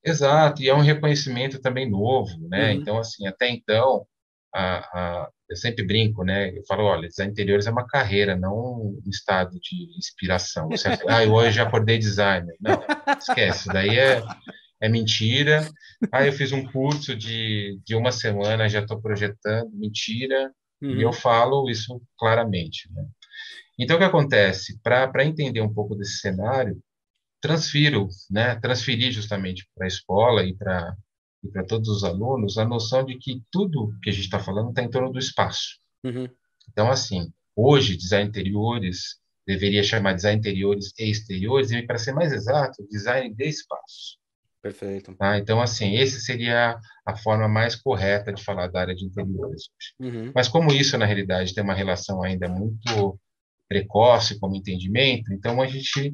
Exato, 0.04 0.64
e 0.64 0.70
é 0.70 0.74
um 0.74 0.82
reconhecimento 0.82 1.60
também 1.60 1.90
novo, 1.90 2.48
né? 2.50 2.72
Uhum. 2.72 2.80
Então, 2.80 2.98
assim, 2.98 3.28
até 3.28 3.50
então, 3.50 4.06
a, 4.54 4.78
a, 4.78 5.30
eu 5.50 5.56
sempre 5.56 5.86
brinco, 5.86 6.24
né? 6.24 6.50
Eu 6.58 6.64
falo, 6.68 6.84
olha, 6.84 7.08
design 7.08 7.32
interiores 7.32 7.68
é 7.68 7.72
uma 7.72 7.86
carreira, 7.86 8.36
não 8.36 8.56
um 9.06 9.10
estado 9.10 9.52
de 9.62 9.98
inspiração. 9.98 10.68
Você, 10.70 10.88
ah, 11.08 11.24
eu 11.24 11.34
hoje 11.34 11.58
já 11.58 11.64
acordei 11.64 11.98
designer. 11.98 12.56
Não, 12.60 12.84
esquece, 13.20 13.68
daí 13.68 13.98
é 13.98 14.24
é 14.82 14.90
mentira. 14.90 15.70
Ah, 16.12 16.26
eu 16.26 16.34
fiz 16.34 16.52
um 16.52 16.66
curso 16.66 17.16
de, 17.16 17.80
de 17.86 17.96
uma 17.96 18.12
semana, 18.12 18.68
já 18.68 18.80
estou 18.80 19.00
projetando, 19.00 19.70
mentira. 19.72 20.52
Uhum. 20.82 20.98
E 20.98 21.04
eu 21.04 21.14
falo 21.14 21.70
isso 21.70 22.02
claramente. 22.18 22.92
Né? 22.92 23.06
Então, 23.80 23.96
o 23.96 24.00
que 24.00 24.06
acontece? 24.06 24.80
Para 24.82 25.24
entender 25.24 25.62
um 25.62 25.72
pouco 25.72 25.96
desse 25.96 26.18
cenário, 26.18 26.82
transfiro, 27.42 28.08
né, 28.30 28.56
transferir 28.60 29.12
justamente 29.12 29.68
para 29.76 29.86
a 29.86 29.88
escola 29.88 30.44
e 30.46 30.56
para 30.56 30.96
e 31.44 31.50
para 31.50 31.66
todos 31.66 31.90
os 31.90 32.04
alunos 32.04 32.58
a 32.58 32.66
noção 32.66 33.04
de 33.04 33.18
que 33.18 33.42
tudo 33.52 33.94
que 34.02 34.10
a 34.10 34.14
gente 34.14 34.26
está 34.26 34.40
falando 34.40 34.70
está 34.70 34.84
em 34.84 34.90
torno 34.90 35.12
do 35.12 35.20
espaço. 35.20 35.80
Uhum. 36.04 36.30
Então, 36.70 36.90
assim, 36.90 37.32
hoje, 37.56 37.98
design 37.98 38.30
interiores 38.30 39.20
deveria 39.46 39.84
chamar 39.84 40.14
design 40.14 40.38
interiores 40.38 40.94
e 41.00 41.10
exteriores, 41.10 41.72
e 41.72 41.82
para 41.82 41.98
ser 41.98 42.14
mais 42.14 42.32
exato, 42.32 42.88
design 42.90 43.34
de 43.34 43.44
espaço. 43.44 44.20
Perfeito. 44.62 45.16
Tá? 45.16 45.40
Então, 45.40 45.60
assim, 45.60 45.96
esse 45.96 46.22
seria 46.22 46.80
a 47.04 47.18
forma 47.18 47.48
mais 47.48 47.76
correta 47.76 48.32
de 48.32 48.44
falar 48.44 48.68
da 48.68 48.82
área 48.82 48.96
de 48.96 49.04
interiores. 49.04 49.64
Uhum. 50.00 50.32
Mas 50.36 50.48
como 50.48 50.72
isso, 50.72 50.98
na 50.98 51.06
realidade, 51.06 51.56
tem 51.56 51.64
uma 51.64 51.74
relação 51.74 52.22
ainda 52.22 52.48
muito 52.48 53.20
precoce 53.68 54.40
como 54.40 54.56
entendimento, 54.56 55.34
então 55.34 55.62
a 55.62 55.66
gente 55.66 56.12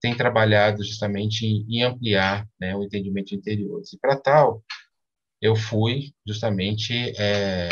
tem 0.00 0.16
trabalhado 0.16 0.82
justamente 0.84 1.44
em, 1.44 1.66
em 1.68 1.82
ampliar 1.82 2.48
né, 2.60 2.74
o 2.76 2.82
entendimento 2.82 3.28
de 3.28 3.36
interiores. 3.36 3.92
E 3.92 3.98
para 3.98 4.16
tal, 4.16 4.64
eu 5.40 5.56
fui 5.56 6.12
justamente 6.26 6.92
é, 7.18 7.68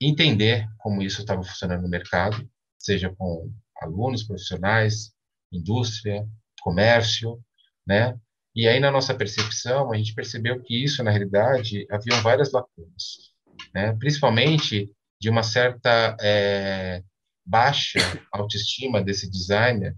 entender 0.00 0.66
como 0.78 1.02
isso 1.02 1.20
estava 1.20 1.42
funcionando 1.42 1.82
no 1.82 1.88
mercado, 1.88 2.48
seja 2.78 3.14
com 3.16 3.52
alunos, 3.80 4.24
profissionais, 4.24 5.12
indústria, 5.52 6.26
comércio, 6.60 7.40
né? 7.86 8.18
E 8.54 8.66
aí, 8.66 8.80
na 8.80 8.90
nossa 8.90 9.14
percepção, 9.14 9.92
a 9.92 9.96
gente 9.96 10.14
percebeu 10.14 10.60
que 10.60 10.82
isso, 10.82 11.02
na 11.04 11.10
realidade, 11.10 11.86
haviam 11.90 12.20
várias 12.22 12.50
lacunas, 12.50 13.32
né? 13.72 13.94
principalmente 13.98 14.90
de 15.20 15.30
uma 15.30 15.42
certa 15.42 16.16
é, 16.20 17.02
baixa 17.46 18.00
autoestima 18.32 19.02
desse 19.02 19.30
designer 19.30 19.96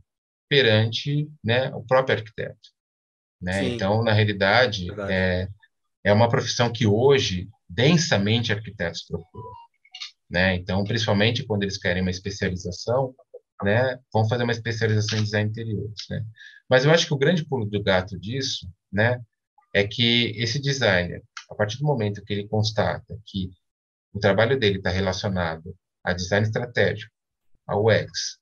perante 0.50 1.30
né, 1.44 1.70
o 1.72 1.82
próprio 1.82 2.16
arquiteto. 2.18 2.58
Né? 3.40 3.68
Então, 3.68 4.02
na 4.02 4.12
realidade, 4.12 4.88
é, 5.08 5.48
é 6.04 6.12
uma 6.12 6.28
profissão 6.28 6.72
que 6.72 6.86
hoje, 6.88 7.48
densamente, 7.68 8.52
arquitetos 8.52 9.04
procuram. 9.06 9.48
Né? 10.28 10.56
Então, 10.56 10.82
principalmente 10.82 11.46
quando 11.46 11.62
eles 11.62 11.78
querem 11.78 12.02
uma 12.02 12.10
especialização, 12.10 13.14
né, 13.62 13.98
vão 14.12 14.28
fazer 14.28 14.42
uma 14.42 14.52
especialização 14.52 15.18
em 15.18 15.22
design 15.22 15.50
interiores, 15.50 16.06
né? 16.08 16.24
Mas 16.68 16.84
eu 16.84 16.90
acho 16.90 17.06
que 17.06 17.12
o 17.12 17.18
grande 17.18 17.44
pulo 17.44 17.66
do 17.66 17.82
gato 17.82 18.18
disso, 18.18 18.66
né, 18.90 19.20
é 19.74 19.86
que 19.86 20.32
esse 20.36 20.58
designer, 20.58 21.22
a 21.50 21.54
partir 21.54 21.76
do 21.78 21.84
momento 21.84 22.24
que 22.24 22.32
ele 22.32 22.48
constata 22.48 23.18
que 23.26 23.50
o 24.14 24.18
trabalho 24.18 24.58
dele 24.58 24.78
está 24.78 24.88
relacionado 24.88 25.76
a 26.02 26.14
design 26.14 26.46
estratégico, 26.46 27.12
ao 27.66 27.84
UX, 27.84 28.39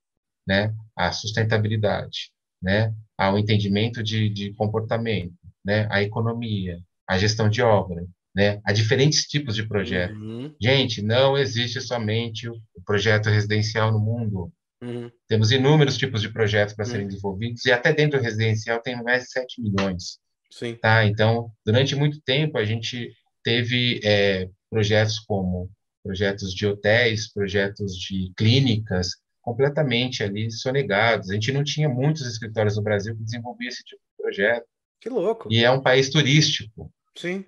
né, 0.48 0.74
à 0.96 1.12
sustentabilidade, 1.12 2.30
né, 2.62 2.94
ao 3.16 3.38
entendimento 3.38 4.02
de, 4.02 4.30
de 4.30 4.54
comportamento, 4.54 5.34
né, 5.62 5.86
à 5.90 6.02
economia, 6.02 6.78
à 7.06 7.18
gestão 7.18 7.50
de 7.50 7.60
obra, 7.60 8.02
né, 8.34 8.60
a 8.64 8.72
diferentes 8.72 9.24
tipos 9.24 9.54
de 9.54 9.68
projeto. 9.68 10.14
Uhum. 10.14 10.54
Gente, 10.60 11.02
não 11.02 11.36
existe 11.36 11.80
somente 11.82 12.48
o 12.48 12.56
projeto 12.86 13.28
residencial 13.28 13.92
no 13.92 14.00
mundo. 14.00 14.50
Uhum. 14.82 15.10
Temos 15.28 15.50
inúmeros 15.50 15.98
tipos 15.98 16.22
de 16.22 16.32
projetos 16.32 16.74
para 16.74 16.86
uhum. 16.86 16.90
serem 16.90 17.06
desenvolvidos 17.08 17.66
e 17.66 17.72
até 17.72 17.92
dentro 17.92 18.18
do 18.18 18.24
residencial 18.24 18.80
tem 18.80 18.96
mais 19.02 19.24
de 19.24 19.30
7 19.32 19.60
milhões. 19.60 20.18
Sim. 20.50 20.76
Tá? 20.76 21.04
Então, 21.04 21.50
durante 21.66 21.94
muito 21.94 22.20
tempo, 22.22 22.56
a 22.56 22.64
gente 22.64 23.12
teve 23.42 24.00
é, 24.02 24.48
projetos 24.70 25.18
como 25.18 25.70
projetos 26.02 26.54
de 26.54 26.66
hotéis, 26.66 27.30
projetos 27.30 27.94
de 27.94 28.32
clínicas, 28.36 29.10
completamente 29.48 30.22
ali 30.22 30.50
sonegados. 30.50 31.30
A 31.30 31.34
gente 31.34 31.50
não 31.52 31.64
tinha 31.64 31.88
muitos 31.88 32.26
escritórios 32.26 32.76
no 32.76 32.82
Brasil 32.82 33.16
que 33.16 33.22
desenvolviam 33.22 33.68
esse 33.68 33.82
tipo 33.82 34.02
de 34.02 34.22
projeto. 34.22 34.66
Que 35.00 35.08
louco. 35.08 35.48
E 35.50 35.64
é 35.64 35.70
um 35.70 35.80
país 35.80 36.10
turístico. 36.10 36.92
Sim. 37.16 37.46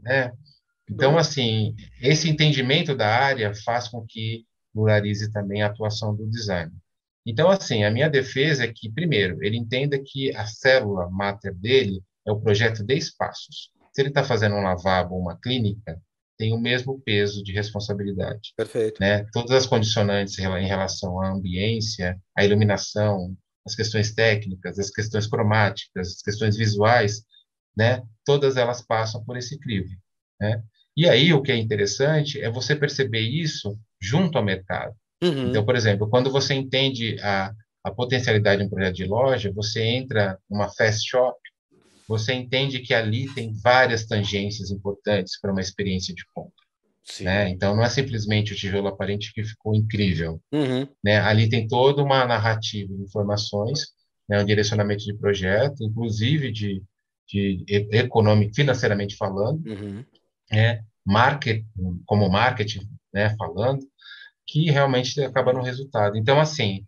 Né? 0.00 0.32
Então, 0.90 1.18
assim, 1.18 1.74
esse 2.00 2.30
entendimento 2.30 2.96
da 2.96 3.08
área 3.08 3.54
faz 3.54 3.88
com 3.88 4.06
que 4.06 4.46
polarize 4.72 5.30
também 5.30 5.62
a 5.62 5.66
atuação 5.66 6.16
do 6.16 6.26
design. 6.30 6.72
Então, 7.26 7.50
assim, 7.50 7.84
a 7.84 7.90
minha 7.90 8.08
defesa 8.08 8.64
é 8.64 8.72
que, 8.72 8.90
primeiro, 8.90 9.42
ele 9.44 9.58
entenda 9.58 9.98
que 10.02 10.34
a 10.34 10.46
célula 10.46 11.10
máter 11.10 11.54
dele 11.54 12.02
é 12.26 12.32
o 12.32 12.40
projeto 12.40 12.82
de 12.82 12.94
espaços. 12.94 13.70
Se 13.92 14.00
ele 14.00 14.08
está 14.08 14.24
fazendo 14.24 14.54
um 14.54 14.62
lavabo, 14.62 15.16
uma 15.16 15.36
clínica, 15.38 16.00
tem 16.38 16.52
o 16.52 16.60
mesmo 16.60 17.00
peso 17.00 17.42
de 17.42 17.52
responsabilidade. 17.52 18.52
Perfeito. 18.56 19.00
Né? 19.00 19.24
Todas 19.32 19.52
as 19.52 19.66
condicionantes 19.66 20.38
em 20.38 20.66
relação 20.66 21.20
à 21.20 21.30
ambiência, 21.30 22.18
à 22.36 22.44
iluminação, 22.44 23.36
as 23.66 23.74
questões 23.74 24.12
técnicas, 24.12 24.78
as 24.78 24.90
questões 24.90 25.26
cromáticas, 25.26 26.08
as 26.08 26.22
questões 26.22 26.56
visuais, 26.56 27.24
né? 27.76 28.02
Todas 28.24 28.56
elas 28.56 28.82
passam 28.82 29.24
por 29.24 29.36
esse 29.36 29.58
crivo, 29.58 29.88
né? 30.40 30.62
E 30.96 31.08
aí 31.08 31.32
o 31.32 31.42
que 31.42 31.50
é 31.50 31.56
interessante 31.56 32.40
é 32.40 32.50
você 32.50 32.76
perceber 32.76 33.20
isso 33.20 33.76
junto 34.00 34.38
ao 34.38 34.44
mercado. 34.44 34.94
Uhum. 35.22 35.48
Então, 35.48 35.64
por 35.64 35.74
exemplo, 35.74 36.08
quando 36.08 36.30
você 36.30 36.54
entende 36.54 37.18
a, 37.20 37.52
a 37.82 37.90
potencialidade 37.90 38.60
de 38.60 38.66
um 38.66 38.70
projeto 38.70 38.94
de 38.94 39.06
loja, 39.06 39.52
você 39.52 39.82
entra 39.82 40.38
numa 40.48 40.68
fast 40.68 41.08
shop, 41.08 41.36
você 42.08 42.34
entende 42.34 42.80
que 42.80 42.92
ali 42.92 43.32
tem 43.34 43.52
várias 43.62 44.06
tangências 44.06 44.70
importantes 44.70 45.40
para 45.40 45.52
uma 45.52 45.60
experiência 45.60 46.14
de 46.14 46.24
compra. 46.32 46.64
Né? 47.20 47.50
Então, 47.50 47.76
não 47.76 47.82
é 47.82 47.88
simplesmente 47.88 48.52
o 48.52 48.56
tijolo 48.56 48.88
aparente 48.88 49.32
que 49.32 49.44
ficou 49.44 49.74
incrível. 49.74 50.40
Uhum. 50.52 50.88
Né? 51.02 51.18
Ali 51.18 51.48
tem 51.48 51.68
toda 51.68 52.02
uma 52.02 52.24
narrativa 52.24 52.94
de 52.94 53.02
informações, 53.02 53.88
né? 54.28 54.40
um 54.40 54.44
direcionamento 54.44 55.04
de 55.04 55.14
projeto, 55.14 55.84
inclusive 55.84 56.50
de, 56.50 56.82
de 57.28 57.64
econômico, 57.92 58.54
financeiramente 58.54 59.16
falando, 59.16 59.66
uhum. 59.66 60.04
né? 60.50 60.82
Market, 61.06 61.62
como 62.06 62.30
marketing 62.30 62.88
né? 63.12 63.36
falando, 63.36 63.86
que 64.46 64.70
realmente 64.70 65.20
acaba 65.22 65.52
no 65.52 65.62
resultado. 65.62 66.16
Então, 66.16 66.40
assim, 66.40 66.86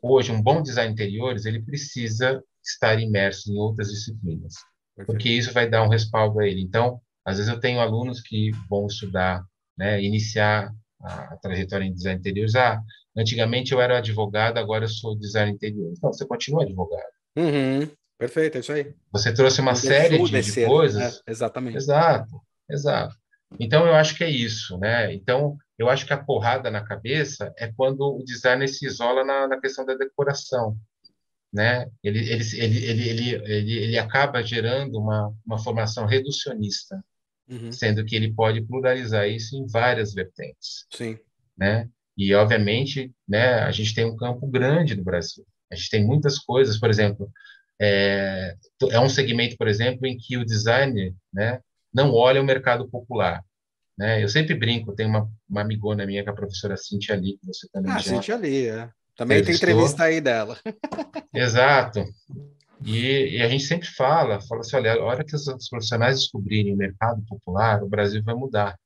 hoje, 0.00 0.30
um 0.30 0.40
bom 0.40 0.62
design 0.62 0.92
interiores, 0.92 1.44
ele 1.44 1.60
precisa 1.60 2.40
estar 2.62 3.00
imerso 3.00 3.50
em 3.50 3.58
outras 3.58 3.88
disciplinas, 3.88 4.54
Perfeito. 4.96 5.06
porque 5.06 5.28
isso 5.28 5.52
vai 5.52 5.68
dar 5.68 5.82
um 5.82 5.88
respaldo 5.88 6.40
a 6.40 6.46
ele. 6.46 6.60
Então, 6.60 7.00
às 7.24 7.36
vezes 7.36 7.52
eu 7.52 7.60
tenho 7.60 7.80
alunos 7.80 8.20
que 8.20 8.50
vão 8.68 8.86
estudar, 8.86 9.44
né, 9.76 10.02
iniciar 10.02 10.72
a, 11.00 11.34
a 11.34 11.36
trajetória 11.36 11.84
em 11.84 11.92
design 11.92 12.18
interiores. 12.18 12.54
Ah, 12.54 12.80
antigamente 13.16 13.72
eu 13.72 13.80
era 13.80 13.98
advogado, 13.98 14.58
agora 14.58 14.84
eu 14.84 14.88
sou 14.88 15.18
design 15.18 15.52
interior. 15.52 15.92
Então, 15.96 16.12
você 16.12 16.26
continua 16.26 16.64
advogado. 16.64 17.10
Uhum. 17.36 17.88
Perfeito, 18.18 18.56
é 18.56 18.60
isso 18.60 18.72
aí. 18.72 18.94
Você 19.10 19.34
trouxe 19.34 19.60
uma 19.60 19.74
série 19.74 20.22
de, 20.22 20.42
de 20.42 20.66
coisas. 20.66 21.22
É, 21.26 21.30
exatamente. 21.30 21.76
Exato, 21.76 22.40
exato. 22.70 23.16
Então, 23.58 23.86
eu 23.86 23.94
acho 23.94 24.16
que 24.16 24.24
é 24.24 24.30
isso, 24.30 24.78
né? 24.78 25.12
Então, 25.12 25.56
eu 25.78 25.90
acho 25.90 26.06
que 26.06 26.12
a 26.12 26.22
porrada 26.22 26.70
na 26.70 26.84
cabeça 26.84 27.52
é 27.58 27.70
quando 27.76 28.00
o 28.00 28.24
designer 28.24 28.68
se 28.68 28.86
isola 28.86 29.24
na, 29.24 29.48
na 29.48 29.60
questão 29.60 29.84
da 29.84 29.94
decoração, 29.94 30.76
né? 31.52 31.86
Ele, 32.02 32.18
ele, 32.18 32.44
ele, 32.54 32.84
ele, 32.84 33.08
ele, 33.08 33.52
ele, 33.52 33.72
ele 33.78 33.98
acaba 33.98 34.42
gerando 34.42 34.98
uma, 34.98 35.32
uma 35.44 35.58
formação 35.58 36.06
reducionista, 36.06 37.04
uhum. 37.48 37.70
sendo 37.70 38.04
que 38.04 38.16
ele 38.16 38.32
pode 38.32 38.62
pluralizar 38.62 39.28
isso 39.28 39.56
em 39.56 39.66
várias 39.66 40.14
vertentes. 40.14 40.86
Sim. 40.90 41.18
Né? 41.56 41.88
E, 42.16 42.34
obviamente, 42.34 43.12
né, 43.28 43.60
a 43.60 43.70
gente 43.70 43.94
tem 43.94 44.04
um 44.04 44.16
campo 44.16 44.46
grande 44.46 44.94
no 44.94 45.04
Brasil. 45.04 45.44
A 45.70 45.74
gente 45.74 45.90
tem 45.90 46.04
muitas 46.04 46.38
coisas, 46.38 46.78
por 46.78 46.88
exemplo, 46.90 47.30
é, 47.80 48.56
é 48.90 49.00
um 49.00 49.08
segmento, 49.08 49.56
por 49.56 49.68
exemplo, 49.68 50.06
em 50.06 50.16
que 50.16 50.36
o 50.36 50.44
designer 50.44 51.14
né, 51.32 51.60
não 51.92 52.12
olha 52.12 52.40
o 52.40 52.44
mercado 52.44 52.88
popular. 52.88 53.42
Né? 53.98 54.22
Eu 54.22 54.28
sempre 54.28 54.54
brinco, 54.54 54.94
tem 54.94 55.06
uma, 55.06 55.28
uma 55.48 55.60
amigona 55.62 56.06
minha, 56.06 56.22
que 56.22 56.28
é 56.28 56.32
a 56.32 56.36
professora 56.36 56.76
Cintia 56.76 57.14
Ali, 57.14 57.38
que 57.38 57.46
você 57.46 57.68
também 57.70 57.92
ah, 57.92 57.98
já... 57.98 58.14
Cintia 58.14 58.34
Ali, 58.34 58.66
é. 58.68 58.90
Também 59.16 59.42
tem 59.44 59.54
entrevista 59.54 60.04
aí 60.04 60.20
dela. 60.20 60.58
Exato. 61.34 62.04
E, 62.84 63.36
e, 63.36 63.42
a 63.42 63.48
gente 63.48 63.64
sempre 63.64 63.86
fala, 63.88 64.40
fala 64.40 64.60
assim, 64.60 64.76
olha, 64.76 64.94
a 64.94 65.04
hora 65.04 65.24
que 65.24 65.34
os, 65.36 65.44
profissionais 65.68 66.18
descobrirem 66.18 66.74
o 66.74 66.76
mercado 66.76 67.22
popular, 67.28 67.82
o 67.82 67.88
Brasil 67.88 68.22
vai 68.24 68.34
mudar. 68.34 68.76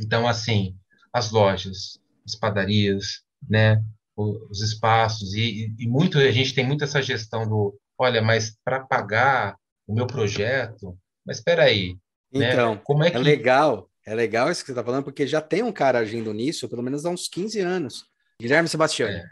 Então, 0.00 0.26
assim, 0.26 0.76
as 1.12 1.30
lojas, 1.30 2.00
as 2.26 2.34
padarias, 2.34 3.22
né, 3.48 3.80
os 4.16 4.60
espaços, 4.60 5.34
e, 5.34 5.72
e, 5.78 5.86
muito, 5.86 6.18
a 6.18 6.30
gente 6.30 6.54
tem 6.54 6.66
muito 6.66 6.82
essa 6.82 7.00
gestão 7.00 7.46
do, 7.46 7.78
olha, 7.96 8.20
mas 8.20 8.56
para 8.64 8.80
pagar 8.80 9.56
o 9.86 9.94
meu 9.94 10.06
projeto, 10.06 10.98
mas 11.24 11.38
espera 11.38 11.64
aí, 11.64 11.96
né, 12.32 12.52
então, 12.52 12.74
né, 12.74 12.80
como 12.82 13.04
é, 13.04 13.08
é 13.08 13.10
que... 13.12 13.16
é 13.16 13.20
legal, 13.20 13.88
é 14.04 14.14
legal 14.14 14.50
isso 14.50 14.62
que 14.62 14.66
você 14.66 14.72
está 14.72 14.84
falando, 14.84 15.04
porque 15.04 15.26
já 15.26 15.40
tem 15.40 15.62
um 15.62 15.72
cara 15.72 15.98
agindo 15.98 16.32
nisso, 16.32 16.68
pelo 16.68 16.82
menos 16.82 17.06
há 17.06 17.10
uns 17.10 17.28
15 17.28 17.60
anos. 17.60 18.06
Guilherme 18.40 18.68
Sebastião. 18.68 19.08
É. 19.08 19.24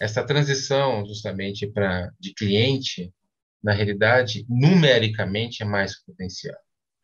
Essa 0.00 0.24
transição, 0.24 1.04
justamente, 1.06 1.66
para 1.66 2.10
de 2.18 2.32
cliente, 2.32 3.12
na 3.62 3.72
realidade, 3.72 4.46
numericamente, 4.48 5.62
é 5.62 5.66
mais 5.66 6.02
potencial. 6.02 6.56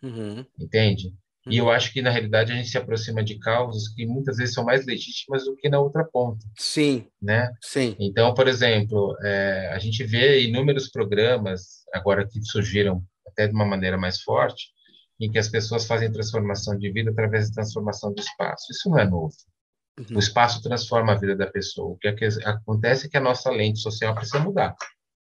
Uhum. 0.02 0.44
Entende? 0.58 1.08
Uhum. 1.46 1.52
E 1.52 1.58
eu 1.58 1.64
uhum. 1.66 1.70
acho 1.70 1.92
que, 1.92 2.00
na 2.00 2.10
realidade, 2.10 2.52
a 2.52 2.56
gente 2.56 2.68
se 2.68 2.78
aproxima 2.78 3.22
de 3.22 3.38
causas 3.38 3.88
que 3.88 4.06
muitas 4.06 4.38
vezes 4.38 4.54
são 4.54 4.64
mais 4.64 4.86
legítimas 4.86 5.44
do 5.44 5.54
que 5.56 5.68
na 5.68 5.78
outra 5.78 6.04
ponta. 6.04 6.44
Sim. 6.56 7.06
Né? 7.20 7.50
Sim. 7.60 7.94
Então, 7.98 8.32
por 8.32 8.48
exemplo, 8.48 9.14
é, 9.22 9.70
a 9.72 9.78
gente 9.78 10.02
vê 10.04 10.42
inúmeros 10.42 10.88
programas, 10.88 11.84
agora 11.92 12.26
que 12.26 12.42
surgiram 12.42 13.02
até 13.26 13.46
de 13.46 13.52
uma 13.52 13.66
maneira 13.66 13.98
mais 13.98 14.22
forte, 14.22 14.68
em 15.20 15.30
que 15.30 15.38
as 15.38 15.48
pessoas 15.48 15.86
fazem 15.86 16.12
transformação 16.12 16.78
de 16.78 16.90
vida 16.90 17.10
através 17.10 17.48
da 17.48 17.56
transformação 17.56 18.12
do 18.12 18.20
espaço. 18.20 18.70
Isso 18.70 18.88
não 18.88 18.98
é 18.98 19.04
novo. 19.04 19.34
Uhum. 19.98 20.16
O 20.16 20.18
espaço 20.18 20.62
transforma 20.62 21.12
a 21.12 21.18
vida 21.18 21.34
da 21.34 21.46
pessoa. 21.46 21.92
O 21.92 21.96
que 21.96 22.08
acontece 22.44 23.06
é 23.06 23.08
que 23.08 23.16
a 23.16 23.20
nossa 23.20 23.50
lente 23.50 23.80
social 23.80 24.14
precisa 24.14 24.38
mudar. 24.40 24.76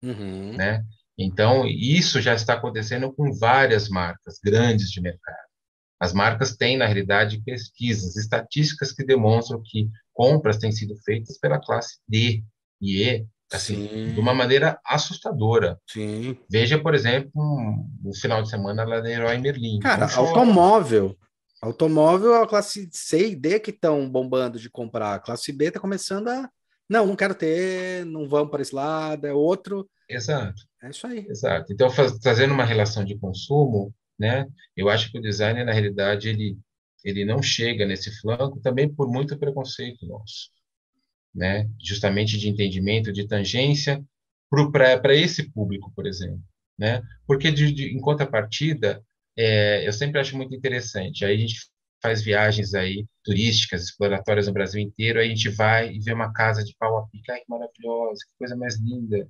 Uhum. 0.02 0.56
Né? 0.56 0.84
Então, 1.18 1.66
isso 1.66 2.20
já 2.20 2.34
está 2.34 2.54
acontecendo 2.54 3.12
com 3.12 3.32
várias 3.32 3.88
marcas 3.88 4.38
grandes 4.42 4.90
de 4.90 5.00
mercado. 5.00 5.52
As 6.00 6.12
marcas 6.12 6.56
têm, 6.56 6.76
na 6.76 6.86
realidade, 6.86 7.42
pesquisas, 7.44 8.16
estatísticas 8.16 8.92
que 8.92 9.04
demonstram 9.04 9.62
que 9.64 9.88
compras 10.12 10.58
têm 10.58 10.72
sido 10.72 10.96
feitas 11.04 11.38
pela 11.38 11.60
classe 11.60 11.98
D 12.08 12.42
e 12.80 13.02
E 13.02 13.26
assim, 13.52 13.88
Sim. 13.88 14.14
de 14.14 14.20
uma 14.20 14.34
maneira 14.34 14.80
assustadora. 14.84 15.78
Sim. 15.86 16.36
Veja, 16.50 16.78
por 16.78 16.94
exemplo, 16.94 17.30
um, 17.36 17.88
no 18.02 18.14
final 18.16 18.42
de 18.42 18.48
semana 18.48 18.84
lá 18.84 19.00
da 19.00 19.10
Herói 19.10 19.38
Merlin. 19.38 19.78
Cara, 19.78 20.12
automóvel. 20.16 21.16
Automóvel, 21.62 22.34
a 22.34 22.46
classe 22.46 22.88
C 22.92 23.30
e 23.30 23.36
D 23.36 23.60
que 23.60 23.70
estão 23.70 24.10
bombando 24.10 24.58
de 24.58 24.68
comprar. 24.68 25.14
A 25.14 25.18
classe 25.20 25.52
B 25.52 25.66
está 25.66 25.80
começando 25.80 26.28
a. 26.28 26.50
Não, 26.88 27.06
não 27.06 27.16
quero 27.16 27.34
ter, 27.34 28.04
não 28.04 28.28
vamos 28.28 28.50
para 28.50 28.60
esse 28.60 28.74
lado, 28.74 29.26
é 29.26 29.32
outro. 29.32 29.88
Exato. 30.08 30.62
É 30.82 30.90
isso 30.90 31.06
aí. 31.06 31.24
Exato. 31.28 31.72
Então, 31.72 31.88
faz, 31.88 32.18
trazendo 32.18 32.52
uma 32.52 32.64
relação 32.64 33.04
de 33.04 33.16
consumo, 33.16 33.94
né? 34.18 34.46
Eu 34.76 34.90
acho 34.90 35.10
que 35.10 35.18
o 35.18 35.22
design, 35.22 35.64
na 35.64 35.72
realidade, 35.72 36.28
ele, 36.28 36.58
ele 37.02 37.24
não 37.24 37.40
chega 37.40 37.86
nesse 37.86 38.10
flanco 38.20 38.60
também 38.60 38.92
por 38.92 39.08
muito 39.08 39.38
preconceito 39.38 40.04
nosso 40.04 40.50
né? 41.34 41.68
justamente 41.80 42.38
de 42.38 42.48
entendimento, 42.48 43.12
de 43.12 43.26
tangência, 43.26 44.04
para 44.70 45.14
esse 45.14 45.50
público, 45.50 45.90
por 45.94 46.06
exemplo. 46.06 46.42
Né? 46.78 47.02
Porque, 47.26 47.50
de, 47.50 47.72
de, 47.72 47.96
em 47.96 48.00
contrapartida, 48.00 49.02
é, 49.36 49.86
eu 49.86 49.92
sempre 49.92 50.20
acho 50.20 50.36
muito 50.36 50.54
interessante. 50.54 51.24
Aí 51.24 51.34
a 51.34 51.38
gente 51.38 51.56
faz 52.02 52.22
viagens 52.22 52.74
aí 52.74 53.06
turísticas, 53.24 53.84
exploratórias 53.84 54.48
no 54.48 54.52
Brasil 54.52 54.80
inteiro, 54.80 55.20
aí 55.20 55.26
a 55.26 55.28
gente 55.28 55.48
vai 55.48 55.92
e 55.92 56.00
vê 56.00 56.12
uma 56.12 56.32
casa 56.32 56.64
de 56.64 56.74
pau 56.76 56.98
a 56.98 57.06
pique, 57.06 57.30
ai, 57.30 57.38
que 57.38 57.46
maravilhosa, 57.48 58.24
que 58.26 58.38
coisa 58.38 58.56
mais 58.56 58.78
linda, 58.80 59.28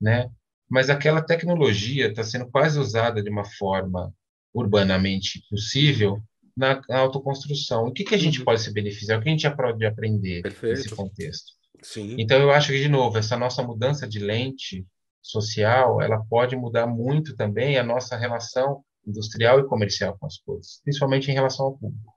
né? 0.00 0.30
Mas 0.68 0.90
aquela 0.90 1.22
tecnologia 1.22 2.08
está 2.08 2.22
sendo 2.22 2.50
quase 2.50 2.78
usada 2.78 3.22
de 3.22 3.30
uma 3.30 3.44
forma 3.44 4.12
urbanamente 4.54 5.42
possível 5.48 6.22
na 6.56 6.82
autoconstrução. 6.90 7.86
O 7.86 7.92
que, 7.92 8.04
que 8.04 8.14
a 8.14 8.18
gente 8.18 8.40
uhum. 8.40 8.44
pode 8.44 8.60
se 8.60 8.72
beneficiar? 8.72 9.18
O 9.18 9.22
que 9.22 9.28
a 9.28 9.32
gente 9.32 9.50
pode 9.56 9.84
aprender 9.84 10.42
Perfeito. 10.42 10.76
nesse 10.76 10.94
contexto? 10.94 11.52
Sim. 11.82 12.16
Então, 12.18 12.40
eu 12.40 12.50
acho 12.50 12.72
que, 12.72 12.80
de 12.80 12.88
novo, 12.88 13.18
essa 13.18 13.36
nossa 13.36 13.62
mudança 13.62 14.06
de 14.06 14.18
lente 14.18 14.86
social, 15.20 16.00
ela 16.00 16.22
pode 16.28 16.54
mudar 16.56 16.86
muito 16.86 17.34
também 17.36 17.78
a 17.78 17.82
nossa 17.82 18.16
relação 18.16 18.84
industrial 19.06 19.60
e 19.60 19.66
comercial 19.66 20.16
com 20.18 20.26
as 20.26 20.38
coisas, 20.38 20.80
principalmente 20.82 21.30
em 21.30 21.34
relação 21.34 21.66
ao 21.66 21.78
público. 21.78 22.12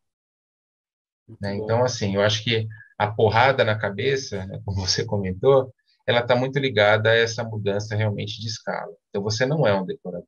Né? 1.41 1.55
Então, 1.55 1.83
assim, 1.83 2.15
eu 2.15 2.21
acho 2.21 2.43
que 2.43 2.67
a 2.97 3.07
porrada 3.07 3.63
na 3.63 3.77
cabeça, 3.77 4.45
né, 4.45 4.61
como 4.63 4.85
você 4.85 5.03
comentou, 5.05 5.73
ela 6.07 6.19
está 6.19 6.35
muito 6.35 6.59
ligada 6.59 7.09
a 7.09 7.15
essa 7.15 7.43
mudança 7.43 7.95
realmente 7.95 8.39
de 8.39 8.47
escala. 8.47 8.93
Então, 9.09 9.23
você 9.23 9.45
não 9.45 9.65
é 9.65 9.73
um 9.73 9.85
decorador. 9.85 10.27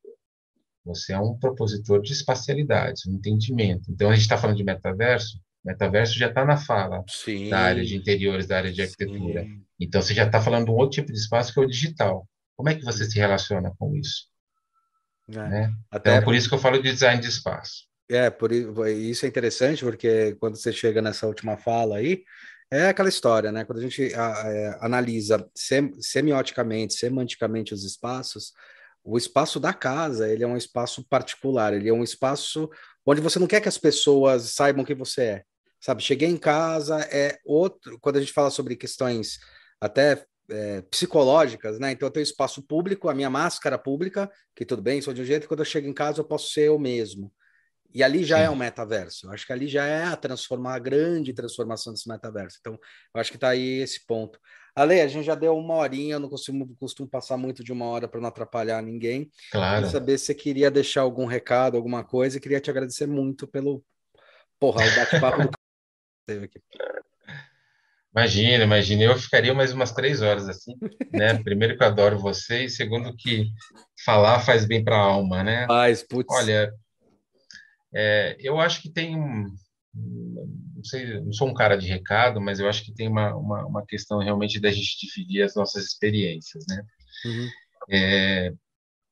Você 0.86 1.14
é 1.14 1.20
um 1.20 1.38
propositor 1.38 2.02
de 2.02 2.14
espacialidades, 2.14 3.06
um 3.06 3.14
entendimento. 3.14 3.92
Então, 3.92 4.10
a 4.10 4.14
gente 4.14 4.24
está 4.24 4.38
falando 4.38 4.58
de 4.58 4.64
metaverso, 4.64 5.40
metaverso 5.64 6.18
já 6.18 6.30
está 6.30 6.46
na 6.46 6.58
fala 6.58 7.04
Sim. 7.08 7.50
da 7.50 7.60
área 7.60 7.84
de 7.84 7.96
interiores, 7.96 8.48
da 8.48 8.58
área 8.58 8.72
de 8.72 8.82
arquitetura. 8.82 9.44
Sim. 9.44 9.64
Então, 9.80 10.02
você 10.02 10.14
já 10.14 10.26
está 10.26 10.42
falando 10.42 10.66
de 10.66 10.72
um 10.72 10.76
outro 10.76 11.02
tipo 11.02 11.12
de 11.12 11.20
espaço 11.20 11.54
que 11.54 11.60
é 11.60 11.64
o 11.64 11.68
digital. 11.68 12.28
Como 12.56 12.70
é 12.70 12.76
que 12.76 12.84
você 12.84 13.06
se 13.06 13.20
relaciona 13.20 13.72
com 13.78 13.96
isso? 13.96 14.28
É. 15.30 15.38
Né? 15.50 15.74
Até 15.92 16.12
então, 16.12 16.26
por 16.26 16.36
isso 16.36 16.48
que 16.50 16.56
eu 16.56 16.60
falo 16.60 16.82
de 16.82 16.92
design 16.92 17.22
de 17.22 17.28
espaço. 17.28 17.86
É, 18.10 18.30
por 18.30 18.52
isso 18.52 19.26
é 19.26 19.28
interessante, 19.30 19.84
porque 19.84 20.36
quando 20.40 20.56
você 20.56 20.72
chega 20.72 21.02
nessa 21.02 21.28
última 21.28 21.58
fala 21.58 21.98
aí, 21.98 22.24
É 22.70 22.90
aquela 22.90 23.08
história, 23.08 23.50
né? 23.52 23.64
Quando 23.64 23.80
a 23.80 23.82
gente 23.82 24.14
é, 24.14 24.78
analisa 24.82 25.50
sem, 25.56 25.94
semioticamente, 26.02 26.96
semanticamente 26.96 27.74
os 27.74 27.86
espaços, 27.86 28.52
o 29.04 29.18
espaço 29.18 29.58
da 29.60 29.74
casa 29.74 30.28
ele 30.28 30.44
é 30.44 30.48
um 30.48 30.58
espaço 30.58 31.02
particular, 31.08 31.74
ele 31.74 31.88
é 31.88 31.94
um 31.94 32.04
espaço 32.04 32.70
onde 33.06 33.22
você 33.22 33.40
não 33.40 33.48
quer 33.48 33.62
que 33.62 33.70
as 33.70 33.78
pessoas 33.78 34.52
saibam 34.54 34.84
quem 34.84 34.96
você 34.98 35.22
é. 35.22 35.44
Sabe, 35.80 36.04
cheguei 36.04 36.28
em 36.28 36.38
casa 36.38 37.00
é 37.12 37.38
outro. 37.46 37.98
Quando 38.02 38.18
a 38.18 38.20
gente 38.20 38.34
fala 38.34 38.50
sobre 38.50 38.76
questões 38.76 39.40
até 39.80 40.26
é, 40.50 40.82
psicológicas, 40.84 41.80
né? 41.80 41.92
Então 41.92 42.08
eu 42.08 42.12
tenho 42.12 42.24
espaço 42.24 42.62
público, 42.62 43.10
a 43.10 43.14
minha 43.14 43.30
máscara 43.30 43.78
pública, 43.78 44.30
que 44.56 44.66
tudo 44.66 44.82
bem, 44.82 45.02
sou 45.02 45.14
de 45.14 45.22
um 45.22 45.26
jeito, 45.26 45.46
e 45.46 45.48
quando 45.48 45.60
eu 45.60 45.66
chego 45.66 45.88
em 45.88 45.94
casa 45.94 46.20
eu 46.20 46.26
posso 46.26 46.52
ser 46.52 46.68
eu 46.68 46.80
mesmo. 46.80 47.32
E 47.94 48.04
ali 48.04 48.24
já 48.24 48.38
é 48.38 48.42
Sim. 48.42 48.48
é 48.48 48.50
um 48.50 48.56
metaverso. 48.56 49.28
Eu 49.28 49.32
acho 49.32 49.46
que 49.46 49.54
ali 49.54 49.68
já 49.68 49.86
é 49.86 50.04
a 50.04 50.16
transformar 50.16 50.76
a 50.76 50.80
grande 50.80 51.34
transformação 51.34 51.94
desse 51.94 52.08
metaverso. 52.08 52.58
Então, 52.60 52.74
eu 53.14 53.22
acho 53.22 53.32
que 53.32 53.38
está 53.38 53.50
aí 53.50 53.80
esse 53.80 54.06
ponto. 54.06 54.40
Ale, 54.76 55.02
a 55.02 55.08
gente 55.08 55.26
já 55.26 55.34
deu 55.34 55.58
uma 55.58 55.74
horinha, 55.74 56.16
eu 56.16 56.20
não 56.20 56.30
costumo, 56.30 56.76
costumo 56.80 57.10
passar 57.10 57.38
muito 57.38 57.64
de 57.64 57.72
uma 57.72 57.86
hora 57.86 58.08
para 58.08 58.22
não 58.22 58.28
atrapalhar 58.28 58.82
ninguém. 58.84 59.32
Claro. 59.52 59.78
Queria 59.78 59.90
saber 59.90 60.18
se 60.20 60.26
você 60.26 60.36
queria 60.36 60.70
deixar 60.70 61.02
algum 61.02 61.26
recado, 61.26 61.76
alguma 61.76 62.04
coisa, 62.04 62.38
e 62.38 62.40
queria 62.40 62.60
te 62.60 62.70
agradecer 62.70 63.08
muito 63.08 63.48
pelo 63.48 63.84
porra, 64.60 64.86
o 64.86 64.96
bate-papo 64.96 65.44
do 65.44 65.50
teve 66.28 66.46
aqui. 66.46 66.62
Imagina, 68.18 68.64
imagina, 68.64 69.04
eu 69.04 69.16
ficaria 69.16 69.54
mais 69.54 69.72
umas 69.72 69.92
três 69.92 70.24
horas 70.24 70.50
assim, 70.50 70.74
né? 71.14 71.36
Primeiro 71.44 71.78
que 71.78 71.84
eu 71.84 71.88
adoro 71.88 72.18
você 72.18 72.64
e 72.64 72.70
segundo 72.70 73.16
que 73.16 73.46
falar 74.04 74.40
faz 74.40 74.66
bem 74.66 74.84
para 74.84 74.96
a 74.96 75.02
alma, 75.02 75.44
né? 75.44 75.68
Faz, 75.68 76.02
putz. 76.02 76.34
Olha, 76.34 76.74
é, 77.94 78.36
eu 78.40 78.60
acho 78.60 78.82
que 78.82 78.90
tem 78.90 79.16
um, 79.16 79.46
não 79.94 80.84
sei, 80.84 81.20
não 81.22 81.32
sou 81.32 81.48
um 81.48 81.54
cara 81.54 81.78
de 81.78 81.86
recado, 81.86 82.42
mas 82.42 82.60
eu 82.60 82.68
acho 82.68 82.84
que 82.84 82.92
tem 82.92 83.08
uma, 83.08 83.36
uma, 83.36 83.68
uma 83.68 83.86
questão 83.86 84.18
realmente 84.18 84.60
da 84.60 84.72
gente 84.72 84.98
dividir 85.00 85.44
as 85.44 85.54
nossas 85.54 85.86
experiências, 85.86 86.66
né? 86.68 86.82
Uhum. 87.24 87.50
É, 87.92 88.52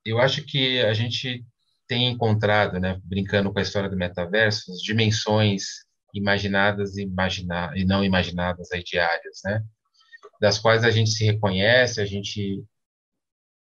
eu 0.03 0.17
acho 0.17 0.41
que 0.41 0.81
a 0.81 0.95
gente 0.95 1.45
tem 1.87 2.09
encontrado, 2.09 2.79
né, 2.79 2.99
brincando 3.03 3.53
com 3.53 3.59
a 3.59 3.61
história 3.61 3.87
do 3.87 3.95
metaverso, 3.95 4.71
as 4.71 4.81
dimensões 4.81 5.84
imaginadas 6.15 6.97
e, 6.97 7.03
imagina 7.03 7.71
e 7.75 7.85
não 7.85 8.03
imaginadas 8.03 8.71
aí 8.71 8.83
diárias, 8.83 9.41
né? 9.43 9.63
Das 10.39 10.59
quais 10.59 10.83
a 10.83 10.91
gente 10.91 11.11
se 11.11 11.25
reconhece, 11.25 12.01
a 12.01 12.05
gente 12.05 12.63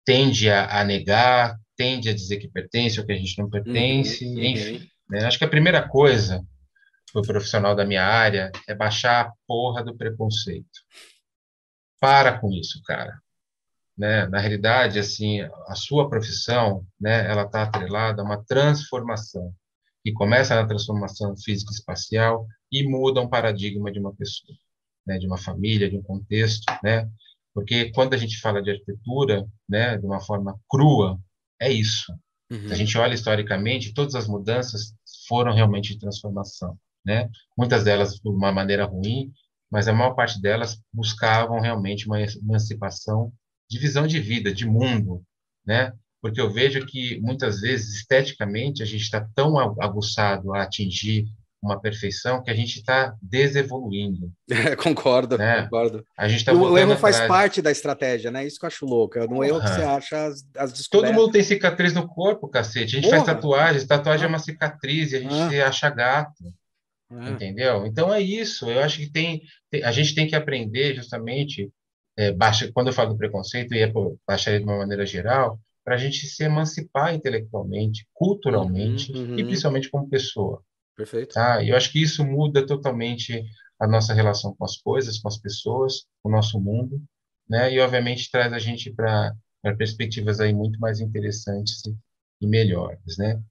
tende 0.05 0.49
a, 0.49 0.81
a 0.81 0.83
negar, 0.83 1.57
tende 1.75 2.09
a 2.09 2.13
dizer 2.13 2.37
que 2.37 2.47
pertence 2.47 2.99
ou 2.99 3.05
que 3.05 3.11
a 3.11 3.17
gente 3.17 3.37
não 3.37 3.49
pertence, 3.49 4.25
uhum, 4.25 4.39
enfim. 4.39 4.87
Né? 5.09 5.25
Acho 5.25 5.37
que 5.37 5.45
a 5.45 5.49
primeira 5.49 5.87
coisa 5.87 6.43
para 7.11 7.21
o 7.21 7.25
profissional 7.25 7.75
da 7.75 7.85
minha 7.85 8.03
área 8.03 8.51
é 8.67 8.73
baixar 8.73 9.25
a 9.25 9.33
porra 9.47 9.83
do 9.83 9.95
preconceito. 9.95 10.67
Para 11.99 12.39
com 12.39 12.51
isso, 12.51 12.81
cara. 12.85 13.17
Né? 13.97 14.25
Na 14.27 14.39
realidade, 14.39 14.99
assim, 14.99 15.41
a 15.67 15.75
sua 15.75 16.09
profissão, 16.09 16.85
né, 16.99 17.29
ela 17.29 17.43
está 17.43 17.63
atrelada 17.63 18.21
a 18.21 18.25
uma 18.25 18.43
transformação 18.43 19.53
que 20.03 20.11
começa 20.11 20.55
na 20.55 20.67
transformação 20.67 21.35
físico-espacial 21.37 22.45
e 22.71 22.87
muda 22.87 23.21
um 23.21 23.29
paradigma 23.29 23.91
de 23.91 23.99
uma 23.99 24.13
pessoa, 24.13 24.57
né, 25.07 25.17
de 25.17 25.25
uma 25.25 25.37
família, 25.37 25.89
de 25.89 25.97
um 25.97 26.03
contexto, 26.03 26.65
né? 26.83 27.09
Porque 27.53 27.91
quando 27.91 28.13
a 28.13 28.17
gente 28.17 28.39
fala 28.39 28.61
de 28.61 28.71
arquitetura, 28.71 29.47
né, 29.69 29.97
de 29.97 30.05
uma 30.05 30.19
forma 30.19 30.59
crua, 30.67 31.19
é 31.61 31.71
isso. 31.71 32.11
Uhum. 32.51 32.67
Se 32.67 32.73
a 32.73 32.75
gente 32.75 32.97
olha 32.97 33.13
historicamente, 33.13 33.93
todas 33.93 34.15
as 34.15 34.27
mudanças 34.27 34.93
foram 35.27 35.53
realmente 35.53 35.93
de 35.93 35.99
transformação, 35.99 36.77
né? 37.05 37.29
Muitas 37.57 37.83
delas 37.83 38.15
de 38.15 38.27
uma 38.27 38.51
maneira 38.51 38.85
ruim, 38.85 39.31
mas 39.71 39.87
a 39.87 39.93
maior 39.93 40.13
parte 40.13 40.41
delas 40.41 40.79
buscavam 40.91 41.59
realmente 41.59 42.07
uma 42.07 42.21
emancipação 42.21 43.31
de 43.69 43.79
visão 43.79 44.05
de 44.05 44.19
vida, 44.19 44.53
de 44.53 44.65
mundo, 44.65 45.23
né? 45.65 45.93
Porque 46.23 46.39
eu 46.39 46.49
vejo 46.49 46.85
que 46.85 47.19
muitas 47.19 47.59
vezes 47.59 47.95
esteticamente 47.95 48.81
a 48.81 48.85
gente 48.85 49.01
está 49.01 49.27
tão 49.35 49.59
aguçado 49.59 50.53
a 50.53 50.63
atingir 50.63 51.25
uma 51.61 51.81
perfeição 51.81 52.41
que 52.41 52.49
a 52.49 52.53
gente 52.53 52.79
está 52.79 53.13
desevoluindo. 53.21 54.31
É, 54.71 54.73
concordo, 54.75 55.37
né? 55.37 55.63
concordo. 55.63 56.05
A 56.17 56.29
gente 56.29 56.45
tá 56.45 56.53
o 56.53 56.77
erro 56.77 56.95
faz 56.95 57.19
parte 57.27 57.61
da 57.61 57.71
estratégia, 57.71 58.31
né? 58.31 58.45
Isso 58.45 58.57
que 58.57 58.63
eu 58.63 58.67
acho 58.67 58.85
louco. 58.85 59.19
É 59.19 59.27
no 59.27 59.43
erro 59.43 59.59
que 59.59 59.67
você 59.67 59.81
acha 59.81 60.27
as, 60.27 60.45
as 60.55 60.71
descobertas. 60.71 60.89
Todo 60.89 61.13
mundo 61.13 61.31
tem 61.33 61.43
cicatriz 61.43 61.93
no 61.93 62.07
corpo, 62.07 62.47
cacete. 62.47 62.95
A 62.95 63.01
gente 63.01 63.09
Porra. 63.09 63.17
faz 63.17 63.25
tatuagem, 63.25 63.87
tatuagem 63.87 64.23
ah. 64.23 64.27
é 64.27 64.29
uma 64.29 64.39
cicatriz 64.39 65.11
e 65.11 65.17
a 65.17 65.19
gente 65.19 65.59
ah. 65.59 65.67
acha 65.67 65.89
gato. 65.89 66.53
Ah. 67.11 67.31
Entendeu? 67.31 67.85
Então 67.85 68.13
é 68.13 68.21
isso. 68.21 68.69
Eu 68.69 68.79
acho 68.79 68.99
que 68.99 69.11
tem, 69.11 69.41
a 69.83 69.91
gente 69.91 70.15
tem 70.15 70.25
que 70.25 70.37
aprender 70.37 70.95
justamente, 70.95 71.69
é, 72.17 72.31
baixa, 72.31 72.71
quando 72.73 72.87
eu 72.87 72.93
falo 72.93 73.09
do 73.09 73.17
preconceito, 73.17 73.73
e 73.73 73.79
é 73.79 73.91
baixar 74.25 74.57
de 74.57 74.63
uma 74.63 74.77
maneira 74.77 75.05
geral, 75.05 75.59
para 75.83 75.95
a 75.95 75.97
gente 75.97 76.25
se 76.27 76.43
emancipar 76.43 77.13
intelectualmente, 77.13 78.07
culturalmente 78.13 79.11
uhum, 79.11 79.31
uhum. 79.31 79.39
e 79.39 79.43
principalmente 79.43 79.89
como 79.89 80.09
pessoa. 80.09 80.63
Perfeito. 80.95 81.33
Tá? 81.33 81.61
E 81.61 81.69
eu 81.69 81.75
acho 81.75 81.91
que 81.91 82.01
isso 82.01 82.23
muda 82.23 82.65
totalmente 82.65 83.43
a 83.79 83.87
nossa 83.87 84.13
relação 84.13 84.55
com 84.55 84.63
as 84.63 84.77
coisas, 84.77 85.19
com 85.19 85.27
as 85.27 85.37
pessoas, 85.37 86.05
com 86.21 86.29
o 86.29 86.31
nosso 86.31 86.59
mundo, 86.59 87.01
né? 87.49 87.73
E 87.73 87.79
obviamente 87.79 88.31
traz 88.31 88.53
a 88.53 88.59
gente 88.59 88.91
para 88.91 89.35
perspectivas 89.77 90.39
aí 90.39 90.53
muito 90.53 90.79
mais 90.79 90.99
interessantes 90.99 91.81
e, 92.39 92.47
melhores, 92.47 93.17
né? 93.17 93.41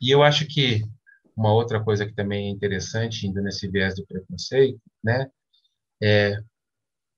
E 0.00 0.10
eu 0.10 0.22
acho 0.22 0.46
que 0.46 0.82
uma 1.36 1.52
outra 1.52 1.82
coisa 1.82 2.06
que 2.06 2.14
também 2.14 2.46
é 2.48 2.50
interessante, 2.50 3.26
indo 3.26 3.42
nesse 3.42 3.68
viés 3.68 3.94
do 3.94 4.06
preconceito, 4.06 4.80
né? 5.02 5.28
É, 6.02 6.36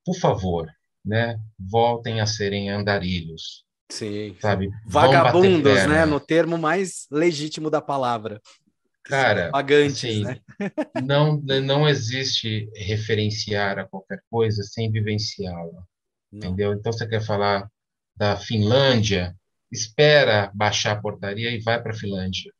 por 0.04 0.16
favor, 0.18 0.70
né? 1.04 1.38
Voltem 1.58 2.20
a 2.20 2.26
serem 2.26 2.70
andarilhos, 2.70 3.65
Sim. 3.88 4.36
Sabe? 4.40 4.70
Vagabundos, 4.84 5.86
né? 5.86 6.04
No 6.04 6.18
termo 6.20 6.58
mais 6.58 7.06
legítimo 7.10 7.70
da 7.70 7.80
palavra. 7.80 8.40
Cara, 9.04 9.50
pagantes, 9.50 10.04
assim, 10.04 10.24
né? 10.24 10.40
não, 11.04 11.40
não 11.62 11.88
existe 11.88 12.68
referenciar 12.74 13.78
a 13.78 13.86
qualquer 13.86 14.20
coisa 14.28 14.62
sem 14.64 14.90
vivenciá-la. 14.90 15.84
Entendeu? 16.32 16.72
Então 16.72 16.92
você 16.92 17.06
quer 17.06 17.22
falar 17.22 17.70
da 18.16 18.36
Finlândia, 18.36 19.34
espera 19.70 20.50
baixar 20.54 20.92
a 20.92 21.00
portaria 21.00 21.50
e 21.50 21.60
vai 21.60 21.80
para 21.80 21.92
a 21.92 21.96
Finlândia. 21.96 22.52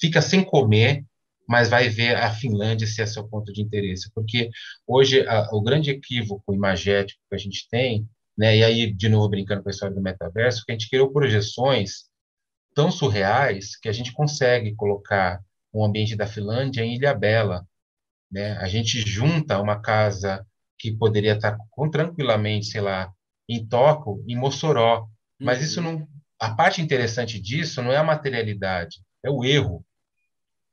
Fica 0.00 0.20
sem 0.20 0.44
comer, 0.44 1.04
mas 1.48 1.68
vai 1.68 1.88
ver 1.88 2.16
a 2.16 2.30
Finlândia 2.30 2.86
se 2.86 3.00
é 3.00 3.06
seu 3.06 3.26
ponto 3.28 3.52
de 3.52 3.62
interesse. 3.62 4.10
Porque 4.12 4.50
hoje 4.86 5.26
a, 5.28 5.48
o 5.52 5.62
grande 5.62 5.90
equívoco 5.90 6.52
imagético 6.52 7.20
que 7.28 7.34
a 7.36 7.38
gente 7.38 7.68
tem 7.70 8.08
né? 8.36 8.56
E 8.56 8.64
aí, 8.64 8.92
de 8.92 9.08
novo, 9.08 9.28
brincando 9.28 9.62
com 9.62 9.68
a 9.68 9.72
história 9.72 9.94
do 9.94 10.02
metaverso, 10.02 10.64
que 10.64 10.72
a 10.72 10.74
gente 10.74 10.90
criou 10.90 11.12
projeções 11.12 12.04
tão 12.74 12.90
surreais 12.90 13.76
que 13.76 13.88
a 13.88 13.92
gente 13.92 14.12
consegue 14.12 14.74
colocar 14.74 15.40
o 15.72 15.84
ambiente 15.84 16.14
da 16.14 16.26
Finlândia 16.26 16.82
em 16.82 16.94
Ilha 16.96 17.14
Bela. 17.14 17.66
Né? 18.30 18.52
A 18.58 18.68
gente 18.68 19.00
junta 19.00 19.60
uma 19.60 19.80
casa 19.80 20.46
que 20.78 20.92
poderia 20.92 21.34
estar 21.34 21.56
com, 21.70 21.88
tranquilamente, 21.88 22.66
sei 22.66 22.82
lá, 22.82 23.10
em 23.48 23.66
Tóquio, 23.66 24.22
em 24.28 24.36
Mossoró. 24.36 25.08
Mas 25.40 25.58
uhum. 25.58 25.64
isso 25.64 25.80
não. 25.80 26.08
A 26.38 26.54
parte 26.54 26.82
interessante 26.82 27.40
disso 27.40 27.82
não 27.82 27.92
é 27.92 27.96
a 27.96 28.04
materialidade, 28.04 28.98
é 29.24 29.30
o 29.30 29.42
erro. 29.42 29.84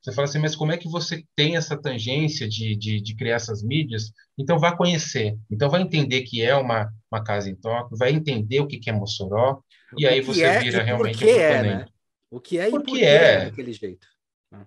Você 0.04 0.12
fala 0.12 0.28
assim, 0.28 0.40
mas 0.40 0.54
como 0.54 0.74
é 0.74 0.78
que 0.78 0.90
você 0.90 1.24
tem 1.34 1.56
essa 1.56 1.82
tangência 1.82 2.48
de, 2.48 2.76
de, 2.76 3.00
de 3.00 3.16
criar 3.16 3.36
essas 3.36 3.64
mídias? 3.64 4.12
Então, 4.38 4.60
vá 4.60 4.76
conhecer. 4.76 5.38
Então, 5.50 5.70
vai 5.70 5.82
entender 5.82 6.24
que 6.24 6.42
é 6.42 6.54
uma, 6.56 6.92
uma 7.10 7.24
casa 7.24 7.50
em 7.50 7.56
Tóquio, 7.56 7.98
vai 7.98 8.12
entender 8.12 8.60
o 8.60 8.68
que, 8.68 8.80
que 8.80 8.90
é 8.90 8.94
Mossoró, 8.94 9.62
e 9.98 10.06
aí 10.06 10.20
você 10.20 10.44
é, 10.44 10.60
vira 10.60 10.84
realmente... 10.84 11.16
O 11.16 11.20
que 11.20 11.30
é, 11.30 11.64
né? 11.64 11.86
O 12.30 12.40
que 12.42 12.60
é 12.60 12.68
e 12.68 12.72
por 12.72 12.84
que 12.84 13.04
é, 13.04 13.16
é 13.16 13.46
daquele 13.46 13.72
jeito. 13.72 14.06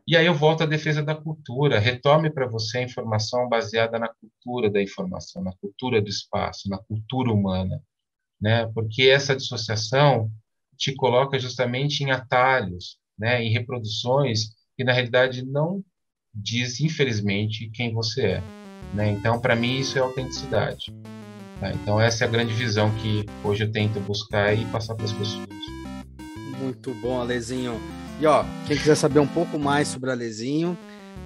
E 0.06 0.16
aí 0.16 0.24
eu 0.24 0.34
volto 0.34 0.62
à 0.62 0.66
defesa 0.66 1.02
da 1.02 1.14
cultura. 1.14 1.78
Retome 1.78 2.30
para 2.30 2.46
você 2.46 2.78
a 2.78 2.82
informação 2.82 3.48
baseada 3.48 3.98
na 3.98 4.08
cultura 4.08 4.70
da 4.70 4.82
informação, 4.82 5.42
na 5.42 5.52
cultura 5.60 6.00
do 6.00 6.08
espaço, 6.08 6.68
na 6.68 6.78
cultura 6.78 7.30
humana. 7.30 7.82
Né? 8.40 8.66
Porque 8.74 9.02
essa 9.02 9.36
dissociação 9.36 10.30
te 10.76 10.94
coloca 10.94 11.38
justamente 11.38 12.02
em 12.02 12.10
atalhos, 12.10 12.98
né? 13.18 13.42
em 13.42 13.50
reproduções 13.50 14.56
que 14.76 14.84
na 14.84 14.92
realidade 14.92 15.44
não 15.44 15.82
diz, 16.34 16.80
infelizmente, 16.80 17.70
quem 17.72 17.94
você 17.94 18.26
é. 18.26 18.42
Né? 18.92 19.10
Então, 19.10 19.40
para 19.40 19.56
mim, 19.56 19.78
isso 19.78 19.98
é 19.98 20.02
autenticidade. 20.02 20.94
Tá? 21.58 21.70
Então, 21.72 22.00
essa 22.00 22.24
é 22.24 22.28
a 22.28 22.30
grande 22.30 22.52
visão 22.52 22.90
que 22.96 23.24
hoje 23.42 23.64
eu 23.64 23.72
tento 23.72 23.98
buscar 24.00 24.52
e 24.52 24.64
passar 24.66 24.94
para 24.94 25.06
as 25.06 25.12
pessoas. 25.12 25.46
Muito 26.60 26.92
bom, 26.94 27.20
Alezinho. 27.20 27.80
E 28.20 28.26
ó, 28.26 28.44
quem 28.66 28.76
quiser 28.76 28.94
saber 28.94 29.18
um 29.18 29.26
pouco 29.26 29.58
mais 29.58 29.88
sobre 29.88 30.10
Alezinho, 30.10 30.76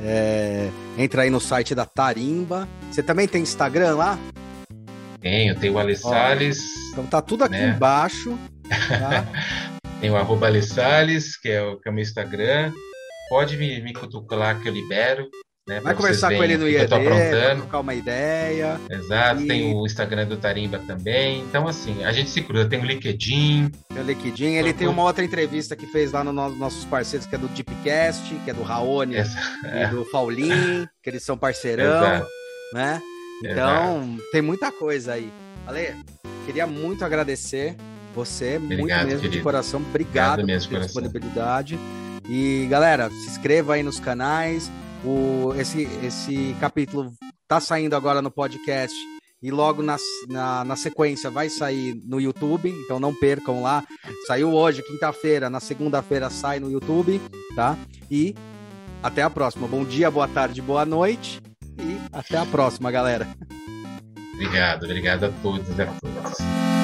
é... 0.01 0.71
entra 0.97 1.23
aí 1.23 1.31
no 1.31 1.41
site 1.41 1.75
da 1.75 1.85
Tarimba. 1.85 2.69
Você 2.91 3.03
também 3.03 3.27
tem 3.27 3.43
Instagram 3.43 3.97
lá? 3.97 4.19
Tenho, 5.21 5.59
tenho 5.59 5.75
o 5.75 5.79
Ale 5.79 5.97
Salles. 5.97 6.63
Então 6.93 7.07
tá 7.07 7.21
tudo 7.21 7.45
aqui 7.45 7.59
né? 7.59 7.75
embaixo. 7.75 8.39
Tá? 8.89 9.27
tem 10.01 10.11
o 10.11 10.17
arroba 10.17 10.47
Ale 10.47 10.63
Salles, 10.63 11.37
que 11.37 11.49
é 11.49 11.63
o, 11.63 11.79
que 11.79 11.89
é 11.89 11.93
o 11.93 11.95
meu 11.95 12.03
Instagram 12.03 12.73
pode 13.31 13.57
me, 13.57 13.81
me 13.81 13.95
cutucar 13.95 14.61
que 14.61 14.69
eu 14.69 14.73
libero, 14.75 15.27
Né, 15.69 15.79
Vai 15.81 15.95
conversar 15.95 16.35
com 16.35 16.43
ele 16.43 16.57
no 16.57 16.69
IED, 16.69 16.89
trocar 16.89 17.79
uma 17.79 17.95
ideia. 17.95 18.81
Exato, 18.91 19.43
e... 19.43 19.47
tem 19.47 19.73
o 19.73 19.87
Instagram 19.87 20.27
do 20.27 20.37
Tarimba 20.37 20.81
também. 20.81 21.41
Então, 21.43 21.69
assim, 21.69 22.03
a 22.03 22.13
gente 22.13 22.29
se 22.29 22.43
cruza. 22.43 22.69
Tem 22.69 22.81
o 22.81 22.85
LinkedIn. 22.85 23.71
Tem 23.89 24.03
o 24.03 24.05
LinkedIn. 24.05 24.55
Ele 24.57 24.73
tem 24.73 24.89
uma 24.89 25.05
outra 25.05 25.25
entrevista 25.25 25.77
que 25.77 25.87
fez 25.87 26.11
lá 26.11 26.25
nos 26.25 26.35
no 26.35 26.51
nossos 26.57 26.85
parceiros, 26.85 27.27
que 27.27 27.37
é 27.37 27.39
do 27.39 27.47
Deepcast, 27.49 28.35
que 28.45 28.51
é 28.51 28.55
do 28.55 28.63
Raoni 28.63 29.17
e 29.19 29.87
do 29.89 30.05
Faulin, 30.11 30.89
que 31.03 31.11
eles 31.11 31.23
são 31.23 31.39
parceirão, 31.39 31.85
Exato. 32.05 32.29
né? 32.75 33.01
Então, 33.45 34.03
Exato. 34.03 34.31
tem 34.33 34.43
muita 34.43 34.73
coisa 34.73 35.13
aí. 35.13 35.33
Ale, 35.67 35.95
queria 36.47 36.67
muito 36.67 37.05
agradecer 37.05 37.77
você, 38.13 38.57
Obrigado, 38.57 38.79
muito 38.81 39.07
mesmo 39.07 39.21
querido. 39.21 39.37
de 39.37 39.43
coração. 39.43 39.81
Obrigado, 39.81 40.41
Obrigado 40.41 40.69
pela 40.69 40.85
disponibilidade. 40.85 41.79
E 42.31 42.69
galera, 42.71 43.11
se 43.11 43.29
inscreva 43.29 43.75
aí 43.75 43.83
nos 43.83 43.99
canais. 43.99 44.71
O, 45.05 45.53
esse, 45.59 45.83
esse 46.05 46.55
capítulo 46.61 47.13
tá 47.49 47.59
saindo 47.59 47.97
agora 47.97 48.23
no 48.23 48.31
podcast 48.31 48.95
e 49.43 49.51
logo 49.51 49.83
na, 49.83 49.97
na, 50.29 50.65
na, 50.65 50.77
sequência 50.77 51.29
vai 51.29 51.49
sair 51.49 52.01
no 52.05 52.21
YouTube, 52.21 52.69
então 52.85 53.01
não 53.01 53.13
percam 53.13 53.63
lá. 53.63 53.83
Saiu 54.29 54.53
hoje, 54.53 54.81
quinta-feira, 54.83 55.51
na 55.51 55.59
segunda-feira 55.59 56.31
sai 56.31 56.61
no 56.61 56.71
YouTube, 56.71 57.21
tá? 57.57 57.77
E 58.09 58.37
até 59.03 59.23
a 59.23 59.31
próxima. 59.31 59.67
Bom 59.67 59.85
dia, 59.85 60.09
boa 60.09 60.29
tarde, 60.29 60.63
boa 60.63 60.85
noite 60.85 61.41
e 61.81 61.99
até 62.13 62.37
a 62.37 62.47
próxima, 62.47 62.93
galera. 62.93 63.27
Obrigado, 64.35 64.85
obrigado 64.85 65.25
a 65.25 65.31
todos 65.43 65.69
e 65.69 65.83
a 65.83 65.87
todas. 65.87 66.80